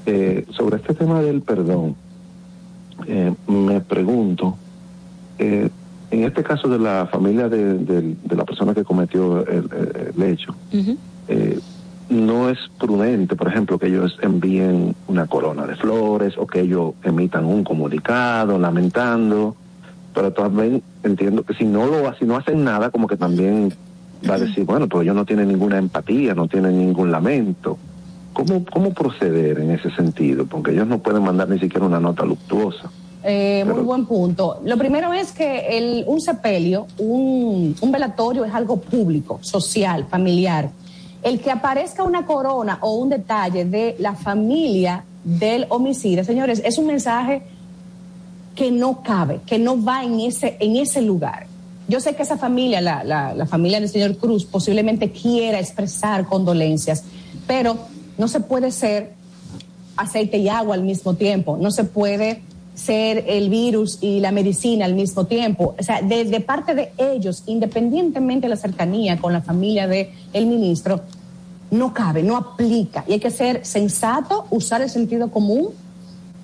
Eh, 0.05 0.45
sobre 0.55 0.77
este 0.77 0.93
tema 0.93 1.21
del 1.21 1.41
perdón, 1.41 1.95
eh, 3.07 3.33
me 3.47 3.79
pregunto, 3.81 4.57
eh, 5.39 5.69
en 6.11 6.23
este 6.25 6.43
caso 6.43 6.67
de 6.67 6.77
la 6.79 7.07
familia 7.07 7.49
de, 7.49 7.75
de- 7.79 8.15
de 8.23 8.35
la 8.35 8.45
persona 8.45 8.73
que 8.73 8.83
cometió 8.83 9.45
el, 9.47 10.21
hecho, 10.23 10.55
eh, 11.27 11.59
no 12.09 12.49
es 12.49 12.57
prudente, 12.77 13.35
por 13.37 13.47
ejemplo, 13.47 13.79
que 13.79 13.87
ellos 13.87 14.17
envíen 14.21 14.95
una 15.07 15.27
corona 15.27 15.65
de 15.65 15.75
flores 15.77 16.33
o 16.37 16.45
que 16.45 16.59
ellos 16.61 16.93
emitan 17.03 17.45
un 17.45 17.63
comunicado 17.63 18.59
lamentando, 18.59 19.55
pero 20.13 20.31
también 20.33 20.83
entiendo 21.03 21.43
que 21.43 21.53
si 21.53 21.63
no 21.63 21.85
lo 21.87 22.13
si 22.15 22.25
no 22.25 22.35
hacen 22.35 22.63
nada, 22.65 22.89
como 22.89 23.07
que 23.07 23.15
también 23.15 23.71
va 24.29 24.35
a 24.35 24.39
decir, 24.39 24.65
bueno, 24.65 24.87
pues 24.89 25.03
ellos 25.03 25.15
no 25.15 25.23
tienen 25.25 25.47
ninguna 25.47 25.77
empatía, 25.77 26.35
no 26.35 26.47
tienen 26.49 26.77
ningún 26.77 27.11
lamento. 27.11 27.77
¿Cómo, 28.33 28.65
¿Cómo 28.65 28.93
proceder 28.93 29.59
en 29.59 29.71
ese 29.71 29.89
sentido? 29.91 30.45
Porque 30.45 30.71
ellos 30.71 30.87
no 30.87 30.99
pueden 30.99 31.23
mandar 31.23 31.47
ni 31.49 31.59
siquiera 31.59 31.85
una 31.85 31.99
nota 31.99 32.25
luctuosa. 32.25 32.89
Eh, 33.23 33.63
muy 33.65 33.81
buen 33.81 34.05
punto. 34.05 34.59
Lo 34.63 34.77
primero 34.77 35.13
es 35.13 35.31
que 35.31 35.77
el, 35.77 36.03
un 36.07 36.19
sepelio, 36.19 36.87
un, 36.97 37.75
un 37.79 37.91
velatorio 37.91 38.45
es 38.45 38.53
algo 38.53 38.77
público, 38.77 39.37
social, 39.41 40.07
familiar. 40.09 40.69
El 41.21 41.39
que 41.39 41.51
aparezca 41.51 42.03
una 42.03 42.25
corona 42.25 42.79
o 42.81 42.95
un 42.95 43.09
detalle 43.09 43.65
de 43.65 43.95
la 43.99 44.15
familia 44.15 45.03
del 45.23 45.67
homicida, 45.69 46.23
señores, 46.23 46.63
es 46.65 46.79
un 46.79 46.87
mensaje 46.87 47.43
que 48.55 48.71
no 48.71 49.03
cabe, 49.03 49.39
que 49.45 49.59
no 49.59 49.81
va 49.81 50.03
en 50.03 50.19
ese, 50.19 50.57
en 50.59 50.75
ese 50.75 51.01
lugar. 51.01 51.45
Yo 51.87 51.99
sé 51.99 52.15
que 52.15 52.23
esa 52.23 52.37
familia, 52.37 52.81
la, 52.81 53.03
la, 53.03 53.35
la 53.35 53.45
familia 53.45 53.79
del 53.79 53.89
señor 53.89 54.17
Cruz, 54.17 54.45
posiblemente 54.45 55.11
quiera 55.11 55.59
expresar 55.59 56.25
condolencias, 56.25 57.03
pero 57.45 57.77
no 58.17 58.27
se 58.27 58.39
puede 58.39 58.71
ser 58.71 59.13
aceite 59.95 60.37
y 60.37 60.49
agua 60.49 60.73
al 60.73 60.83
mismo 60.83 61.13
tiempo, 61.13 61.57
no 61.57 61.69
se 61.69 61.83
puede 61.83 62.41
ser 62.73 63.25
el 63.27 63.49
virus 63.49 63.97
y 64.01 64.19
la 64.19 64.31
medicina 64.31 64.85
al 64.85 64.95
mismo 64.95 65.25
tiempo. 65.25 65.75
O 65.79 65.83
sea, 65.83 66.01
desde 66.01 66.39
parte 66.39 66.73
de 66.73 66.91
ellos, 66.97 67.43
independientemente 67.45 68.47
de 68.47 68.49
la 68.49 68.55
cercanía 68.55 69.17
con 69.17 69.33
la 69.33 69.41
familia 69.41 69.87
del 69.87 70.09
el 70.33 70.45
ministro, 70.45 71.01
no 71.69 71.93
cabe, 71.93 72.23
no 72.23 72.37
aplica. 72.37 73.03
Y 73.07 73.13
hay 73.13 73.19
que 73.19 73.31
ser 73.31 73.65
sensato, 73.65 74.45
usar 74.49 74.81
el 74.81 74.89
sentido 74.89 75.31
común 75.31 75.69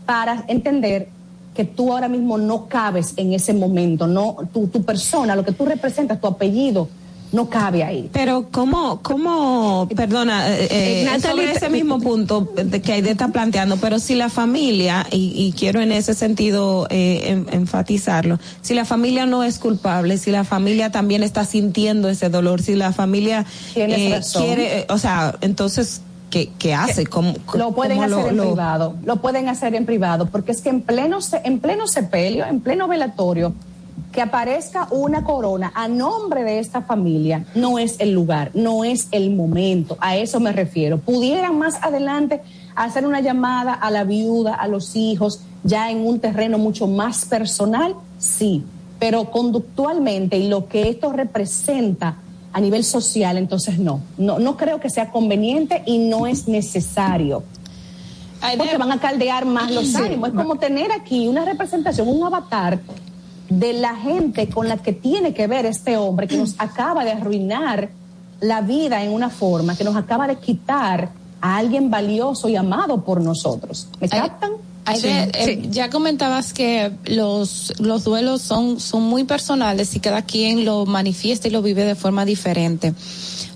para 0.06 0.46
entender 0.48 1.10
que 1.54 1.66
tú 1.66 1.92
ahora 1.92 2.08
mismo 2.08 2.38
no 2.38 2.68
cabes 2.68 3.14
en 3.18 3.34
ese 3.34 3.54
momento, 3.54 4.06
no 4.06 4.38
tu 4.54 4.70
persona, 4.84 5.36
lo 5.36 5.44
que 5.44 5.52
tú 5.52 5.66
representas, 5.66 6.22
tu 6.22 6.28
apellido, 6.28 6.88
no 7.32 7.50
cabe 7.50 7.84
ahí. 7.84 8.10
Pero 8.14 8.48
cómo, 8.52 9.02
cómo, 9.04 9.88
perdona, 9.96 10.50
eh, 10.50 10.68
eh, 10.72 11.04
Natalie, 11.06 11.30
sobre 11.48 11.52
ese 11.52 11.70
mismo 11.70 12.00
punto 12.00 12.50
que 12.84 12.94
Aide 12.94 13.12
está 13.12 13.28
planteando, 13.30 13.78
pero 13.78 14.00
si 14.00 14.16
la 14.16 14.30
familia, 14.30 15.06
y, 15.12 15.34
y 15.36 15.52
quiero 15.52 15.82
en 15.82 15.92
ese 15.92 16.14
sentido 16.14 16.88
eh, 16.90 17.24
en- 17.26 17.48
enfatizarlo, 17.52 18.40
si 18.62 18.74
la 18.74 18.86
familia 18.86 19.26
no 19.26 19.44
es 19.44 19.60
culpable, 19.60 20.18
si 20.18 20.32
la 20.32 20.44
familia 20.46 20.92
también 20.92 21.22
está 21.24 21.44
sintiendo 21.46 22.08
ese 22.10 22.30
dolor, 22.30 22.62
si 22.62 22.76
la 22.76 22.94
familia 22.94 23.46
eh, 23.76 24.20
quiere, 24.40 24.80
eh, 24.80 24.86
o 24.90 24.98
sea, 24.98 25.36
entonces, 25.42 26.02
¿qué, 26.30 26.50
qué 26.58 26.74
hace? 26.74 27.06
¿Cómo, 27.06 27.34
Lo 27.56 27.74
pueden 27.74 27.98
cómo 28.00 28.16
hacer 28.20 28.30
en 28.32 28.38
lo- 28.38 28.44
privado, 28.46 28.96
lo 29.06 29.18
pueden 29.18 29.50
hacer 29.50 29.76
en 29.76 29.86
privado, 29.86 30.28
porque 30.28 30.52
es 30.54 30.62
que 30.62 30.70
en 30.70 30.82
pleno, 30.82 31.20
en 31.44 31.60
pleno 31.60 31.88
sepelio, 31.88 32.46
en 32.46 32.62
pleno 32.62 32.88
velatorio, 32.88 33.54
que 34.12 34.22
aparezca 34.22 34.88
una 34.92 35.24
corona 35.24 35.72
a 35.76 35.88
nombre 35.88 36.44
de 36.44 36.60
esta 36.60 36.82
familia 36.82 37.46
no 37.56 37.80
es 37.80 38.00
el 38.00 38.12
lugar, 38.14 38.52
no 38.54 38.84
es 38.84 39.08
el 39.12 39.32
momento, 39.32 39.98
a 40.00 40.18
eso 40.18 40.40
me 40.40 40.52
refiero. 40.52 40.98
Pudieran 40.98 41.58
más 41.58 41.84
adelante 41.84 42.42
hacer 42.76 43.06
una 43.06 43.22
llamada 43.22 43.74
a 43.74 43.92
la 43.92 44.04
viuda, 44.04 44.56
a 44.56 44.68
los 44.68 44.96
hijos, 44.96 45.42
ya 45.64 45.92
en 45.92 46.06
un 46.06 46.20
terreno 46.20 46.58
mucho 46.58 46.88
más 46.88 47.26
personal, 47.26 47.96
sí, 48.18 48.64
pero 49.00 49.32
conductualmente 49.32 50.38
y 50.38 50.48
lo 50.48 50.68
que 50.68 50.90
esto 50.90 51.12
representa 51.12 52.18
a 52.54 52.62
nivel 52.62 52.84
social, 52.84 53.38
entonces 53.38 53.78
no, 53.78 54.02
no, 54.18 54.40
no 54.40 54.58
creo 54.58 54.80
que 54.80 54.90
sea 54.90 55.12
conveniente 55.12 55.84
y 55.86 55.98
no 55.98 56.26
es 56.26 56.48
necesario. 56.48 57.44
Porque 58.58 58.78
van 58.78 58.92
a 58.92 59.00
caldear 59.00 59.46
más 59.46 59.72
los 59.72 59.96
ánimos. 59.96 60.30
Es 60.30 60.36
como 60.36 60.58
tener 60.58 60.92
aquí 60.92 61.28
una 61.28 61.44
representación, 61.44 62.08
un 62.08 62.24
avatar 62.24 62.80
de 63.50 63.74
la 63.74 63.96
gente 63.96 64.50
con 64.50 64.68
la 64.68 64.78
que 64.78 64.94
tiene 64.94 65.34
que 65.34 65.48
ver 65.48 65.66
este 65.66 65.98
hombre 65.98 66.28
que 66.28 66.38
nos 66.38 66.56
acaba 66.60 67.04
de 67.04 67.12
arruinar 67.12 67.90
la 68.40 68.62
vida 68.62 69.04
en 69.04 69.12
una 69.12 69.30
forma, 69.30 69.76
que 69.76 69.84
nos 69.84 69.96
acaba 69.96 70.28
de 70.28 70.38
quitar 70.38 71.10
a 71.42 71.58
alguien 71.58 71.90
valioso 71.90 72.50
y 72.50 72.56
amado 72.56 73.04
por 73.04 73.22
nosotros. 73.22 73.88
¿Me 74.00 74.10
captan? 74.10 74.52
Aide, 74.88 75.32
eh, 75.34 75.68
ya 75.70 75.90
comentabas 75.90 76.54
que 76.54 76.92
los, 77.06 77.74
los 77.80 78.04
duelos 78.04 78.42
son, 78.42 78.80
son 78.80 79.04
muy 79.04 79.24
personales 79.26 79.96
y 79.96 80.00
cada 80.00 80.22
quien 80.24 80.66
lo 80.66 80.86
manifiesta 80.86 81.48
y 81.48 81.52
lo 81.52 81.62
vive 81.62 81.84
de 81.84 81.96
forma 81.96 82.26
diferente. 82.26 82.94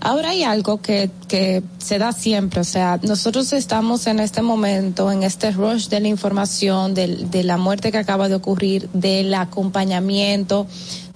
Ahora 0.01 0.29
hay 0.31 0.43
algo 0.43 0.81
que, 0.81 1.09
que 1.27 1.61
se 1.77 1.99
da 1.99 2.11
siempre, 2.11 2.59
o 2.61 2.63
sea, 2.63 2.99
nosotros 3.03 3.53
estamos 3.53 4.07
en 4.07 4.19
este 4.19 4.41
momento, 4.41 5.11
en 5.11 5.23
este 5.23 5.51
rush 5.51 5.87
de 5.89 5.99
la 5.99 6.07
información, 6.07 6.93
del- 6.93 7.29
de, 7.29 7.43
la 7.43 7.57
muerte 7.57 7.91
que 7.91 7.99
acaba 7.99 8.27
de 8.27 8.35
ocurrir, 8.35 8.89
del 8.93 9.33
acompañamiento, 9.33 10.65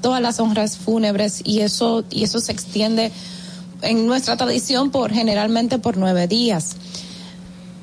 todas 0.02 0.22
las 0.22 0.40
honras 0.40 0.78
fúnebres 0.78 1.42
y 1.44 1.62
eso, 1.62 2.06
y 2.12 2.24
eso 2.24 2.40
se 2.40 2.52
extiende 2.52 3.12
en 3.82 4.06
nuestra 4.08 4.38
tradición 4.38 4.92
por 4.92 5.12
generalmente 5.12 5.80
por 5.80 5.98
nueve 5.98 6.28
días. 6.28 6.76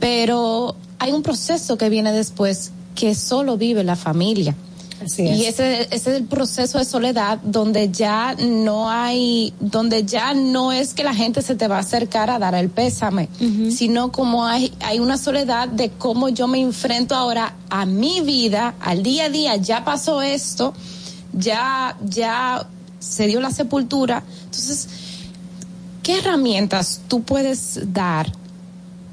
Pero 0.01 0.77
hay 1.03 1.11
un 1.11 1.25
proceso 1.25 1.77
que 1.77 1.89
viene 1.89 2.13
después 2.13 2.71
que 2.95 3.17
solo 3.17 3.57
vive 3.57 3.83
la 3.83 3.97
familia. 3.97 4.55
Así 5.05 5.27
es. 5.27 5.37
Y 5.37 5.47
ese, 5.47 5.83
ese 5.91 5.97
es 5.97 6.07
el 6.07 6.27
proceso 6.27 6.79
de 6.79 6.85
soledad 6.85 7.41
donde 7.43 7.91
ya 7.91 8.37
no 8.37 8.89
hay, 8.89 9.53
donde 9.59 10.05
ya 10.05 10.33
no 10.33 10.71
es 10.71 10.95
que 10.95 11.03
la 11.03 11.13
gente 11.13 11.43
se 11.43 11.57
te 11.57 11.67
va 11.67 11.79
a 11.79 11.81
acercar 11.81 12.31
a 12.31 12.39
dar 12.39 12.55
el 12.55 12.71
pésame, 12.71 13.29
sino 13.77 14.13
como 14.13 14.47
hay, 14.47 14.73
hay 14.79 15.01
una 15.01 15.19
soledad 15.19 15.67
de 15.67 15.91
cómo 15.91 16.29
yo 16.29 16.47
me 16.47 16.61
enfrento 16.61 17.17
ahora 17.17 17.57
a 17.69 17.85
mi 17.85 18.21
vida, 18.21 18.77
al 18.79 19.03
día 19.03 19.25
a 19.25 19.29
día, 19.29 19.57
ya 19.57 19.85
pasó 19.85 20.23
esto, 20.23 20.73
ya, 21.33 21.99
ya 22.05 22.65
se 23.01 23.27
dio 23.27 23.41
la 23.41 23.51
sepultura. 23.51 24.23
Entonces, 24.45 24.87
¿qué 26.05 26.19
herramientas 26.19 27.01
tú 27.09 27.25
puedes 27.25 27.93
dar 27.93 28.31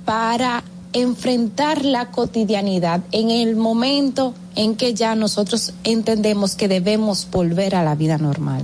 para 0.05 0.63
enfrentar 0.93 1.85
la 1.85 2.11
cotidianidad 2.11 3.01
en 3.11 3.29
el 3.29 3.55
momento 3.55 4.33
en 4.55 4.75
que 4.75 4.93
ya 4.93 5.15
nosotros 5.15 5.73
entendemos 5.83 6.55
que 6.55 6.67
debemos 6.67 7.27
volver 7.31 7.75
a 7.75 7.83
la 7.83 7.95
vida 7.95 8.17
normal. 8.17 8.63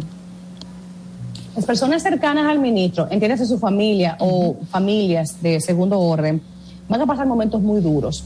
Las 1.55 1.65
personas 1.65 2.03
cercanas 2.03 2.47
al 2.47 2.59
ministro, 2.59 3.07
entiéndase 3.09 3.45
su 3.45 3.57
familia 3.59 4.17
o 4.19 4.57
familias 4.69 5.41
de 5.41 5.61
segundo 5.61 5.99
orden, 5.99 6.41
van 6.89 7.01
a 7.01 7.05
pasar 7.05 7.27
momentos 7.27 7.61
muy 7.61 7.79
duros. 7.79 8.25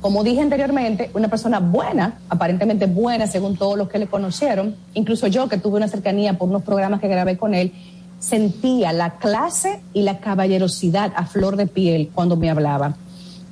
Como 0.00 0.24
dije 0.24 0.40
anteriormente, 0.40 1.10
una 1.14 1.28
persona 1.28 1.58
buena, 1.60 2.18
aparentemente 2.28 2.86
buena 2.86 3.26
según 3.26 3.56
todos 3.56 3.78
los 3.78 3.88
que 3.88 3.98
le 3.98 4.06
conocieron, 4.06 4.74
incluso 4.94 5.26
yo 5.26 5.48
que 5.48 5.58
tuve 5.58 5.76
una 5.76 5.88
cercanía 5.88 6.36
por 6.36 6.48
unos 6.48 6.62
programas 6.62 7.00
que 7.00 7.08
grabé 7.08 7.36
con 7.36 7.54
él, 7.54 7.72
sentía 8.18 8.92
la 8.92 9.18
clase 9.18 9.80
y 9.92 10.02
la 10.02 10.18
caballerosidad 10.18 11.12
a 11.14 11.26
flor 11.26 11.56
de 11.56 11.66
piel 11.66 12.10
cuando 12.14 12.36
me 12.36 12.50
hablaba. 12.50 12.96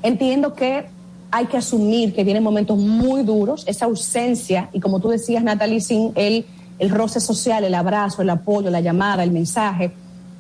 Entiendo 0.04 0.52
que 0.52 0.84
hay 1.30 1.46
que 1.46 1.56
asumir 1.56 2.14
que 2.14 2.24
vienen 2.24 2.42
momentos 2.42 2.76
muy 2.78 3.22
duros, 3.22 3.64
esa 3.66 3.86
ausencia, 3.86 4.68
y 4.74 4.78
como 4.78 5.00
tú 5.00 5.08
decías, 5.08 5.42
Natalie, 5.42 5.80
sin 5.80 6.12
el, 6.14 6.44
el 6.78 6.90
roce 6.90 7.20
social, 7.20 7.64
el 7.64 7.74
abrazo, 7.74 8.20
el 8.20 8.28
apoyo, 8.28 8.68
la 8.68 8.82
llamada, 8.82 9.24
el 9.24 9.30
mensaje, 9.30 9.92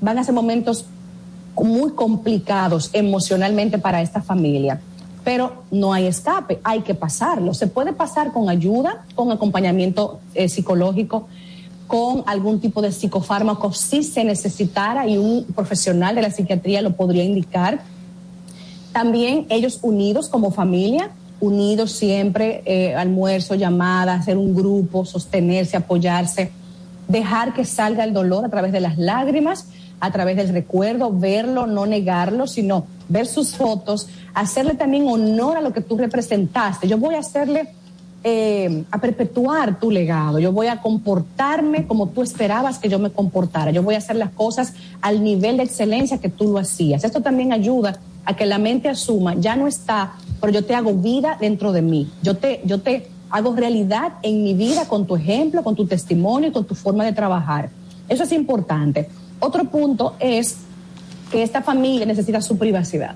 van 0.02 0.18
a 0.18 0.24
ser 0.24 0.34
momentos 0.34 0.84
muy 1.56 1.92
complicados 1.92 2.90
emocionalmente 2.92 3.78
para 3.78 4.02
esta 4.02 4.20
familia. 4.20 4.82
Pero 5.24 5.64
no 5.70 5.94
hay 5.94 6.08
escape, 6.08 6.60
hay 6.62 6.82
que 6.82 6.94
pasarlo. 6.94 7.54
Se 7.54 7.66
puede 7.66 7.94
pasar 7.94 8.32
con 8.32 8.50
ayuda, 8.50 9.06
con 9.14 9.32
acompañamiento 9.32 10.20
eh, 10.34 10.50
psicológico, 10.50 11.26
con 11.86 12.22
algún 12.26 12.60
tipo 12.60 12.82
de 12.82 12.92
psicofármaco 12.92 13.72
si 13.72 14.02
se 14.02 14.24
necesitara 14.24 15.06
y 15.06 15.16
un 15.16 15.44
profesional 15.54 16.14
de 16.14 16.20
la 16.20 16.30
psiquiatría 16.30 16.82
lo 16.82 16.94
podría 16.96 17.24
indicar. 17.24 17.93
También 18.94 19.46
ellos 19.48 19.80
unidos 19.82 20.28
como 20.28 20.52
familia, 20.52 21.10
unidos 21.40 21.90
siempre, 21.90 22.62
eh, 22.64 22.94
almuerzo, 22.94 23.56
llamada, 23.56 24.14
hacer 24.14 24.38
un 24.38 24.54
grupo, 24.54 25.04
sostenerse, 25.04 25.76
apoyarse, 25.76 26.52
dejar 27.08 27.54
que 27.54 27.64
salga 27.64 28.04
el 28.04 28.12
dolor 28.12 28.44
a 28.44 28.48
través 28.50 28.70
de 28.70 28.78
las 28.78 28.96
lágrimas, 28.96 29.66
a 29.98 30.12
través 30.12 30.36
del 30.36 30.50
recuerdo, 30.50 31.10
verlo, 31.10 31.66
no 31.66 31.86
negarlo, 31.86 32.46
sino 32.46 32.86
ver 33.08 33.26
sus 33.26 33.56
fotos, 33.56 34.06
hacerle 34.32 34.74
también 34.74 35.08
honor 35.08 35.56
a 35.56 35.60
lo 35.60 35.72
que 35.72 35.80
tú 35.80 35.98
representaste. 35.98 36.86
Yo 36.86 36.96
voy 36.96 37.16
a 37.16 37.18
hacerle 37.18 37.70
eh, 38.22 38.84
a 38.92 39.00
perpetuar 39.00 39.80
tu 39.80 39.90
legado. 39.90 40.38
Yo 40.38 40.52
voy 40.52 40.68
a 40.68 40.80
comportarme 40.80 41.88
como 41.88 42.10
tú 42.10 42.22
esperabas 42.22 42.78
que 42.78 42.88
yo 42.88 43.00
me 43.00 43.10
comportara. 43.10 43.72
Yo 43.72 43.82
voy 43.82 43.96
a 43.96 43.98
hacer 43.98 44.14
las 44.14 44.30
cosas 44.30 44.72
al 45.00 45.24
nivel 45.24 45.56
de 45.56 45.64
excelencia 45.64 46.18
que 46.18 46.28
tú 46.28 46.52
lo 46.52 46.58
hacías. 46.60 47.02
Esto 47.02 47.22
también 47.22 47.52
ayuda 47.52 47.98
a 48.24 48.34
que 48.36 48.46
la 48.46 48.58
mente 48.58 48.88
asuma, 48.88 49.34
ya 49.34 49.56
no 49.56 49.66
está, 49.66 50.14
pero 50.40 50.52
yo 50.52 50.64
te 50.64 50.74
hago 50.74 50.94
vida 50.94 51.36
dentro 51.40 51.72
de 51.72 51.82
mí. 51.82 52.10
Yo 52.22 52.36
te, 52.36 52.60
yo 52.64 52.80
te 52.80 53.08
hago 53.30 53.54
realidad 53.54 54.14
en 54.22 54.42
mi 54.42 54.54
vida 54.54 54.86
con 54.86 55.06
tu 55.06 55.16
ejemplo, 55.16 55.62
con 55.62 55.74
tu 55.74 55.86
testimonio 55.86 56.52
con 56.52 56.64
tu 56.64 56.74
forma 56.74 57.04
de 57.04 57.12
trabajar. 57.12 57.70
Eso 58.08 58.22
es 58.22 58.32
importante. 58.32 59.08
Otro 59.40 59.64
punto 59.64 60.14
es 60.20 60.58
que 61.30 61.42
esta 61.42 61.62
familia 61.62 62.06
necesita 62.06 62.40
su 62.40 62.56
privacidad. 62.58 63.14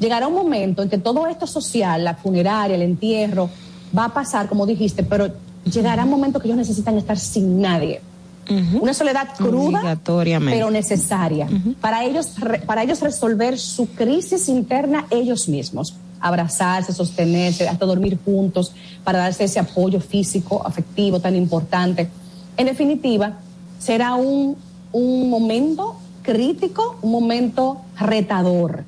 Llegará 0.00 0.26
un 0.26 0.34
momento 0.34 0.82
en 0.82 0.88
que 0.88 0.98
todo 0.98 1.26
esto 1.26 1.46
social, 1.46 2.02
la 2.02 2.14
funeraria, 2.14 2.76
el 2.76 2.82
entierro, 2.82 3.50
va 3.96 4.06
a 4.06 4.14
pasar, 4.14 4.48
como 4.48 4.66
dijiste, 4.66 5.02
pero 5.02 5.28
llegará 5.70 6.04
un 6.04 6.10
momento 6.10 6.40
que 6.40 6.48
ellos 6.48 6.56
necesitan 6.56 6.96
estar 6.96 7.18
sin 7.18 7.60
nadie. 7.60 8.00
Una 8.48 8.92
soledad 8.92 9.28
cruda, 9.36 9.98
pero 10.04 10.70
necesaria. 10.70 11.48
para, 11.80 12.04
ellos, 12.04 12.32
para 12.66 12.82
ellos 12.82 13.00
resolver 13.00 13.58
su 13.58 13.86
crisis 13.86 14.48
interna 14.48 15.06
ellos 15.10 15.48
mismos. 15.48 15.94
Abrazarse, 16.20 16.92
sostenerse, 16.92 17.68
hasta 17.68 17.84
dormir 17.84 18.18
juntos, 18.24 18.72
para 19.02 19.18
darse 19.18 19.44
ese 19.44 19.58
apoyo 19.58 20.00
físico, 20.00 20.62
afectivo 20.64 21.20
tan 21.20 21.34
importante. 21.34 22.08
En 22.56 22.66
definitiva, 22.66 23.38
será 23.78 24.14
un, 24.14 24.56
un 24.92 25.30
momento 25.30 25.96
crítico, 26.22 26.96
un 27.02 27.10
momento 27.10 27.80
retador, 27.98 28.84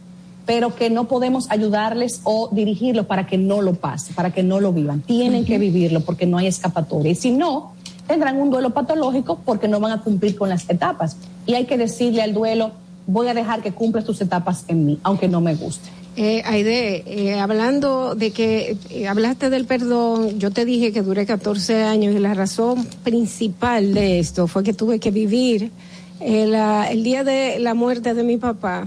pero 0.47 0.75
que 0.75 0.91
no 0.91 1.09
podemos 1.09 1.51
ayudarles 1.51 2.21
o 2.25 2.49
dirigirlos 2.53 3.07
para 3.07 3.27
que 3.27 3.39
no 3.39 3.63
lo 3.63 3.75
pase, 3.75 4.13
para 4.13 4.31
que 4.31 4.43
no 4.43 4.61
lo 4.61 4.73
vivan. 4.73 5.01
Tienen 5.01 5.45
que 5.45 5.59
vivirlo 5.59 6.01
porque 6.01 6.27
no 6.27 6.39
hay 6.39 6.47
escapatoria. 6.47 7.13
Y 7.13 7.15
si 7.15 7.31
no, 7.31 7.73
tendrán 8.07 8.41
un 8.41 8.51
duelo 8.51 8.71
patológico 8.71 9.41
porque 9.45 9.69
no 9.69 9.81
van 9.81 9.93
a 9.93 10.03
cumplir 10.03 10.37
con 10.37 10.49
las 10.49 10.69
etapas. 10.69 11.17
Y 11.47 11.55
hay 11.55 11.65
que 11.67 11.77
decirle 11.79 12.23
al 12.23 12.35
duelo, 12.35 12.73
voy 13.07 13.29
a 13.29 13.35
dejar 13.35 13.63
que 13.63 13.73
cumplas 13.73 14.05
tus 14.05 14.21
etapas 14.21 14.65
en 14.69 14.87
mí, 14.87 14.99
aunque 15.03 15.29
no 15.29 15.41
me 15.41 15.55
guste. 15.55 15.89
Eh, 16.17 16.43
Aide, 16.47 17.03
eh, 17.07 17.41
hablando 17.41 18.15
de 18.15 18.31
que 18.31 18.77
eh, 18.91 19.09
hablaste 19.09 19.51
del 19.51 19.65
perdón, 19.67 20.39
yo 20.39 20.53
te 20.53 20.65
dije 20.65 20.93
que 20.93 21.03
duré 21.03 21.27
14 21.27 21.83
años 21.83 22.15
y 22.15 22.21
la 22.21 22.35
razón 22.35 22.87
principal 23.03 23.93
de 23.95 24.21
esto 24.21 24.47
fue 24.47 24.63
que 24.63 24.73
tuve 24.73 25.01
que 25.01 25.11
vivir 25.11 25.73
eh, 26.21 26.47
la- 26.47 26.89
el 26.91 27.03
día 27.03 27.25
de 27.25 27.59
la 27.59 27.75
muerte 27.75 28.15
de 28.15 28.23
mi 28.23 28.37
papá, 28.37 28.87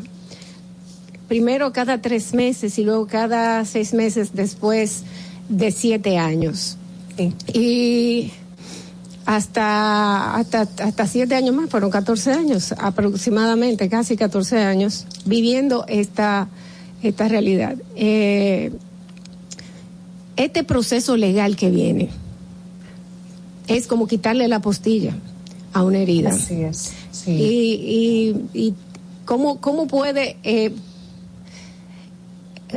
primero 1.27 1.73
cada 1.73 2.01
tres 2.01 2.33
meses 2.33 2.79
y 2.79 2.83
luego 2.85 3.07
cada 3.07 3.65
seis 3.65 3.93
meses 3.93 4.29
después 4.33 5.03
de 5.49 5.71
siete 5.71 6.17
años. 6.17 6.77
Y 7.53 8.31
hasta, 9.27 10.35
hasta, 10.35 10.61
hasta 10.61 11.05
siete 11.05 11.35
años 11.35 11.53
más, 11.53 11.69
fueron 11.69 11.91
14 11.91 12.31
años 12.31 12.73
aproximadamente, 12.77 13.89
casi 13.89 14.15
14 14.15 14.59
años, 14.59 15.05
viviendo 15.25 15.83
esta, 15.89 16.47
esta 17.03 17.27
realidad. 17.27 17.75
Eh, 17.97 18.71
este 20.37 20.63
proceso 20.63 21.17
legal 21.17 21.57
que 21.57 21.69
viene 21.69 22.09
es 23.67 23.85
como 23.87 24.07
quitarle 24.07 24.47
la 24.47 24.61
postilla 24.61 25.13
a 25.73 25.83
una 25.83 25.97
herida. 25.97 26.29
Así 26.29 26.61
es. 26.61 26.93
Sí. 27.11 27.31
Y, 27.31 28.45
y, 28.53 28.67
y 28.67 28.73
cómo, 29.25 29.59
cómo 29.59 29.87
puede 29.87 30.37
eh, 30.43 30.71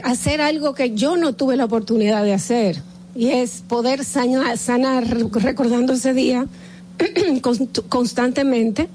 hacer 0.03 0.41
algo 0.41 0.75
que 0.75 0.97
yo 0.97 1.17
no 1.17 1.33
tuve 1.33 1.57
la 1.57 1.67
oportunidad 1.67 2.25
de 2.25 2.35
hacer 2.35 2.83
y 3.15 3.28
es 3.31 3.62
poder 3.66 4.05
sanar, 4.05 4.57
sanar 4.59 5.07
recordando 5.07 5.93
ese 5.95 6.15
día 6.15 6.47
const- 7.43 7.82
constantemente 7.89 8.89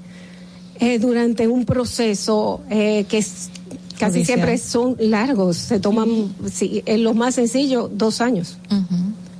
eh, 0.80 0.98
durante 0.98 1.48
un 1.48 1.64
proceso 1.64 2.60
eh, 2.70 3.04
que 3.08 3.18
es, 3.18 3.50
casi 3.98 4.18
Judicial. 4.18 4.24
siempre 4.24 4.58
son 4.58 4.96
largos, 4.98 5.56
se 5.56 5.80
toman, 5.80 6.34
sí, 6.52 6.82
en 6.86 7.02
lo 7.02 7.14
más 7.14 7.34
sencillo, 7.34 7.88
dos 7.92 8.20
años. 8.20 8.58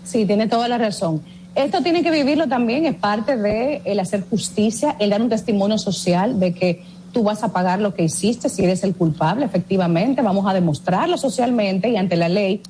Sí, 0.05 0.25
tiene 0.25 0.47
toda 0.49 0.69
la 0.69 0.79
razón. 0.79 1.21
Esto 1.55 1.83
tiene 1.83 2.03
que 2.03 2.11
vivirlo 2.11 2.49
también, 2.49 2.85
es 2.87 2.97
parte 2.97 3.37
de 3.37 3.83
el 3.85 3.99
hacer 4.01 4.25
justicia, 4.29 4.97
el 4.99 5.11
dar 5.11 5.23
un 5.23 5.29
testimonio 5.29 5.79
social 5.79 6.39
de 6.39 6.53
que 6.55 6.85
tú 7.13 7.23
vas 7.23 7.43
a 7.43 7.53
pagar 7.53 7.81
lo 7.81 7.95
que 7.95 8.05
hiciste 8.05 8.49
si 8.51 8.63
eres 8.63 8.83
el 8.85 8.95
culpable, 8.95 9.47
efectivamente, 9.47 10.21
vamos 10.21 10.47
a 10.47 10.53
demostrarlo 10.53 11.17
socialmente 11.17 11.89
y 11.89 11.97
ante 11.97 12.17
la 12.17 12.29
ley 12.29 12.61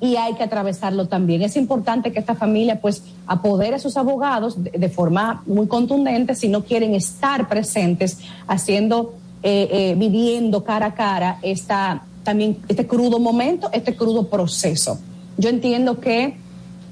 y 0.00 0.16
hay 0.16 0.34
que 0.34 0.44
atravesarlo 0.44 1.06
también. 1.06 1.42
Es 1.42 1.56
importante 1.56 2.12
que 2.12 2.18
esta 2.18 2.34
familia 2.34 2.80
pues 2.80 3.02
apodere 3.26 3.76
a 3.76 3.78
sus 3.78 3.96
abogados 3.96 4.56
de, 4.62 4.88
forma 4.88 5.42
muy 5.46 5.66
contundente 5.66 6.34
si 6.34 6.48
no 6.48 6.64
quieren 6.64 6.94
estar 6.94 7.48
presentes 7.48 8.18
haciendo, 8.46 9.14
eh, 9.42 9.68
eh, 9.70 9.94
viviendo 9.96 10.64
cara 10.64 10.86
a 10.86 10.94
cara 10.94 11.38
esta, 11.42 12.02
también 12.22 12.58
este 12.68 12.86
crudo 12.86 13.18
momento, 13.18 13.70
este 13.72 13.96
crudo 13.96 14.28
proceso. 14.28 14.98
Yo 15.36 15.48
entiendo 15.48 16.00
que 16.00 16.36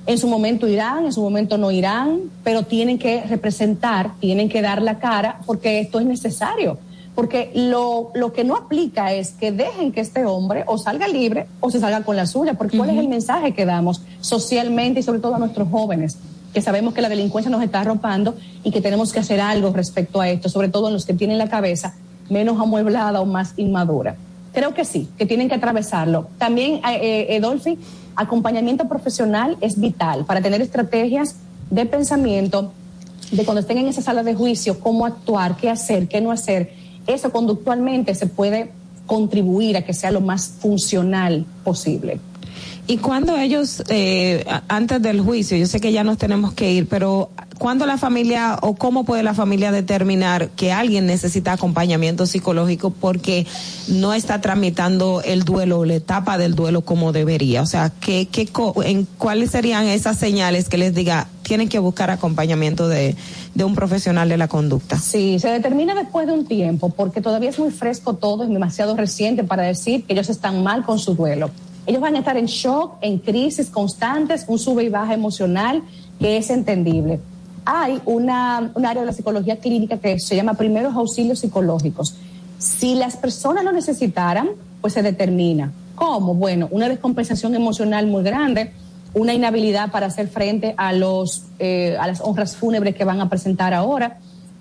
en 0.07 0.19
su 0.19 0.28
momento 0.28 0.69
irán, 0.69 1.07
en 1.07 1.12
su 1.12 1.20
momento 1.20 1.59
no 1.59 1.70
irán, 1.70 2.20
pero 2.45 2.62
tienen 2.62 2.99
que 2.99 3.23
representar, 3.23 4.12
tienen 4.20 4.49
que 4.49 4.62
dar 4.62 4.81
la 4.83 4.99
cara 4.99 5.41
porque 5.47 5.81
esto 5.81 6.01
es 6.01 6.07
necesario. 6.07 6.78
Porque 7.16 7.51
lo, 7.55 8.12
lo 8.14 8.32
que 8.32 8.44
no 8.44 8.55
aplica 8.55 9.12
es 9.12 9.32
que 9.32 9.51
dejen 9.51 9.90
que 9.90 10.01
este 10.01 10.24
hombre 10.24 10.62
o 10.68 10.78
salga 10.78 11.09
libre 11.09 11.48
o 11.59 11.70
se 11.70 11.80
salga 11.80 12.05
con 12.05 12.14
la 12.14 12.26
suya, 12.26 12.55
porque 12.55 12.78
¿cuál 12.78 12.90
es 12.90 12.98
el 12.98 13.09
mensaje 13.09 13.55
que 13.55 13.66
damos 13.66 14.02
socialmente 14.20 15.01
y 15.01 15.02
sobre 15.02 15.18
todo 15.18 15.34
a 15.34 15.38
nuestros 15.40 15.68
jóvenes? 15.68 16.18
Que 16.55 16.60
sabemos 16.60 16.94
que 16.94 17.01
la 17.01 17.09
delincuencia 17.09 17.51
nos 17.51 17.62
está 17.64 17.80
arropando 17.80 18.36
y 18.62 18.70
que 18.70 18.80
tenemos 18.80 19.12
que 19.12 19.18
hacer 19.18 19.40
algo 19.40 19.72
respecto 19.72 20.20
a 20.20 20.28
esto, 20.28 20.48
sobre 20.48 20.68
todo 20.68 20.86
en 20.86 20.93
los 20.94 21.05
que 21.05 21.14
tienen 21.14 21.38
la 21.38 21.48
cabeza 21.48 21.94
menos 22.28 22.60
amueblada 22.60 23.20
o 23.20 23.26
más 23.26 23.55
inmadura. 23.56 24.16
Creo 24.52 24.74
que 24.74 24.84
sí, 24.84 25.09
que 25.18 25.26
tienen 25.26 25.48
que 25.48 25.55
atravesarlo. 25.55 26.28
También, 26.38 26.76
eh, 26.76 27.01
eh, 27.01 27.36
Edolfi, 27.36 27.78
acompañamiento 28.14 28.88
profesional 28.88 29.56
es 29.60 29.78
vital 29.78 30.24
para 30.24 30.40
tener 30.40 30.62
estrategias 30.62 31.36
de 31.70 31.86
pensamiento 31.86 32.72
de 33.30 33.44
cuando 33.44 33.60
estén 33.60 33.78
en 33.78 33.88
esa 33.88 34.02
sala 34.02 34.22
de 34.22 34.34
juicio, 34.34 34.80
cómo 34.80 35.05
actuar, 35.05 35.56
qué 35.56 35.68
hacer, 35.68 36.09
qué 36.09 36.20
no 36.20 36.30
hacer. 36.30 36.72
Eso 37.07 37.31
conductualmente 37.31 38.15
se 38.15 38.27
puede 38.27 38.70
contribuir 39.07 39.77
a 39.77 39.83
que 39.83 39.95
sea 39.95 40.11
lo 40.11 40.20
más 40.20 40.49
funcional 40.49 41.45
posible. 41.65 42.19
Y 42.87 42.99
cuando 42.99 43.37
ellos, 43.37 43.83
eh, 43.89 44.45
antes 44.69 45.03
del 45.03 45.20
juicio, 45.20 45.57
yo 45.57 45.66
sé 45.66 45.81
que 45.81 45.93
ya 45.93 46.05
nos 46.05 46.19
tenemos 46.19 46.53
que 46.53 46.70
ir, 46.70 46.87
pero 46.89 47.31
¿cuándo 47.59 47.85
la 47.85 47.99
familia 47.99 48.59
o 48.62 48.77
cómo 48.77 49.05
puede 49.05 49.24
la 49.24 49.35
familia 49.35 49.73
determinar 49.73 50.51
que 50.51 50.73
alguien 50.73 51.07
necesita 51.07 51.53
acompañamiento 51.53 52.27
psicológico 52.27 52.91
porque 52.91 53.47
no 53.89 54.15
está 54.15 54.41
tramitando 54.41 55.20
el 55.24 55.43
duelo 55.45 55.81
o 55.81 55.85
la 55.85 55.95
etapa 55.95 56.39
del 56.39 56.55
duelo 56.55 56.83
como 56.83 57.11
debería? 57.11 57.62
O 57.62 57.66
sea, 57.66 57.91
¿qué, 58.01 58.28
qué, 58.31 58.49
en, 58.85 59.07
¿cuáles 59.19 59.51
serían 59.51 59.87
esas 59.87 60.19
señales 60.19 60.69
que 60.69 60.78
les 60.78 60.95
diga 60.95 61.27
tienen 61.43 61.69
que 61.69 61.78
buscar 61.78 62.11
acompañamiento 62.11 62.89
de, 62.89 63.15
de 63.55 63.65
un 63.65 63.74
profesional 63.74 64.28
de 64.28 64.37
la 64.37 64.49
conducta? 64.49 64.99
Sí, 64.99 65.39
se 65.39 65.49
determina 65.49 65.95
después 65.95 66.27
de 66.27 66.35
un 66.35 66.47
tiempo, 66.47 66.91
porque 66.91 67.20
todavía 67.20 67.51
es 67.51 67.59
muy 67.59 67.70
fresco 67.70 68.15
todo, 68.15 68.45
es 68.45 68.49
demasiado 68.49 68.97
reciente 68.97 69.45
para 69.45 69.62
decir 69.65 70.05
que 70.05 70.12
ellos 70.12 70.28
están 70.28 70.62
mal 70.62 70.85
con 70.85 70.99
su 70.99 71.15
duelo. 71.15 71.51
Ellos 71.86 72.00
van 72.00 72.16
a 72.16 72.18
estar 72.18 72.36
en 72.36 72.46
shock, 72.46 72.96
en 73.00 73.18
crisis 73.18 73.70
constantes, 73.70 74.44
un 74.48 74.58
sube 74.58 74.84
y 74.84 74.88
baja 74.88 75.14
emocional 75.14 75.82
que 76.18 76.36
es 76.36 76.50
entendible. 76.50 77.20
Hay 77.64 78.00
una, 78.04 78.72
un 78.74 78.86
área 78.86 79.02
de 79.02 79.06
la 79.06 79.12
psicología 79.12 79.56
clínica 79.56 79.98
que 79.98 80.18
se 80.18 80.34
llama 80.36 80.54
primeros 80.54 80.94
auxilios 80.94 81.38
psicológicos. 81.38 82.16
Si 82.58 82.94
las 82.94 83.16
personas 83.16 83.64
lo 83.64 83.72
necesitaran, 83.72 84.48
pues 84.80 84.94
se 84.94 85.02
determina. 85.02 85.72
¿Cómo? 85.94 86.34
Bueno, 86.34 86.68
una 86.70 86.88
descompensación 86.88 87.54
emocional 87.54 88.06
muy 88.06 88.22
grande, 88.22 88.72
una 89.14 89.32
inhabilidad 89.32 89.90
para 89.90 90.06
hacer 90.06 90.28
frente 90.28 90.74
a, 90.76 90.92
los, 90.92 91.44
eh, 91.58 91.96
a 91.98 92.06
las 92.06 92.20
honras 92.20 92.56
fúnebres 92.56 92.94
que 92.94 93.04
van 93.04 93.20
a 93.20 93.28
presentar 93.28 93.72
ahora, 93.72 94.18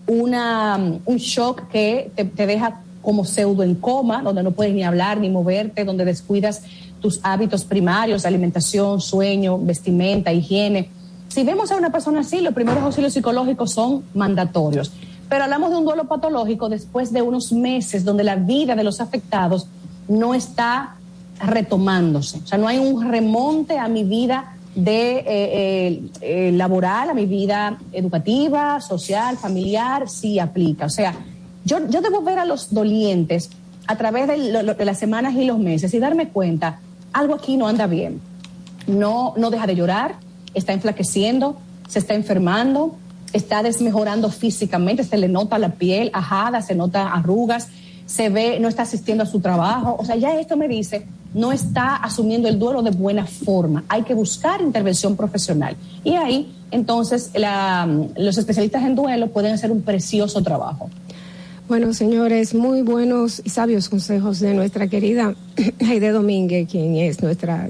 una, 0.08 0.78
un 1.06 1.18
shock 1.18 1.68
que 1.70 2.12
te, 2.16 2.26
te 2.26 2.46
deja 2.46 2.82
como 3.02 3.26
pseudo 3.26 3.64
en 3.64 3.76
coma, 3.76 4.22
donde 4.24 4.44
no 4.44 4.52
puedes 4.52 4.74
ni 4.74 4.84
hablar 4.84 5.20
ni 5.20 5.30
moverte, 5.30 5.86
donde 5.86 6.06
descuidas 6.06 6.64
tus 7.06 7.20
hábitos 7.22 7.64
primarios, 7.66 8.26
alimentación, 8.26 9.00
sueño, 9.00 9.60
vestimenta, 9.60 10.34
higiene. 10.34 10.90
Si 11.28 11.44
vemos 11.44 11.72
a 11.72 11.76
una 11.78 11.92
persona 11.92 12.22
así, 12.22 12.42
los 12.42 12.56
primeros 12.56 12.82
auxilios 12.84 13.14
psicológicos 13.14 13.72
son 13.74 14.04
mandatorios. 14.16 14.92
Pero 15.30 15.44
hablamos 15.44 15.70
de 15.70 15.78
un 15.78 15.86
duelo 15.86 16.06
patológico 16.06 16.68
después 16.68 17.14
de 17.14 17.22
unos 17.22 17.52
meses 17.52 18.04
donde 18.04 18.24
la 18.24 18.38
vida 18.38 18.76
de 18.76 18.84
los 18.84 19.02
afectados 19.02 19.68
no 20.08 20.34
está 20.34 20.96
retomándose. 21.40 22.40
O 22.44 22.48
sea, 22.48 22.58
no 22.58 22.68
hay 22.68 22.80
un 22.80 23.08
remonte 23.08 23.78
a 23.78 23.88
mi 23.88 24.04
vida 24.04 24.56
de 24.74 25.18
eh, 25.18 25.26
eh, 25.28 26.02
eh, 26.22 26.52
laboral, 26.54 27.12
a 27.12 27.14
mi 27.14 27.28
vida 27.28 27.78
educativa, 27.92 28.82
social, 28.82 29.38
familiar, 29.38 30.10
sí 30.10 30.40
aplica. 30.40 30.86
O 30.88 30.90
sea, 30.90 31.14
yo, 31.66 31.88
yo 31.88 32.02
debo 32.02 32.24
ver 32.24 32.40
a 32.40 32.46
los 32.46 32.74
dolientes 32.74 33.52
a 33.88 33.96
través 33.96 34.28
de, 34.28 34.38
lo- 34.64 34.74
de 34.74 34.86
las 34.86 34.98
semanas 34.98 35.36
y 35.36 35.46
los 35.46 35.60
meses 35.60 35.94
y 35.94 36.00
darme 36.00 36.30
cuenta, 36.30 36.80
algo 37.16 37.34
aquí 37.34 37.58
no 37.58 37.68
anda 37.68 37.88
bien. 37.88 38.20
No, 38.88 39.34
no 39.38 39.50
deja 39.50 39.66
de 39.66 39.76
llorar, 39.76 40.16
está 40.54 40.74
enflaqueciendo, 40.74 41.58
se 41.88 42.00
está 42.00 42.14
enfermando, 42.14 42.96
está 43.34 43.64
desmejorando 43.64 44.30
físicamente, 44.30 45.04
se 45.04 45.18
le 45.18 45.28
nota 45.28 45.58
la 45.58 45.70
piel 45.70 46.12
ajada, 46.14 46.62
se 46.62 46.76
nota 46.76 47.12
arrugas, 47.12 47.70
se 48.06 48.30
ve, 48.30 48.60
no 48.60 48.68
está 48.68 48.84
asistiendo 48.84 49.24
a 49.24 49.28
su 49.28 49.40
trabajo. 49.40 49.96
O 49.98 50.06
sea, 50.06 50.18
ya 50.18 50.38
esto 50.40 50.58
me 50.58 50.68
dice, 50.68 51.08
no 51.34 51.52
está 51.52 51.96
asumiendo 51.96 52.48
el 52.48 52.60
duelo 52.60 52.84
de 52.84 52.92
buena 52.92 53.26
forma. 53.26 53.86
Hay 53.88 54.04
que 54.04 54.14
buscar 54.14 54.62
intervención 54.62 55.16
profesional. 55.16 55.76
Y 56.04 56.16
ahí, 56.16 56.54
entonces, 56.72 57.32
los 58.18 58.38
especialistas 58.38 58.84
en 58.84 58.96
duelo 58.96 59.28
pueden 59.28 59.54
hacer 59.54 59.72
un 59.72 59.82
precioso 59.82 60.44
trabajo. 60.44 60.90
Bueno, 61.68 61.96
señores, 61.96 62.54
muy 62.54 62.84
buenos 62.84 63.42
y 63.44 63.50
sabios 63.50 63.90
consejos 63.90 64.40
de 64.40 64.54
nuestra 64.54 64.88
querida 64.88 65.34
Aide 65.88 66.12
Domínguez, 66.12 66.70
quien 66.70 66.96
es 66.96 67.24
nuestra 67.24 67.68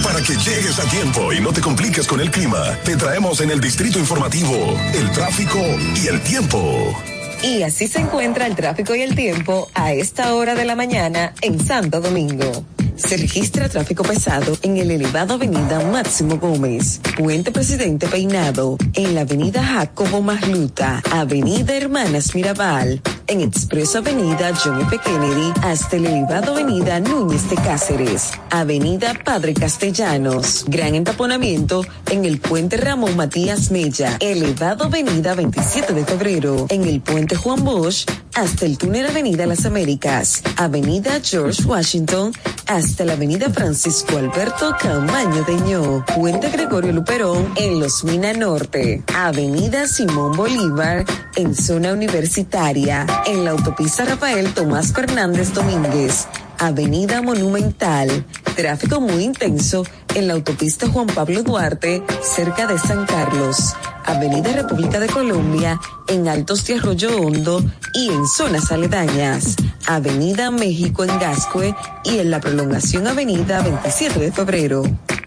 Para 0.03 0.21
Para 0.21 0.27
que 0.27 0.35
llegues 0.35 0.79
a 0.79 0.85
tiempo 0.91 1.33
y 1.33 1.41
no 1.41 1.53
te 1.53 1.61
compliques 1.61 2.07
con 2.07 2.21
el 2.21 2.31
clima, 2.31 2.77
te 2.85 2.97
traemos 2.97 3.41
en 3.41 3.51
el 3.51 3.61
Distrito 3.61 3.99
Informativo 3.99 4.55
el 4.93 5.11
tráfico 5.13 5.59
y 6.03 6.09
el 6.09 6.21
tiempo. 6.23 6.95
Y 7.43 7.63
así 7.63 7.89
se 7.89 8.01
encuentra 8.01 8.47
el 8.47 8.55
tráfico 8.55 8.95
y 8.95 9.01
el 9.01 9.15
tiempo 9.15 9.71
a 9.73 9.93
esta 9.93 10.35
hora 10.35 10.55
de 10.55 10.67
la 10.67 10.77
mañana 10.77 11.33
en 11.41 11.59
Santo 11.59 12.01
Domingo. 12.03 12.67
Se 12.97 13.17
registra 13.17 13.71
tráfico 13.71 14.03
pesado 14.03 14.59
en 14.61 14.77
el 14.77 14.91
elevado 14.91 15.35
Avenida 15.35 15.81
Máximo 15.91 16.37
Gómez, 16.37 17.01
Puente 17.17 17.51
Presidente 17.51 18.07
Peinado, 18.09 18.77
en 18.93 19.15
la 19.15 19.23
Avenida 19.23 19.65
Jacobo 19.65 20.21
Masluta, 20.21 21.03
Avenida 21.11 21.75
Hermanas 21.75 22.35
Mirabal, 22.35 23.01
en 23.31 23.41
Expreso 23.43 23.99
Avenida 23.99 24.53
John 24.55 24.81
F. 24.81 24.99
Kennedy 24.99 25.53
hasta 25.63 25.97
el 25.97 26.07
elevado 26.07 26.53
Avenida 26.53 26.99
Núñez 26.99 27.49
de 27.49 27.55
Cáceres, 27.55 28.33
Avenida 28.51 29.15
Padre 29.25 29.55
Castellanos, 29.55 30.65
gran 30.67 30.97
entaponamiento 30.97 31.87
en 32.11 32.25
el 32.25 32.41
Puente 32.41 32.77
Ramón 32.77 33.17
Matías 33.17 33.71
Mella, 33.71 34.17
elevado 34.19 34.85
Avenida 34.85 35.35
27 35.35 35.95
de 35.95 36.05
Febrero, 36.05 36.67
en 36.71 36.83
el 36.85 37.01
Puente 37.01 37.37
Juan 37.37 37.65
Bosch 37.65 38.05
hasta 38.35 38.67
el 38.67 38.79
túnel 38.79 39.07
Avenida 39.07 39.47
Las 39.47 39.65
Américas, 39.65 40.43
Avenida 40.57 41.21
George 41.23 41.63
Washington 41.65 42.33
hasta 42.67 43.05
la 43.05 43.15
Avenida 43.15 43.51
Francisco 43.51 44.17
Alberto 44.17 44.75
Camaño 44.81 45.45
Deño, 45.45 46.05
Puente 46.15 46.51
Gregorio 46.51 46.93
Luperón 46.93 47.53
en 47.57 47.81
Los 47.81 48.05
Mina 48.05 48.33
Norte, 48.33 49.03
Avenida 49.15 49.87
Simón 49.89 50.37
Bolívar 50.37 51.05
en 51.37 51.55
zona 51.55 51.93
universitaria, 51.93 53.07
en 53.27 53.45
la 53.45 53.53
autopista 53.53 54.05
Rafael 54.05 54.53
Tomás 54.55 54.93
Fernández 54.93 55.53
Domínguez, 55.53 56.27
Avenida 56.59 57.23
Monumental, 57.23 58.25
tráfico 58.57 59.01
muy 59.01 59.25
intenso 59.25 59.85
en 60.15 60.29
la 60.29 60.35
autopista 60.35 60.89
Juan 60.89 61.07
Pablo 61.07 61.43
Duarte, 61.43 62.03
cerca 62.23 62.67
de 62.67 62.79
San 62.79 63.07
Carlos, 63.07 63.75
Avenida 64.05 64.53
República 64.53 64.99
de 64.99 65.09
Colombia, 65.09 65.81
en 66.09 66.29
Altos 66.29 66.67
de 66.67 66.75
Arroyo 66.75 67.17
Hondo 67.21 67.63
y 67.95 68.11
en 68.11 68.27
zonas 68.27 68.73
aledañas, 68.73 69.57
Avenida 69.87 70.51
México 70.51 71.05
en 71.05 71.19
Gascue 71.19 71.75
y 72.05 72.19
en 72.19 72.31
la 72.31 72.41
prolongación 72.41 73.07
Avenida 73.07 73.63
27 73.63 74.19
de 74.19 74.33
Febrero. 74.33 74.83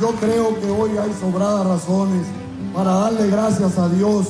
Yo 0.00 0.12
creo 0.12 0.58
que 0.58 0.70
hoy 0.70 0.92
hay 0.96 1.12
sobradas 1.20 1.66
razones 1.66 2.26
para 2.74 2.92
darle 2.92 3.28
gracias 3.28 3.78
a 3.78 3.90
Dios 3.90 4.28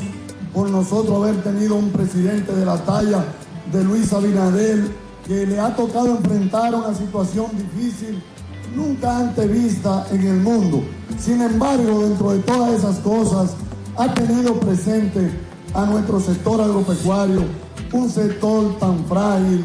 por 0.52 0.68
nosotros 0.68 1.22
haber 1.22 1.40
tenido 1.44 1.76
un 1.76 1.90
presidente 1.90 2.52
de 2.52 2.66
la 2.66 2.76
talla 2.78 3.24
de 3.72 3.84
Luis 3.84 4.12
Abinader 4.12 4.90
que 5.24 5.46
le 5.46 5.60
ha 5.60 5.74
tocado 5.76 6.16
enfrentar 6.16 6.74
una 6.74 6.92
situación 6.92 7.46
difícil 7.56 8.20
nunca 8.74 9.18
antes 9.18 9.50
vista 9.50 10.04
en 10.10 10.26
el 10.26 10.40
mundo. 10.40 10.82
Sin 11.18 11.40
embargo, 11.40 12.08
dentro 12.08 12.32
de 12.32 12.40
todas 12.40 12.72
esas 12.72 12.98
cosas, 12.98 13.52
ha 13.96 14.12
tenido 14.12 14.58
presente 14.58 15.30
a 15.74 15.86
nuestro 15.86 16.18
sector 16.18 16.60
agropecuario, 16.60 17.44
un 17.92 18.10
sector 18.10 18.78
tan 18.78 19.04
frágil, 19.04 19.64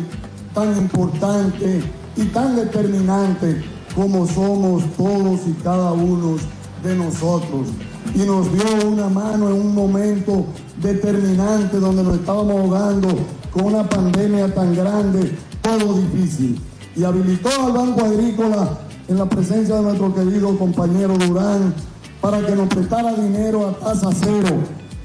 tan 0.54 0.78
importante 0.78 1.82
y 2.16 2.24
tan 2.26 2.56
determinante 2.56 3.77
como 3.98 4.28
somos 4.28 4.84
todos 4.96 5.40
y 5.48 5.54
cada 5.64 5.92
uno 5.92 6.36
de 6.84 6.96
nosotros. 6.96 7.68
Y 8.14 8.20
nos 8.20 8.54
dio 8.54 8.90
una 8.90 9.10
mano 9.10 9.50
en 9.50 9.54
un 9.56 9.74
momento 9.74 10.46
determinante 10.80 11.80
donde 11.80 12.04
nos 12.04 12.18
estábamos 12.18 12.58
ahogando 12.58 13.08
con 13.52 13.66
una 13.66 13.90
pandemia 13.90 14.54
tan 14.54 14.76
grande, 14.76 15.36
todo 15.64 15.96
difícil. 15.96 16.62
Y 16.96 17.04
habilitó 17.04 17.50
al 17.50 17.72
Banco 17.72 18.06
Agrícola 18.06 18.78
en 19.08 19.18
la 19.18 19.26
presencia 19.26 19.76
de 19.78 19.82
nuestro 19.82 20.14
querido 20.14 20.56
compañero 20.60 21.18
Durán 21.18 21.74
para 22.22 22.46
que 22.46 22.56
nos 22.56 22.68
prestara 22.68 23.16
dinero 23.16 23.68
a 23.68 23.74
tasa 23.74 24.10
cero. 24.14 24.58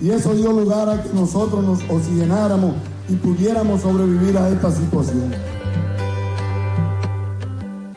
Y 0.03 0.11
eso 0.11 0.35
dio 0.35 0.53
lugar 0.53 0.91
a 0.91 1.03
que 1.03 1.09
nosotros 1.15 1.65
nos 1.65 1.79
oxigenáramos 1.89 2.75
y 3.09 3.15
pudiéramos 3.15 3.81
sobrevivir 3.81 4.37
a 4.37 4.51
esta 4.51 4.71
situación. 4.71 5.61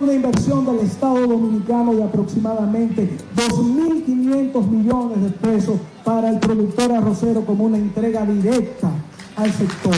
Una 0.00 0.14
inversión 0.14 0.64
del 0.66 0.80
Estado 0.80 1.26
Dominicano 1.26 1.94
de 1.94 2.02
aproximadamente 2.04 3.10
2.500 3.36 4.68
millones 4.68 5.22
de 5.22 5.30
pesos 5.30 5.78
para 6.04 6.30
el 6.30 6.40
productor 6.40 6.90
arrocero 6.92 7.44
como 7.44 7.64
una 7.64 7.78
entrega 7.78 8.24
directa 8.24 8.90
al 9.36 9.52
sector. 9.52 9.94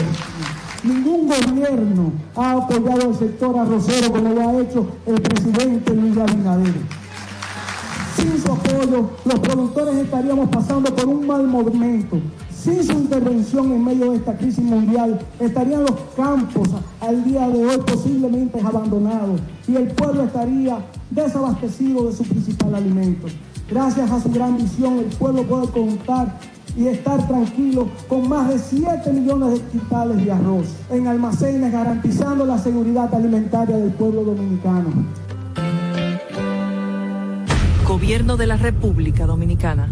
Ningún 0.85 1.27
gobierno 1.27 2.11
ha 2.35 2.51
apoyado 2.51 3.09
al 3.09 3.15
sector 3.17 3.57
arrocero 3.57 4.11
como 4.11 4.29
lo 4.35 4.41
ha 4.41 4.61
hecho 4.61 4.85
el 5.07 5.19
presidente 5.19 5.95
Luis 5.95 6.15
Abinader. 6.15 6.75
Sin 8.15 8.37
su 8.37 8.51
apoyo, 8.51 9.09
los 9.25 9.39
productores 9.39 9.95
estaríamos 9.95 10.47
pasando 10.49 10.95
por 10.95 11.07
un 11.07 11.25
mal 11.25 11.47
momento. 11.47 12.19
Sin 12.51 12.83
su 12.83 12.91
intervención 12.91 13.71
en 13.71 13.83
medio 13.83 14.11
de 14.11 14.17
esta 14.17 14.37
crisis 14.37 14.63
mundial, 14.63 15.19
estarían 15.39 15.85
los 15.85 15.95
campos 16.15 16.69
al 17.01 17.23
día 17.23 17.49
de 17.49 17.65
hoy 17.65 17.77
posiblemente 17.79 18.61
abandonados 18.61 19.41
y 19.67 19.77
el 19.77 19.87
pueblo 19.87 20.25
estaría 20.25 20.85
desabastecido 21.09 22.09
de 22.09 22.15
su 22.15 22.23
principal 22.25 22.75
alimento. 22.75 23.25
Gracias 23.69 24.11
a 24.11 24.21
su 24.21 24.31
gran 24.31 24.57
visión, 24.57 24.99
el 24.99 25.05
pueblo 25.05 25.43
puede 25.43 25.67
contar 25.69 26.39
y 26.77 26.87
estar 26.87 27.25
tranquilo 27.27 27.89
con 28.07 28.29
más 28.29 28.49
de 28.49 28.59
7 28.59 29.11
millones 29.11 29.53
de 29.53 29.59
quintales 29.69 30.23
de 30.23 30.31
arroz 30.31 30.67
en 30.91 31.07
almacenes, 31.07 31.71
garantizando 31.71 32.45
la 32.45 32.59
seguridad 32.59 33.13
alimentaria 33.13 33.77
del 33.77 33.91
pueblo 33.91 34.23
dominicano. 34.23 34.89
Gobierno 37.87 38.37
de 38.37 38.47
la 38.47 38.57
República 38.57 39.25
Dominicana. 39.25 39.91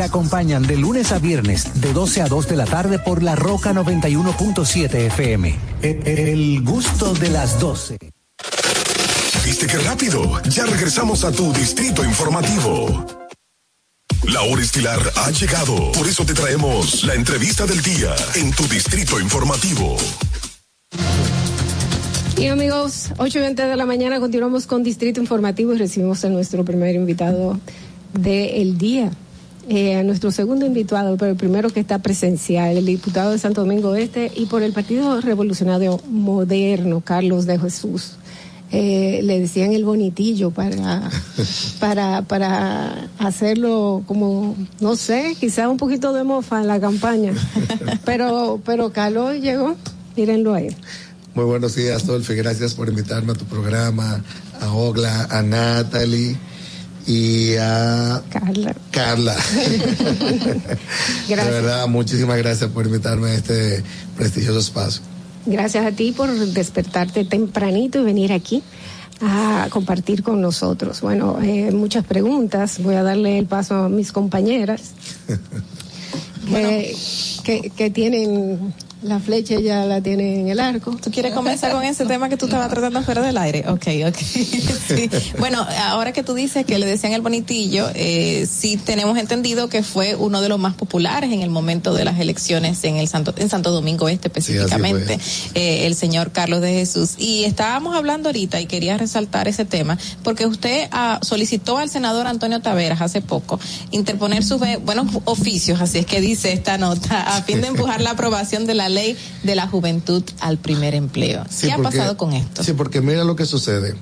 Te 0.00 0.06
acompañan 0.06 0.62
de 0.62 0.78
lunes 0.78 1.12
a 1.12 1.18
viernes, 1.18 1.78
de 1.82 1.92
12 1.92 2.22
a 2.22 2.26
2 2.26 2.48
de 2.48 2.56
la 2.56 2.64
tarde 2.64 2.98
por 2.98 3.22
La 3.22 3.36
Roca 3.36 3.74
91.7 3.74 4.94
FM. 4.94 5.54
El, 5.82 6.62
gusto 6.62 7.12
de 7.12 7.28
las 7.28 7.60
12. 7.60 7.98
¿Viste 9.44 9.66
qué 9.66 9.76
rápido? 9.76 10.40
Ya 10.44 10.64
regresamos 10.64 11.22
a 11.22 11.30
tu 11.30 11.52
distrito 11.52 12.02
informativo. 12.02 13.04
La 14.32 14.40
hora 14.40 14.62
estilar 14.62 15.00
ha 15.16 15.30
llegado. 15.32 15.92
Por 15.92 16.08
eso 16.08 16.24
te 16.24 16.32
traemos 16.32 17.04
la 17.04 17.12
entrevista 17.12 17.66
del 17.66 17.82
día 17.82 18.14
en 18.36 18.52
tu 18.52 18.66
distrito 18.68 19.20
informativo. 19.20 19.98
Y 22.38 22.46
amigos, 22.46 23.10
8 23.18 23.38
y 23.38 23.42
20 23.42 23.62
de 23.66 23.76
la 23.76 23.84
mañana 23.84 24.18
continuamos 24.18 24.66
con 24.66 24.82
Distrito 24.82 25.20
Informativo 25.20 25.74
y 25.74 25.76
recibimos 25.76 26.24
a 26.24 26.30
nuestro 26.30 26.64
primer 26.64 26.94
invitado 26.94 27.60
del 28.14 28.78
día. 28.78 29.10
Eh, 29.72 29.94
a 29.94 30.02
nuestro 30.02 30.32
segundo 30.32 30.66
invitado, 30.66 31.16
pero 31.16 31.30
el 31.30 31.36
primero 31.36 31.70
que 31.70 31.78
está 31.78 32.00
presencial, 32.00 32.76
el 32.76 32.86
diputado 32.86 33.30
de 33.30 33.38
Santo 33.38 33.60
Domingo 33.60 33.94
Este 33.94 34.32
y 34.34 34.46
por 34.46 34.64
el 34.64 34.72
Partido 34.72 35.20
Revolucionario 35.20 36.00
Moderno, 36.08 37.02
Carlos 37.02 37.46
de 37.46 37.56
Jesús. 37.56 38.14
Eh, 38.72 39.20
le 39.22 39.38
decían 39.38 39.72
el 39.72 39.84
bonitillo 39.84 40.50
para, 40.50 41.08
para, 41.78 42.22
para 42.22 43.10
hacerlo 43.20 44.02
como, 44.08 44.56
no 44.80 44.96
sé, 44.96 45.36
quizá 45.38 45.68
un 45.68 45.76
poquito 45.76 46.12
de 46.14 46.24
mofa 46.24 46.60
en 46.60 46.66
la 46.66 46.80
campaña. 46.80 47.32
Pero, 48.04 48.60
pero 48.66 48.90
Carlos 48.90 49.36
llegó, 49.36 49.76
mírenlo 50.16 50.52
ahí. 50.52 50.76
Muy 51.36 51.44
buenos 51.44 51.76
días, 51.76 52.04
Dolphy. 52.06 52.34
Gracias 52.34 52.74
por 52.74 52.88
invitarme 52.88 53.34
a 53.34 53.36
tu 53.36 53.44
programa, 53.44 54.20
a 54.60 54.72
Ogla, 54.72 55.28
a 55.30 55.42
Natalie 55.42 56.49
y 57.06 57.54
a 57.56 58.22
Carla. 58.30 58.74
Carla. 58.90 59.36
De 61.28 61.34
verdad, 61.34 61.88
muchísimas 61.88 62.38
gracias 62.38 62.70
por 62.70 62.86
invitarme 62.86 63.30
a 63.30 63.34
este 63.34 63.82
prestigioso 64.16 64.58
espacio. 64.58 65.02
Gracias 65.46 65.86
a 65.86 65.92
ti 65.92 66.12
por 66.12 66.28
despertarte 66.34 67.24
tempranito 67.24 68.00
y 68.00 68.04
venir 68.04 68.32
aquí 68.32 68.62
a 69.22 69.68
compartir 69.70 70.22
con 70.22 70.40
nosotros. 70.40 71.00
Bueno, 71.00 71.38
eh, 71.42 71.70
muchas 71.72 72.04
preguntas. 72.04 72.82
Voy 72.82 72.94
a 72.94 73.02
darle 73.02 73.38
el 73.38 73.46
paso 73.46 73.74
a 73.84 73.88
mis 73.88 74.12
compañeras 74.12 74.92
que, 76.48 76.96
que, 77.44 77.70
que 77.70 77.90
tienen 77.90 78.74
la 79.02 79.18
flecha 79.18 79.58
ya 79.60 79.84
la 79.86 80.00
tienen 80.00 80.40
en 80.40 80.48
el 80.48 80.60
arco. 80.60 80.96
¿Tú 81.02 81.10
quieres 81.10 81.32
comenzar 81.32 81.72
con 81.72 81.82
ese 81.84 82.04
tema 82.04 82.28
que 82.28 82.36
tú 82.36 82.46
estabas 82.46 82.68
tratando 82.68 83.02
fuera 83.02 83.22
del 83.22 83.38
aire? 83.38 83.64
Ok, 83.68 83.86
ok. 84.06 84.16
Sí. 84.90 85.08
Bueno, 85.38 85.64
ahora 85.84 86.12
que 86.12 86.24
tú 86.24 86.34
dices 86.34 86.66
que 86.66 86.78
le 86.78 86.86
decían 86.86 87.12
el 87.12 87.20
bonitillo, 87.20 87.88
eh, 87.94 88.48
sí 88.50 88.76
tenemos 88.76 89.16
entendido 89.18 89.68
que 89.68 89.84
fue 89.84 90.16
uno 90.16 90.40
de 90.40 90.48
los 90.48 90.58
más 90.58 90.74
populares 90.74 91.32
en 91.32 91.42
el 91.42 91.50
momento 91.50 91.94
de 91.94 92.04
las 92.04 92.18
elecciones 92.18 92.82
en 92.82 92.96
el 92.96 93.06
Santo, 93.06 93.32
en 93.36 93.48
Santo 93.48 93.70
Domingo 93.70 94.08
Este 94.08 94.28
específicamente, 94.28 95.18
eh, 95.54 95.86
el 95.86 95.94
señor 95.94 96.32
Carlos 96.32 96.60
de 96.60 96.72
Jesús. 96.72 97.14
Y 97.18 97.44
estábamos 97.44 97.94
hablando 97.94 98.30
ahorita 98.30 98.60
y 98.60 98.66
quería 98.66 98.98
resaltar 98.98 99.46
ese 99.46 99.64
tema 99.64 99.96
porque 100.24 100.46
usted 100.46 100.88
ah, 100.90 101.20
solicitó 101.22 101.78
al 101.78 101.88
senador 101.88 102.26
Antonio 102.26 102.60
Taveras 102.60 103.00
hace 103.00 103.20
poco 103.20 103.60
interponer 103.92 104.42
sus 104.42 104.60
eh, 104.62 104.78
buenos 104.84 105.06
oficios, 105.24 105.80
así 105.80 105.98
es 105.98 106.06
que 106.06 106.20
dice 106.20 106.52
esta 106.52 106.78
nota, 106.78 107.36
a 107.36 107.42
fin 107.42 107.60
de 107.60 107.66
empujar 107.68 108.00
la 108.00 108.10
aprobación 108.10 108.66
de 108.66 108.74
la 108.74 108.89
ley 108.90 109.16
de 109.42 109.54
la 109.54 109.66
juventud 109.66 110.22
al 110.40 110.58
primer 110.58 110.94
empleo. 110.94 111.44
Sí, 111.48 111.66
¿Qué 111.66 111.72
ha 111.72 111.78
pasado 111.78 112.16
con 112.16 112.32
esto? 112.32 112.62
Sí, 112.62 112.74
porque 112.74 113.00
mira 113.00 113.24
lo 113.24 113.36
que 113.36 113.46
sucede. 113.46 113.94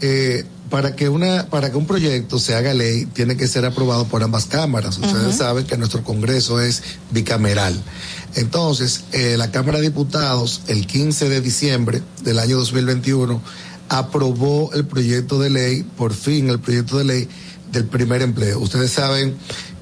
Eh, 0.00 0.44
para 0.70 0.96
que 0.96 1.08
una 1.08 1.46
para 1.46 1.70
que 1.70 1.76
un 1.76 1.86
proyecto 1.86 2.38
se 2.38 2.54
haga 2.54 2.74
ley 2.74 3.06
tiene 3.06 3.36
que 3.36 3.46
ser 3.46 3.64
aprobado 3.64 4.06
por 4.06 4.22
ambas 4.22 4.46
cámaras. 4.46 4.98
Ustedes 4.98 5.36
saben 5.36 5.66
que 5.66 5.76
nuestro 5.76 6.02
Congreso 6.02 6.60
es 6.60 6.82
bicameral. 7.10 7.80
Entonces, 8.34 9.04
eh, 9.12 9.36
la 9.38 9.50
Cámara 9.50 9.78
de 9.78 9.84
Diputados 9.84 10.62
el 10.66 10.86
15 10.86 11.28
de 11.28 11.40
diciembre 11.40 12.02
del 12.22 12.38
año 12.38 12.56
2021 12.56 13.40
aprobó 13.88 14.72
el 14.72 14.86
proyecto 14.86 15.38
de 15.38 15.50
ley, 15.50 15.82
por 15.96 16.12
fin 16.14 16.48
el 16.50 16.58
proyecto 16.58 16.98
de 16.98 17.04
ley 17.04 17.28
del 17.70 17.84
primer 17.84 18.22
empleo. 18.22 18.58
Ustedes 18.58 18.90
saben 18.90 19.36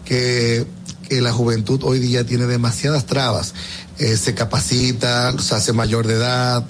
que, 0.05 0.67
que 1.09 1.21
la 1.23 1.33
juventud 1.33 1.81
hoy 1.85 2.01
día 2.01 2.27
tiene 2.27 2.47
demasiadas 2.47 3.07
trabas. 3.07 3.55
Eh, 4.03 4.17
se 4.17 4.35
capacita, 4.35 5.33
se 5.39 5.55
hace 5.55 5.73
mayor 5.73 6.09
de 6.09 6.15
edad, 6.15 6.67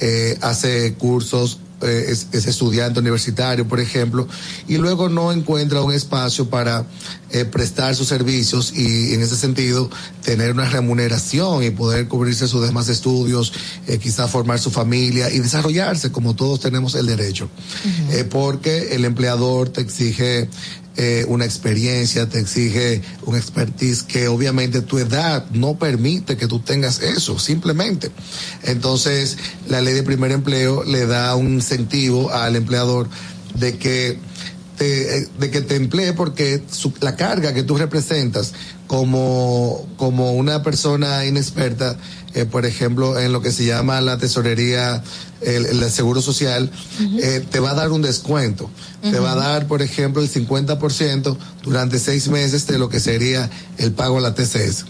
eh, 0.00 0.36
hace 0.40 0.94
cursos, 0.94 1.60
eh, 1.80 2.06
es, 2.08 2.26
es 2.32 2.46
estudiante 2.46 2.98
universitario, 2.98 3.68
por 3.68 3.78
ejemplo, 3.78 4.26
y 4.66 4.78
luego 4.78 5.08
no 5.08 5.30
encuentra 5.30 5.80
un 5.80 5.92
espacio 5.92 6.50
para 6.50 6.84
prestar 7.50 7.94
sus 7.94 8.08
servicios 8.08 8.74
y 8.76 9.14
en 9.14 9.22
ese 9.22 9.36
sentido 9.36 9.88
tener 10.22 10.52
una 10.52 10.68
remuneración 10.68 11.62
y 11.62 11.70
poder 11.70 12.06
cubrirse 12.06 12.46
sus 12.46 12.60
demás 12.60 12.90
estudios, 12.90 13.54
quizás 14.02 14.30
formar 14.30 14.58
su 14.58 14.70
familia 14.70 15.30
y 15.30 15.38
desarrollarse 15.38 16.12
como 16.12 16.36
todos 16.36 16.60
tenemos 16.60 16.94
el 16.94 17.06
derecho. 17.06 17.48
Porque 18.28 18.94
el 18.94 19.06
empleador 19.06 19.70
te 19.70 19.80
exige 19.80 20.50
eh, 20.96 21.24
una 21.28 21.44
experiencia, 21.46 22.28
te 22.28 22.38
exige 22.38 23.00
un 23.24 23.36
expertise 23.36 24.02
que 24.02 24.28
obviamente 24.28 24.82
tu 24.82 24.98
edad 24.98 25.46
no 25.52 25.78
permite 25.78 26.36
que 26.36 26.46
tú 26.46 26.58
tengas 26.60 27.00
eso, 27.00 27.38
simplemente. 27.38 28.10
Entonces, 28.64 29.38
la 29.68 29.80
ley 29.80 29.94
de 29.94 30.02
primer 30.02 30.32
empleo 30.32 30.84
le 30.84 31.06
da 31.06 31.34
un 31.34 31.54
incentivo 31.54 32.30
al 32.30 32.56
empleador 32.56 33.08
de 33.58 33.78
que 33.78 34.18
te, 34.76 35.18
eh, 35.18 35.28
de 35.38 35.50
que 35.50 35.60
te 35.62 35.76
emplee 35.76 36.12
porque 36.12 36.62
su- 36.70 36.92
la 37.00 37.16
carga 37.16 37.52
que 37.54 37.62
tú 37.62 37.76
representas 37.76 38.52
como, 38.86 39.88
como 39.96 40.32
una 40.32 40.62
persona 40.62 41.24
inexperta, 41.24 41.96
eh, 42.34 42.44
por 42.44 42.66
ejemplo, 42.66 43.18
en 43.18 43.32
lo 43.32 43.42
que 43.42 43.52
se 43.52 43.64
llama 43.64 44.00
la 44.00 44.18
tesorería, 44.18 45.02
el, 45.40 45.66
el 45.66 45.90
seguro 45.90 46.22
social, 46.22 46.70
eh, 47.20 47.44
te 47.50 47.60
va 47.60 47.72
a 47.72 47.74
dar 47.74 47.90
un 47.90 48.02
descuento. 48.02 48.70
Te 49.02 49.18
va 49.18 49.32
a 49.32 49.36
dar, 49.36 49.66
por 49.66 49.82
ejemplo, 49.82 50.22
el 50.22 50.30
50% 50.30 51.36
durante 51.62 51.98
seis 51.98 52.28
meses 52.28 52.66
de 52.66 52.78
lo 52.78 52.88
que 52.88 53.00
sería 53.00 53.50
el 53.78 53.92
pago 53.92 54.18
a 54.18 54.20
la 54.20 54.34
TCS 54.34 54.84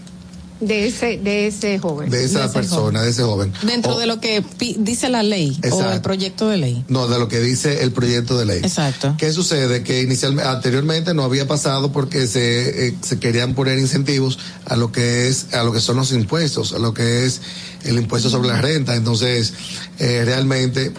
De 0.59 0.87
ese, 0.87 1.17
de 1.17 1.47
ese 1.47 1.77
joven. 1.79 2.09
de 2.09 2.23
esa 2.23 2.45
ese 2.45 2.53
persona, 2.53 3.01
de 3.01 3.09
ese 3.09 3.23
joven. 3.23 3.51
Dentro 3.63 3.95
O- 3.95 3.99
de 3.99 4.05
lo 4.05 4.21
que 4.21 4.41
pi- 4.57 4.77
dice 4.79 5.09
la 5.09 5.21
ley 5.23 5.59
o 5.71 5.83
el 5.91 6.01
proyecto 6.01 6.47
de 6.47 6.57
ley. 6.57 6.85
No, 6.87 7.07
de 7.07 7.19
lo 7.19 7.27
que 7.27 7.39
dice 7.41 7.83
el 7.83 7.91
proyecto 7.91 8.37
de 8.37 8.45
ley. 8.45 8.59
Exacto. 8.63 9.15
¿Qué 9.17 9.33
sucede? 9.33 9.83
Que 9.83 10.01
inicialmente, 10.01 10.49
anteriormente 10.49 11.13
no 11.13 11.23
había 11.23 11.47
pasado 11.47 11.91
porque 11.91 12.27
se, 12.27 12.87
eh, 12.87 12.95
se 13.01 13.19
querían 13.19 13.55
poner 13.55 13.77
incentivos 13.79 14.39
a 14.65 14.75
lo 14.77 14.91
que 14.91 15.27
es, 15.27 15.53
a 15.53 15.63
lo 15.63 15.73
que 15.73 15.81
son 15.81 15.97
los 15.97 16.11
impuestos, 16.13 16.73
a 16.73 16.79
lo 16.79 16.93
que 16.93 17.25
es 17.25 17.41
el 17.83 17.97
impuesto 17.97 18.29
sobre 18.29 18.47
la 18.49 18.61
renta. 18.61 18.95
Entonces, 18.95 19.53
eh, 19.99 20.21
realmente 20.23 20.93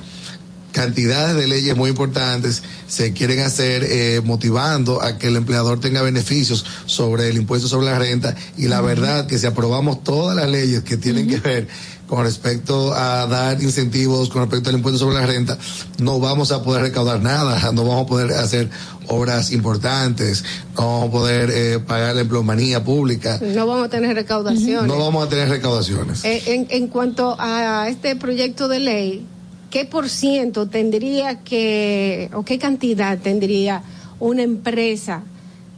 cantidades 0.74 1.36
de 1.36 1.46
leyes 1.46 1.76
muy 1.76 1.90
importantes 1.90 2.62
se 2.88 3.12
quieren 3.12 3.38
hacer 3.40 3.84
eh, 3.84 4.20
motivando 4.24 5.00
a 5.00 5.16
que 5.18 5.28
el 5.28 5.36
empleador 5.36 5.78
tenga 5.78 6.02
beneficios 6.02 6.66
sobre 6.86 7.28
el 7.30 7.36
impuesto 7.36 7.68
sobre 7.68 7.86
la 7.86 7.98
renta. 7.98 8.34
Y 8.58 8.66
la 8.66 8.80
verdad 8.80 9.26
que 9.26 9.38
si 9.38 9.46
aprobamos 9.46 10.02
todas 10.02 10.34
las 10.36 10.50
leyes 10.50 10.82
que 10.82 10.96
tienen 10.96 11.28
que 11.28 11.36
ver 11.38 11.68
con 12.08 12.24
respecto 12.24 12.92
a 12.92 13.26
dar 13.26 13.62
incentivos 13.62 14.28
con 14.28 14.42
respecto 14.42 14.68
al 14.68 14.76
impuesto 14.76 14.98
sobre 14.98 15.14
la 15.14 15.26
renta, 15.26 15.56
no 16.00 16.18
vamos 16.18 16.50
a 16.50 16.62
poder 16.62 16.82
recaudar 16.82 17.22
nada, 17.22 17.70
no 17.72 17.84
vamos 17.84 18.04
a 18.04 18.06
poder 18.06 18.32
hacer 18.32 18.68
obras 19.06 19.52
importantes, 19.52 20.44
no 20.76 20.86
vamos 20.86 21.08
a 21.08 21.12
poder 21.12 21.50
eh, 21.54 21.78
pagar 21.78 22.16
la 22.16 22.22
empleomanía 22.22 22.82
pública, 22.84 23.38
No 23.40 23.66
vamos 23.66 23.86
a 23.86 23.88
tener 23.90 24.14
recaudaciones. 24.16 24.86
no 24.88 24.98
vamos 24.98 25.24
a 25.24 25.28
tener 25.30 25.48
recaudaciones. 25.48 26.24
Eh, 26.24 26.42
en, 26.46 26.66
en 26.68 26.88
cuanto 26.88 27.36
a 27.38 27.88
este 27.88 28.16
proyecto 28.16 28.66
de 28.68 28.80
ley, 28.80 29.26
¿qué 29.74 29.84
por 29.84 30.08
ciento 30.08 30.68
tendría 30.68 31.40
que, 31.42 32.30
o 32.32 32.44
qué 32.44 32.60
cantidad 32.60 33.18
tendría 33.18 33.82
una 34.20 34.44
empresa 34.44 35.24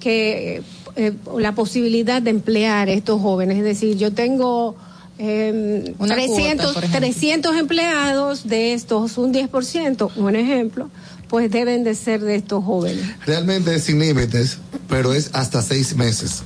que 0.00 0.62
eh, 0.96 1.12
la 1.38 1.54
posibilidad 1.54 2.20
de 2.20 2.28
emplear 2.28 2.88
a 2.88 2.92
estos 2.92 3.22
jóvenes? 3.22 3.56
Es 3.56 3.64
decir, 3.64 3.96
yo 3.96 4.12
tengo 4.12 4.76
eh, 5.18 5.94
Una 5.98 6.14
300, 6.14 6.56
cuota, 6.56 6.74
por 6.74 6.84
ejemplo. 6.84 7.08
300 7.08 7.56
empleados, 7.56 8.46
de 8.46 8.74
estos 8.74 9.16
un 9.16 9.32
10%, 9.32 10.10
un 10.16 10.36
ejemplo, 10.36 10.90
pues 11.28 11.50
deben 11.50 11.82
de 11.82 11.94
ser 11.94 12.20
de 12.20 12.34
estos 12.34 12.62
jóvenes. 12.62 13.02
Realmente 13.24 13.76
es 13.76 13.84
sin 13.84 13.98
límites, 13.98 14.58
pero 14.90 15.14
es 15.14 15.30
hasta 15.32 15.62
seis 15.62 15.96
meses 15.96 16.42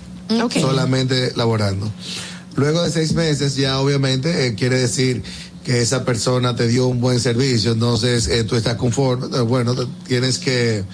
solamente 0.52 1.32
laborando. 1.34 1.90
Luego 2.54 2.82
de 2.82 2.90
seis 2.90 3.12
meses 3.14 3.56
ya 3.56 3.80
obviamente 3.80 4.46
eh, 4.46 4.54
quiere 4.54 4.78
decir 4.78 5.24
que 5.64 5.82
esa 5.82 6.04
persona 6.04 6.56
te 6.56 6.66
dio 6.68 6.86
un 6.86 7.00
buen 7.00 7.20
servicio, 7.20 7.72
entonces 7.72 8.26
eh, 8.28 8.44
tú 8.44 8.56
estás 8.56 8.76
conforme, 8.76 9.26
eh, 9.36 9.40
bueno, 9.40 9.74
tienes 10.06 10.38
que... 10.38 10.84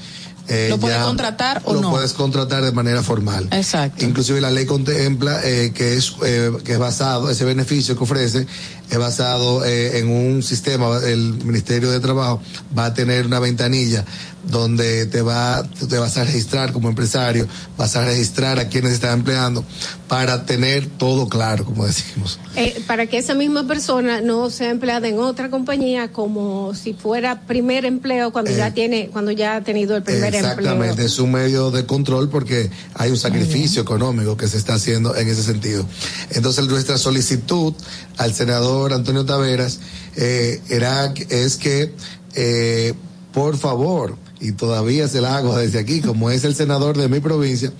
eh, 0.48 0.66
¿Lo 0.70 0.78
puede 0.78 0.94
ya- 0.96 1.04
contratar 1.04 1.62
o 1.64 1.74
lo 1.74 1.80
no? 1.80 1.90
puedes 1.90 2.12
contratar 2.12 2.64
de 2.64 2.72
manera 2.72 3.02
formal. 3.02 3.48
Exacto. 3.52 4.04
Inclusive 4.04 4.40
la 4.40 4.50
ley 4.50 4.66
contempla 4.66 5.40
eh, 5.44 5.72
que 5.74 5.94
es 5.96 6.14
eh, 6.24 6.50
que 6.64 6.72
es 6.74 6.78
basado 6.78 7.30
ese 7.30 7.44
beneficio 7.44 7.96
que 7.96 8.04
ofrece 8.04 8.46
es 8.90 8.98
basado 8.98 9.64
eh, 9.64 9.98
en 9.98 10.08
un 10.08 10.42
sistema 10.42 10.98
el 11.04 11.34
Ministerio 11.44 11.90
de 11.90 12.00
Trabajo 12.00 12.40
va 12.76 12.86
a 12.86 12.94
tener 12.94 13.26
una 13.26 13.40
ventanilla 13.40 14.04
donde 14.44 15.06
te 15.06 15.22
va 15.22 15.64
te 15.88 15.98
vas 15.98 16.16
a 16.18 16.24
registrar 16.24 16.72
como 16.72 16.88
empresario 16.88 17.48
vas 17.76 17.96
a 17.96 18.04
registrar 18.04 18.60
a 18.60 18.68
quienes 18.68 18.92
están 18.92 19.18
empleando 19.18 19.64
para 20.06 20.46
tener 20.46 20.86
todo 20.86 21.28
claro 21.28 21.64
como 21.64 21.84
decimos 21.84 22.38
Eh, 22.54 22.80
para 22.86 23.06
que 23.06 23.18
esa 23.18 23.34
misma 23.34 23.66
persona 23.66 24.20
no 24.20 24.48
sea 24.50 24.70
empleada 24.70 25.08
en 25.08 25.18
otra 25.18 25.50
compañía 25.50 26.12
como 26.12 26.74
si 26.74 26.94
fuera 26.94 27.40
primer 27.46 27.84
empleo 27.84 28.30
cuando 28.32 28.52
Eh, 28.52 28.56
ya 28.56 28.72
tiene 28.72 29.08
cuando 29.12 29.32
ya 29.32 29.56
ha 29.56 29.64
tenido 29.64 29.96
el 29.96 30.04
primer 30.04 30.32
Exactamente, 30.32 30.86
empleo. 30.90 31.06
es 31.06 31.18
un 31.18 31.32
medio 31.32 31.70
de 31.72 31.84
control 31.84 32.28
porque 32.28 32.70
hay 32.94 33.10
un 33.10 33.16
sacrificio 33.18 33.82
económico 33.82 34.36
que 34.36 34.46
se 34.46 34.58
está 34.58 34.74
haciendo 34.74 35.16
en 35.16 35.26
ese 35.28 35.42
sentido. 35.42 35.84
Entonces 36.30 36.66
nuestra 36.68 36.98
solicitud 36.98 37.74
al 38.16 38.32
senador 38.32 38.75
Antonio 38.92 39.24
Taveras 39.24 39.80
eh, 40.16 40.60
era 40.68 41.12
es 41.30 41.56
que 41.56 41.92
eh, 42.34 42.94
por 43.32 43.56
favor 43.56 44.16
y 44.40 44.52
todavía 44.52 45.08
se 45.08 45.20
la 45.20 45.36
hago 45.36 45.56
desde 45.56 45.78
aquí 45.78 46.00
como 46.00 46.30
es 46.30 46.44
el 46.44 46.54
senador 46.54 46.96
de 46.96 47.08
mi 47.08 47.20
provincia 47.20 47.72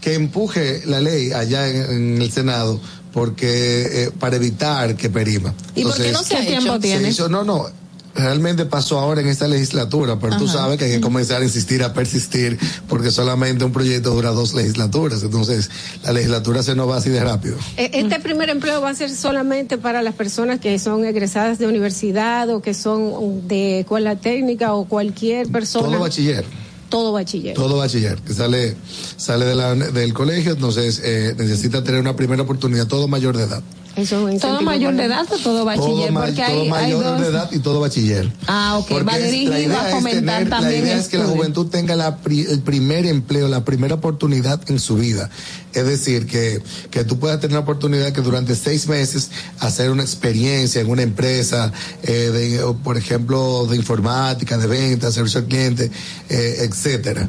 que 0.00 0.14
empuje 0.14 0.82
la 0.86 1.00
ley 1.00 1.32
allá 1.32 1.68
en, 1.68 1.90
en 2.16 2.22
el 2.22 2.30
Senado 2.32 2.80
porque 3.12 4.04
eh, 4.04 4.10
para 4.18 4.36
evitar 4.36 4.96
que 4.96 5.08
perima. 5.08 5.54
¿Y 5.76 5.84
por 5.84 5.96
qué 5.96 6.10
no 6.12 6.22
se 6.24 6.36
ha 6.36 6.40
¿Qué 6.40 6.46
tiempo 6.48 6.72
hecho? 6.72 6.80
tiene? 6.80 7.04
Se 7.04 7.10
hizo- 7.10 7.28
no, 7.28 7.44
no. 7.44 7.66
Realmente 8.14 8.64
pasó 8.64 9.00
ahora 9.00 9.20
en 9.22 9.28
esta 9.28 9.48
legislatura, 9.48 10.18
pero 10.20 10.36
tú 10.36 10.46
sabes 10.46 10.78
que 10.78 10.84
hay 10.84 10.90
que 10.92 11.00
comenzar 11.00 11.40
a 11.42 11.44
insistir, 11.44 11.82
a 11.82 11.92
persistir, 11.92 12.58
porque 12.88 13.10
solamente 13.10 13.64
un 13.64 13.72
proyecto 13.72 14.10
dura 14.14 14.30
dos 14.30 14.54
legislaturas. 14.54 15.22
Entonces, 15.24 15.68
la 16.04 16.12
legislatura 16.12 16.62
se 16.62 16.76
nos 16.76 16.88
va 16.88 16.98
así 16.98 17.10
de 17.10 17.24
rápido. 17.24 17.56
Eh, 17.76 17.90
Este 17.92 18.20
primer 18.20 18.50
empleo 18.50 18.80
va 18.80 18.90
a 18.90 18.94
ser 18.94 19.10
solamente 19.10 19.78
para 19.78 20.00
las 20.02 20.14
personas 20.14 20.60
que 20.60 20.78
son 20.78 21.04
egresadas 21.04 21.58
de 21.58 21.66
universidad 21.66 22.48
o 22.50 22.62
que 22.62 22.72
son 22.72 23.48
de 23.48 23.80
escuela 23.80 24.14
técnica 24.16 24.74
o 24.74 24.84
cualquier 24.86 25.48
persona. 25.50 25.88
Todo 25.88 25.98
bachiller. 26.00 26.44
Todo 26.88 27.12
bachiller. 27.12 27.54
Todo 27.54 27.76
bachiller 27.78 28.18
que 28.20 28.32
sale 28.34 28.76
sale 29.16 29.44
de 29.46 29.54
la- 29.56 29.74
del 29.74 30.14
colegio, 30.14 30.52
entonces 30.52 31.00
eh, 31.02 31.34
necesita 31.36 31.82
tener 31.82 32.00
una 32.00 32.14
primera 32.14 32.42
oportunidad, 32.42 32.86
todo 32.86 33.08
mayor 33.08 33.36
de 33.36 33.42
edad. 33.44 33.62
Eso 33.96 34.28
es 34.28 34.34
un 34.34 34.40
¿Todo 34.40 34.60
mayor 34.62 34.94
de 34.94 35.04
edad 35.04 35.24
o 35.32 35.38
todo 35.38 35.64
bachiller? 35.64 36.08
todo, 36.08 36.20
Porque 36.20 36.32
todo 36.32 36.44
hay, 36.46 36.60
hay 36.62 36.68
mayor 36.68 37.04
dos. 37.04 37.20
de 37.20 37.26
edad 37.28 37.52
y 37.52 37.58
todo 37.60 37.80
bachiller. 37.80 38.30
Ah, 38.46 38.76
ok. 38.78 38.88
Porque 38.88 39.04
Va 39.04 39.18
dirigido 39.18 39.78
a 39.78 39.84
fomentar 39.84 40.38
tener- 40.38 40.50
también 40.50 40.72
La 40.82 40.86
idea 40.88 40.96
es 40.98 41.08
que 41.08 41.18
la 41.18 41.26
juventud 41.26 41.66
tenga 41.68 41.94
la 41.94 42.16
pri- 42.16 42.46
el 42.50 42.60
primer 42.60 43.06
empleo, 43.06 43.46
la 43.48 43.64
primera 43.64 43.94
oportunidad 43.94 44.60
en 44.68 44.78
su 44.80 44.96
vida. 44.96 45.30
Es 45.74 45.86
decir, 45.86 46.26
que, 46.26 46.60
que 46.90 47.04
tú 47.04 47.18
puedas 47.18 47.40
tener 47.40 47.54
la 47.54 47.60
oportunidad 47.60 48.12
que 48.12 48.20
durante 48.20 48.54
seis 48.54 48.86
meses 48.88 49.30
hacer 49.60 49.90
una 49.90 50.02
experiencia 50.02 50.80
en 50.80 50.88
una 50.88 51.02
empresa, 51.02 51.72
eh, 52.02 52.12
de, 52.12 52.74
por 52.82 52.96
ejemplo, 52.96 53.66
de 53.66 53.76
informática, 53.76 54.56
de 54.58 54.66
ventas, 54.66 55.14
servicio 55.14 55.40
al 55.40 55.46
cliente, 55.46 55.90
eh, 56.28 56.56
etcétera. 56.60 57.28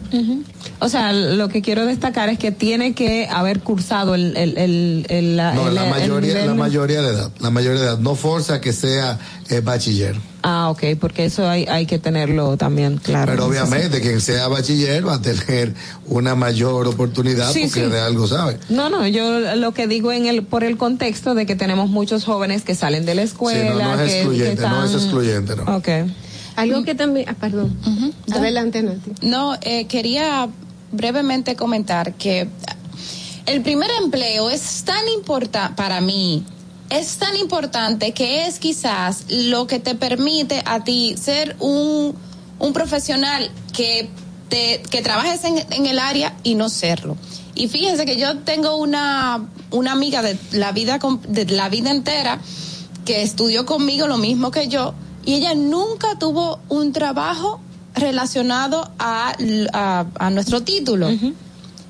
O 0.79 0.89
sea, 0.89 1.11
lo 1.13 1.49
que 1.49 1.61
quiero 1.61 1.85
destacar 1.85 2.29
es 2.29 2.37
que 2.39 2.51
tiene 2.51 2.93
que 2.93 3.27
haber 3.27 3.61
cursado 3.61 4.15
el, 4.15 4.35
el, 4.37 4.57
el, 4.57 5.05
el- 5.09 5.35
No, 5.37 5.69
la 5.71 5.85
mayoría, 5.85 6.33
nivel- 6.35 6.47
la 6.47 6.53
mayoría 6.53 7.01
de 7.01 7.09
edad, 7.09 7.31
la 7.39 7.49
mayoría 7.49 7.79
de 7.81 7.85
edad. 7.87 7.99
No 7.99 8.15
forza 8.15 8.61
que 8.61 8.73
sea 8.73 9.17
eh, 9.49 9.61
bachiller. 9.61 10.15
Ah, 10.47 10.69
ok, 10.69 10.83
porque 11.01 11.25
eso 11.25 11.49
hay, 11.49 11.65
hay 11.67 11.87
que 11.87 11.97
tenerlo 11.97 12.55
también 12.55 12.97
claro. 12.97 13.31
Pero 13.31 13.45
sí. 13.45 13.49
obviamente 13.49 13.99
quien 13.99 14.21
sea 14.21 14.47
bachiller 14.47 15.07
va 15.07 15.15
a 15.15 15.21
tener 15.21 15.73
una 16.05 16.35
mayor 16.35 16.85
oportunidad 16.87 17.51
Sí, 17.51 17.61
porque 17.63 17.85
sí. 17.85 17.89
de 17.89 17.99
algo 17.99 18.27
sabe. 18.27 18.59
No, 18.69 18.89
no, 18.91 19.07
yo 19.07 19.39
lo 19.55 19.73
que 19.73 19.87
digo 19.87 20.11
en 20.11 20.27
el 20.27 20.43
por 20.43 20.63
el 20.63 20.77
contexto 20.77 21.33
de 21.33 21.47
que 21.47 21.55
tenemos 21.55 21.89
muchos 21.89 22.25
jóvenes 22.25 22.61
que 22.61 22.75
salen 22.75 23.07
de 23.07 23.15
la 23.15 23.23
Sí, 23.23 23.29
escuela, 23.29 23.73
no, 23.73 23.95
no 23.95 24.01
es 24.01 24.01
que- 24.01 24.05
que, 24.05 24.17
excluyente, 24.19 24.61
no 24.61 24.85
es 24.85 24.93
excluyente, 24.93 25.55
no. 25.55 25.77
Ok. 25.77 25.89
Algo 26.57 26.83
que 26.83 26.93
también, 26.93 27.27
ah, 27.27 27.33
perdón. 27.39 27.75
Adelante, 28.31 28.83
Nati. 28.83 29.13
No, 29.23 29.55
eh, 29.61 29.87
quería 29.87 30.47
brevemente 30.91 31.55
comentar 31.55 32.13
que 32.13 32.47
el 33.47 33.61
primer 33.61 33.89
empleo 34.01 34.49
es 34.51 34.83
tan 34.85 35.07
importante 35.15 35.73
para 35.75 36.01
mí. 36.01 36.45
Es 36.89 37.17
tan 37.17 37.35
importante 37.35 38.13
que 38.13 38.45
es 38.45 38.59
quizás 38.59 39.25
lo 39.29 39.67
que 39.67 39.79
te 39.79 39.95
permite 39.95 40.61
a 40.65 40.83
ti 40.83 41.15
ser 41.17 41.55
un, 41.59 42.15
un 42.59 42.73
profesional 42.73 43.49
que, 43.73 44.09
te, 44.49 44.83
que 44.89 45.01
trabajes 45.01 45.43
en, 45.43 45.65
en 45.71 45.85
el 45.87 45.99
área 45.99 46.35
y 46.43 46.55
no 46.55 46.69
serlo. 46.69 47.17
Y 47.55 47.69
fíjense 47.69 48.05
que 48.05 48.17
yo 48.17 48.39
tengo 48.39 48.75
una, 48.77 49.47
una 49.71 49.93
amiga 49.93 50.21
de 50.21 50.37
la 50.51 50.71
vida 50.73 50.99
de 51.27 51.45
la 51.45 51.69
vida 51.69 51.89
entera 51.89 52.39
que 53.05 53.21
estudió 53.21 53.65
conmigo 53.65 54.07
lo 54.07 54.17
mismo 54.17 54.51
que 54.51 54.67
yo 54.67 54.93
y 55.25 55.35
ella 55.35 55.55
nunca 55.55 56.19
tuvo 56.19 56.59
un 56.69 56.93
trabajo 56.93 57.59
relacionado 57.95 58.91
a, 58.99 59.35
a, 59.73 60.05
a 60.19 60.29
nuestro 60.29 60.63
título. 60.63 61.09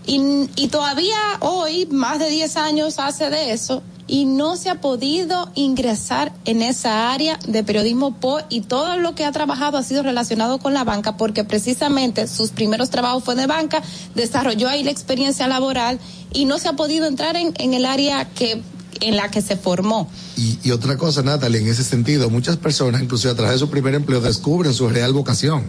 y, 0.06 0.50
y 0.56 0.68
todavía 0.68 1.18
hoy, 1.42 1.88
más 1.88 2.20
de 2.20 2.30
10 2.30 2.58
años 2.58 3.00
hace 3.00 3.30
de 3.30 3.52
eso, 3.52 3.82
y 4.08 4.26
no 4.26 4.56
se 4.56 4.70
ha 4.70 4.82
podido 4.82 5.50
ingresar 5.56 6.34
en 6.46 6.62
esa 6.62 7.12
área 7.12 7.40
de 7.48 7.64
periodismo 7.64 8.20
por, 8.20 8.46
y 8.50 8.62
todo 8.62 8.98
lo 8.98 9.16
que 9.16 9.26
ha 9.26 9.32
trabajado 9.32 9.78
ha 9.78 9.84
sido 9.84 10.04
relacionado 10.04 10.60
con 10.60 10.74
la 10.74 10.84
banca, 10.84 11.18
porque 11.18 11.44
precisamente 11.44 12.28
sus 12.28 12.52
primeros 12.52 12.90
trabajos 12.90 13.24
fue 13.24 13.36
de 13.36 13.48
banca, 13.48 13.82
desarrolló 14.14 14.70
ahí 14.70 14.84
la 14.84 14.92
experiencia 14.92 15.48
laboral 15.48 16.00
y 16.34 16.46
no 16.46 16.60
se 16.60 16.68
ha 16.68 16.74
podido 16.74 17.08
entrar 17.08 17.36
en, 17.36 17.54
en 17.58 17.74
el 17.74 17.86
área 17.86 18.30
que 18.30 18.62
en 19.02 19.18
la 19.18 19.30
que 19.30 19.42
se 19.42 19.58
formó. 19.58 20.10
Y, 20.38 20.58
y 20.64 20.72
otra 20.72 20.96
cosa, 20.98 21.22
Natalie, 21.22 21.60
en 21.60 21.68
ese 21.68 21.84
sentido, 21.84 22.30
muchas 22.30 22.56
personas, 22.56 23.02
inclusive 23.02 23.34
a 23.34 23.36
través 23.36 23.54
de 23.56 23.60
su 23.60 23.70
primer 23.70 23.94
empleo, 23.94 24.22
descubren 24.22 24.74
su 24.74 24.88
real 24.88 25.12
vocación. 25.12 25.66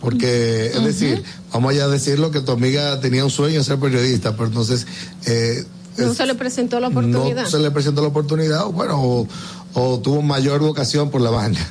Porque, 0.00 0.66
es 0.66 0.84
decir, 0.84 1.24
vamos 1.52 1.72
allá 1.72 1.84
a 1.84 1.88
decirlo 1.88 2.30
que 2.30 2.40
tu 2.40 2.52
amiga 2.52 3.00
tenía 3.00 3.24
un 3.24 3.30
sueño 3.30 3.58
de 3.58 3.64
ser 3.64 3.78
periodista, 3.78 4.32
pero 4.36 4.46
entonces 4.46 4.86
eh, 5.26 5.64
No 5.98 6.14
se 6.14 6.26
le 6.26 6.34
presentó 6.34 6.80
la 6.80 6.88
oportunidad. 6.88 7.42
no 7.42 7.50
se 7.50 7.58
le 7.58 7.70
presentó 7.70 8.02
la 8.02 8.08
oportunidad, 8.08 8.66
o 8.66 8.72
bueno, 8.72 9.00
o, 9.02 9.28
o 9.74 10.00
tuvo 10.00 10.22
mayor 10.22 10.60
vocación 10.60 11.10
por 11.10 11.20
la 11.20 11.30
banca. 11.30 11.66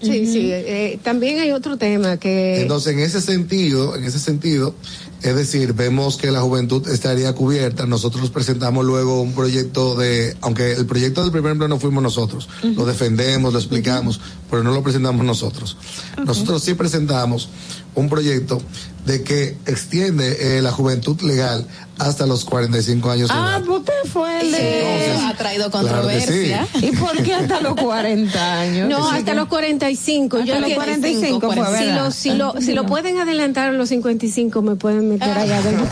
Sí, 0.00 0.26
sí. 0.26 0.50
eh, 0.52 0.98
también 1.02 1.40
hay 1.40 1.50
otro 1.50 1.76
tema 1.76 2.18
que. 2.18 2.60
Entonces, 2.60 2.92
en 2.92 3.00
ese 3.00 3.20
sentido, 3.20 3.96
en 3.96 4.04
ese 4.04 4.20
sentido, 4.20 4.74
es 5.22 5.34
decir, 5.34 5.72
vemos 5.72 6.16
que 6.16 6.30
la 6.30 6.40
juventud 6.40 6.86
estaría 6.88 7.32
cubierta. 7.34 7.86
Nosotros 7.86 8.30
presentamos 8.30 8.84
luego 8.84 9.20
un 9.20 9.32
proyecto 9.32 9.96
de, 9.96 10.36
aunque 10.40 10.72
el 10.72 10.86
proyecto 10.86 11.22
del 11.22 11.32
primer 11.32 11.52
empleo 11.52 11.68
no 11.68 11.80
fuimos 11.80 12.02
nosotros, 12.02 12.48
lo 12.62 12.86
defendemos, 12.86 13.52
lo 13.52 13.58
explicamos, 13.58 14.20
pero 14.48 14.62
no 14.62 14.72
lo 14.72 14.82
presentamos 14.82 15.24
nosotros. 15.26 15.76
Nosotros 16.24 16.62
sí 16.62 16.74
presentamos 16.74 17.48
un 17.96 18.08
proyecto 18.08 18.62
de 19.08 19.22
que 19.22 19.56
extiende 19.66 20.58
eh, 20.58 20.62
la 20.62 20.70
juventud 20.70 21.18
legal 21.22 21.66
hasta 21.98 22.26
los 22.26 22.44
45 22.44 23.10
años 23.10 23.30
Ah, 23.32 23.56
edad. 23.56 23.64
pues 23.66 23.78
usted 23.80 23.92
fue 24.12 24.40
el 24.42 24.52
de... 24.52 24.80
Entonces, 25.08 25.24
ha 25.24 25.36
traído 25.36 25.70
claro 25.70 25.86
controversia. 25.88 26.68
sí. 26.78 26.86
¿Y 26.86 26.92
por 26.96 27.20
qué 27.22 27.34
hasta 27.34 27.60
los 27.60 27.74
40 27.74 28.60
años? 28.60 28.88
No, 28.88 29.08
Sí, 29.10 29.16
hasta 29.16 29.30
que- 29.32 29.36
los 29.36 29.48
45. 29.48 30.36
Hasta 30.36 30.46
Yo 30.46 30.54
los 30.60 30.70
entiendo. 30.70 30.84
45 30.84 31.40
fue, 31.52 31.54
si 31.54 31.60
¿verdad? 31.72 32.04
lo, 32.04 32.10
si, 32.12 32.30
lo, 32.34 32.54
si 32.60 32.72
lo 32.74 32.86
pueden 32.86 33.18
adelantar 33.18 33.70
a 33.70 33.72
los 33.72 33.88
55, 33.88 34.62
me 34.62 34.76
pueden 34.76 35.08
meter 35.08 35.30
allá 35.36 35.56
adentro. 35.58 35.86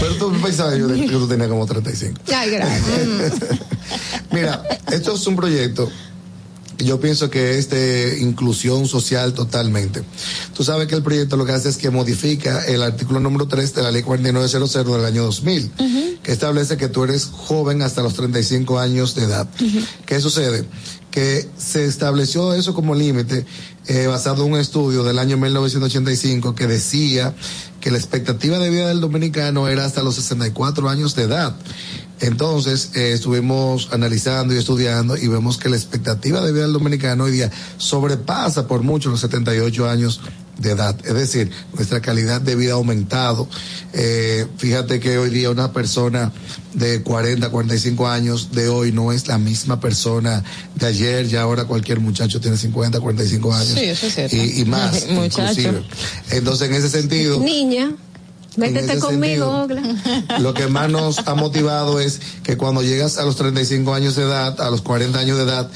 Pero 0.00 0.14
tú 0.18 0.32
pensabas 0.40 0.78
yo 0.78 0.88
de- 0.88 1.00
que 1.00 1.08
tú 1.08 1.28
tenías 1.28 1.48
como 1.48 1.66
35. 1.66 2.20
Ay, 2.34 2.50
gracias. 2.50 2.80
Mira, 4.30 4.62
esto 4.92 5.14
es 5.14 5.26
un 5.26 5.36
proyecto 5.36 5.90
yo 6.84 7.00
pienso 7.00 7.30
que 7.30 7.58
es 7.58 7.70
de 7.70 8.18
inclusión 8.20 8.86
social 8.86 9.32
totalmente. 9.34 10.02
Tú 10.54 10.64
sabes 10.64 10.88
que 10.88 10.94
el 10.94 11.02
proyecto 11.02 11.36
lo 11.36 11.44
que 11.44 11.52
hace 11.52 11.68
es 11.68 11.76
que 11.76 11.90
modifica 11.90 12.64
el 12.64 12.82
artículo 12.82 13.20
número 13.20 13.46
3 13.46 13.74
de 13.74 13.82
la 13.82 13.90
ley 13.90 14.02
4900 14.02 14.72
del 14.86 15.04
año 15.04 15.24
2000, 15.24 15.70
que 16.22 16.32
establece 16.32 16.76
que 16.76 16.88
tú 16.88 17.04
eres 17.04 17.26
joven 17.26 17.82
hasta 17.82 18.02
los 18.02 18.14
35 18.14 18.78
años 18.78 19.14
de 19.14 19.24
edad. 19.24 19.48
¿Qué 20.06 20.20
sucede? 20.20 20.64
Que 21.10 21.48
se 21.58 21.86
estableció 21.86 22.54
eso 22.54 22.72
como 22.72 22.94
límite 22.94 23.44
eh, 23.86 24.06
basado 24.06 24.44
en 24.46 24.52
un 24.52 24.58
estudio 24.58 25.02
del 25.02 25.18
año 25.18 25.36
1985 25.36 26.54
que 26.54 26.66
decía 26.66 27.34
que 27.80 27.90
la 27.90 27.98
expectativa 27.98 28.58
de 28.58 28.70
vida 28.70 28.88
del 28.88 29.00
dominicano 29.00 29.68
era 29.68 29.84
hasta 29.84 30.02
los 30.02 30.14
64 30.16 30.88
años 30.88 31.14
de 31.16 31.22
edad. 31.24 31.56
Entonces, 32.20 32.90
eh, 32.94 33.12
estuvimos 33.12 33.88
analizando 33.92 34.54
y 34.54 34.58
estudiando 34.58 35.16
y 35.16 35.26
vemos 35.28 35.56
que 35.58 35.68
la 35.68 35.76
expectativa 35.76 36.40
de 36.40 36.52
vida 36.52 36.62
del 36.64 36.72
dominicano 36.74 37.24
hoy 37.24 37.32
día 37.32 37.50
sobrepasa 37.78 38.66
por 38.66 38.82
mucho 38.82 39.10
los 39.10 39.20
78 39.20 39.88
años 39.88 40.20
de 40.58 40.72
edad. 40.72 40.94
Es 41.06 41.14
decir, 41.14 41.50
nuestra 41.72 42.00
calidad 42.00 42.40
de 42.42 42.54
vida 42.54 42.72
ha 42.72 42.74
aumentado. 42.74 43.48
Eh, 43.94 44.46
fíjate 44.58 45.00
que 45.00 45.16
hoy 45.16 45.30
día 45.30 45.50
una 45.50 45.72
persona 45.72 46.32
de 46.74 47.02
40, 47.02 47.48
45 47.48 48.06
años 48.08 48.50
de 48.52 48.68
hoy 48.68 48.92
no 48.92 49.10
es 49.12 49.26
la 49.26 49.38
misma 49.38 49.80
persona 49.80 50.44
de 50.74 50.86
ayer. 50.86 51.26
Ya 51.26 51.42
ahora 51.42 51.64
cualquier 51.64 52.00
muchacho 52.00 52.40
tiene 52.40 52.58
50, 52.58 53.00
45 53.00 53.54
años. 53.54 53.68
Sí, 53.68 53.84
eso 53.84 54.06
es 54.06 54.14
cierto. 54.14 54.36
Y, 54.36 54.60
y 54.60 54.64
más, 54.66 55.06
Muchacho. 55.10 55.40
inclusive. 55.60 55.82
Entonces, 56.30 56.68
en 56.68 56.74
ese 56.74 56.90
sentido... 56.90 57.40
Niña, 57.40 57.92
métete 58.56 58.98
conmigo, 58.98 59.66
sentido, 59.68 60.38
lo 60.40 60.54
que 60.54 60.66
más 60.66 60.90
nos 60.90 61.26
ha 61.26 61.34
motivado 61.34 62.00
es 62.00 62.20
que 62.42 62.56
cuando 62.56 62.82
llegas 62.82 63.18
a 63.18 63.24
los 63.24 63.36
35 63.36 63.94
años 63.94 64.16
de 64.16 64.22
edad, 64.22 64.60
a 64.60 64.70
los 64.70 64.82
40 64.82 65.18
años 65.18 65.36
de 65.38 65.44
edad, 65.44 65.70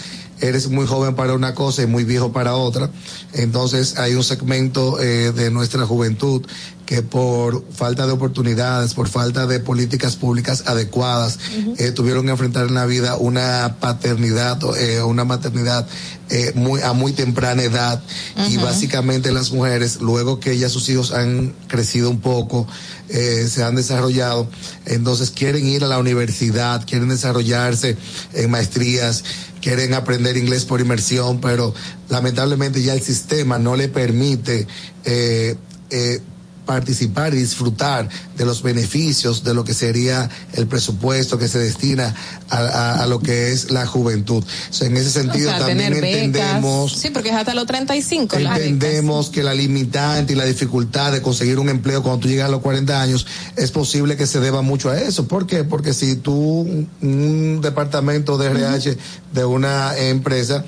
eres 0.49 0.69
muy 0.69 0.87
joven 0.87 1.15
para 1.15 1.35
una 1.35 1.55
cosa 1.55 1.83
y 1.83 1.87
muy 1.87 2.05
viejo 2.05 2.33
para 2.33 2.55
otra. 2.55 2.91
Entonces 3.33 3.99
hay 3.99 4.15
un 4.15 4.25
segmento 4.25 5.01
eh, 5.01 5.33
de 5.33 5.51
nuestra 5.51 5.87
juventud 5.87 6.47
que 6.87 7.03
por 7.03 7.65
falta 7.73 8.07
de 8.07 8.13
oportunidades, 8.13 8.95
por 8.95 9.09
falta 9.09 9.47
de 9.47 9.61
políticas 9.61 10.17
públicas 10.17 10.65
adecuadas, 10.67 11.39
eh, 11.79 11.93
tuvieron 11.93 12.27
que 12.27 12.33
enfrentar 12.33 12.67
en 12.67 12.75
la 12.75 12.85
vida 12.85 13.17
una 13.17 13.77
paternidad, 13.81 14.59
eh, 14.79 15.03
una 15.03 15.25
maternidad 15.25 15.87
eh, 16.31 16.53
muy, 16.55 16.83
a 16.83 16.93
muy 16.93 17.13
temprana 17.13 17.63
edad. 17.63 18.03
Y 18.49 18.57
básicamente 18.59 19.33
las 19.33 19.53
mujeres, 19.53 20.01
luego 20.01 20.41
que 20.41 20.59
ya 20.59 20.69
sus 20.69 20.89
hijos 20.89 21.13
han 21.13 21.55
crecido 21.69 22.11
un 22.11 22.21
poco, 22.21 22.67
se 23.09 23.63
han 23.63 23.77
desarrollado, 23.77 24.49
entonces 24.87 25.31
quieren 25.31 25.67
ir 25.67 25.85
a 25.85 25.89
la 25.89 25.99
universidad, 25.99 26.85
quieren 26.87 27.11
desarrollarse 27.11 27.97
en 28.33 28.51
maestrías, 28.51 29.23
quieren 29.65 29.95
aprender 29.95 30.37
inglés 30.37 30.67
por 30.67 30.83
inmersión, 30.83 31.41
pero 31.41 31.73
lamentablemente 32.11 32.83
ya 32.83 32.93
el 32.93 33.01
sistema 33.01 33.59
no 33.59 33.77
le 33.77 33.89
permite 33.89 34.67
eh, 35.07 35.57
eh, 35.89 36.21
participar 36.67 37.33
y 37.33 37.39
disfrutar 37.39 38.07
de 38.37 38.45
los 38.45 38.63
beneficios 38.63 39.45
de 39.45 39.55
lo 39.55 39.65
que 39.65 39.75
sería 39.75 40.29
el 40.55 40.67
presupuesto 40.67 41.39
que 41.39 41.49
se 41.49 41.59
destina 41.59 42.15
a, 42.51 42.57
a- 42.59 43.03
a 43.03 43.07
lo 43.07 43.21
que 43.21 43.53
es 43.53 43.71
la 43.71 43.87
juventud. 43.87 44.43
O 44.45 44.73
sea, 44.73 44.87
en 44.89 44.97
ese 44.97 45.11
sentido 45.11 45.51
O 45.51 45.57
sea, 45.57 45.67
también 45.67 45.93
becas. 45.95 46.09
entendemos 46.11 46.93
Sí, 46.93 47.11
porque 47.11 47.29
es 47.31 47.35
hasta 47.37 47.55
los 47.55 47.67
35. 47.67 48.39
las 48.39 48.55
becas. 48.55 48.69
Entendemos 48.69 49.31
que 49.31 49.43
la 49.43 49.55
limitante 49.55 50.33
y 50.33 50.37
la 50.37 50.45
dificultad 50.45 51.13
de 51.13 51.23
conseguir 51.23 51.59
un 51.59 51.69
empleo 51.69 52.03
cuando 52.03 52.21
tú 52.23 52.29
llegas 52.29 52.49
a 52.49 52.51
los 52.51 52.61
40 52.61 53.01
años 53.01 53.27
es 53.57 53.71
posible 53.71 54.17
que 54.17 54.27
se 54.27 54.41
deba 54.41 54.63
mucho 54.63 54.91
a 54.91 54.99
eso. 55.01 55.27
¿Por 55.29 55.47
qué? 55.47 55.65
Porque 55.65 55.95
si 55.95 56.17
tú, 56.17 56.87
un- 57.03 57.61
departamento 57.63 58.37
de 58.39 58.47
RH 58.49 58.97
de 59.33 59.45
una 59.45 59.97
empresa 59.97 60.65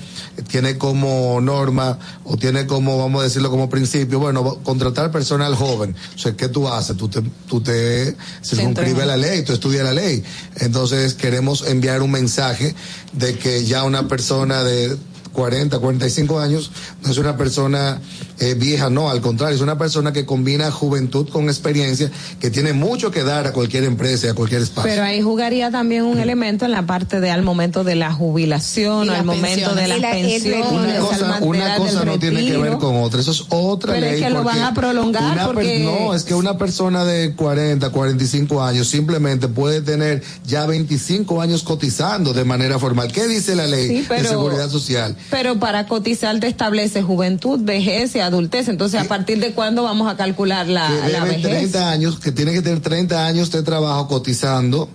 tiene 0.49 0.77
como 0.77 1.39
norma 1.41 1.97
o 2.23 2.37
tiene 2.37 2.65
como, 2.67 2.97
vamos 2.97 3.21
a 3.21 3.23
decirlo 3.25 3.49
como 3.49 3.69
principio, 3.69 4.19
bueno, 4.19 4.43
contratar 4.63 5.11
personal 5.11 5.55
joven. 5.55 5.95
O 6.15 6.17
sea, 6.17 6.33
¿qué 6.35 6.47
tú 6.49 6.67
haces? 6.67 6.97
Tú 6.97 7.07
te, 7.09 7.21
tú 7.47 7.56
te 7.61 8.15
circunscribes 8.43 9.03
a 9.03 9.05
la 9.05 9.17
ley, 9.17 9.43
tú 9.43 9.53
estudias 9.53 9.83
la 9.83 9.93
ley. 9.93 10.23
Entonces 10.57 11.13
queremos 11.13 11.67
enviar 11.67 12.01
un 12.01 12.11
mensaje 12.11 12.75
de 13.13 13.37
que 13.37 13.65
ya 13.65 13.83
una 13.83 14.07
persona 14.07 14.63
de 14.63 14.97
40, 15.33 15.77
45 15.77 16.39
años, 16.39 16.71
no 17.03 17.11
es 17.11 17.17
una 17.19 17.37
persona 17.37 18.01
eh, 18.39 18.53
vieja, 18.53 18.89
no, 18.89 19.09
al 19.09 19.21
contrario, 19.21 19.55
es 19.55 19.61
una 19.61 19.77
persona 19.77 20.13
que 20.13 20.25
combina 20.25 20.69
juventud 20.71 21.27
con 21.29 21.45
experiencia, 21.45 22.11
que 22.39 22.49
tiene 22.51 22.73
mucho 22.73 23.11
que 23.11 23.23
dar 23.23 23.47
a 23.47 23.53
cualquier 23.53 23.83
empresa 23.83 24.27
y 24.27 24.29
a 24.29 24.33
cualquier 24.33 24.61
espacio. 24.61 24.89
Pero 24.91 25.03
ahí 25.03 25.21
jugaría 25.21 25.71
también 25.71 26.03
un 26.03 26.19
elemento 26.19 26.65
en 26.65 26.71
la 26.71 26.85
parte 26.85 27.19
de 27.19 27.31
al 27.31 27.41
momento 27.43 27.83
de 27.83 27.95
la 27.95 28.11
jubilación, 28.13 29.05
Y 29.07 29.09
al 29.09 29.25
momento 29.25 29.73
de 29.75 29.87
las 29.87 29.99
la- 29.99 30.11
pensiones, 30.11 30.65
una 30.71 30.99
cosa, 30.99 31.39
una 31.41 32.05
no 32.05 32.19
tiene 32.19 32.45
que 32.45 32.57
ver 32.57 32.77
con 32.77 32.95
otra, 32.97 33.19
eso 33.21 33.31
es 33.31 33.43
otra 33.49 33.93
Pero 33.93 34.05
es 34.05 34.11
ley. 34.13 34.21
que 34.21 34.29
lo 34.29 34.43
van 34.43 34.59
a 34.61 34.73
prolongar 34.73 35.45
porque- 35.45 35.79
No, 35.79 36.13
es 36.13 36.23
que 36.23 36.33
una 36.33 36.57
persona 36.57 37.05
de 37.05 37.33
40, 37.35 37.89
45 37.89 38.63
años 38.63 38.87
simplemente 38.87 39.47
puede 39.47 39.81
tener 39.81 40.23
ya 40.45 40.65
25 40.65 41.41
años 41.41 41.63
cotizando 41.63 42.33
de 42.33 42.43
manera 42.43 42.79
formal. 42.79 43.11
¿Qué 43.11 43.27
dice 43.27 43.55
la 43.55 43.67
ley 43.67 43.87
Sí, 43.87 44.05
pero- 44.07 44.21
de 44.23 44.27
seguridad 44.29 44.69
social? 44.69 45.15
Pero 45.29 45.59
para 45.59 45.87
cotizar 45.87 46.39
te 46.39 46.47
establece 46.47 47.01
juventud, 47.01 47.59
vejez 47.61 48.15
y 48.15 48.19
adultez. 48.27 48.67
Entonces, 48.67 49.01
¿a 49.01 49.05
partir 49.05 49.39
de 49.39 49.53
cuándo 49.53 49.83
vamos 49.83 50.11
a 50.11 50.15
calcular 50.15 50.67
la, 50.67 50.87
que 50.87 51.11
la 51.11 51.23
vejez? 51.23 51.41
30 51.41 51.89
años, 51.91 52.19
que 52.19 52.31
tiene 52.31 52.53
que 52.53 52.61
tener 52.61 52.79
30 52.79 53.25
años 53.25 53.51
de 53.51 53.63
trabajo 53.63 54.07
cotizando, 54.07 54.89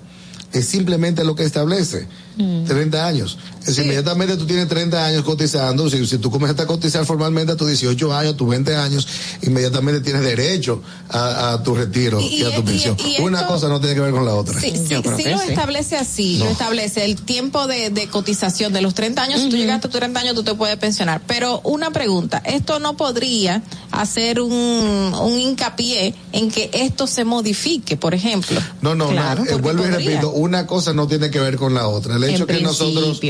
es 0.53 0.67
simplemente 0.67 1.25
lo 1.25 1.35
que 1.35 1.45
establece. 1.45 2.07
Mm. 2.37 2.65
30 2.65 3.07
años. 3.07 3.39
Es 3.61 3.67
decir, 3.67 3.85
inmediatamente 3.85 4.37
tú 4.37 4.47
tienes 4.47 4.67
30 4.69 5.05
años 5.05 5.23
cotizando, 5.25 5.89
si, 5.89 6.05
si 6.07 6.19
tú 6.19 6.31
comienzas 6.31 6.59
a 6.65 6.67
cotizar 6.67 7.05
formalmente 7.07 7.53
a 7.53 7.57
tus 7.57 7.69
18 7.69 8.13
años, 8.15 8.35
a 8.35 8.37
tus 8.37 8.49
20 8.49 8.75
años, 8.75 9.07
inmediatamente 9.43 10.01
tienes 10.01 10.23
derecho 10.23 10.83
a, 11.09 11.53
a 11.53 11.63
tu 11.63 11.75
retiro 11.75 12.21
y, 12.21 12.41
Y- 12.41 12.43
a 12.45 12.55
tu 12.55 12.61
y- 12.63 12.65
pensión. 12.65 12.97
y 12.99 13.21
Una 13.23 13.41
esto- 13.43 13.53
cosa 13.53 13.69
no 13.69 13.79
tiene 13.81 13.95
que 13.95 14.01
ver 14.01 14.13
con 14.13 14.25
la 14.25 14.35
otra. 14.35 14.59
Sí, 14.61 14.73
sí, 14.73 14.87
sí 14.89 15.25
lo 15.29 15.41
establece 15.43 15.97
así, 15.97 16.39
No. 16.39 16.47
lo 16.47 16.51
establece 16.51 17.05
el 17.05 17.17
tiempo 17.23 17.67
de, 17.67 17.91
de 17.91 18.09
cotización 18.09 18.73
de 18.73 18.81
los 18.83 18.95
30 18.95 19.23
años, 19.23 19.41
si 19.41 19.49
tú 19.51 19.57
llegaste 19.57 19.87
a 19.87 19.91
tus 19.91 19.99
30 20.01 20.21
años 20.21 20.35
tú 20.35 20.43
te 20.43 20.55
puedes 20.55 20.77
pensionar. 20.79 21.23
Pero 21.27 21.61
una 21.65 21.91
pregunta, 21.93 22.43
¿esto 22.45 22.79
no 22.81 22.97
podría 22.97 23.63
hacer 23.91 24.41
un, 24.41 24.53
un 24.53 25.39
hincapié 25.39 26.15
en 26.33 26.51
que 26.51 26.71
esto 26.73 27.07
se 27.07 27.25
modifique, 27.25 27.97
por 27.97 28.15
ejemplo? 28.15 28.61
No, 28.81 28.95
no, 28.95 29.09
Claro, 29.09 29.45
no. 29.45 29.51
eh, 29.51 29.55
vuelvo 29.57 29.85
y 29.87 29.91
podría. 29.91 30.09
repito, 30.11 30.31
una 30.33 30.67
cosa 30.67 30.93
no 30.93 31.07
tiene 31.07 31.31
que 31.31 31.39
ver 31.39 31.57
con 31.57 31.75
la 31.75 31.87
otra. 31.89 32.19
El 32.23 32.31
En 32.31 32.35
hecho 32.37 32.47
que 32.47 32.61
nosotros, 32.61 33.21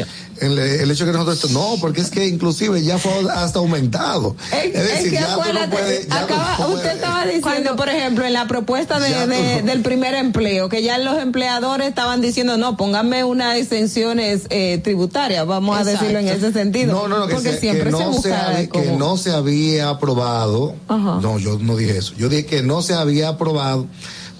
el, 0.40 0.58
el 0.58 0.90
hecho 0.90 1.04
que 1.06 1.12
nosotros, 1.12 1.50
no, 1.52 1.76
porque 1.80 2.00
es 2.00 2.10
que 2.10 2.26
inclusive 2.26 2.82
ya 2.82 2.98
fue 2.98 3.12
hasta 3.32 3.58
aumentado. 3.58 4.34
Es, 4.52 4.72
decir, 4.72 5.10
que 5.10 5.16
ya 5.16 5.20
tú 5.26 5.26
no 5.36 5.40
acuérdate, 5.42 5.68
puedes, 5.76 6.08
ya 6.08 6.20
acaba- 6.22 6.56
no 6.58 6.66
puedes- 6.66 6.76
usted 6.76 6.90
estaba 6.96 7.26
diciendo, 7.26 7.76
por 7.76 7.88
ejemplo, 7.88 8.24
en 8.24 8.32
la 8.32 8.46
propuesta 8.48 8.98
de, 9.00 9.62
del 9.62 9.82
primer 9.82 10.14
empleo, 10.14 10.68
que 10.68 10.82
ya 10.82 10.98
los 10.98 11.18
empleadores 11.18 11.88
estaban 11.88 12.20
diciendo, 12.20 12.56
no, 12.56 12.76
póngame 12.76 13.24
unas 13.24 13.56
exenciones 13.56 14.42
eh, 14.50 14.78
tributarias, 14.82 15.46
vamos 15.46 15.78
a 15.78 15.84
decirlo 15.84 16.18
en 16.18 16.28
ese 16.28 16.52
sentido. 16.52 16.92
No, 16.92 17.08
no, 17.08 17.18
no, 17.20 17.26
que, 17.26 17.34
porque 17.34 17.52
se- 17.52 17.60
siempre 17.60 17.90
que 17.90 17.96
se 17.96 18.04
no 18.04 18.10
se, 18.12 18.16
busca 18.16 18.46
había, 18.48 18.58
que 18.60 18.68
como- 18.68 18.98
no 18.98 19.16
se 19.16 19.30
había 19.32 19.88
aprobado. 19.90 20.74
Ajá. 20.88 21.18
No, 21.22 21.38
yo 21.38 21.58
no 21.60 21.76
dije 21.76 21.98
eso. 21.98 22.14
Yo 22.18 22.28
dije 22.28 22.46
que 22.46 22.62
no 22.62 22.82
se 22.82 22.94
había 22.94 23.28
aprobado 23.28 23.86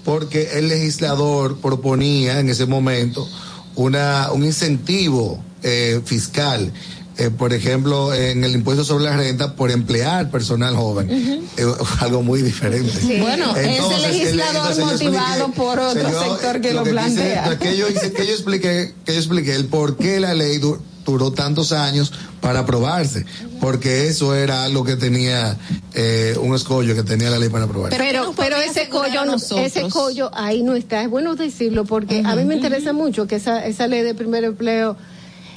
porque 0.03 0.49
el 0.59 0.67
legislador 0.67 1.57
proponía 1.59 2.39
en 2.39 2.49
ese 2.49 2.65
momento 2.65 3.27
una 3.75 4.31
un 4.31 4.43
incentivo 4.45 5.43
eh, 5.63 6.01
fiscal. 6.05 6.71
eh, 7.17 7.29
por 7.29 7.53
ejemplo, 7.53 8.11
en 8.11 8.43
el 8.43 8.53
impuesto 8.55 8.83
sobre 8.83 9.03
la 9.03 9.15
renta 9.15 9.55
por 9.55 9.69
emplear 9.69 10.31
personal 10.31 10.75
joven. 10.75 11.07
Eh, 11.57 11.65
algo 11.99 12.23
muy 12.23 12.41
diferente. 12.41 12.91
Bueno, 13.21 13.55
ese 13.55 13.75
Entonces, 13.75 14.03
el- 14.05 14.11
legislador 14.11 14.71
entonces 14.71 14.83
motivado 14.85 15.45
expliqué- 15.45 15.55
por 15.55 15.79
otro 15.79 16.09
sector 16.23 16.59
que 16.61 16.73
lo 16.73 16.83
plantea. 16.83 17.49
lo 17.51 17.59
que 17.59 17.77
yo 17.77 17.85
que 17.87 18.25
yo 18.25 18.33
expliqué, 18.33 18.93
que 19.05 19.13
yo 19.13 19.19
expliqué 19.19 19.53
el 19.55 19.65
por 19.65 19.95
qué 19.97 20.19
la 20.19 20.33
ley 20.33 20.59
duró 21.05 21.31
tantos 21.31 21.71
años 21.71 22.13
para 22.41 22.59
aprobarse, 22.59 23.25
porque 23.59 24.07
eso 24.07 24.35
era 24.35 24.63
algo 24.63 24.83
que 24.83 24.95
tenía 24.95 25.57
eh, 25.93 26.35
un 26.41 26.55
escollo 26.55 26.95
que 26.95 27.03
tenía 27.03 27.29
la 27.29 27.39
ley 27.39 27.49
para 27.49 27.65
aprobarse. 27.65 27.97
Pero, 27.97 28.33
pero 28.35 28.57
ese 28.57 28.89
collo, 28.89 29.25
no- 29.25 29.35
ese 29.35 29.89
collo 29.89 30.29
ahí 30.33 30.63
no 30.63 30.75
está. 30.75 31.03
Es 31.03 31.09
bueno 31.09 31.35
decirlo 31.35 31.85
porque 31.85 32.21
a 32.25 32.35
mí 32.35 32.43
me 32.45 32.55
interesa 32.55 32.93
mucho 32.93 33.27
que 33.27 33.35
esa, 33.35 33.65
esa 33.65 33.87
ley 33.87 34.01
de 34.01 34.13
primer 34.15 34.43
empleo. 34.43 34.95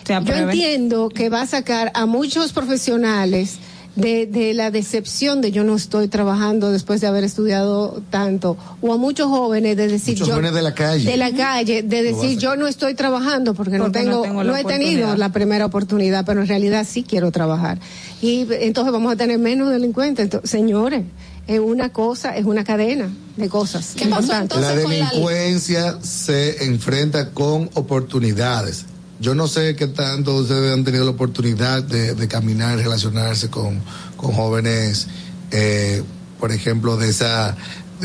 Yo 0.09 0.17
apruebe. 0.17 0.53
entiendo 0.53 1.09
que 1.09 1.29
va 1.31 1.43
a 1.43 1.47
sacar 1.49 1.91
a 1.95 2.07
muchos 2.07 2.53
profesionales 2.53 3.57
de, 3.97 4.27
de 4.27 4.55
la 4.55 4.71
decepción 4.71 5.41
de 5.41 5.51
yo 5.53 5.65
no 5.65 5.75
estoy 5.75 6.07
trabajando 6.09 6.71
después 6.71 7.01
de 7.01 7.07
haber 7.07 7.25
estudiado 7.25 8.03
tanto, 8.11 8.57
o 8.81 8.93
a 8.93 8.99
muchos 8.99 9.27
jóvenes 9.29 9.77
de 9.77 9.89
decir 9.89 10.15
Muchos 10.15 10.29
yo 10.29 10.35
jóvenes 10.35 10.55
de 10.55 10.63
la 10.63 10.75
calle. 10.75 11.11
de 11.11 11.17
la 11.17 11.33
calle, 11.33 11.83
de 11.83 12.03
decir 12.03 12.39
yo 12.39 12.57
no 12.57 12.67
estoy 12.69 12.95
trabajando 12.95 13.55
porque, 13.55 13.79
no 13.79 13.85
Porque 13.85 14.01
no 14.03 14.11
tengo, 14.11 14.23
tengo 14.23 14.45
no, 14.45 14.53
la 14.53 14.61
he 14.61 14.65
tenido 14.65 15.17
la 15.17 15.31
primera 15.33 15.67
oportunidad, 15.67 16.25
pero 16.25 16.43
en 16.43 16.47
realidad 16.47 16.87
sí 16.89 17.03
quiero 17.03 17.31
trabajar. 17.33 17.79
Y 18.23 18.47
entonces 18.61 18.93
vamos 18.93 19.13
a 19.13 19.17
tener 19.17 19.39
menos 19.39 19.71
delincuentes. 19.71 20.25
Entonces, 20.25 20.51
señores, 20.51 21.05
es 21.47 21.61
una 21.61 21.91
cosa, 21.93 22.37
es 22.37 22.45
una 22.45 22.65
cadena 22.65 23.09
de 23.37 23.49
cosas. 23.49 23.95
¿Qué 23.97 24.07
pasó 24.07 24.23
importantes. 24.33 24.59
La 24.61 24.73
Entonces, 24.73 24.85
con 24.85 24.99
la- 24.99 25.09
delincuencia 25.11 25.99
se 26.03 26.65
enfrenta 26.65 27.31
con 27.31 27.71
oportunidades. 27.75 28.87
Yo 29.19 29.35
no 29.35 29.49
sé 29.49 29.77
qué 29.77 29.87
tanto 29.87 30.37
ustedes 30.37 30.73
han 30.75 30.85
tenido 30.85 31.05
la 31.05 31.13
oportunidad 31.13 31.83
de, 31.83 32.29
caminar, 32.29 32.77
relacionarse 32.77 33.49
con, 33.49 33.83
con 34.17 34.33
jóvenes, 34.33 35.09
eh, 35.51 36.03
por 36.39 36.53
ejemplo, 36.53 36.97
de 36.97 37.09
esa 37.09 37.57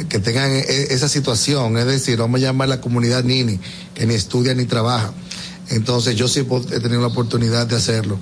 que 0.07 0.19
tengan 0.19 0.51
e- 0.51 0.87
esa 0.91 1.09
situación, 1.09 1.77
es 1.77 1.85
decir, 1.85 2.17
vamos 2.17 2.39
a 2.39 2.43
llamar 2.43 2.69
la 2.69 2.79
comunidad 2.79 3.23
Nini, 3.23 3.59
que 3.93 4.05
ni 4.05 4.13
estudia 4.13 4.53
ni 4.53 4.65
trabaja. 4.65 5.13
Entonces 5.69 6.15
yo 6.15 6.27
sí 6.27 6.45
he 6.71 6.79
tenido 6.79 7.01
la 7.01 7.07
oportunidad 7.07 7.67
de 7.67 7.75
hacerlo. 7.75 8.17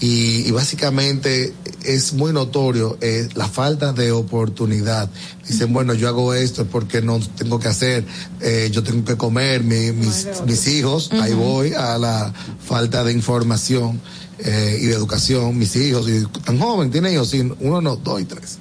Y, 0.00 0.46
y 0.46 0.50
básicamente 0.50 1.54
es 1.84 2.12
muy 2.12 2.32
notorio 2.32 2.98
eh, 3.00 3.28
la 3.34 3.48
falta 3.48 3.92
de 3.94 4.12
oportunidad. 4.12 5.08
Dicen, 5.48 5.72
bueno, 5.72 5.94
yo 5.94 6.08
hago 6.08 6.34
esto 6.34 6.62
es 6.62 6.68
porque 6.68 7.00
no 7.00 7.18
tengo 7.38 7.58
que 7.58 7.68
hacer, 7.68 8.04
eh, 8.40 8.68
yo 8.70 8.82
tengo 8.82 9.04
que 9.04 9.16
comer, 9.16 9.64
mi- 9.64 9.92
mis, 9.92 10.26
mis 10.46 10.66
hijos, 10.68 11.10
ahí 11.22 11.32
voy 11.32 11.72
a 11.72 11.96
la 11.96 12.32
falta 12.66 13.04
de 13.04 13.12
información 13.12 14.00
eh, 14.38 14.78
y 14.82 14.86
de 14.86 14.92
educación, 14.94 15.56
mis 15.56 15.74
hijos, 15.76 16.06
y 16.10 16.26
tan 16.44 16.58
joven, 16.58 16.90
tiene 16.90 17.12
hijos, 17.12 17.30
sí, 17.30 17.40
uno 17.60 17.80
no, 17.80 17.96
dos 17.96 18.20
y 18.20 18.24
tres. 18.24 18.58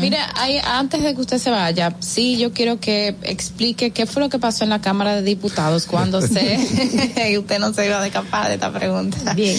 Mira, 0.00 0.30
hay- 0.34 0.58
antes 0.64 1.02
de 1.02 1.14
que 1.14 1.20
usted 1.20 1.38
se 1.38 1.50
vaya, 1.50 1.96
sí, 2.00 2.36
yo 2.38 2.52
quiero 2.52 2.80
que 2.80 3.14
explique 3.22 3.90
qué 3.92 4.06
fue 4.06 4.22
lo 4.22 4.28
que 4.28 4.38
pasó 4.38 4.64
en 4.64 4.70
la 4.70 4.80
Cámara 4.80 5.14
de 5.16 5.22
Diputados 5.22 5.86
cuando 5.86 6.20
se... 6.26 7.36
usted 7.38 7.58
no 7.58 7.72
se 7.72 7.86
iba 7.86 8.00
a 8.02 8.06
escapar 8.06 8.48
de 8.48 8.54
esta 8.54 8.72
pregunta. 8.72 9.34
Bien. 9.34 9.56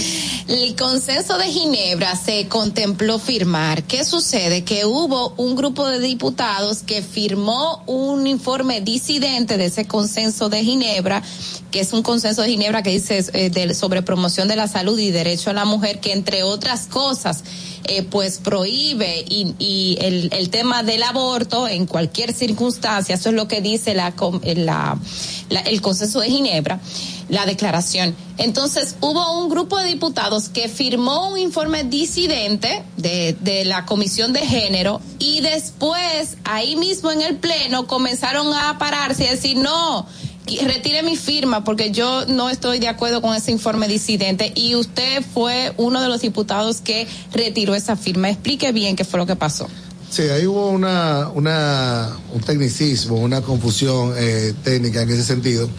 El 0.47 0.75
consenso 0.75 1.38
de 1.38 1.45
Ginebra 1.45 2.15
se 2.15 2.47
contempló 2.47 3.19
firmar. 3.19 3.83
¿Qué 3.83 4.03
sucede? 4.03 4.63
Que 4.63 4.85
hubo 4.85 5.33
un 5.38 5.55
grupo 5.55 5.88
de 5.88 5.99
diputados 5.99 6.80
que 6.83 7.01
firmó 7.01 7.83
un 7.88 8.27
informe 8.27 8.81
disidente 8.81 9.57
de 9.57 9.65
ese 9.65 9.85
consenso 9.85 10.49
de 10.49 10.63
Ginebra, 10.63 11.23
que 11.71 11.80
es 11.80 11.93
un 11.93 12.03
consenso 12.03 12.41
de 12.41 12.49
Ginebra 12.49 12.83
que 12.83 12.89
dice 12.91 13.23
eh, 13.33 13.73
sobre 13.73 14.01
promoción 14.01 14.47
de 14.47 14.55
la 14.55 14.67
salud 14.67 14.99
y 14.99 15.11
derecho 15.11 15.49
a 15.49 15.53
la 15.53 15.65
mujer, 15.65 15.99
que 15.99 16.11
entre 16.11 16.43
otras 16.43 16.88
cosas, 16.88 17.43
eh, 17.85 18.03
pues 18.03 18.39
prohíbe 18.39 19.23
y, 19.27 19.53
y 19.59 19.97
el, 20.01 20.29
el 20.33 20.49
tema 20.49 20.83
del 20.83 21.03
aborto 21.03 21.67
en 21.67 21.85
cualquier 21.85 22.33
circunstancia, 22.33 23.15
eso 23.15 23.29
es 23.29 23.35
lo 23.35 23.47
que 23.47 23.61
dice 23.61 23.93
la, 23.93 24.13
eh, 24.43 24.55
la- 24.55 24.97
la- 25.49 25.61
el 25.61 25.81
consenso 25.81 26.19
de 26.19 26.29
Ginebra, 26.29 26.79
la 27.29 27.45
declaración. 27.45 28.15
Entonces 28.37 28.95
hubo 29.01 29.39
un 29.41 29.49
grupo 29.49 29.77
de 29.77 29.85
diputados 29.87 30.49
que 30.49 30.67
firmó 30.69 31.29
un 31.29 31.37
informe 31.39 31.83
disidente 31.83 32.83
de, 32.97 33.35
de 33.41 33.65
la 33.65 33.85
Comisión 33.85 34.33
de 34.33 34.41
Género 34.45 35.01
y 35.19 35.41
después 35.41 36.37
ahí 36.43 36.75
mismo 36.75 37.11
en 37.11 37.21
el 37.21 37.37
Pleno 37.37 37.87
comenzaron 37.87 38.53
a 38.53 38.77
pararse 38.77 39.25
y 39.25 39.27
decir 39.29 39.57
no. 39.57 40.05
Retire 40.45 41.03
mi 41.03 41.15
firma 41.15 41.63
porque 41.63 41.91
yo 41.91 42.25
no 42.25 42.49
estoy 42.49 42.79
de 42.79 42.87
acuerdo 42.87 43.21
con 43.21 43.35
ese 43.35 43.51
informe 43.51 43.87
disidente 43.87 44.51
y 44.55 44.75
usted 44.75 45.23
fue 45.33 45.73
uno 45.77 46.01
de 46.01 46.09
los 46.09 46.21
diputados 46.21 46.81
que 46.81 47.07
retiró 47.31 47.75
esa 47.75 47.95
firma. 47.95 48.29
Explique 48.29 48.71
bien 48.71 48.95
qué 48.95 49.05
fue 49.05 49.19
lo 49.19 49.25
que 49.25 49.35
pasó. 49.35 49.67
Sí, 50.09 50.23
ahí 50.23 50.45
hubo 50.45 50.69
una, 50.69 51.29
una, 51.29 52.17
un 52.33 52.41
tecnicismo, 52.41 53.15
una 53.15 53.41
confusión 53.41 54.13
eh, 54.17 54.53
técnica 54.61 55.03
en 55.03 55.09
ese 55.09 55.23
sentido, 55.23 55.69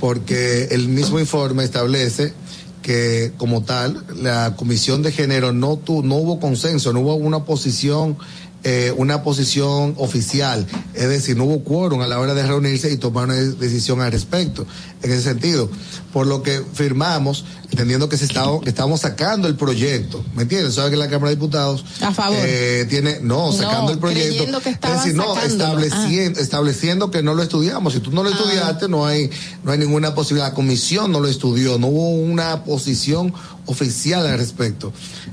porque 0.00 0.68
el 0.70 0.88
mismo 0.88 1.20
informe 1.20 1.64
establece 1.64 2.32
que 2.80 3.32
como 3.36 3.62
tal 3.62 4.04
la 4.22 4.54
comisión 4.56 5.02
de 5.02 5.10
género 5.10 5.52
no 5.52 5.76
tu, 5.76 6.02
no 6.02 6.16
hubo 6.16 6.38
consenso, 6.38 6.92
no 6.92 7.00
hubo 7.00 7.14
una 7.14 7.44
posición 7.44 8.16
eh, 8.64 8.92
una 8.96 9.22
posición 9.22 9.94
oficial, 9.98 10.66
es 10.94 11.08
decir, 11.08 11.36
no 11.36 11.44
hubo 11.44 11.62
quórum 11.62 12.00
a 12.00 12.06
la 12.06 12.18
hora 12.18 12.34
de 12.34 12.42
reunirse 12.46 12.90
y 12.90 12.96
tomar 12.96 13.26
una 13.26 13.34
decisión 13.34 14.00
al 14.00 14.10
respecto, 14.10 14.66
en 15.02 15.12
ese 15.12 15.22
sentido. 15.22 15.70
Por 16.12 16.26
lo 16.26 16.42
que 16.42 16.62
firmamos, 16.72 17.44
entendiendo 17.70 18.08
que 18.08 18.16
se 18.16 18.24
estaba, 18.24 18.60
que 18.60 18.68
estábamos 18.70 19.00
sacando 19.00 19.48
el 19.48 19.56
proyecto, 19.56 20.24
¿me 20.34 20.42
entiendes? 20.42 20.74
Sabe 20.74 20.90
que 20.90 20.96
la 20.96 21.08
Cámara 21.08 21.30
de 21.30 21.36
Diputados 21.36 21.84
A 22.00 22.12
favor. 22.14 22.38
eh, 22.40 22.86
tiene, 22.88 23.18
no, 23.20 23.52
sacando 23.52 23.86
No, 23.86 23.90
el 23.90 23.98
proyecto. 23.98 24.60
que 24.62 24.70
es 24.70 24.80
decir, 24.80 25.14
no, 25.14 25.34
sacándolo. 25.34 25.42
Ah. 25.42 25.46
estableciendo, 25.84 26.40
estableciendo 26.40 27.10
que 27.10 27.22
no 27.22 27.34
lo 27.34 27.42
estudiamos. 27.42 27.92
Si 27.92 28.00
tú 28.00 28.12
no 28.12 28.22
lo 28.22 28.30
estudiaste, 28.30 28.88
no 28.88 29.04
hay, 29.06 29.28
no 29.64 29.72
hay 29.72 29.78
ninguna 29.78 30.14
posibilidad. 30.14 30.48
La 30.48 30.54
comisión 30.54 31.10
no 31.12 31.20
lo 31.20 31.28
estudió, 31.28 31.78
no 31.78 31.88
hubo 31.88 32.10
una 32.10 32.64
posición 32.64 33.34
oficial 33.66 34.26
al 34.26 34.38
respecto. 34.38 34.92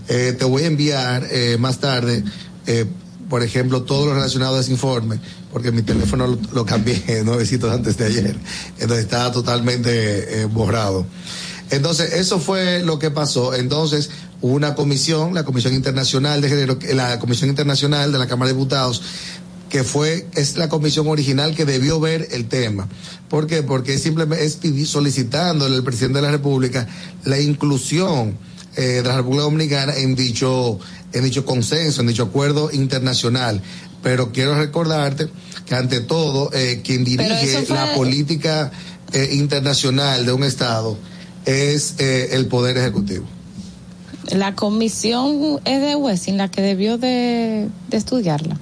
Eh, 0.10 0.36
te 0.38 0.46
voy 0.46 0.64
a 0.64 0.66
enviar 0.68 1.28
eh, 1.32 1.58
más 1.60 1.78
tarde, 1.80 2.24
eh, 2.66 2.86
por 3.32 3.44
ejemplo, 3.44 3.84
todo 3.84 4.08
lo 4.08 4.14
relacionado 4.14 4.58
a 4.58 4.60
ese 4.60 4.74
informe, 4.74 5.18
porque 5.54 5.72
mi 5.72 5.84
teléfono 5.84 6.38
lo, 6.52 6.66
cambié 6.66 7.24
nuevecitos 7.24 7.72
antes 7.72 7.96
de 7.98 8.06
ayer, 8.08 8.36
entonces 8.78 9.06
estaba 9.06 9.32
totalmente 9.32 10.42
eh, 10.42 10.46
borrado. 10.48 11.06
Entonces, 11.70 12.12
eso 12.16 12.42
fue 12.42 12.84
lo 12.84 13.00
que 13.00 13.10
pasó. 13.10 13.54
Entonces, 13.54 14.10
una 14.42 14.76
comisión, 14.76 15.34
la 15.34 15.46
Comisión 15.46 15.74
Internacional 15.74 16.42
de 16.42 16.50
Género, 16.50 16.78
la 16.94 17.20
Comisión 17.20 17.50
Internacional 17.50 18.12
de 18.12 18.20
la 18.20 18.28
Cámara 18.28 18.50
de 18.50 18.56
Diputados, 18.56 19.02
que 19.70 19.86
fue, 19.86 20.28
es 20.34 20.58
la 20.58 20.68
comisión 20.68 21.08
original 21.08 21.56
que 21.56 21.64
debió 21.64 22.02
ver 22.02 22.28
el 22.32 22.50
tema. 22.50 22.90
¿Por 23.30 23.48
qué? 23.48 23.64
Porque 23.64 23.98
simplemente 23.98 24.44
es 24.44 24.60
solicitándole 24.90 25.78
al 25.78 25.84
presidente 25.86 26.20
de 26.20 26.24
la 26.24 26.32
República 26.32 26.86
la 27.24 27.40
inclusión 27.40 28.38
eh, 28.76 28.82
de 28.82 29.04
la 29.04 29.18
República 29.18 29.44
Dominicana 29.44 29.96
en 29.96 30.16
dicho, 30.16 30.80
en 31.14 31.24
dicho 31.24 31.46
consenso, 31.46 32.02
en 32.02 32.08
dicho 32.08 32.24
acuerdo 32.24 32.70
internacional. 32.72 33.62
Pero 34.04 34.32
quiero 34.32 34.56
recordarte 34.56 35.28
que 35.66 35.76
ante 35.76 36.00
todo, 36.02 36.50
eh, 36.54 36.82
quien 36.84 37.04
dirige 37.04 37.64
fue- 37.66 37.76
la 37.76 37.94
política 37.94 38.72
eh, 39.14 39.30
internacional 39.34 40.26
de 40.26 40.32
un 40.34 40.44
Estado 40.44 40.98
es 41.46 41.96
eh, 42.00 42.30
el 42.32 42.48
Poder 42.48 42.78
Ejecutivo. 42.78 43.26
La 44.32 44.56
comisión 44.56 45.60
es 45.66 45.82
de 45.82 45.96
Wessing 45.96 46.38
la 46.38 46.50
que 46.50 46.62
debió 46.62 46.98
de, 46.98 47.68
de 47.90 47.98
estudiarla. 47.98 48.58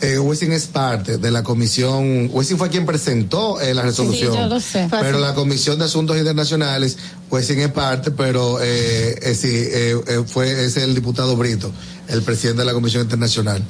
Eh, 0.00 0.18
Wessing 0.18 0.52
es 0.52 0.66
parte 0.66 1.18
de 1.18 1.30
la 1.30 1.42
comisión, 1.42 2.30
Wessing 2.32 2.56
fue 2.56 2.68
quien 2.68 2.86
presentó 2.86 3.60
eh, 3.60 3.74
la 3.74 3.82
resolución. 3.82 4.32
Sí, 4.32 4.38
yo 4.38 4.46
lo 4.46 4.60
sé. 4.60 4.86
Pero 4.90 5.18
la 5.18 5.34
Comisión 5.34 5.78
de 5.78 5.86
Asuntos 5.86 6.16
Internacionales, 6.16 6.96
Wessing 7.30 7.58
es 7.58 7.72
parte, 7.72 8.12
pero 8.12 8.60
eh, 8.62 9.18
eh, 9.20 9.34
sí, 9.34 9.48
eh, 9.50 9.96
eh, 10.06 10.22
fue, 10.26 10.64
es 10.64 10.76
el 10.76 10.94
diputado 10.94 11.36
Brito, 11.36 11.72
el 12.08 12.22
presidente 12.22 12.60
de 12.60 12.66
la 12.66 12.74
Comisión 12.74 13.02
Internacional. 13.02 13.62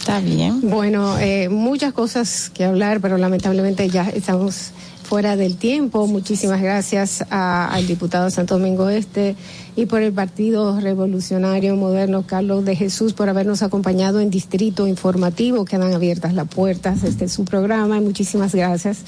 Está 0.00 0.20
bien. 0.20 0.60
Bueno, 0.62 1.18
eh, 1.18 1.48
muchas 1.48 1.92
cosas 1.92 2.50
que 2.52 2.64
hablar, 2.64 3.00
pero 3.00 3.16
lamentablemente 3.16 3.88
ya 3.88 4.08
estamos 4.08 4.70
fuera 5.08 5.36
del 5.36 5.56
tiempo. 5.56 6.06
Muchísimas 6.06 6.60
gracias 6.60 7.24
a- 7.30 7.68
al 7.68 7.86
diputado 7.86 8.28
Santo 8.30 8.58
Domingo 8.58 8.88
Este 8.88 9.36
y 9.76 9.86
por 9.86 10.02
el 10.02 10.12
Partido 10.12 10.78
Revolucionario 10.80 11.76
Moderno 11.76 12.24
Carlos 12.26 12.64
de 12.64 12.74
Jesús 12.76 13.12
por 13.12 13.28
habernos 13.28 13.62
acompañado 13.62 14.20
en 14.20 14.30
Distrito 14.30 14.86
Informativo. 14.86 15.64
Quedan 15.64 15.92
abiertas 15.94 16.34
las 16.34 16.48
puertas. 16.48 17.04
Este 17.04 17.26
es 17.26 17.32
su 17.32 17.44
programa. 17.44 18.00
Muchísimas 18.00 18.54
gracias 18.54 18.98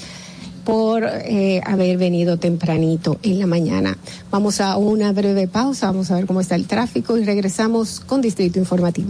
por 0.65 1.03
eh, 1.05 1.61
haber 1.65 1.97
venido 1.97 2.37
tempranito 2.37 3.17
en 3.23 3.39
la 3.39 3.47
mañana. 3.47 3.97
Vamos 4.31 4.61
a 4.61 4.77
una 4.77 5.11
breve 5.11 5.47
pausa, 5.47 5.87
vamos 5.87 6.11
a 6.11 6.15
ver 6.15 6.25
cómo 6.27 6.41
está 6.41 6.55
el 6.55 6.67
tráfico 6.67 7.17
y 7.17 7.23
regresamos 7.23 7.99
con 7.99 8.21
Distrito 8.21 8.59
Informativo. 8.59 9.09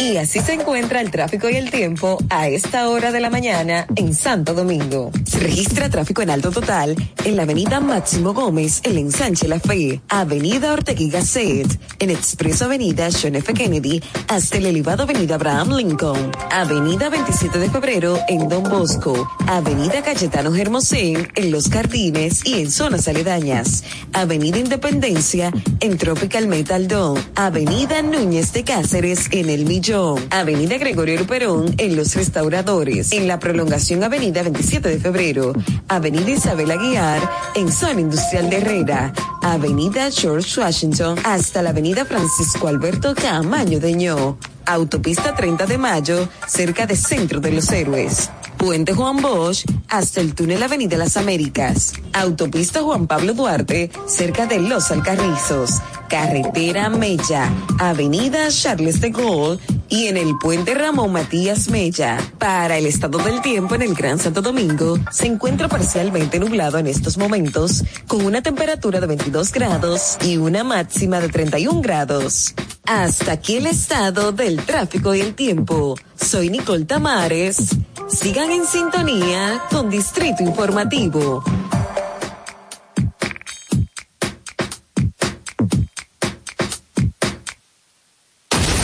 Y 0.00 0.16
así 0.16 0.40
se 0.40 0.54
encuentra 0.54 1.02
el 1.02 1.10
tráfico 1.10 1.50
y 1.50 1.56
el 1.56 1.70
tiempo 1.70 2.16
a 2.30 2.48
esta 2.48 2.88
hora 2.88 3.12
de 3.12 3.20
la 3.20 3.28
mañana 3.28 3.86
en 3.96 4.14
Santo 4.14 4.54
Domingo. 4.54 5.10
Se 5.26 5.38
registra 5.40 5.90
tráfico 5.90 6.22
en 6.22 6.30
alto 6.30 6.50
total 6.50 6.96
en 7.22 7.36
la 7.36 7.42
avenida 7.42 7.80
Máximo 7.80 8.32
Gómez, 8.32 8.80
el 8.84 8.96
ensanche 8.96 9.46
La 9.46 9.60
Fe, 9.60 10.00
avenida 10.08 10.72
Ortega 10.72 11.18
Gasset, 11.18 11.78
en 11.98 12.08
Expreso 12.08 12.64
Avenida 12.64 13.10
John 13.12 13.36
F. 13.36 13.52
Kennedy, 13.52 14.02
hasta 14.28 14.56
el 14.56 14.66
elevado 14.66 15.02
avenida 15.02 15.34
Abraham 15.34 15.76
Lincoln, 15.76 16.32
avenida 16.50 17.10
27 17.10 17.58
de 17.58 17.68
febrero 17.68 18.18
en 18.26 18.48
Don 18.48 18.62
Bosco, 18.62 19.30
avenida 19.46 20.02
Cayetano 20.02 20.56
Hermosén 20.56 21.28
en 21.34 21.50
Los 21.50 21.68
Jardines 21.68 22.40
y 22.46 22.62
en 22.62 22.70
zonas 22.70 23.06
aledañas, 23.06 23.84
avenida 24.14 24.58
Independencia 24.58 25.52
en 25.80 25.98
Tropical 25.98 26.48
Metal 26.48 26.88
Dome, 26.88 27.20
avenida 27.34 28.00
Núñez 28.00 28.54
de 28.54 28.64
Cáceres 28.64 29.28
en 29.32 29.50
El 29.50 29.66
Millón 29.66 29.89
Avenida 30.30 30.78
Gregorio 30.78 31.18
Luperón 31.18 31.74
en 31.76 31.96
Los 31.96 32.14
Restauradores, 32.14 33.10
en 33.10 33.26
la 33.26 33.40
prolongación 33.40 34.04
Avenida 34.04 34.40
27 34.44 34.88
de 34.88 35.00
Febrero, 35.00 35.52
Avenida 35.88 36.30
Isabel 36.30 36.70
Aguiar 36.70 37.20
en 37.56 37.72
Zona 37.72 38.00
Industrial 38.00 38.48
de 38.48 38.58
Herrera, 38.58 39.12
Avenida 39.42 40.08
George 40.12 40.60
Washington 40.60 41.18
hasta 41.24 41.60
la 41.62 41.70
Avenida 41.70 42.04
Francisco 42.04 42.68
Alberto 42.68 43.16
Camaño 43.16 43.80
de 43.80 43.94
Ño, 43.94 44.38
Autopista 44.70 45.34
30 45.34 45.66
de 45.66 45.78
Mayo 45.78 46.28
cerca 46.46 46.86
de 46.86 46.94
Centro 46.94 47.40
de 47.40 47.50
los 47.50 47.70
Héroes. 47.72 48.30
Puente 48.56 48.94
Juan 48.94 49.20
Bosch 49.20 49.64
hasta 49.88 50.20
el 50.20 50.32
túnel 50.34 50.62
Avenida 50.62 50.96
Las 50.96 51.16
Américas. 51.16 51.92
Autopista 52.12 52.80
Juan 52.80 53.08
Pablo 53.08 53.34
Duarte 53.34 53.90
cerca 54.06 54.46
de 54.46 54.60
Los 54.60 54.92
Alcarrizos. 54.92 55.80
Carretera 56.08 56.88
Mella, 56.88 57.50
Avenida 57.80 58.48
Charles 58.48 59.00
de 59.00 59.10
Gaulle 59.10 59.60
y 59.88 60.06
en 60.06 60.16
el 60.16 60.38
puente 60.38 60.74
Ramón 60.74 61.12
Matías 61.12 61.68
Mella. 61.68 62.18
Para 62.38 62.78
el 62.78 62.86
estado 62.86 63.18
del 63.18 63.40
tiempo 63.40 63.74
en 63.74 63.82
el 63.82 63.94
Gran 63.94 64.20
Santo 64.20 64.40
Domingo, 64.40 64.98
se 65.10 65.26
encuentra 65.26 65.66
parcialmente 65.66 66.38
nublado 66.38 66.78
en 66.78 66.86
estos 66.86 67.18
momentos, 67.18 67.82
con 68.06 68.24
una 68.24 68.40
temperatura 68.40 69.00
de 69.00 69.06
22 69.08 69.50
grados 69.50 70.16
y 70.22 70.36
una 70.36 70.62
máxima 70.62 71.20
de 71.20 71.28
31 71.28 71.80
grados. 71.80 72.54
Hasta 72.84 73.32
aquí 73.32 73.56
el 73.56 73.66
estado 73.66 74.32
del 74.32 74.64
tráfico 74.64 75.14
y 75.14 75.20
el 75.20 75.34
tiempo. 75.34 75.96
Soy 76.16 76.50
Nicole 76.50 76.84
Tamares. 76.84 77.76
Sigan 78.08 78.50
en 78.50 78.66
sintonía 78.66 79.62
con 79.70 79.88
Distrito 79.88 80.42
Informativo. 80.42 81.44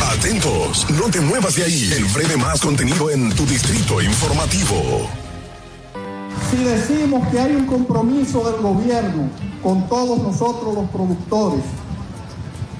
Atentos, 0.00 0.86
no 0.90 1.10
te 1.10 1.20
muevas 1.20 1.56
de 1.56 1.64
ahí. 1.64 1.90
El 1.96 2.04
breve 2.06 2.36
más 2.36 2.60
contenido 2.60 3.10
en 3.10 3.34
tu 3.34 3.44
distrito 3.46 4.00
informativo. 4.00 5.08
Si 6.50 6.58
decimos 6.58 7.26
que 7.28 7.40
hay 7.40 7.56
un 7.56 7.66
compromiso 7.66 8.50
del 8.50 8.62
gobierno 8.62 9.28
con 9.62 9.88
todos 9.88 10.22
nosotros 10.22 10.74
los 10.74 10.88
productores 10.90 11.62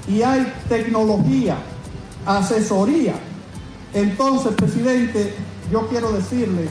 y 0.07 0.21
hay 0.21 0.53
tecnología, 0.69 1.57
asesoría, 2.25 3.13
entonces, 3.93 4.53
presidente, 4.53 5.33
yo 5.71 5.87
quiero 5.87 6.11
decirle 6.11 6.69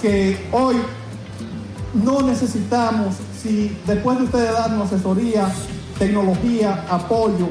que 0.00 0.36
hoy 0.52 0.76
no 2.02 2.22
necesitamos, 2.22 3.14
si 3.40 3.76
después 3.86 4.18
de 4.18 4.24
ustedes 4.24 4.52
darnos 4.52 4.92
asesoría, 4.92 5.52
tecnología, 5.98 6.84
apoyo, 6.90 7.48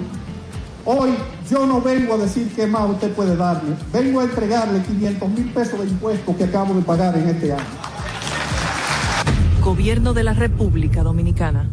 hoy 0.85 1.11
yo 1.49 1.65
no 1.65 1.81
vengo 1.81 2.15
a 2.15 2.17
decir 2.17 2.51
qué 2.55 2.67
más 2.67 2.89
usted 2.89 3.13
puede 3.13 3.35
darle, 3.35 3.75
vengo 3.93 4.19
a 4.19 4.23
entregarle 4.25 4.81
500 4.81 5.29
mil 5.29 5.53
pesos 5.53 5.79
de 5.79 5.87
impuestos 5.87 6.35
que 6.35 6.43
acabo 6.43 6.73
de 6.73 6.81
pagar 6.81 7.17
en 7.17 7.29
este 7.29 7.53
año. 7.53 7.63
Gobierno 9.63 10.13
de 10.13 10.23
la 10.23 10.33
República 10.33 11.03
Dominicana. 11.03 11.69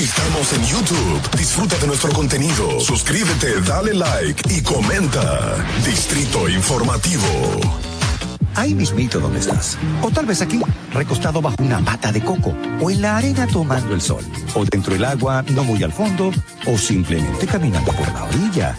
Estamos 0.00 0.50
en 0.54 0.64
YouTube. 0.64 1.36
Disfruta 1.36 1.76
de 1.76 1.86
nuestro 1.86 2.10
contenido. 2.14 2.80
Suscríbete, 2.80 3.60
dale 3.60 3.92
like 3.92 4.42
y 4.48 4.62
comenta. 4.62 5.56
Distrito 5.84 6.48
Informativo. 6.48 7.22
Ahí 8.54 8.74
mismito 8.74 9.20
donde 9.20 9.40
estás. 9.40 9.76
O 10.00 10.10
tal 10.10 10.24
vez 10.24 10.40
aquí, 10.40 10.58
recostado 10.94 11.42
bajo 11.42 11.62
una 11.62 11.84
pata 11.84 12.10
de 12.12 12.24
coco. 12.24 12.54
O 12.80 12.90
en 12.90 13.02
la 13.02 13.18
arena 13.18 13.46
tomando 13.46 13.94
el 13.94 14.00
sol. 14.00 14.24
O 14.54 14.64
dentro 14.64 14.94
del 14.94 15.04
agua, 15.04 15.44
no 15.50 15.64
muy 15.64 15.82
al 15.82 15.92
fondo. 15.92 16.30
O 16.64 16.78
simplemente 16.78 17.46
caminando 17.46 17.92
por 17.92 18.10
la 18.14 18.24
orilla. 18.24 18.78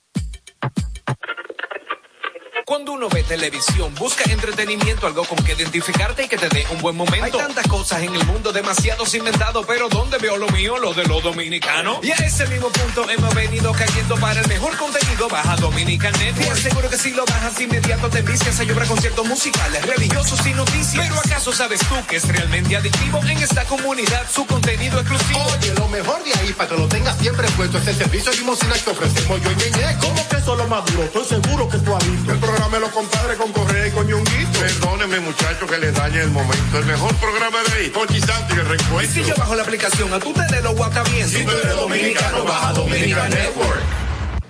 Cuando 2.71 2.93
uno 2.93 3.09
ve 3.09 3.21
televisión, 3.23 3.93
busca 3.95 4.23
entretenimiento, 4.31 5.05
algo 5.05 5.25
con 5.25 5.37
que 5.43 5.51
identificarte 5.51 6.23
y 6.23 6.29
que 6.29 6.37
te 6.37 6.47
dé 6.47 6.65
un 6.71 6.79
buen 6.79 6.95
momento. 6.95 7.25
Hay 7.25 7.31
tantas 7.33 7.67
cosas 7.67 8.01
en 8.01 8.15
el 8.15 8.25
mundo, 8.25 8.53
demasiados 8.53 9.13
inventados, 9.13 9.65
pero 9.67 9.89
¿dónde 9.89 10.17
veo 10.19 10.37
lo 10.37 10.47
mío? 10.51 10.77
Lo 10.77 10.93
de 10.93 11.03
los 11.03 11.21
dominicanos. 11.21 11.97
Y 12.01 12.11
a 12.11 12.15
ese 12.15 12.47
mismo 12.47 12.69
punto 12.69 13.09
hemos 13.09 13.35
venido 13.35 13.73
cayendo 13.73 14.15
para 14.15 14.39
el 14.39 14.47
mejor 14.47 14.77
contenido. 14.77 15.27
Baja 15.27 15.57
Dominican 15.57 16.13
Net. 16.13 16.33
Te 16.33 16.49
aseguro 16.49 16.89
que 16.89 16.97
si 16.97 17.11
lo 17.11 17.25
bajas 17.25 17.59
inmediato 17.59 18.09
te 18.09 18.21
vicias 18.21 18.57
a 18.61 18.63
llorar 18.63 18.87
conciertos 18.87 19.27
musicales, 19.27 19.85
religiosos 19.85 20.39
y 20.47 20.53
noticias. 20.53 21.05
Pero 21.09 21.19
¿acaso 21.19 21.51
sabes 21.51 21.81
tú 21.81 21.95
que 22.07 22.15
es 22.15 22.27
realmente 22.29 22.77
adictivo 22.77 23.19
en 23.27 23.37
esta 23.37 23.65
comunidad 23.65 24.25
su 24.33 24.45
contenido 24.45 24.97
exclusivo? 25.01 25.43
Oye, 25.57 25.73
lo 25.73 25.89
mejor 25.89 26.23
de 26.23 26.33
ahí 26.35 26.53
para 26.53 26.69
que 26.69 26.77
lo 26.77 26.87
tengas 26.87 27.17
siempre 27.17 27.49
puesto 27.57 27.79
es 27.79 27.87
el 27.87 27.97
servicio 27.97 28.31
de 28.31 28.37
limosina 28.37 28.75
que 28.75 28.91
ofrecemos 28.91 29.41
yo 29.41 29.51
y 29.51 29.55
Ñeñe. 29.55 29.97
¿Cómo 29.99 30.29
que 30.29 30.37
eso 30.37 30.55
lo 30.55 30.67
maduro? 30.69 31.03
Estoy 31.03 31.25
seguro 31.25 31.67
que 31.67 31.77
tú 31.79 31.93
has 31.93 32.09
visto. 32.09 32.31
El 32.31 32.39
programa 32.39 32.60
de 32.69 32.79
los 32.79 32.89
compadres 32.89 33.37
con 33.37 33.51
Correa 33.51 33.87
y 33.87 33.91
con 33.91 34.07
Ñonguito. 34.07 34.59
Perdónenme, 34.59 35.19
muchachos, 35.19 35.69
que 35.69 35.77
les 35.77 35.93
dañe 35.95 36.21
el 36.21 36.31
momento. 36.31 36.77
El 36.77 36.85
mejor 36.85 37.13
programa 37.15 37.57
de 37.67 37.73
ahí, 37.73 37.89
Conchi 37.89 38.19
Santi, 38.21 38.53
el 38.53 38.59
Y 38.59 38.61
reencuentro. 38.61 39.13
si 39.13 39.23
yo 39.23 39.35
bajo 39.35 39.55
la 39.55 39.63
aplicación, 39.63 40.13
a 40.13 40.19
tu 40.19 40.31
tele 40.31 40.61
lo 40.61 40.75
guata 40.75 41.03
bien. 41.03 41.27
Si 41.27 41.43
tú 41.43 41.51
eres 41.51 41.75
dominicano, 41.75 42.43
baja 42.43 42.73
Dominican 42.73 43.29
Network. 43.29 43.81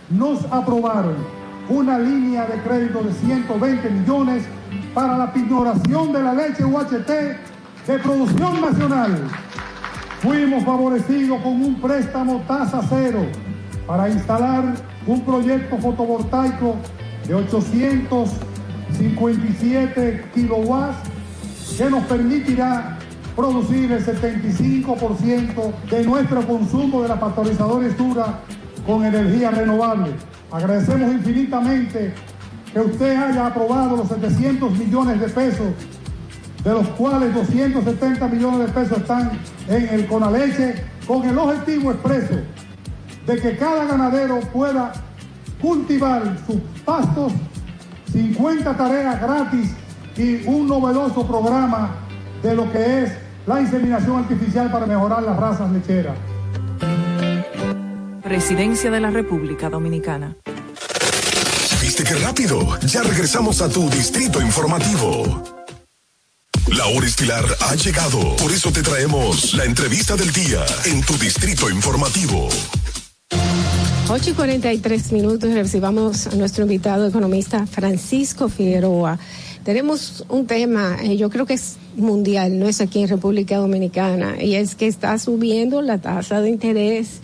Nos 0.10 0.44
aprobaron 0.52 1.16
una 1.70 1.98
línea 1.98 2.46
de 2.46 2.62
crédito 2.62 3.02
de 3.02 3.14
120 3.14 3.90
millones 3.90 4.44
para 4.94 5.18
la 5.18 5.32
pignoración 5.32 6.12
de 6.12 6.22
la 6.22 6.34
leche 6.34 6.64
UHT 6.66 7.08
de 7.88 8.00
producción 8.04 8.62
nacional. 8.62 9.28
Fuimos 10.22 10.64
favorecidos 10.66 11.42
con 11.42 11.54
un 11.54 11.82
préstamo 11.82 12.44
tasa 12.48 12.82
cero 12.90 13.26
para 13.88 14.10
instalar 14.10 14.64
un 15.08 15.26
proyecto 15.26 15.78
fotovoltaico 15.78 16.76
de 17.32 17.36
857 17.36 20.26
kilowatts 20.36 20.98
que 21.78 21.90
nos 21.90 22.04
permitirá 22.04 22.98
producir 23.38 23.90
el 23.90 24.06
75% 24.06 25.72
de 25.90 26.04
nuestro 26.04 26.46
consumo 26.46 27.04
de 27.04 27.08
la 27.08 27.18
pasteurizadora 27.18 27.88
Estura 27.88 28.42
con 28.86 29.06
energía 29.06 29.52
renovable. 29.52 30.12
Agradecemos 30.52 31.14
infinitamente 31.14 32.14
que 32.74 32.80
usted 32.82 33.16
haya 33.16 33.48
aprobado 33.48 33.96
los 33.96 34.10
700 34.10 34.78
millones 34.78 35.22
de 35.22 35.30
pesos, 35.30 35.68
de 36.66 36.74
los 36.74 36.86
cuales 36.90 37.34
270 37.34 38.28
millones 38.28 38.68
de 38.68 38.74
pesos 38.74 38.98
están 38.98 39.32
en 39.70 39.88
el 39.88 40.06
Conaleche, 40.08 40.84
con 41.08 41.24
el 41.24 41.38
objetivo 41.38 41.94
expreso 41.94 42.42
de 43.26 43.38
que 43.38 43.56
cada 43.56 43.86
ganadero 43.86 44.42
pueda 44.52 44.92
cultivar 45.62 46.38
sus 46.46 46.58
pastos, 46.84 47.34
50 48.12 48.76
tareas 48.76 49.22
gratis 49.22 49.72
y 50.18 50.46
un 50.48 50.68
novedoso 50.68 51.26
programa 51.26 51.96
de 52.44 52.56
lo 52.56 52.72
que 52.72 53.04
es 53.04 53.12
la 53.46 53.62
inseminación 53.62 54.18
artificial 54.18 54.72
para 54.72 54.86
mejorar 54.86 55.24
las 55.24 55.38
razas 55.38 55.72
lecheras. 55.72 56.18
Presidencia 58.24 58.92
de 58.92 59.00
la 59.00 59.12
República 59.12 59.70
Dominicana. 59.70 60.36
¿Viste 61.82 62.04
qué 62.04 62.16
rápido? 62.16 62.80
Ya 62.86 63.04
regresamos 63.04 63.62
a 63.62 63.70
tu 63.70 63.90
Distrito 63.90 64.42
Informativo. 64.42 65.44
La 66.68 66.86
hora 66.86 67.06
estilar 67.06 67.44
ha 67.60 67.76
llegado. 67.76 68.36
Por 68.38 68.52
eso 68.52 68.72
te 68.72 68.82
traemos 68.82 69.54
la 69.56 69.66
entrevista 69.66 70.16
del 70.16 70.32
día 70.32 70.64
en 70.86 71.02
tu 71.02 71.18
Distrito 71.18 71.70
Informativo. 71.70 72.48
8 74.10 74.30
y 74.30 74.34
43 74.34 75.12
minutos 75.14 75.54
recibamos 75.54 76.28
a 76.28 76.36
nuestro 76.36 76.64
invitado 76.64 77.08
economista 77.08 77.66
Francisco 77.66 78.50
Figueroa. 78.50 79.18
Tenemos 79.64 80.26
un 80.28 80.48
tema, 80.48 80.98
eh, 81.02 81.18
yo 81.18 81.30
creo 81.30 81.46
que 81.46 81.54
es 81.54 81.78
mundial, 81.96 82.60
no 82.60 82.68
es 82.68 82.82
aquí 82.82 83.02
en 83.02 83.08
República 83.08 83.58
Dominicana, 83.58 84.42
y 84.42 84.56
es 84.56 84.76
que 84.76 84.88
está 84.88 85.18
subiendo 85.18 85.82
la 85.82 86.00
tasa 86.00 86.42
de 86.42 86.50
interés. 86.50 87.22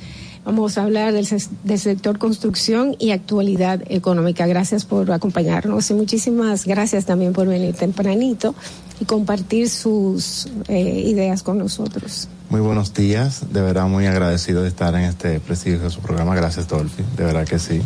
Vamos 0.48 0.78
a 0.78 0.84
hablar 0.84 1.12
del, 1.12 1.28
del 1.66 1.78
sector 1.78 2.18
construcción 2.20 2.96
y 3.00 3.12
actualidad 3.12 3.82
económica. 3.90 4.48
Gracias 4.48 4.86
por 4.86 5.12
acompañarnos 5.12 5.90
y 5.90 5.94
muchísimas 5.94 6.66
gracias 6.66 7.04
también 7.04 7.34
por 7.34 7.50
venir 7.50 7.76
tempranito 7.76 8.56
y 9.02 9.04
compartir 9.04 9.70
sus 9.70 10.48
eh, 10.70 11.04
ideas 11.06 11.44
con 11.44 11.58
nosotros. 11.58 12.30
Muy 12.50 12.62
buenos 12.62 12.94
días, 12.94 13.52
de 13.52 13.62
verdad 13.62 13.88
muy 13.88 14.06
agradecido 14.06 14.62
de 14.62 14.70
estar 14.70 14.96
en 14.96 15.02
este 15.02 15.42
prestigioso 15.42 16.00
programa. 16.00 16.34
Gracias, 16.34 16.70
Dolphy, 16.70 17.04
de 17.18 17.26
verdad 17.26 17.46
que 17.46 17.60
sí. 17.60 17.82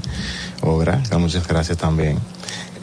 Obra, 0.62 1.02
muchas 1.18 1.48
gracias 1.48 1.80
también. 1.80 2.20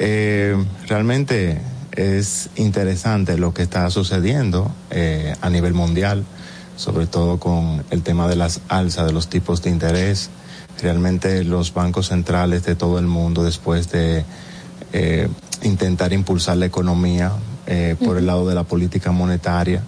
Eh, 0.00 0.56
realmente 0.88 1.60
es 1.92 2.50
interesante 2.56 3.38
lo 3.38 3.54
que 3.54 3.62
está 3.62 3.88
sucediendo 3.90 4.72
eh, 4.90 5.36
a 5.40 5.48
nivel 5.50 5.74
mundial 5.74 6.24
sobre 6.78 7.06
todo 7.08 7.38
con 7.38 7.84
el 7.90 8.02
tema 8.02 8.28
de 8.28 8.36
las 8.36 8.60
alzas 8.68 9.04
de 9.04 9.12
los 9.12 9.28
tipos 9.28 9.62
de 9.62 9.70
interés. 9.70 10.30
Realmente 10.80 11.42
los 11.42 11.74
bancos 11.74 12.08
centrales 12.08 12.64
de 12.64 12.76
todo 12.76 13.00
el 13.00 13.06
mundo, 13.06 13.42
después 13.42 13.90
de 13.90 14.24
eh, 14.92 15.28
intentar 15.64 16.12
impulsar 16.12 16.56
la 16.56 16.66
economía 16.66 17.32
eh, 17.66 17.96
por 18.02 18.16
el 18.16 18.26
lado 18.26 18.48
de 18.48 18.54
la 18.54 18.62
política 18.62 19.10
monetaria, 19.10 19.82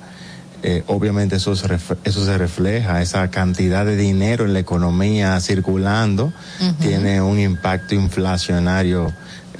eh, 0.63 0.83
obviamente 0.89 1.37
eso 1.37 1.55
se, 1.55 1.67
eso 2.05 2.25
se 2.25 2.37
refleja, 2.37 3.01
esa 3.01 3.31
cantidad 3.31 3.87
de 3.87 3.97
dinero 3.97 4.45
en 4.45 4.53
la 4.53 4.59
economía 4.59 5.41
circulando 5.41 6.35
tiene 6.81 7.23
un 7.23 7.39
impacto 7.39 7.95
inflacionario 7.95 9.11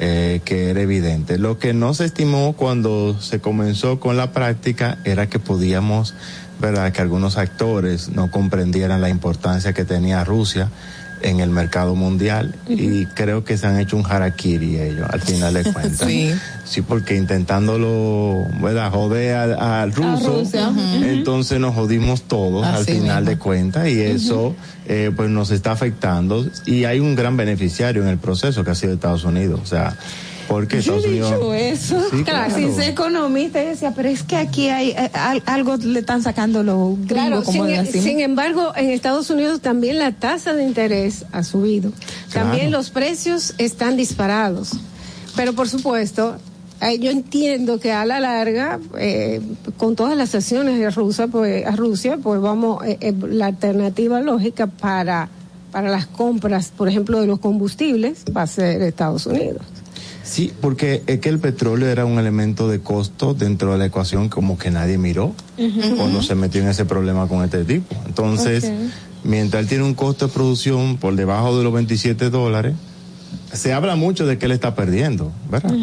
eh, 0.03 0.41
que 0.47 0.71
era 0.71 0.81
evidente. 0.81 1.37
Lo 1.37 1.59
que 1.59 1.75
no 1.75 1.93
se 1.93 2.07
estimó 2.07 2.55
cuando 2.55 3.21
se 3.21 3.39
comenzó 3.39 4.01
con 4.01 4.17
la 4.17 4.33
práctica 4.33 4.97
era 5.05 5.29
que 5.29 5.39
podíamos, 5.39 6.15
verdad, 6.61 6.93
que 6.93 7.01
algunos 7.01 7.37
actores 7.37 8.11
no 8.11 8.31
comprendieran 8.31 9.01
la 9.01 9.09
importancia 9.09 9.73
que 9.73 9.85
tenía 9.85 10.25
Rusia 10.25 10.69
en 11.23 11.41
el 11.41 11.51
mercado 11.51 11.95
mundial 11.95 12.55
y 12.69 13.07
creo 13.07 13.45
que 13.45 13.59
se 13.59 13.67
han 13.67 13.79
hecho 13.79 13.97
un 13.97 14.07
harakiri 14.07 14.77
ellos 14.77 15.07
al 15.11 15.21
final 15.21 15.55
de 15.55 15.65
cuentas. 15.73 16.09
sí. 16.09 16.33
sí, 16.65 16.83
porque 16.83 17.17
intentándolo, 17.17 18.47
¿verdad? 18.61 18.91
Joder 18.91 19.35
al, 19.35 19.93
ruso, 19.93 20.43
entonces 21.03 21.61
nos 21.61 21.75
jodimos 21.75 22.23
todos 22.23 22.67
al 22.67 22.85
final 22.85 23.25
de 23.25 23.37
cuentas 23.37 23.89
y 23.89 24.01
eso 24.01 24.55
eh, 24.87 25.11
pues 25.15 25.31
nos 25.31 25.51
está 25.51 25.73
afectando 25.73 26.47
y 26.67 26.85
hay 26.85 27.01
un 27.01 27.15
gran 27.15 27.37
beneficiario 27.37 28.03
en 28.03 28.09
el 28.09 28.19
proceso 28.19 28.65
que 28.65 28.71
ha 28.71 28.75
sido 28.75 28.95
Estados 28.95 29.25
Unidos, 29.25 29.61
o 29.63 29.67
sea, 29.67 29.97
porque 30.51 30.81
Yo 30.81 30.97
he 30.97 31.09
dicho 31.09 31.55
eso. 31.55 31.97
claro, 32.25 32.53
sin 32.53 32.75
ser 32.75 32.91
economista, 32.91 33.61
decía, 33.61 33.93
pero 33.95 34.09
es 34.09 34.25
que 34.25 34.35
aquí 34.35 34.69
hay 34.69 34.91
eh, 34.91 35.09
algo 35.47 35.77
le 35.77 36.01
están 36.01 36.25
sacando 36.25 36.65
los 36.65 36.99
gringos, 37.07 37.45
como 37.45 37.67
sin, 37.67 37.87
sin, 37.87 38.19
embargo, 38.19 38.73
en 38.75 38.91
Estados 38.91 39.31
Unidos 39.31 39.61
también 39.61 40.01
la 40.01 40.11
tasa 40.11 40.53
de 40.53 40.65
interés 40.65 41.25
ha 41.31 41.45
subido. 41.45 41.93
También 42.33 42.73
los 42.73 42.91
precios 42.91 43.55
están 43.59 43.97
disparados. 43.97 44.73
Pero 45.37 45.53
por 45.53 45.69
supuesto, 45.69 46.35
eh, 46.81 46.99
yo 46.99 47.13
entiendo 47.13 47.79
que 47.79 47.93
a 47.93 48.05
la 48.05 48.19
larga, 48.19 48.81
eh, 48.99 49.41
con 49.77 49.95
todas 49.95 50.17
las 50.17 50.35
acciones 50.35 50.81
de 50.81 50.91
Rusia, 50.91 51.29
pues, 51.29 51.65
a 51.65 51.77
Rusia, 51.77 52.19
pues 52.21 52.41
vamos, 52.41 52.83
la 53.29 53.47
alternativa 53.47 54.21
lógica 54.21 54.67
para, 54.67 55.29
para 55.71 55.91
las 55.91 56.09
compras, 56.09 56.73
por 56.77 56.89
ejemplo, 56.89 57.21
de 57.21 57.29
los 57.29 57.39
combustibles, 57.39 58.25
va 58.37 58.43
a 58.43 58.47
ser 58.49 58.83
Estados 58.83 59.27
Unidos. 59.27 59.63
Sí, 60.31 60.53
porque 60.61 61.03
es 61.09 61.19
que 61.19 61.29
el 61.29 61.41
petróleo 61.41 61.89
era 61.89 62.05
un 62.05 62.21
elemento 62.21 62.69
de 62.69 62.79
costo 62.79 63.35
dentro 63.35 63.73
de 63.73 63.79
la 63.79 63.87
ecuación 63.87 64.29
como 64.29 64.59
que 64.59 64.71
nadie 64.71 64.97
miró 64.97 65.35
cuando 65.97 66.23
se 66.23 66.37
metió 66.37 66.63
en 66.63 66.69
ese 66.69 66.85
problema 66.85 67.27
con 67.27 67.43
este 67.43 67.65
tipo. 67.65 67.97
Entonces, 68.07 68.71
mientras 69.25 69.65
él 69.65 69.69
tiene 69.69 69.83
un 69.83 69.95
costo 69.95 70.29
de 70.29 70.33
producción 70.33 70.99
por 70.99 71.17
debajo 71.17 71.59
de 71.59 71.65
los 71.65 71.73
27 71.73 72.31
dólares, 72.31 72.77
se 73.53 73.73
habla 73.73 73.97
mucho 73.97 74.25
de 74.25 74.39
que 74.39 74.47
él 74.47 74.53
está 74.53 74.77
perdiendo, 74.77 75.33
¿verdad? 75.51 75.75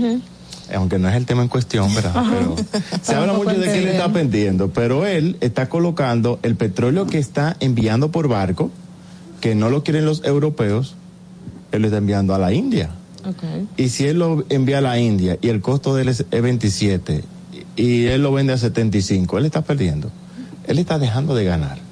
Aunque 0.74 0.98
no 0.98 1.10
es 1.10 1.16
el 1.16 1.26
tema 1.26 1.42
en 1.42 1.50
cuestión, 1.50 1.94
¿verdad? 1.94 2.14
Pero 2.30 2.56
se 3.02 3.16
habla 3.16 3.34
mucho 3.34 3.60
de 3.60 3.66
que 3.66 3.80
él 3.80 3.90
está 3.90 4.14
perdiendo, 4.14 4.70
pero 4.70 5.06
él 5.06 5.36
está 5.42 5.68
colocando 5.68 6.40
el 6.42 6.56
petróleo 6.56 7.06
que 7.06 7.20
está 7.20 7.58
enviando 7.60 8.12
por 8.12 8.30
barco, 8.30 8.72
que 9.42 9.56
no 9.56 9.70
lo 9.70 9.84
quieren 9.84 10.06
los 10.06 10.24
europeos, 10.24 10.96
él 11.74 11.82
lo 11.82 11.88
está 11.88 11.98
enviando 11.98 12.34
a 12.34 12.38
la 12.38 12.54
India. 12.54 12.92
Y 13.78 13.90
si 13.90 14.06
él 14.06 14.20
lo 14.20 14.46
envía 14.50 14.80
a 14.80 14.82
la 14.82 15.00
India 15.00 15.38
y 15.42 15.50
el 15.50 15.62
costo 15.62 15.96
de 15.96 16.04
él 16.04 16.10
es 16.10 16.26
27 16.30 17.24
y 17.76 18.06
él 18.06 18.24
lo 18.24 18.32
vende 18.32 18.54
a 18.54 18.58
75, 18.58 19.38
él 19.38 19.46
está 19.46 19.62
perdiendo. 19.62 20.12
Él 20.66 20.80
está 20.80 21.00
dejando 21.00 21.36
de 21.36 21.46
ganar. 21.46 21.88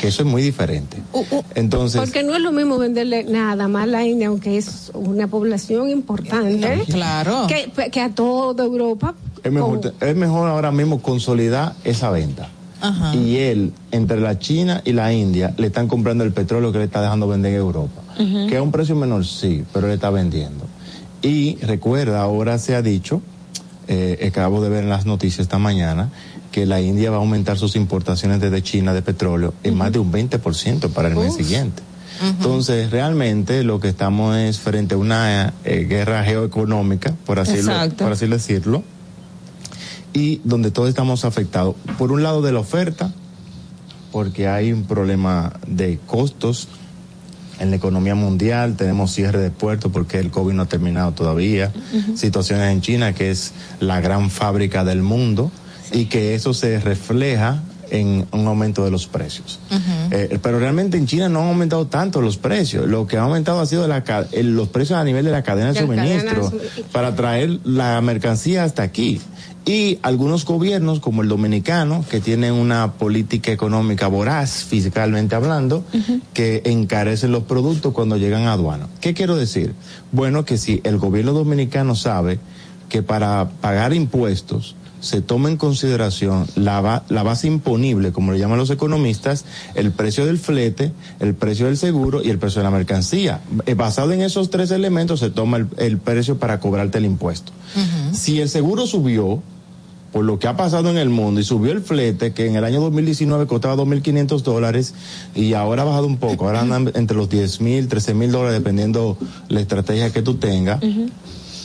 Que 0.00 0.08
eso 0.08 0.22
es 0.22 0.28
muy 0.28 0.42
diferente. 0.42 0.98
Uh, 1.12 1.20
uh, 1.20 1.42
Entonces. 1.54 2.00
Porque 2.00 2.24
no 2.24 2.34
es 2.34 2.40
lo 2.40 2.50
mismo 2.50 2.78
venderle 2.78 3.24
nada 3.24 3.68
más 3.68 3.84
a 3.84 3.86
la 3.86 4.04
India, 4.04 4.26
aunque 4.26 4.58
es 4.58 4.90
una 4.92 5.28
población 5.28 5.88
importante. 5.88 6.82
Claro. 6.88 7.46
Que, 7.46 8.00
a 8.00 8.10
toda 8.10 8.64
Europa. 8.64 9.14
Es 9.42 9.52
mejor, 9.52 9.94
es 10.00 10.16
mejor 10.16 10.48
ahora 10.48 10.72
mismo 10.72 11.00
consolidar 11.00 11.74
esa 11.84 12.10
venta. 12.10 12.48
Y 13.14 13.36
él, 13.36 13.72
entre 13.92 14.20
la 14.20 14.40
China 14.40 14.82
y 14.84 14.92
la 14.92 15.12
India, 15.12 15.54
le 15.56 15.68
están 15.68 15.86
comprando 15.86 16.24
el 16.24 16.32
petróleo 16.32 16.72
que 16.72 16.78
le 16.78 16.84
está 16.84 17.00
dejando 17.00 17.28
vender 17.28 17.52
en 17.52 17.58
Europa. 17.58 18.02
Que 18.48 18.56
a 18.56 18.62
un 18.62 18.72
precio 18.72 18.96
menor, 18.96 19.24
sí, 19.24 19.64
pero 19.72 19.86
le 19.86 19.94
está 19.94 20.10
vendiendo. 20.10 20.64
Y 21.22 21.56
recuerda, 21.62 22.20
ahora 22.20 22.58
se 22.58 22.74
ha 22.74 22.82
dicho, 22.82 23.22
eh, 23.88 24.28
acabo 24.28 24.60
de 24.62 24.68
ver 24.68 24.84
en 24.84 24.90
las 24.90 25.06
noticias 25.06 25.40
esta 25.40 25.58
mañana, 25.58 26.10
que 26.50 26.66
la 26.66 26.80
India 26.80 27.10
va 27.10 27.16
a 27.16 27.20
aumentar 27.20 27.58
sus 27.58 27.76
importaciones 27.76 28.40
desde 28.40 28.62
China 28.62 28.92
de 28.92 29.02
petróleo 29.02 29.54
en 29.62 29.76
más 29.76 29.92
de 29.92 30.00
un 30.00 30.12
20% 30.12 30.90
para 30.90 31.08
el 31.08 31.16
mes 31.16 31.34
siguiente. 31.34 31.82
Entonces, 32.20 32.90
realmente 32.90 33.64
lo 33.64 33.80
que 33.80 33.88
estamos 33.88 34.36
es 34.36 34.60
frente 34.60 34.94
a 34.94 34.98
una 34.98 35.54
eh, 35.64 35.86
guerra 35.88 36.22
geoeconómica, 36.22 37.14
por 37.26 37.40
así, 37.40 37.58
por 37.98 38.12
así 38.12 38.26
decirlo, 38.26 38.84
y 40.12 40.40
donde 40.44 40.70
todos 40.70 40.88
estamos 40.88 41.24
afectados. 41.24 41.74
Por 41.98 42.12
un 42.12 42.22
lado 42.22 42.42
de 42.42 42.52
la 42.52 42.60
oferta, 42.60 43.12
porque 44.12 44.46
hay 44.46 44.72
un 44.72 44.84
problema 44.84 45.54
de 45.66 45.98
costos 46.06 46.68
en 47.62 47.70
la 47.70 47.76
economía 47.76 48.16
mundial, 48.16 48.74
tenemos 48.76 49.12
cierre 49.12 49.38
de 49.38 49.50
puertos 49.50 49.92
porque 49.92 50.18
el 50.18 50.32
COVID 50.32 50.52
no 50.52 50.62
ha 50.62 50.66
terminado 50.66 51.12
todavía, 51.12 51.72
situaciones 52.16 52.72
en 52.72 52.80
China 52.80 53.14
que 53.14 53.30
es 53.30 53.52
la 53.78 54.00
gran 54.00 54.30
fábrica 54.30 54.84
del 54.84 55.02
mundo 55.02 55.52
y 55.92 56.06
que 56.06 56.34
eso 56.34 56.54
se 56.54 56.80
refleja 56.80 57.62
en 57.90 58.26
un 58.32 58.46
aumento 58.46 58.84
de 58.84 58.90
los 58.90 59.06
precios. 59.06 59.60
Eh, 60.10 60.40
pero 60.42 60.58
realmente 60.58 60.96
en 60.96 61.06
China 61.06 61.28
no 61.28 61.42
han 61.42 61.48
aumentado 61.48 61.86
tanto 61.86 62.20
los 62.20 62.36
precios. 62.36 62.88
Lo 62.88 63.06
que 63.06 63.16
ha 63.16 63.22
aumentado 63.22 63.60
ha 63.60 63.66
sido 63.66 63.86
la, 63.86 64.02
los 64.42 64.68
precios 64.68 64.98
a 64.98 65.04
nivel 65.04 65.24
de 65.24 65.30
la 65.30 65.42
cadena 65.42 65.72
de 65.72 65.80
suministro. 65.80 66.50
para 66.90 67.14
traer 67.14 67.60
la 67.64 68.00
mercancía 68.00 68.64
hasta 68.64 68.82
aquí 68.82 69.20
y 69.64 69.98
algunos 70.02 70.44
gobiernos 70.44 71.00
como 71.00 71.22
el 71.22 71.28
dominicano 71.28 72.04
que 72.10 72.20
tienen 72.20 72.54
una 72.54 72.92
política 72.92 73.52
económica 73.52 74.08
voraz 74.08 74.64
fiscalmente 74.64 75.34
hablando 75.34 75.84
que 76.34 76.62
encarecen 76.64 77.30
los 77.30 77.44
productos 77.44 77.92
cuando 77.92 78.16
llegan 78.16 78.44
a 78.44 78.54
aduana. 78.54 78.88
¿Qué 79.00 79.14
quiero 79.14 79.36
decir? 79.36 79.74
Bueno, 80.10 80.44
que 80.44 80.58
si 80.58 80.80
el 80.84 80.98
gobierno 80.98 81.32
dominicano 81.32 81.94
sabe 81.94 82.40
que 82.88 83.02
para 83.02 83.50
pagar 83.60 83.94
impuestos 83.94 84.74
se 85.02 85.20
toma 85.20 85.48
en 85.48 85.56
consideración 85.56 86.46
la, 86.54 87.02
la 87.08 87.22
base 87.24 87.48
imponible, 87.48 88.12
como 88.12 88.32
le 88.32 88.38
llaman 88.38 88.56
los 88.56 88.70
economistas, 88.70 89.44
el 89.74 89.90
precio 89.90 90.24
del 90.26 90.38
flete, 90.38 90.92
el 91.18 91.34
precio 91.34 91.66
del 91.66 91.76
seguro 91.76 92.22
y 92.22 92.30
el 92.30 92.38
precio 92.38 92.60
de 92.60 92.64
la 92.64 92.70
mercancía. 92.70 93.40
Eh, 93.66 93.74
basado 93.74 94.12
en 94.12 94.22
esos 94.22 94.50
tres 94.50 94.70
elementos 94.70 95.18
se 95.18 95.30
toma 95.30 95.66
el, 95.76 95.98
precio 95.98 96.38
para 96.38 96.60
cobrarte 96.60 96.98
el 96.98 97.04
impuesto. 97.04 97.52
Si 98.12 98.40
el 98.40 98.48
seguro 98.48 98.86
subió, 98.86 99.42
por 100.12 100.24
lo 100.24 100.38
que 100.38 100.46
ha 100.46 100.56
pasado 100.56 100.90
en 100.90 100.98
el 100.98 101.08
mundo 101.08 101.40
y 101.40 101.44
subió 101.44 101.72
el 101.72 101.80
flete, 101.80 102.32
que 102.32 102.46
en 102.46 102.56
el 102.56 102.64
año 102.64 102.80
2019 102.80 103.46
costaba 103.46 103.76
2.500 103.76 104.42
dólares 104.42 104.94
y 105.34 105.54
ahora 105.54 105.82
ha 105.82 105.84
bajado 105.86 106.06
un 106.06 106.18
poco, 106.18 106.46
ahora 106.46 106.60
andan 106.60 106.92
entre 106.94 107.16
los 107.16 107.30
10.000, 107.30 107.88
13.000 107.88 108.30
dólares 108.30 108.58
dependiendo 108.58 109.16
la 109.48 109.60
estrategia 109.60 110.12
que 110.12 110.22
tú 110.22 110.34
tengas. 110.34 110.80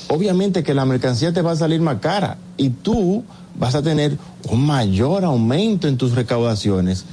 Obviamente 0.10 0.64
que 0.64 0.74
la 0.74 0.86
mercancía 0.86 1.34
te 1.34 1.42
va 1.42 1.52
a 1.52 1.56
salir 1.58 1.82
más 1.82 2.00
cara 2.00 2.38
y 2.56 2.70
tú 2.70 3.26
vas 3.60 3.76
a 3.76 3.82
tener 3.82 4.18
un 4.50 4.66
mayor 4.66 5.26
aumento 5.26 5.90
en 5.90 5.98
tus 5.98 6.14
recaudaciones 6.14 7.06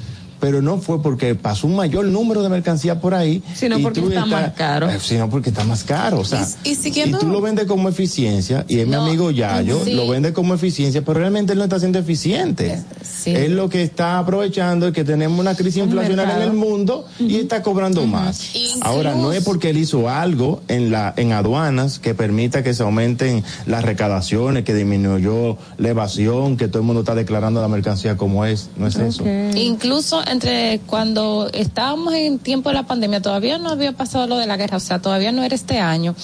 pero 0.45 0.61
no 0.61 0.77
fue 0.77 1.01
porque 1.01 1.35
pasó 1.35 1.67
un 1.67 1.75
mayor 1.75 2.05
número 2.05 2.43
de 2.43 2.51
mercancía 2.51 3.01
por 3.01 3.15
ahí. 3.15 3.43
Sino 3.55 3.79
porque 3.79 4.01
está 4.01 4.27
más 4.27 4.53
caro. 4.53 4.91
Eh, 4.91 4.99
sino 5.01 5.31
porque 5.31 5.49
está 5.49 5.65
más 5.65 5.85
caro. 5.85 6.21
O 6.21 6.25
sea, 6.27 6.47
y, 6.65 6.77
tú 7.19 7.29
lo 7.29 7.41
vendes 7.41 7.65
como 7.65 7.89
eficiencia, 7.89 8.67
y 8.69 8.81
es 8.81 8.87
mi 8.87 8.95
amigo 8.95 9.31
Yayo, 9.31 9.81
lo 9.87 10.07
vende 10.07 10.35
como 10.35 10.53
eficiencia, 10.53 11.03
pero 11.03 11.21
realmente 11.21 11.55
él 11.55 11.59
no 11.59 11.65
está 11.65 11.79
siendo 11.79 11.99
eficiente. 11.99 12.79
Es 13.25 13.49
lo 13.49 13.71
que 13.71 13.83
está 13.83 14.19
aprovechando 14.19 14.89
es 14.89 14.93
que 14.93 15.03
tenemos 15.03 15.41
una 15.41 15.55
crisis 15.55 15.83
inflacionaria 15.83 16.37
en 16.37 16.43
el 16.43 16.53
mundo 16.53 17.07
y 17.19 17.37
está 17.37 17.63
cobrando 17.63 18.07
más. 18.07 18.51
Ahora, 18.83 19.15
no 19.15 19.33
es 19.33 19.43
porque 19.45 19.71
él 19.71 19.79
hizo 19.79 20.11
algo 20.11 20.61
en, 20.69 20.91
la, 20.91 21.15
en 21.17 21.33
aduanas 21.33 21.99
que 22.01 22.15
permita 22.15 22.63
que 22.63 22.75
se 22.75 22.83
aumenten 22.83 23.43
las 23.65 23.83
recaudaciones, 23.83 24.65
que 24.65 24.75
disminuyó 24.75 25.57
la 25.79 25.89
evasión, 25.89 26.59
que 26.59 26.69
todo 26.69 26.81
el 26.81 26.85
mundo 26.85 27.01
está 27.01 27.15
declarando 27.15 27.63
la 27.63 27.69
mercancía 27.69 28.19
como 28.19 28.45
es. 28.45 28.69
No 28.77 28.87
es 28.87 28.97
eso. 28.97 29.25
Incluso 29.55 30.21
entre 30.35 30.81
cuando 30.87 31.49
estábamos 31.53 32.13
en 32.15 32.39
tiempo 32.39 32.69
de 32.69 32.75
la 32.75 32.87
pandemia, 32.87 33.23
todavía 33.23 33.57
no 33.59 33.71
había 33.71 33.93
pasado 33.93 34.27
lo 34.27 34.37
de 34.37 34.47
la 34.47 34.57
guerra, 34.57 34.77
o 34.77 34.81
sea, 34.81 35.01
todavía 35.01 35.33
no 35.33 35.43
era 35.43 35.55
este 35.55 35.79
año. 35.79 36.15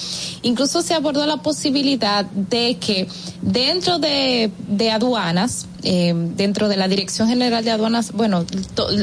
Incluso 0.43 0.81
se 0.81 0.93
abordó 0.93 1.25
la 1.25 1.37
posibilidad 1.37 2.25
de 2.25 2.77
que 2.77 3.07
dentro 3.41 3.99
de, 3.99 4.51
aduanas, 4.91 5.67
eh, 5.83 6.13
dentro 6.35 6.69
de 6.69 6.77
la 6.77 6.87
Dirección 6.87 7.27
General 7.27 7.63
de 7.63 7.71
Aduanas, 7.71 8.11
bueno, 8.11 8.45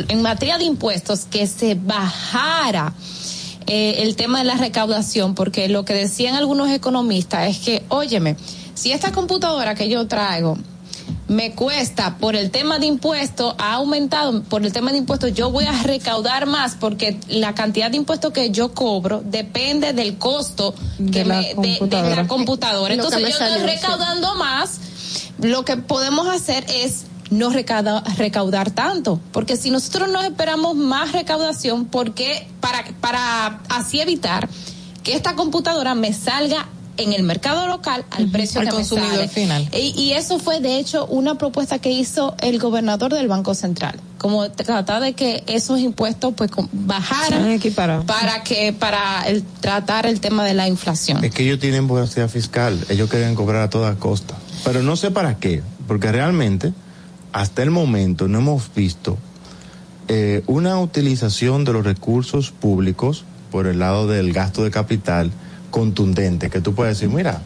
en 0.08 0.22
materia 0.22 0.58
de 0.58 0.64
impuestos, 0.64 1.24
que 1.24 1.46
se 1.46 1.74
bajara 1.74 2.94
eh, 3.66 4.02
el 4.02 4.16
tema 4.16 4.38
de 4.38 4.44
la 4.44 4.54
recaudación, 4.54 5.34
porque 5.34 5.68
lo 5.68 5.84
que 5.84 5.94
decían 5.94 6.34
algunos 6.34 6.70
economistas 6.70 7.48
es 7.48 7.58
que, 7.58 7.82
óyeme, 7.88 8.36
si 8.74 8.92
esta 8.92 9.10
computadora 9.12 9.74
que 9.74 9.88
yo 9.88 10.06
traigo 10.06 10.56
me 11.28 11.52
cuesta 11.54 12.16
por 12.18 12.34
el 12.36 12.50
tema 12.50 12.78
de 12.78 12.86
impuestos, 12.86 13.54
ha 13.58 13.74
aumentado 13.74 14.42
por 14.44 14.64
el 14.64 14.72
tema 14.72 14.92
de 14.92 14.98
impuestos, 14.98 15.34
yo 15.34 15.50
voy 15.50 15.64
a 15.66 15.82
recaudar 15.82 16.46
más 16.46 16.74
porque 16.74 17.18
la 17.28 17.54
cantidad 17.54 17.90
de 17.90 17.98
impuestos 17.98 18.32
que 18.32 18.50
yo 18.50 18.72
cobro 18.72 19.22
depende 19.24 19.92
del 19.92 20.16
costo 20.18 20.74
De 20.98 21.10
que 21.10 21.24
la 21.26 21.36
me- 21.36 21.54
de- 21.54 21.78
de, 21.86 22.16
la 22.16 22.26
computadora. 22.26 22.94
Entonces 22.94 23.20
yo 23.20 23.30
salió, 23.30 23.56
estoy 23.56 23.70
sí. 23.70 23.76
recaudando 23.76 24.34
más. 24.36 24.80
Lo 25.40 25.64
que 25.64 25.76
podemos 25.76 26.26
hacer 26.28 26.64
es 26.68 27.04
no 27.30 27.50
recauda- 27.50 28.02
recaudar 28.16 28.70
tanto, 28.70 29.20
porque 29.32 29.56
si 29.58 29.70
nosotros 29.70 30.08
no 30.10 30.22
esperamos 30.22 30.76
más 30.76 31.12
recaudación, 31.12 31.84
porque 31.84 32.48
para 32.60 32.84
para 33.02 33.60
así 33.68 34.00
evitar 34.00 34.48
que 35.02 35.14
esta 35.14 35.34
computadora 35.34 35.94
me 35.94 36.14
salga 36.14 36.66
en 36.98 37.12
el 37.12 37.22
mercado 37.22 37.66
local 37.66 38.04
al 38.10 38.28
precio 38.28 38.60
al 38.60 38.66
que 38.66 38.72
me 38.72 38.76
consumidor 38.78 39.10
sale. 39.12 39.28
final. 39.28 39.68
Y, 39.72 39.94
y 39.96 40.12
eso 40.12 40.38
fue 40.38 40.60
de 40.60 40.78
hecho 40.78 41.06
una 41.06 41.36
propuesta 41.36 41.78
que 41.78 41.90
hizo 41.90 42.36
el 42.40 42.58
gobernador 42.58 43.14
del 43.14 43.28
Banco 43.28 43.54
Central, 43.54 43.98
como 44.18 44.50
tratar 44.50 45.00
de 45.00 45.14
que 45.14 45.44
esos 45.46 45.78
impuestos 45.80 46.34
pues 46.36 46.50
bajaran 46.72 47.58
para 48.06 48.42
que 48.42 48.72
para 48.72 49.22
el, 49.22 49.42
tratar 49.60 50.06
el 50.06 50.20
tema 50.20 50.44
de 50.44 50.54
la 50.54 50.68
inflación. 50.68 51.24
Es 51.24 51.32
que 51.32 51.44
ellos 51.44 51.58
tienen 51.58 51.86
voracidad 51.86 52.28
fiscal, 52.28 52.78
ellos 52.88 53.08
quieren 53.08 53.34
cobrar 53.34 53.62
a 53.62 53.70
toda 53.70 53.94
costa. 53.94 54.34
Pero 54.64 54.82
no 54.82 54.96
sé 54.96 55.10
para 55.10 55.38
qué, 55.38 55.62
porque 55.86 56.10
realmente 56.12 56.72
hasta 57.32 57.62
el 57.62 57.70
momento 57.70 58.28
no 58.28 58.38
hemos 58.38 58.74
visto 58.74 59.16
eh, 60.08 60.42
una 60.46 60.80
utilización 60.80 61.64
de 61.64 61.72
los 61.72 61.84
recursos 61.84 62.50
públicos 62.50 63.24
por 63.50 63.66
el 63.66 63.78
lado 63.78 64.06
del 64.06 64.32
gasto 64.32 64.64
de 64.64 64.70
capital 64.70 65.30
contundente, 65.70 66.50
que 66.50 66.60
tú 66.60 66.74
puedes 66.74 66.98
decir, 66.98 67.14
mira, 67.14 67.42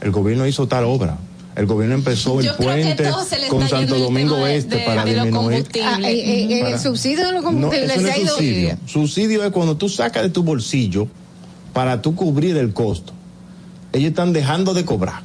el 0.00 0.10
gobierno 0.10 0.46
hizo 0.46 0.66
tal 0.68 0.84
obra. 0.84 1.18
El 1.56 1.66
gobierno 1.66 1.96
empezó 1.96 2.38
el 2.38 2.46
Yo 2.46 2.56
que 2.56 2.62
puente 2.62 3.10
con 3.48 3.68
Santo 3.68 3.98
Domingo 3.98 4.46
Este 4.46 4.76
de- 4.76 4.84
para 4.86 5.04
de 5.04 5.14
disminuir. 5.14 5.66
Ah, 5.82 5.98
eh, 6.04 6.52
eh, 6.54 6.60
Para- 6.60 6.74
el 6.74 6.80
subsidio 6.80 7.26
de 7.26 7.32
los 7.32 7.42
No, 7.42 7.50
combustibles 7.50 7.90
eso 7.90 8.00
no 8.00 8.08
es 8.08 8.30
subsidio. 8.30 8.78
Subsidio 8.86 9.44
es 9.44 9.50
cuando 9.50 9.76
tú 9.76 9.88
sacas 9.88 10.22
de 10.22 10.30
tu 10.30 10.44
bolsillo 10.44 11.08
para 11.72 12.00
tú 12.00 12.14
cubrir 12.14 12.56
el 12.58 12.72
costo. 12.72 13.12
Ellos 13.92 14.10
están 14.10 14.32
dejando 14.32 14.72
de 14.72 14.84
cobrar. 14.84 15.22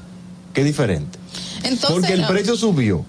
Qué 0.53 0.63
diferente. 0.63 1.19
Entonces, 1.63 1.89
Porque 1.91 2.13
el 2.13 2.21
no. 2.21 2.27
precio 2.27 2.55
subió. 2.55 3.05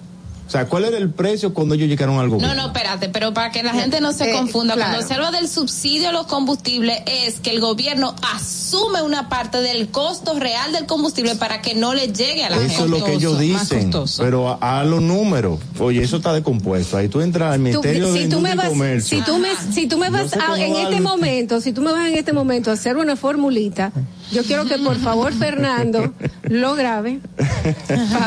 O 0.47 0.51
sea, 0.51 0.67
¿cuál 0.67 0.85
era 0.85 0.99
el 0.99 1.11
precio 1.11 1.55
cuando 1.55 1.75
ellos 1.75 1.89
llegaron 1.89 2.19
al 2.19 2.27
No, 2.27 2.35
gobierno? 2.35 2.55
no, 2.55 2.67
espérate, 2.67 3.09
pero 3.09 3.33
para 3.33 3.51
que 3.51 3.63
la 3.63 3.73
gente 3.73 4.01
no 4.01 4.13
se 4.13 4.31
Eh, 4.31 4.33
confunda, 4.35 4.75
claro. 4.75 4.91
cuando 4.93 5.09
se 5.09 5.15
habla 5.15 5.31
del 5.31 5.49
subsidio 5.49 6.11
a 6.11 6.13
los 6.13 6.27
combustibles 6.27 6.99
es 7.07 7.41
que 7.41 7.51
el 7.51 7.61
gobierno 7.61 8.15
asume 8.35 9.01
una 9.03 9.29
parte 9.31 9.63
del 9.63 9.89
costo 9.89 10.39
real 10.39 10.73
del 10.73 10.85
combustible 10.87 11.35
para 11.37 11.63
que 11.63 11.75
no 11.75 11.95
le 11.95 12.09
llegue 12.13 12.45
a 12.45 12.51
la 12.51 12.57
gente. 12.59 12.75
Eso 12.75 12.85
es 12.85 12.91
lo 12.91 13.03
que 13.03 13.15
ellos 13.15 13.39
dicen, 13.39 13.91
pero 14.19 14.51
a, 14.61 14.81
a 14.81 14.85
los 14.85 15.01
números, 15.01 15.59
oye, 15.79 16.03
eso 16.03 16.19
está 16.19 16.33
descompuesto. 16.35 16.97
Ahí 16.99 17.09
tú 17.09 17.21
entras 17.23 17.53
al 17.55 17.59
Tú- 17.59 17.63
Ministerio 17.65 18.13
de 18.13 18.23
si 18.25 18.29
tú 18.29 18.41
me 18.41 18.53
y 18.53 18.57
vas, 18.57 18.69
Comercio. 18.69 19.19
si 19.19 19.25
tú 19.25 19.39
me, 19.39 19.49
si 19.73 19.87
tú 19.87 19.99
me 19.99 20.11
vas 20.11 20.31
sé 20.31 20.39
a- 20.39 20.57
en 20.59 20.75
va 20.75 20.83
este 20.83 21.01
momento, 21.01 21.61
si 21.63 21.73
tú 21.73 21.81
me 21.81 21.91
vas 21.93 22.07
en 22.09 22.17
este 22.17 22.33
momento 22.35 22.71
a 22.71 22.75
hacer 22.75 22.97
una 22.99 23.17
formulita, 23.17 23.93
yo 24.33 24.43
quiero 24.45 24.65
que 24.65 24.79
por 24.79 24.97
favor 24.97 25.33
Fernando 25.33 26.13
lo 26.45 26.75
grabe, 26.75 27.21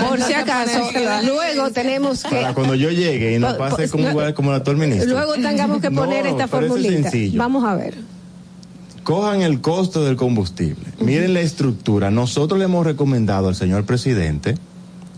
por 0.10 0.22
si 0.22 0.34
acaso. 0.34 0.80
Luego 1.24 1.72
tenemos 1.72 2.24
que, 2.24 2.30
Para 2.36 2.54
cuando 2.54 2.76
yo 2.76 2.90
llegue 2.92 3.36
y 3.36 3.40
no 3.40 3.48
Pa- 3.50 3.70
pase 3.70 3.86
pa- 3.88 3.92
como, 3.92 4.10
igual 4.10 4.34
como 4.34 4.52
el 4.52 4.58
actual 4.58 4.78
ministro. 4.78 5.10
luego 5.10 5.34
tengamos 5.34 5.82
que 5.82 5.90
No, 5.90 6.02
poner 6.02 6.26
esta 6.28 6.46
es 6.46 6.50
formulita. 6.50 7.12
Vamos 7.34 7.66
a 7.66 7.76
ver. 7.76 7.96
cojan 9.04 9.42
el 9.42 9.62
costo 9.62 10.04
del 10.06 10.16
combustible. 10.16 10.86
Miren 11.00 11.34
la 11.34 11.42
estructura. 11.42 12.12
Nosotros 12.12 12.60
le 12.60 12.66
hemos 12.66 12.86
recomendado 12.86 13.48
al 13.48 13.56
señor 13.56 13.86
presidente, 13.86 14.56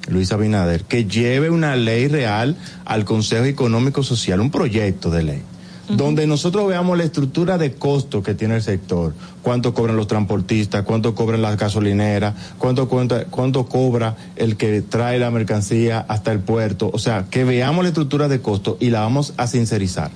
Luis 0.07 0.31
Abinader, 0.31 0.83
que 0.85 1.05
lleve 1.05 1.49
una 1.49 1.75
ley 1.75 2.07
real 2.07 2.55
al 2.85 3.05
Consejo 3.05 3.45
Económico 3.45 4.03
Social, 4.03 4.39
un 4.41 4.49
proyecto 4.51 5.09
de 5.11 5.23
ley. 5.23 5.41
Donde 5.89 6.27
nosotros 6.27 6.67
veamos 6.67 6.97
la 6.97 7.03
estructura 7.03 7.57
de 7.57 7.73
costo 7.73 8.21
que 8.21 8.35
tiene 8.35 8.55
el 8.55 8.61
sector, 8.61 9.13
cuánto 9.41 9.73
cobran 9.73 9.97
los 9.97 10.07
transportistas, 10.07 10.83
cuánto 10.83 11.15
cobran 11.15 11.41
las 11.41 11.57
gasolineras, 11.57 12.35
cuánto, 12.59 12.87
cuánto, 12.87 13.17
cuánto 13.31 13.65
cobra 13.65 14.15
el 14.35 14.55
que 14.55 14.81
trae 14.83 15.17
la 15.17 15.31
mercancía 15.31 16.05
hasta 16.07 16.31
el 16.31 16.39
puerto. 16.41 16.91
O 16.93 16.99
sea, 16.99 17.25
que 17.31 17.43
veamos 17.43 17.83
la 17.83 17.89
estructura 17.89 18.27
de 18.27 18.39
costo 18.39 18.77
y 18.79 18.91
la 18.91 19.01
vamos 19.01 19.33
a 19.37 19.47
sincerizar. 19.47 20.11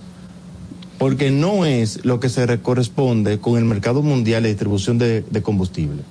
Porque 0.99 1.31
no 1.31 1.65
es 1.65 2.05
lo 2.05 2.19
que 2.19 2.29
se 2.29 2.45
re- 2.45 2.61
corresponde 2.61 3.39
con 3.39 3.57
el 3.57 3.65
mercado 3.65 4.03
mundial 4.03 4.43
de 4.43 4.49
distribución 4.49 4.99
de, 4.99 5.21
de 5.21 5.41
combustible. 5.41 6.03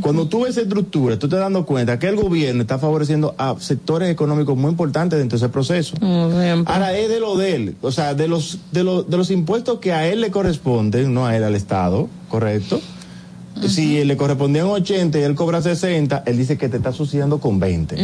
Cuando 0.00 0.26
tú 0.26 0.42
ves 0.42 0.50
esa 0.52 0.62
estructura, 0.62 1.18
tú 1.18 1.28
te 1.28 1.36
dando 1.36 1.64
cuenta 1.66 1.98
que 1.98 2.08
el 2.08 2.16
gobierno 2.16 2.62
está 2.62 2.78
favoreciendo 2.78 3.34
a 3.38 3.54
sectores 3.58 4.10
económicos 4.10 4.56
muy 4.56 4.70
importantes 4.70 5.18
dentro 5.18 5.38
de 5.38 5.44
ese 5.44 5.52
proceso. 5.52 5.96
Ahora 6.66 6.96
es 6.96 7.08
de 7.08 7.20
lo 7.20 7.36
de 7.36 7.54
él, 7.56 7.76
o 7.82 7.92
sea, 7.92 8.14
de 8.14 8.28
los, 8.28 8.58
de, 8.72 8.84
los, 8.84 9.08
de 9.08 9.16
los 9.16 9.30
impuestos 9.30 9.78
que 9.78 9.92
a 9.92 10.06
él 10.06 10.20
le 10.20 10.30
corresponden, 10.30 11.12
no 11.12 11.26
a 11.26 11.36
él, 11.36 11.44
al 11.44 11.54
Estado, 11.54 12.08
¿correcto? 12.28 12.80
Si 13.68 14.04
le 14.04 14.16
correspondían 14.16 14.66
80 14.66 15.18
y 15.18 15.22
él 15.22 15.34
cobra 15.36 15.62
60, 15.62 16.24
él 16.26 16.36
dice 16.36 16.58
que 16.58 16.68
te 16.68 16.76
está 16.78 16.92
subsidiando 16.92 17.38
con 17.38 17.60
20. 17.60 17.94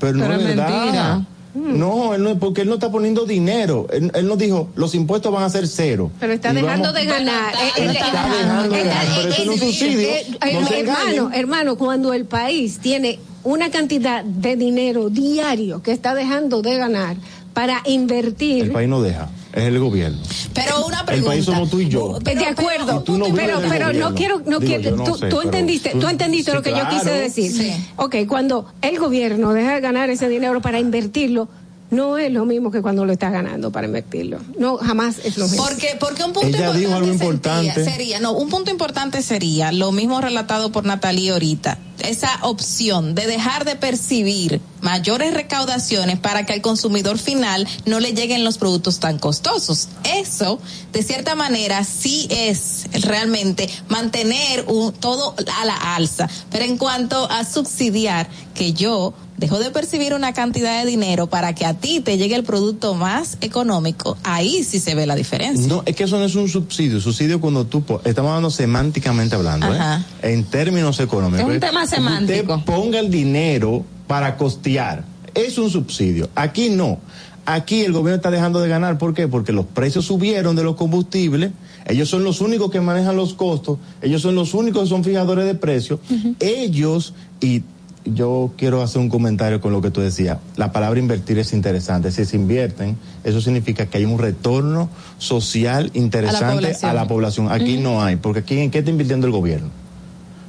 Pero, 0.00 0.18
no 0.18 0.24
Pero 0.24 0.34
es 0.34 0.40
es 0.40 0.46
verdad. 0.48 0.80
mentira. 0.82 1.26
No, 1.54 2.14
él 2.14 2.22
no, 2.22 2.38
porque 2.38 2.60
él 2.62 2.68
no 2.68 2.74
está 2.74 2.90
poniendo 2.90 3.26
dinero. 3.26 3.86
Él, 3.92 4.10
él 4.14 4.26
nos 4.26 4.38
dijo, 4.38 4.68
los 4.76 4.94
impuestos 4.94 5.32
van 5.32 5.42
a 5.42 5.50
ser 5.50 5.66
cero. 5.66 6.10
Pero 6.20 6.32
está 6.32 6.52
dejando 6.52 6.92
vamos- 6.92 7.00
de 7.00 7.04
ganar. 7.06 7.54
Eh, 7.54 7.58
Él 7.82 7.88
eh, 7.90 7.92
está 7.92 8.06
eh, 8.26 8.38
dejando 8.38 8.68
de 8.74 8.80
eh, 8.80 8.84
ganar, 8.84 9.06
pero 9.16 9.28
eso 9.30 9.44
no 9.44 9.52
es 9.52 9.62
un 9.62 9.66
subsidio. 9.68 10.08
eh, 10.08 10.26
No 10.40 10.68
eh, 10.68 10.80
hermano, 10.80 11.30
hermano, 11.34 11.76
cuando 11.76 12.12
el 12.12 12.24
país 12.24 12.78
tiene 12.78 13.18
una 13.42 13.70
cantidad 13.70 14.22
de 14.24 14.56
dinero 14.56 15.08
diario 15.10 15.82
que 15.82 15.92
está 15.92 16.14
dejando 16.14 16.62
de 16.62 16.76
ganar 16.76 17.16
para 17.54 17.82
invertir. 17.86 18.64
El 18.64 18.70
país 18.72 18.88
no 18.88 19.02
deja, 19.02 19.28
es 19.52 19.62
el 19.64 19.78
gobierno. 19.78 20.18
Pero 20.54 20.86
una 20.86 21.00
El 21.00 21.04
pregunta. 21.06 21.30
país 21.30 21.44
somos 21.44 21.70
tú 21.70 21.80
y 21.80 21.88
yo. 21.88 22.18
Eh, 22.26 22.34
de 22.36 22.46
acuerdo, 22.46 23.02
no 23.08 23.34
pero, 23.34 23.60
pero 23.68 23.92
no 23.92 24.14
quiero, 24.14 24.40
no 24.46 24.58
Digo, 24.60 24.80
quiero, 24.80 24.96
no 24.96 25.04
tú, 25.04 25.14
sé, 25.16 25.28
tú 25.28 25.36
pero 25.36 25.42
entendiste, 25.42 25.90
tú- 25.90 25.98
tú 26.00 26.08
entendiste 26.08 26.50
sí, 26.50 26.56
lo 26.56 26.62
que 26.62 26.70
yo 26.70 26.88
quise 26.88 27.10
decir. 27.10 27.50
Sí. 27.52 27.72
Ok, 27.96 28.16
cuando 28.28 28.66
el 28.82 28.98
gobierno 28.98 29.52
deja 29.52 29.74
de 29.74 29.80
ganar 29.80 30.10
ese 30.10 30.28
dinero 30.28 30.60
para 30.60 30.78
invertirlo, 30.78 31.48
no 31.90 32.18
es 32.18 32.32
lo 32.32 32.44
mismo 32.44 32.70
que 32.70 32.82
cuando 32.82 33.04
lo 33.04 33.12
está 33.12 33.30
ganando 33.30 33.70
para 33.72 33.86
invertirlo. 33.86 34.38
No, 34.58 34.76
jamás 34.76 35.18
es 35.24 35.36
lo 35.36 35.48
mismo. 35.48 35.64
Porque, 35.64 35.96
porque 35.98 36.24
un 36.24 36.32
punto 36.32 36.56
Ella 36.56 36.72
dijo 36.72 36.94
algo 36.94 37.08
importante 37.08 37.30
importante. 37.30 37.74
sería, 37.74 37.92
sería, 37.92 38.20
no, 38.20 38.32
un 38.32 38.48
punto 38.48 38.70
importante 38.70 39.22
sería 39.22 39.72
lo 39.72 39.92
mismo 39.92 40.20
relatado 40.20 40.72
por 40.72 40.84
Natalie 40.84 41.30
ahorita, 41.30 41.78
esa 42.00 42.38
opción 42.42 43.14
de 43.14 43.26
dejar 43.26 43.64
de 43.64 43.76
percibir 43.76 44.60
mayores 44.80 45.34
recaudaciones 45.34 46.18
para 46.18 46.46
que 46.46 46.52
al 46.52 46.62
consumidor 46.62 47.18
final 47.18 47.66
no 47.84 48.00
le 48.00 48.12
lleguen 48.12 48.44
los 48.44 48.58
productos 48.58 49.00
tan 49.00 49.18
costosos. 49.18 49.88
Eso, 50.04 50.58
de 50.92 51.02
cierta 51.02 51.34
manera, 51.34 51.84
sí 51.84 52.26
es 52.30 52.86
realmente 53.04 53.68
mantener 53.88 54.64
un, 54.68 54.92
todo 54.92 55.34
a 55.60 55.64
la 55.64 55.94
alza. 55.96 56.28
Pero 56.50 56.64
en 56.64 56.78
cuanto 56.78 57.30
a 57.30 57.44
subsidiar, 57.44 58.28
que 58.54 58.72
yo 58.72 59.14
dejo 59.40 59.58
de 59.58 59.70
percibir 59.70 60.12
una 60.12 60.34
cantidad 60.34 60.80
de 60.80 60.88
dinero 60.88 61.26
para 61.26 61.54
que 61.54 61.64
a 61.64 61.74
ti 61.74 62.00
te 62.00 62.18
llegue 62.18 62.36
el 62.36 62.44
producto 62.44 62.94
más 62.94 63.38
económico, 63.40 64.18
ahí 64.22 64.62
sí 64.62 64.78
se 64.78 64.94
ve 64.94 65.06
la 65.06 65.16
diferencia. 65.16 65.66
No, 65.66 65.82
es 65.86 65.96
que 65.96 66.04
eso 66.04 66.18
no 66.18 66.26
es 66.26 66.34
un 66.34 66.48
subsidio. 66.48 67.00
Subsidio 67.00 67.40
cuando 67.40 67.66
tú, 67.66 67.82
estamos 68.04 68.28
hablando 68.28 68.50
semánticamente 68.50 69.34
hablando, 69.34 69.66
Ajá. 69.66 70.04
¿eh? 70.22 70.32
en 70.34 70.44
términos 70.44 71.00
económicos. 71.00 71.48
Es 71.48 71.54
un 71.54 71.60
tema 71.60 71.80
Que 71.82 71.88
semántico. 71.88 72.54
Usted 72.54 72.66
ponga 72.66 73.00
el 73.00 73.10
dinero 73.10 73.84
para 74.06 74.36
costear. 74.36 75.04
Es 75.34 75.56
un 75.56 75.70
subsidio. 75.70 76.28
Aquí 76.34 76.68
no. 76.68 76.98
Aquí 77.46 77.80
el 77.80 77.92
gobierno 77.92 78.16
está 78.16 78.30
dejando 78.30 78.60
de 78.60 78.68
ganar. 78.68 78.98
¿Por 78.98 79.14
qué? 79.14 79.26
Porque 79.26 79.52
los 79.52 79.64
precios 79.64 80.04
subieron 80.04 80.54
de 80.54 80.64
los 80.64 80.76
combustibles. 80.76 81.50
Ellos 81.86 82.10
son 82.10 82.24
los 82.24 82.42
únicos 82.42 82.70
que 82.70 82.80
manejan 82.82 83.16
los 83.16 83.32
costos. 83.32 83.78
Ellos 84.02 84.20
son 84.20 84.34
los 84.34 84.52
únicos 84.52 84.82
que 84.82 84.88
son 84.90 85.02
fijadores 85.02 85.46
de 85.46 85.54
precios. 85.54 85.98
Ellos, 86.40 87.14
y 87.40 87.62
yo 88.04 88.52
quiero 88.56 88.82
hacer 88.82 89.00
un 89.00 89.08
comentario 89.08 89.60
con 89.60 89.72
lo 89.72 89.82
que 89.82 89.90
tú 89.90 90.00
decías. 90.00 90.38
La 90.56 90.72
palabra 90.72 90.98
invertir 90.98 91.38
es 91.38 91.52
interesante. 91.52 92.10
Si 92.10 92.24
se 92.24 92.36
invierten, 92.36 92.96
eso 93.24 93.40
significa 93.40 93.86
que 93.86 93.98
hay 93.98 94.04
un 94.06 94.18
retorno 94.18 94.88
social 95.18 95.90
interesante 95.94 96.76
a 96.82 96.92
la 96.94 97.06
población. 97.06 97.46
población. 97.48 97.52
Aquí 97.52 97.76
no 97.78 98.02
hay, 98.02 98.16
porque 98.16 98.40
aquí 98.40 98.58
en 98.58 98.70
qué 98.70 98.78
está 98.78 98.90
invirtiendo 98.90 99.26
el 99.26 99.32
gobierno. 99.32 99.68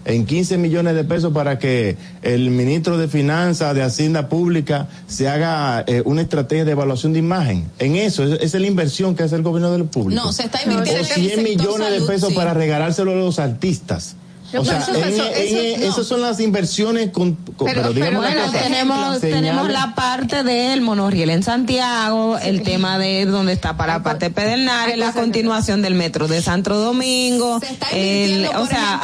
En 0.04 0.26
15 0.26 0.58
millones 0.58 0.96
de 0.96 1.04
pesos 1.04 1.32
para 1.32 1.60
que 1.60 1.96
el 2.24 2.50
ministro 2.50 2.98
de 2.98 3.08
Finanzas, 3.08 3.76
de 3.76 3.84
Hacienda 3.84 4.30
Pública, 4.30 4.88
se 5.06 5.30
haga 5.30 5.84
eh, 5.86 6.02
una 6.06 6.24
estrategia 6.24 6.66
de 6.66 6.72
evaluación 6.72 7.14
de 7.14 7.20
imagen. 7.20 7.66
En 7.78 7.96
eso, 7.96 8.24
es- 8.24 8.42
esa 8.42 8.58
es 8.58 8.62
la 8.62 8.68
inversión 8.68 9.14
que 9.14 9.22
hace 9.24 9.36
el 9.36 9.44
gobierno 9.44 9.72
del 9.72 9.86
público. 9.86 10.20
No, 10.24 10.34
se 10.34 10.46
está 10.46 10.60
invirtiendo 10.64 11.02
O 11.02 11.06
en 11.06 11.06
el 11.06 11.06
100 11.06 11.30
sector 11.30 11.44
millones 11.44 11.92
de 12.02 12.08
pesos 12.08 12.30
sí. 12.30 12.36
para 12.36 12.56
regalárselo 12.56 13.12
a 13.12 13.16
los 13.16 13.38
artistas. 13.38 14.16
O 14.58 14.66
sea, 14.66 14.80
esas 14.80 16.06
son 16.06 16.22
las 16.22 16.40
inversiones 16.40 17.12
con, 17.12 17.36
pero, 17.64 17.94
digamos 17.94 18.24
bueno, 18.24 18.52
tenemos, 18.52 19.20
tenemos 19.22 19.70
la 19.70 19.96
parte 19.96 20.44
del 20.44 20.82
monorriel 20.82 21.30
en 21.30 21.44
Santiago, 21.44 22.38
el 22.38 22.64
tema 22.64 22.98
de 22.98 23.26
donde 23.26 23.54
está 23.54 23.78
para 23.78 23.98
la 23.98 24.04
parte 24.04 24.26
de 24.26 24.32
Pedernales, 24.32 24.98
la 24.98 25.14
continuación 25.14 25.82
del 25.82 25.96
metro 25.96 26.28
de 26.28 26.42
Santo 26.42 26.78
Domingo, 26.78 27.60
el, 27.92 28.48
o 28.58 28.66
sea, 28.66 29.02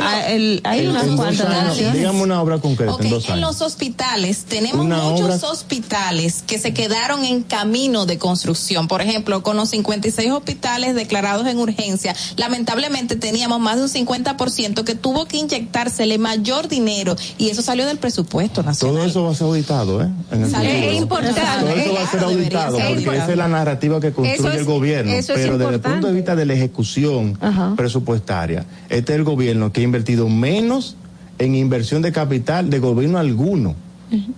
hay 0.63 0.87
unas 0.87 1.05
cuantas. 1.15 1.77
Digamos 1.93 2.21
una 2.21 2.41
obra 2.41 2.59
concreta 2.59 2.93
en 2.99 3.09
dos 3.09 3.25
años. 3.25 3.35
En 3.35 3.41
los 3.41 3.61
hospitales, 3.61 4.45
tenemos 4.45 4.85
muchos 4.85 5.43
hospitales 5.43 6.43
que 6.45 6.59
se 6.59 6.73
quedaron 6.73 7.23
en 7.23 7.43
camino 7.43 8.05
de 8.05 8.17
construcción. 8.17 8.87
Por 8.87 9.01
ejemplo, 9.01 9.43
con 9.43 9.57
los 9.57 9.69
56 9.69 10.31
hospitales 10.31 10.95
declarados 10.95 11.47
en 11.47 11.57
urgencia, 11.57 12.15
lamentablemente 12.35 13.15
teníamos 13.15 13.59
más 13.59 13.77
de 13.77 13.83
un 13.83 13.89
50% 13.89 14.83
que 14.83 14.95
tuvo 14.95 15.25
que 15.25 15.36
inyectársele 15.37 16.17
mayor 16.17 16.67
dinero 16.67 17.15
y 17.37 17.49
eso 17.49 17.61
salió 17.61 17.85
del 17.85 17.97
presupuesto 17.97 18.63
nacional. 18.63 18.95
Todo 18.95 19.05
eso 19.05 19.23
va 19.23 19.31
a 19.31 19.35
ser 19.35 19.47
auditado, 19.47 20.01
¿eh? 20.01 20.09
es 20.31 20.95
importante. 20.95 21.41
Todo 21.41 21.69
eso 21.69 21.93
va 21.93 22.03
a 22.03 22.11
ser 22.11 22.23
auditado 22.23 22.77
porque 22.77 23.17
esa 23.17 23.31
es 23.31 23.37
la 23.37 23.47
narrativa 23.47 23.99
que 23.99 24.11
construye 24.11 24.57
el 24.57 24.65
gobierno. 24.65 25.11
Pero 25.27 25.57
desde 25.57 25.75
el 25.75 25.81
punto 25.81 26.07
de 26.07 26.13
vista 26.13 26.35
de 26.35 26.45
la 26.45 26.53
ejecución 26.53 27.37
presupuestaria, 27.75 28.65
este 28.89 29.13
es 29.13 29.17
el 29.19 29.23
gobierno 29.23 29.71
que 29.71 29.81
ha 29.81 29.83
invertido 29.83 30.27
menos 30.29 30.95
en 31.39 31.55
inversión 31.55 32.01
de 32.01 32.11
capital 32.11 32.69
de 32.69 32.79
gobierno 32.79 33.19
alguno 33.19 33.75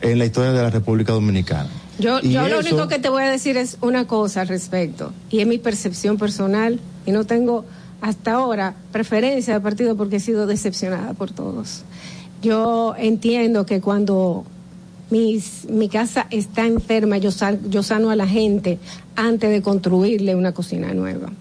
en 0.01 0.19
la 0.19 0.25
historia 0.25 0.51
de 0.51 0.61
la 0.61 0.69
República 0.69 1.13
Dominicana. 1.13 1.69
Yo, 1.99 2.21
yo 2.21 2.47
lo 2.47 2.59
único 2.59 2.87
que 2.87 2.97
te 2.97 3.09
voy 3.09 3.23
a 3.23 3.29
decir 3.29 3.57
es 3.57 3.77
una 3.81 4.07
cosa 4.07 4.41
al 4.41 4.47
respecto, 4.47 5.11
y 5.29 5.41
es 5.41 5.47
mi 5.47 5.57
percepción 5.57 6.17
personal, 6.17 6.79
y 7.05 7.11
no 7.11 7.25
tengo 7.25 7.65
hasta 8.01 8.33
ahora 8.33 8.75
preferencia 8.91 9.53
de 9.53 9.61
partido 9.61 9.95
porque 9.95 10.17
he 10.17 10.19
sido 10.19 10.47
decepcionada 10.47 11.13
por 11.13 11.31
todos. 11.31 11.83
Yo 12.41 12.95
entiendo 12.97 13.65
que 13.65 13.81
cuando 13.81 14.45
mis, 15.09 15.67
mi 15.69 15.89
casa 15.89 16.27
está 16.29 16.65
enferma, 16.65 17.17
yo, 17.17 17.29
yo 17.69 17.83
sano 17.83 18.09
a 18.09 18.15
la 18.15 18.27
gente 18.27 18.79
antes 19.15 19.49
de 19.49 19.61
construirle 19.61 20.35
una 20.35 20.53
cocina 20.53 20.93
nueva. 20.93 21.31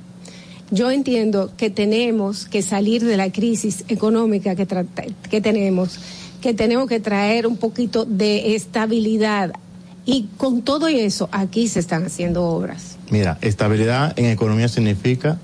Yo 0.70 0.90
entiendo 0.90 1.52
que 1.56 1.70
tenemos 1.70 2.44
que 2.46 2.62
salir 2.62 3.04
de 3.04 3.16
la 3.16 3.32
crisis 3.32 3.84
económica 3.88 4.54
que, 4.54 4.66
que 5.30 5.40
tenemos, 5.40 5.98
que 6.42 6.52
tenemos 6.52 6.88
que 6.88 7.00
traer 7.00 7.46
un 7.46 7.56
poquito 7.56 8.04
de 8.04 8.54
estabilidad. 8.54 9.52
Y 10.04 10.28
con 10.36 10.62
todo 10.62 10.88
eso, 10.88 11.28
aquí 11.32 11.68
se 11.68 11.80
están 11.80 12.04
haciendo 12.04 12.44
obras. 12.44 12.97
Mira, 13.10 13.38
estabilidad 13.40 14.18
en 14.18 14.26
economía 14.26 14.68
significa 14.68 15.38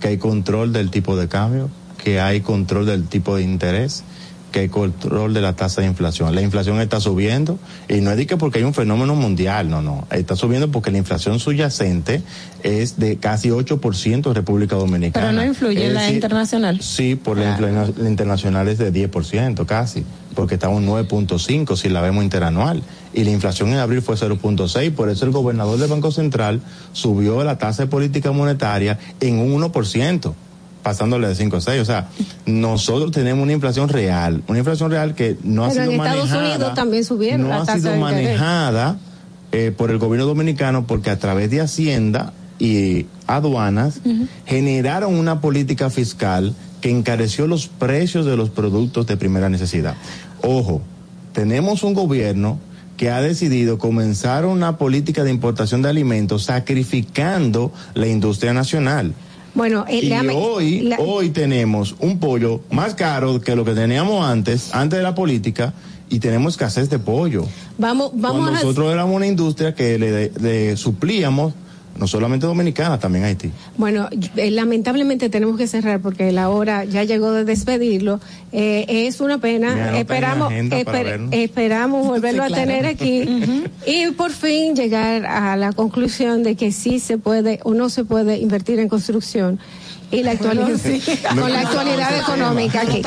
que 0.00 0.08
hay 0.08 0.18
control 0.18 0.72
del 0.72 0.90
tipo 0.90 1.16
de 1.16 1.28
cambio, 1.28 1.70
que 2.02 2.20
hay 2.20 2.40
control 2.40 2.86
del 2.86 3.06
tipo 3.06 3.36
de 3.36 3.42
interés, 3.42 4.04
que 4.52 4.60
hay 4.60 4.68
control 4.68 5.34
de 5.34 5.40
la 5.40 5.54
tasa 5.54 5.82
de 5.82 5.86
inflación. 5.86 6.34
La 6.34 6.40
inflación 6.40 6.80
está 6.80 7.00
subiendo 7.00 7.58
y 7.88 8.00
no 8.00 8.10
es 8.10 8.16
de 8.16 8.26
que 8.26 8.36
porque 8.36 8.58
hay 8.58 8.64
un 8.64 8.74
fenómeno 8.74 9.14
mundial, 9.14 9.68
no, 9.68 9.82
no. 9.82 10.06
Está 10.10 10.34
subiendo 10.34 10.70
porque 10.70 10.90
la 10.90 10.98
inflación 10.98 11.38
subyacente 11.40 12.22
es 12.62 12.98
de 12.98 13.18
casi 13.18 13.50
8% 13.50 14.26
en 14.26 14.34
República 14.34 14.76
Dominicana. 14.76 15.26
Pero 15.26 15.38
no 15.38 15.44
influye 15.44 15.86
en 15.86 15.94
la 15.94 16.10
internacional. 16.10 16.80
Sí, 16.80 17.16
por 17.16 17.38
la, 17.38 17.58
la, 17.60 18.08
internacional 18.08 18.68
es 18.68 18.78
de 18.78 18.92
10% 18.92 19.66
casi, 19.66 20.04
porque 20.36 20.54
estamos 20.54 20.80
en 20.80 20.88
9.5 20.88 21.76
si 21.76 21.88
la 21.88 22.00
vemos 22.00 22.22
interanual. 22.22 22.84
Y 23.12 23.24
la 23.24 23.30
inflación 23.30 23.70
en 23.70 23.78
abril 23.78 24.02
fue 24.02 24.14
0.6, 24.14 24.92
por 24.92 25.08
eso 25.08 25.24
el 25.24 25.32
gobernador 25.32 25.78
del 25.78 25.90
Banco 25.90 26.12
Central 26.12 26.60
subió 26.92 27.42
la 27.42 27.58
tasa 27.58 27.82
de 27.84 27.88
política 27.88 28.30
monetaria 28.30 28.98
en 29.18 29.40
un 29.40 29.60
1% 29.60 30.34
pasándole 30.82 31.26
de 31.26 31.34
5 31.34 31.56
a 31.56 31.60
6. 31.60 31.82
O 31.82 31.84
sea, 31.84 32.08
nosotros 32.44 33.10
tenemos 33.10 33.42
una 33.42 33.52
inflación 33.52 33.88
real, 33.88 34.44
una 34.46 34.58
inflación 34.58 34.92
real 34.92 35.16
que 35.16 35.36
no 35.42 35.64
ha 35.64 35.70
sido 35.72 35.86
manejada. 35.86 36.14
Estados 36.14 36.42
Unidos 36.42 36.74
también 36.74 37.04
subieron 37.04 37.48
no 37.48 37.54
ha 37.54 37.66
sido 37.66 37.96
manejada 37.96 38.96
eh, 39.50 39.72
por 39.76 39.90
el 39.90 39.98
gobierno 39.98 40.26
dominicano 40.26 40.86
porque 40.86 41.10
a 41.10 41.18
través 41.18 41.50
de 41.50 41.60
Hacienda 41.60 42.32
y 42.58 43.06
aduanas 43.26 44.00
generaron 44.44 45.14
una 45.14 45.40
política 45.40 45.90
fiscal 45.90 46.54
que 46.80 46.90
encareció 46.90 47.46
los 47.46 47.68
precios 47.68 48.26
de 48.26 48.36
los 48.36 48.50
productos 48.50 49.06
de 49.06 49.16
primera 49.16 49.48
necesidad. 49.48 49.96
Ojo, 50.48 50.80
tenemos 51.32 51.82
un 51.82 51.92
gobierno 51.92 52.60
que 52.96 53.10
ha 53.10 53.20
decidido 53.20 53.78
comenzar 53.78 54.46
una 54.46 54.78
política 54.78 55.24
de 55.24 55.30
importación 55.30 55.82
de 55.82 55.88
alimentos 55.88 56.44
sacrificando 56.44 57.72
la 57.94 58.06
industria 58.06 58.52
nacional. 58.52 59.12
Bueno, 59.54 59.84
y 59.90 60.12
hoy, 60.32 60.94
hoy 60.98 61.30
tenemos 61.30 61.96
un 61.98 62.20
pollo 62.20 62.60
más 62.70 62.94
caro 62.94 63.40
que 63.40 63.56
lo 63.56 63.64
que 63.64 63.72
teníamos 63.72 64.24
antes, 64.24 64.72
antes 64.72 64.98
de 64.98 65.02
la 65.02 65.16
política, 65.16 65.74
y 66.08 66.20
tenemos 66.20 66.54
escasez 66.54 66.88
de 66.90 67.00
pollo. 67.00 67.44
Vamos, 67.76 68.12
vamos 68.14 68.52
nosotros 68.52 68.92
éramos 68.92 69.16
una 69.16 69.26
industria 69.26 69.74
que 69.74 69.98
le 69.98 70.76
suplíamos 70.76 71.54
no 71.98 72.06
solamente 72.06 72.46
Dominicana, 72.46 72.98
también 72.98 73.24
Haití. 73.24 73.50
Bueno, 73.76 74.08
eh, 74.36 74.50
lamentablemente 74.50 75.28
tenemos 75.28 75.56
que 75.56 75.66
cerrar 75.66 76.00
porque 76.00 76.32
la 76.32 76.48
hora 76.48 76.84
ya 76.84 77.04
llegó 77.04 77.32
de 77.32 77.44
despedirlo. 77.44 78.20
Eh, 78.52 78.84
es 78.88 79.20
una 79.20 79.38
pena. 79.38 79.98
esperamos, 79.98 80.52
esperamos 81.32 82.06
volverlo 82.08 82.44
a 82.44 82.48
tener 82.48 82.86
aquí 82.86 83.24
y 83.86 84.10
por 84.12 84.30
fin 84.30 84.74
llegar 84.74 85.26
a 85.26 85.56
la 85.56 85.72
conclusión 85.72 86.42
de 86.42 86.54
que 86.54 86.72
sí 86.72 87.00
se 87.00 87.18
puede 87.18 87.60
o 87.64 87.74
no 87.74 87.88
se 87.88 88.04
puede 88.04 88.38
invertir 88.38 88.78
en 88.78 88.88
construcción 88.88 89.58
y 90.10 90.22
la 90.22 90.32
actualidad 90.32 90.68
con 91.28 91.52
la 91.52 91.60
actualidad 91.60 92.18
económica 92.18 92.82
aquí. 92.82 93.02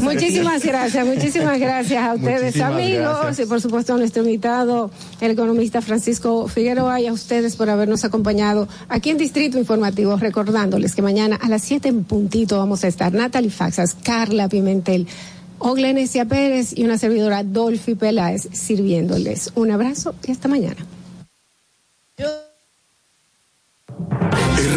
Muchísimas 0.00 0.64
gracias, 0.64 1.06
muchísimas 1.06 1.58
gracias 1.58 2.02
a 2.02 2.14
ustedes 2.14 2.60
amigos 2.60 3.38
y 3.38 3.46
por 3.46 3.60
supuesto 3.60 3.94
a 3.94 3.98
nuestro 3.98 4.22
invitado, 4.22 4.90
el 5.20 5.30
economista 5.32 5.80
Francisco 5.80 6.48
Figueroa 6.48 7.00
y 7.00 7.06
a 7.06 7.12
ustedes 7.12 7.56
por 7.56 7.70
habernos 7.70 8.04
acompañado 8.04 8.68
aquí 8.88 9.10
en 9.10 9.18
Distrito 9.18 9.58
Informativo, 9.58 10.16
recordándoles 10.16 10.94
que 10.94 11.02
mañana 11.02 11.36
a 11.36 11.48
las 11.48 11.62
7 11.62 11.88
en 11.88 12.04
puntito 12.04 12.58
vamos 12.58 12.84
a 12.84 12.88
estar 12.88 13.12
Natalie 13.12 13.50
Faxas, 13.50 13.94
Carla 14.02 14.48
Pimentel, 14.48 15.06
Oglenesia 15.58 16.24
Pérez 16.24 16.76
y 16.76 16.84
una 16.84 16.98
servidora 16.98 17.44
Dolphy 17.44 17.94
Peláez 17.94 18.48
sirviéndoles. 18.52 19.52
Un 19.54 19.70
abrazo 19.70 20.14
y 20.26 20.32
hasta 20.32 20.48
mañana. 20.48 20.86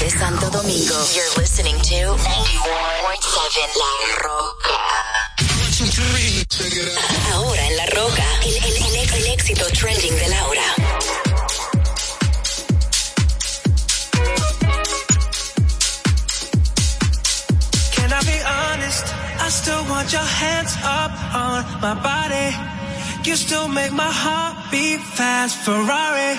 Desde 0.00 0.18
Santo 0.18 0.50
Domingo, 0.50 0.94
you're 1.14 1.34
listening 1.38 1.76
to 1.76 1.94
91.7 1.94 2.26
La 3.76 3.92
Roca. 4.22 4.74
Ahora 7.32 7.66
en 7.66 7.76
La 7.76 7.86
Roca, 7.86 8.24
el, 8.42 8.56
el, 8.56 8.76
el, 8.76 9.14
el 9.14 9.26
éxito 9.32 9.66
trending 9.72 10.14
de 10.16 10.28
Laura. 10.28 10.62
Can 17.94 18.12
I 18.12 18.20
be 18.24 18.38
honest? 18.44 19.06
I 19.40 19.48
still 19.50 19.84
want 19.88 20.12
your 20.12 20.22
hands 20.22 20.76
up 20.84 21.12
on 21.34 21.64
my 21.80 21.94
body. 22.02 22.56
You 23.28 23.36
still 23.36 23.68
make 23.68 23.92
my 23.92 24.10
heart 24.10 24.70
beat 24.70 25.00
fast, 25.00 25.56
Ferrari. 25.64 26.38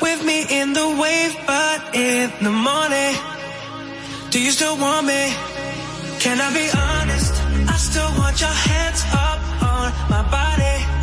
With 0.00 0.24
me 0.24 0.46
in 0.60 0.72
the 0.72 0.88
wave, 1.00 1.34
but 1.46 1.94
in 1.94 2.30
the 2.42 2.50
morning. 2.50 3.14
Do 4.30 4.40
you 4.42 4.50
still 4.50 4.76
want 4.76 5.06
me? 5.06 5.22
Can 6.20 6.40
I 6.40 6.48
be 6.52 6.66
honest? 6.72 7.32
I 7.68 7.76
still 7.76 8.10
want 8.18 8.40
your 8.40 8.56
hands 8.68 9.02
up 9.12 9.40
on 9.62 9.92
my 10.10 10.22
body. 10.30 10.95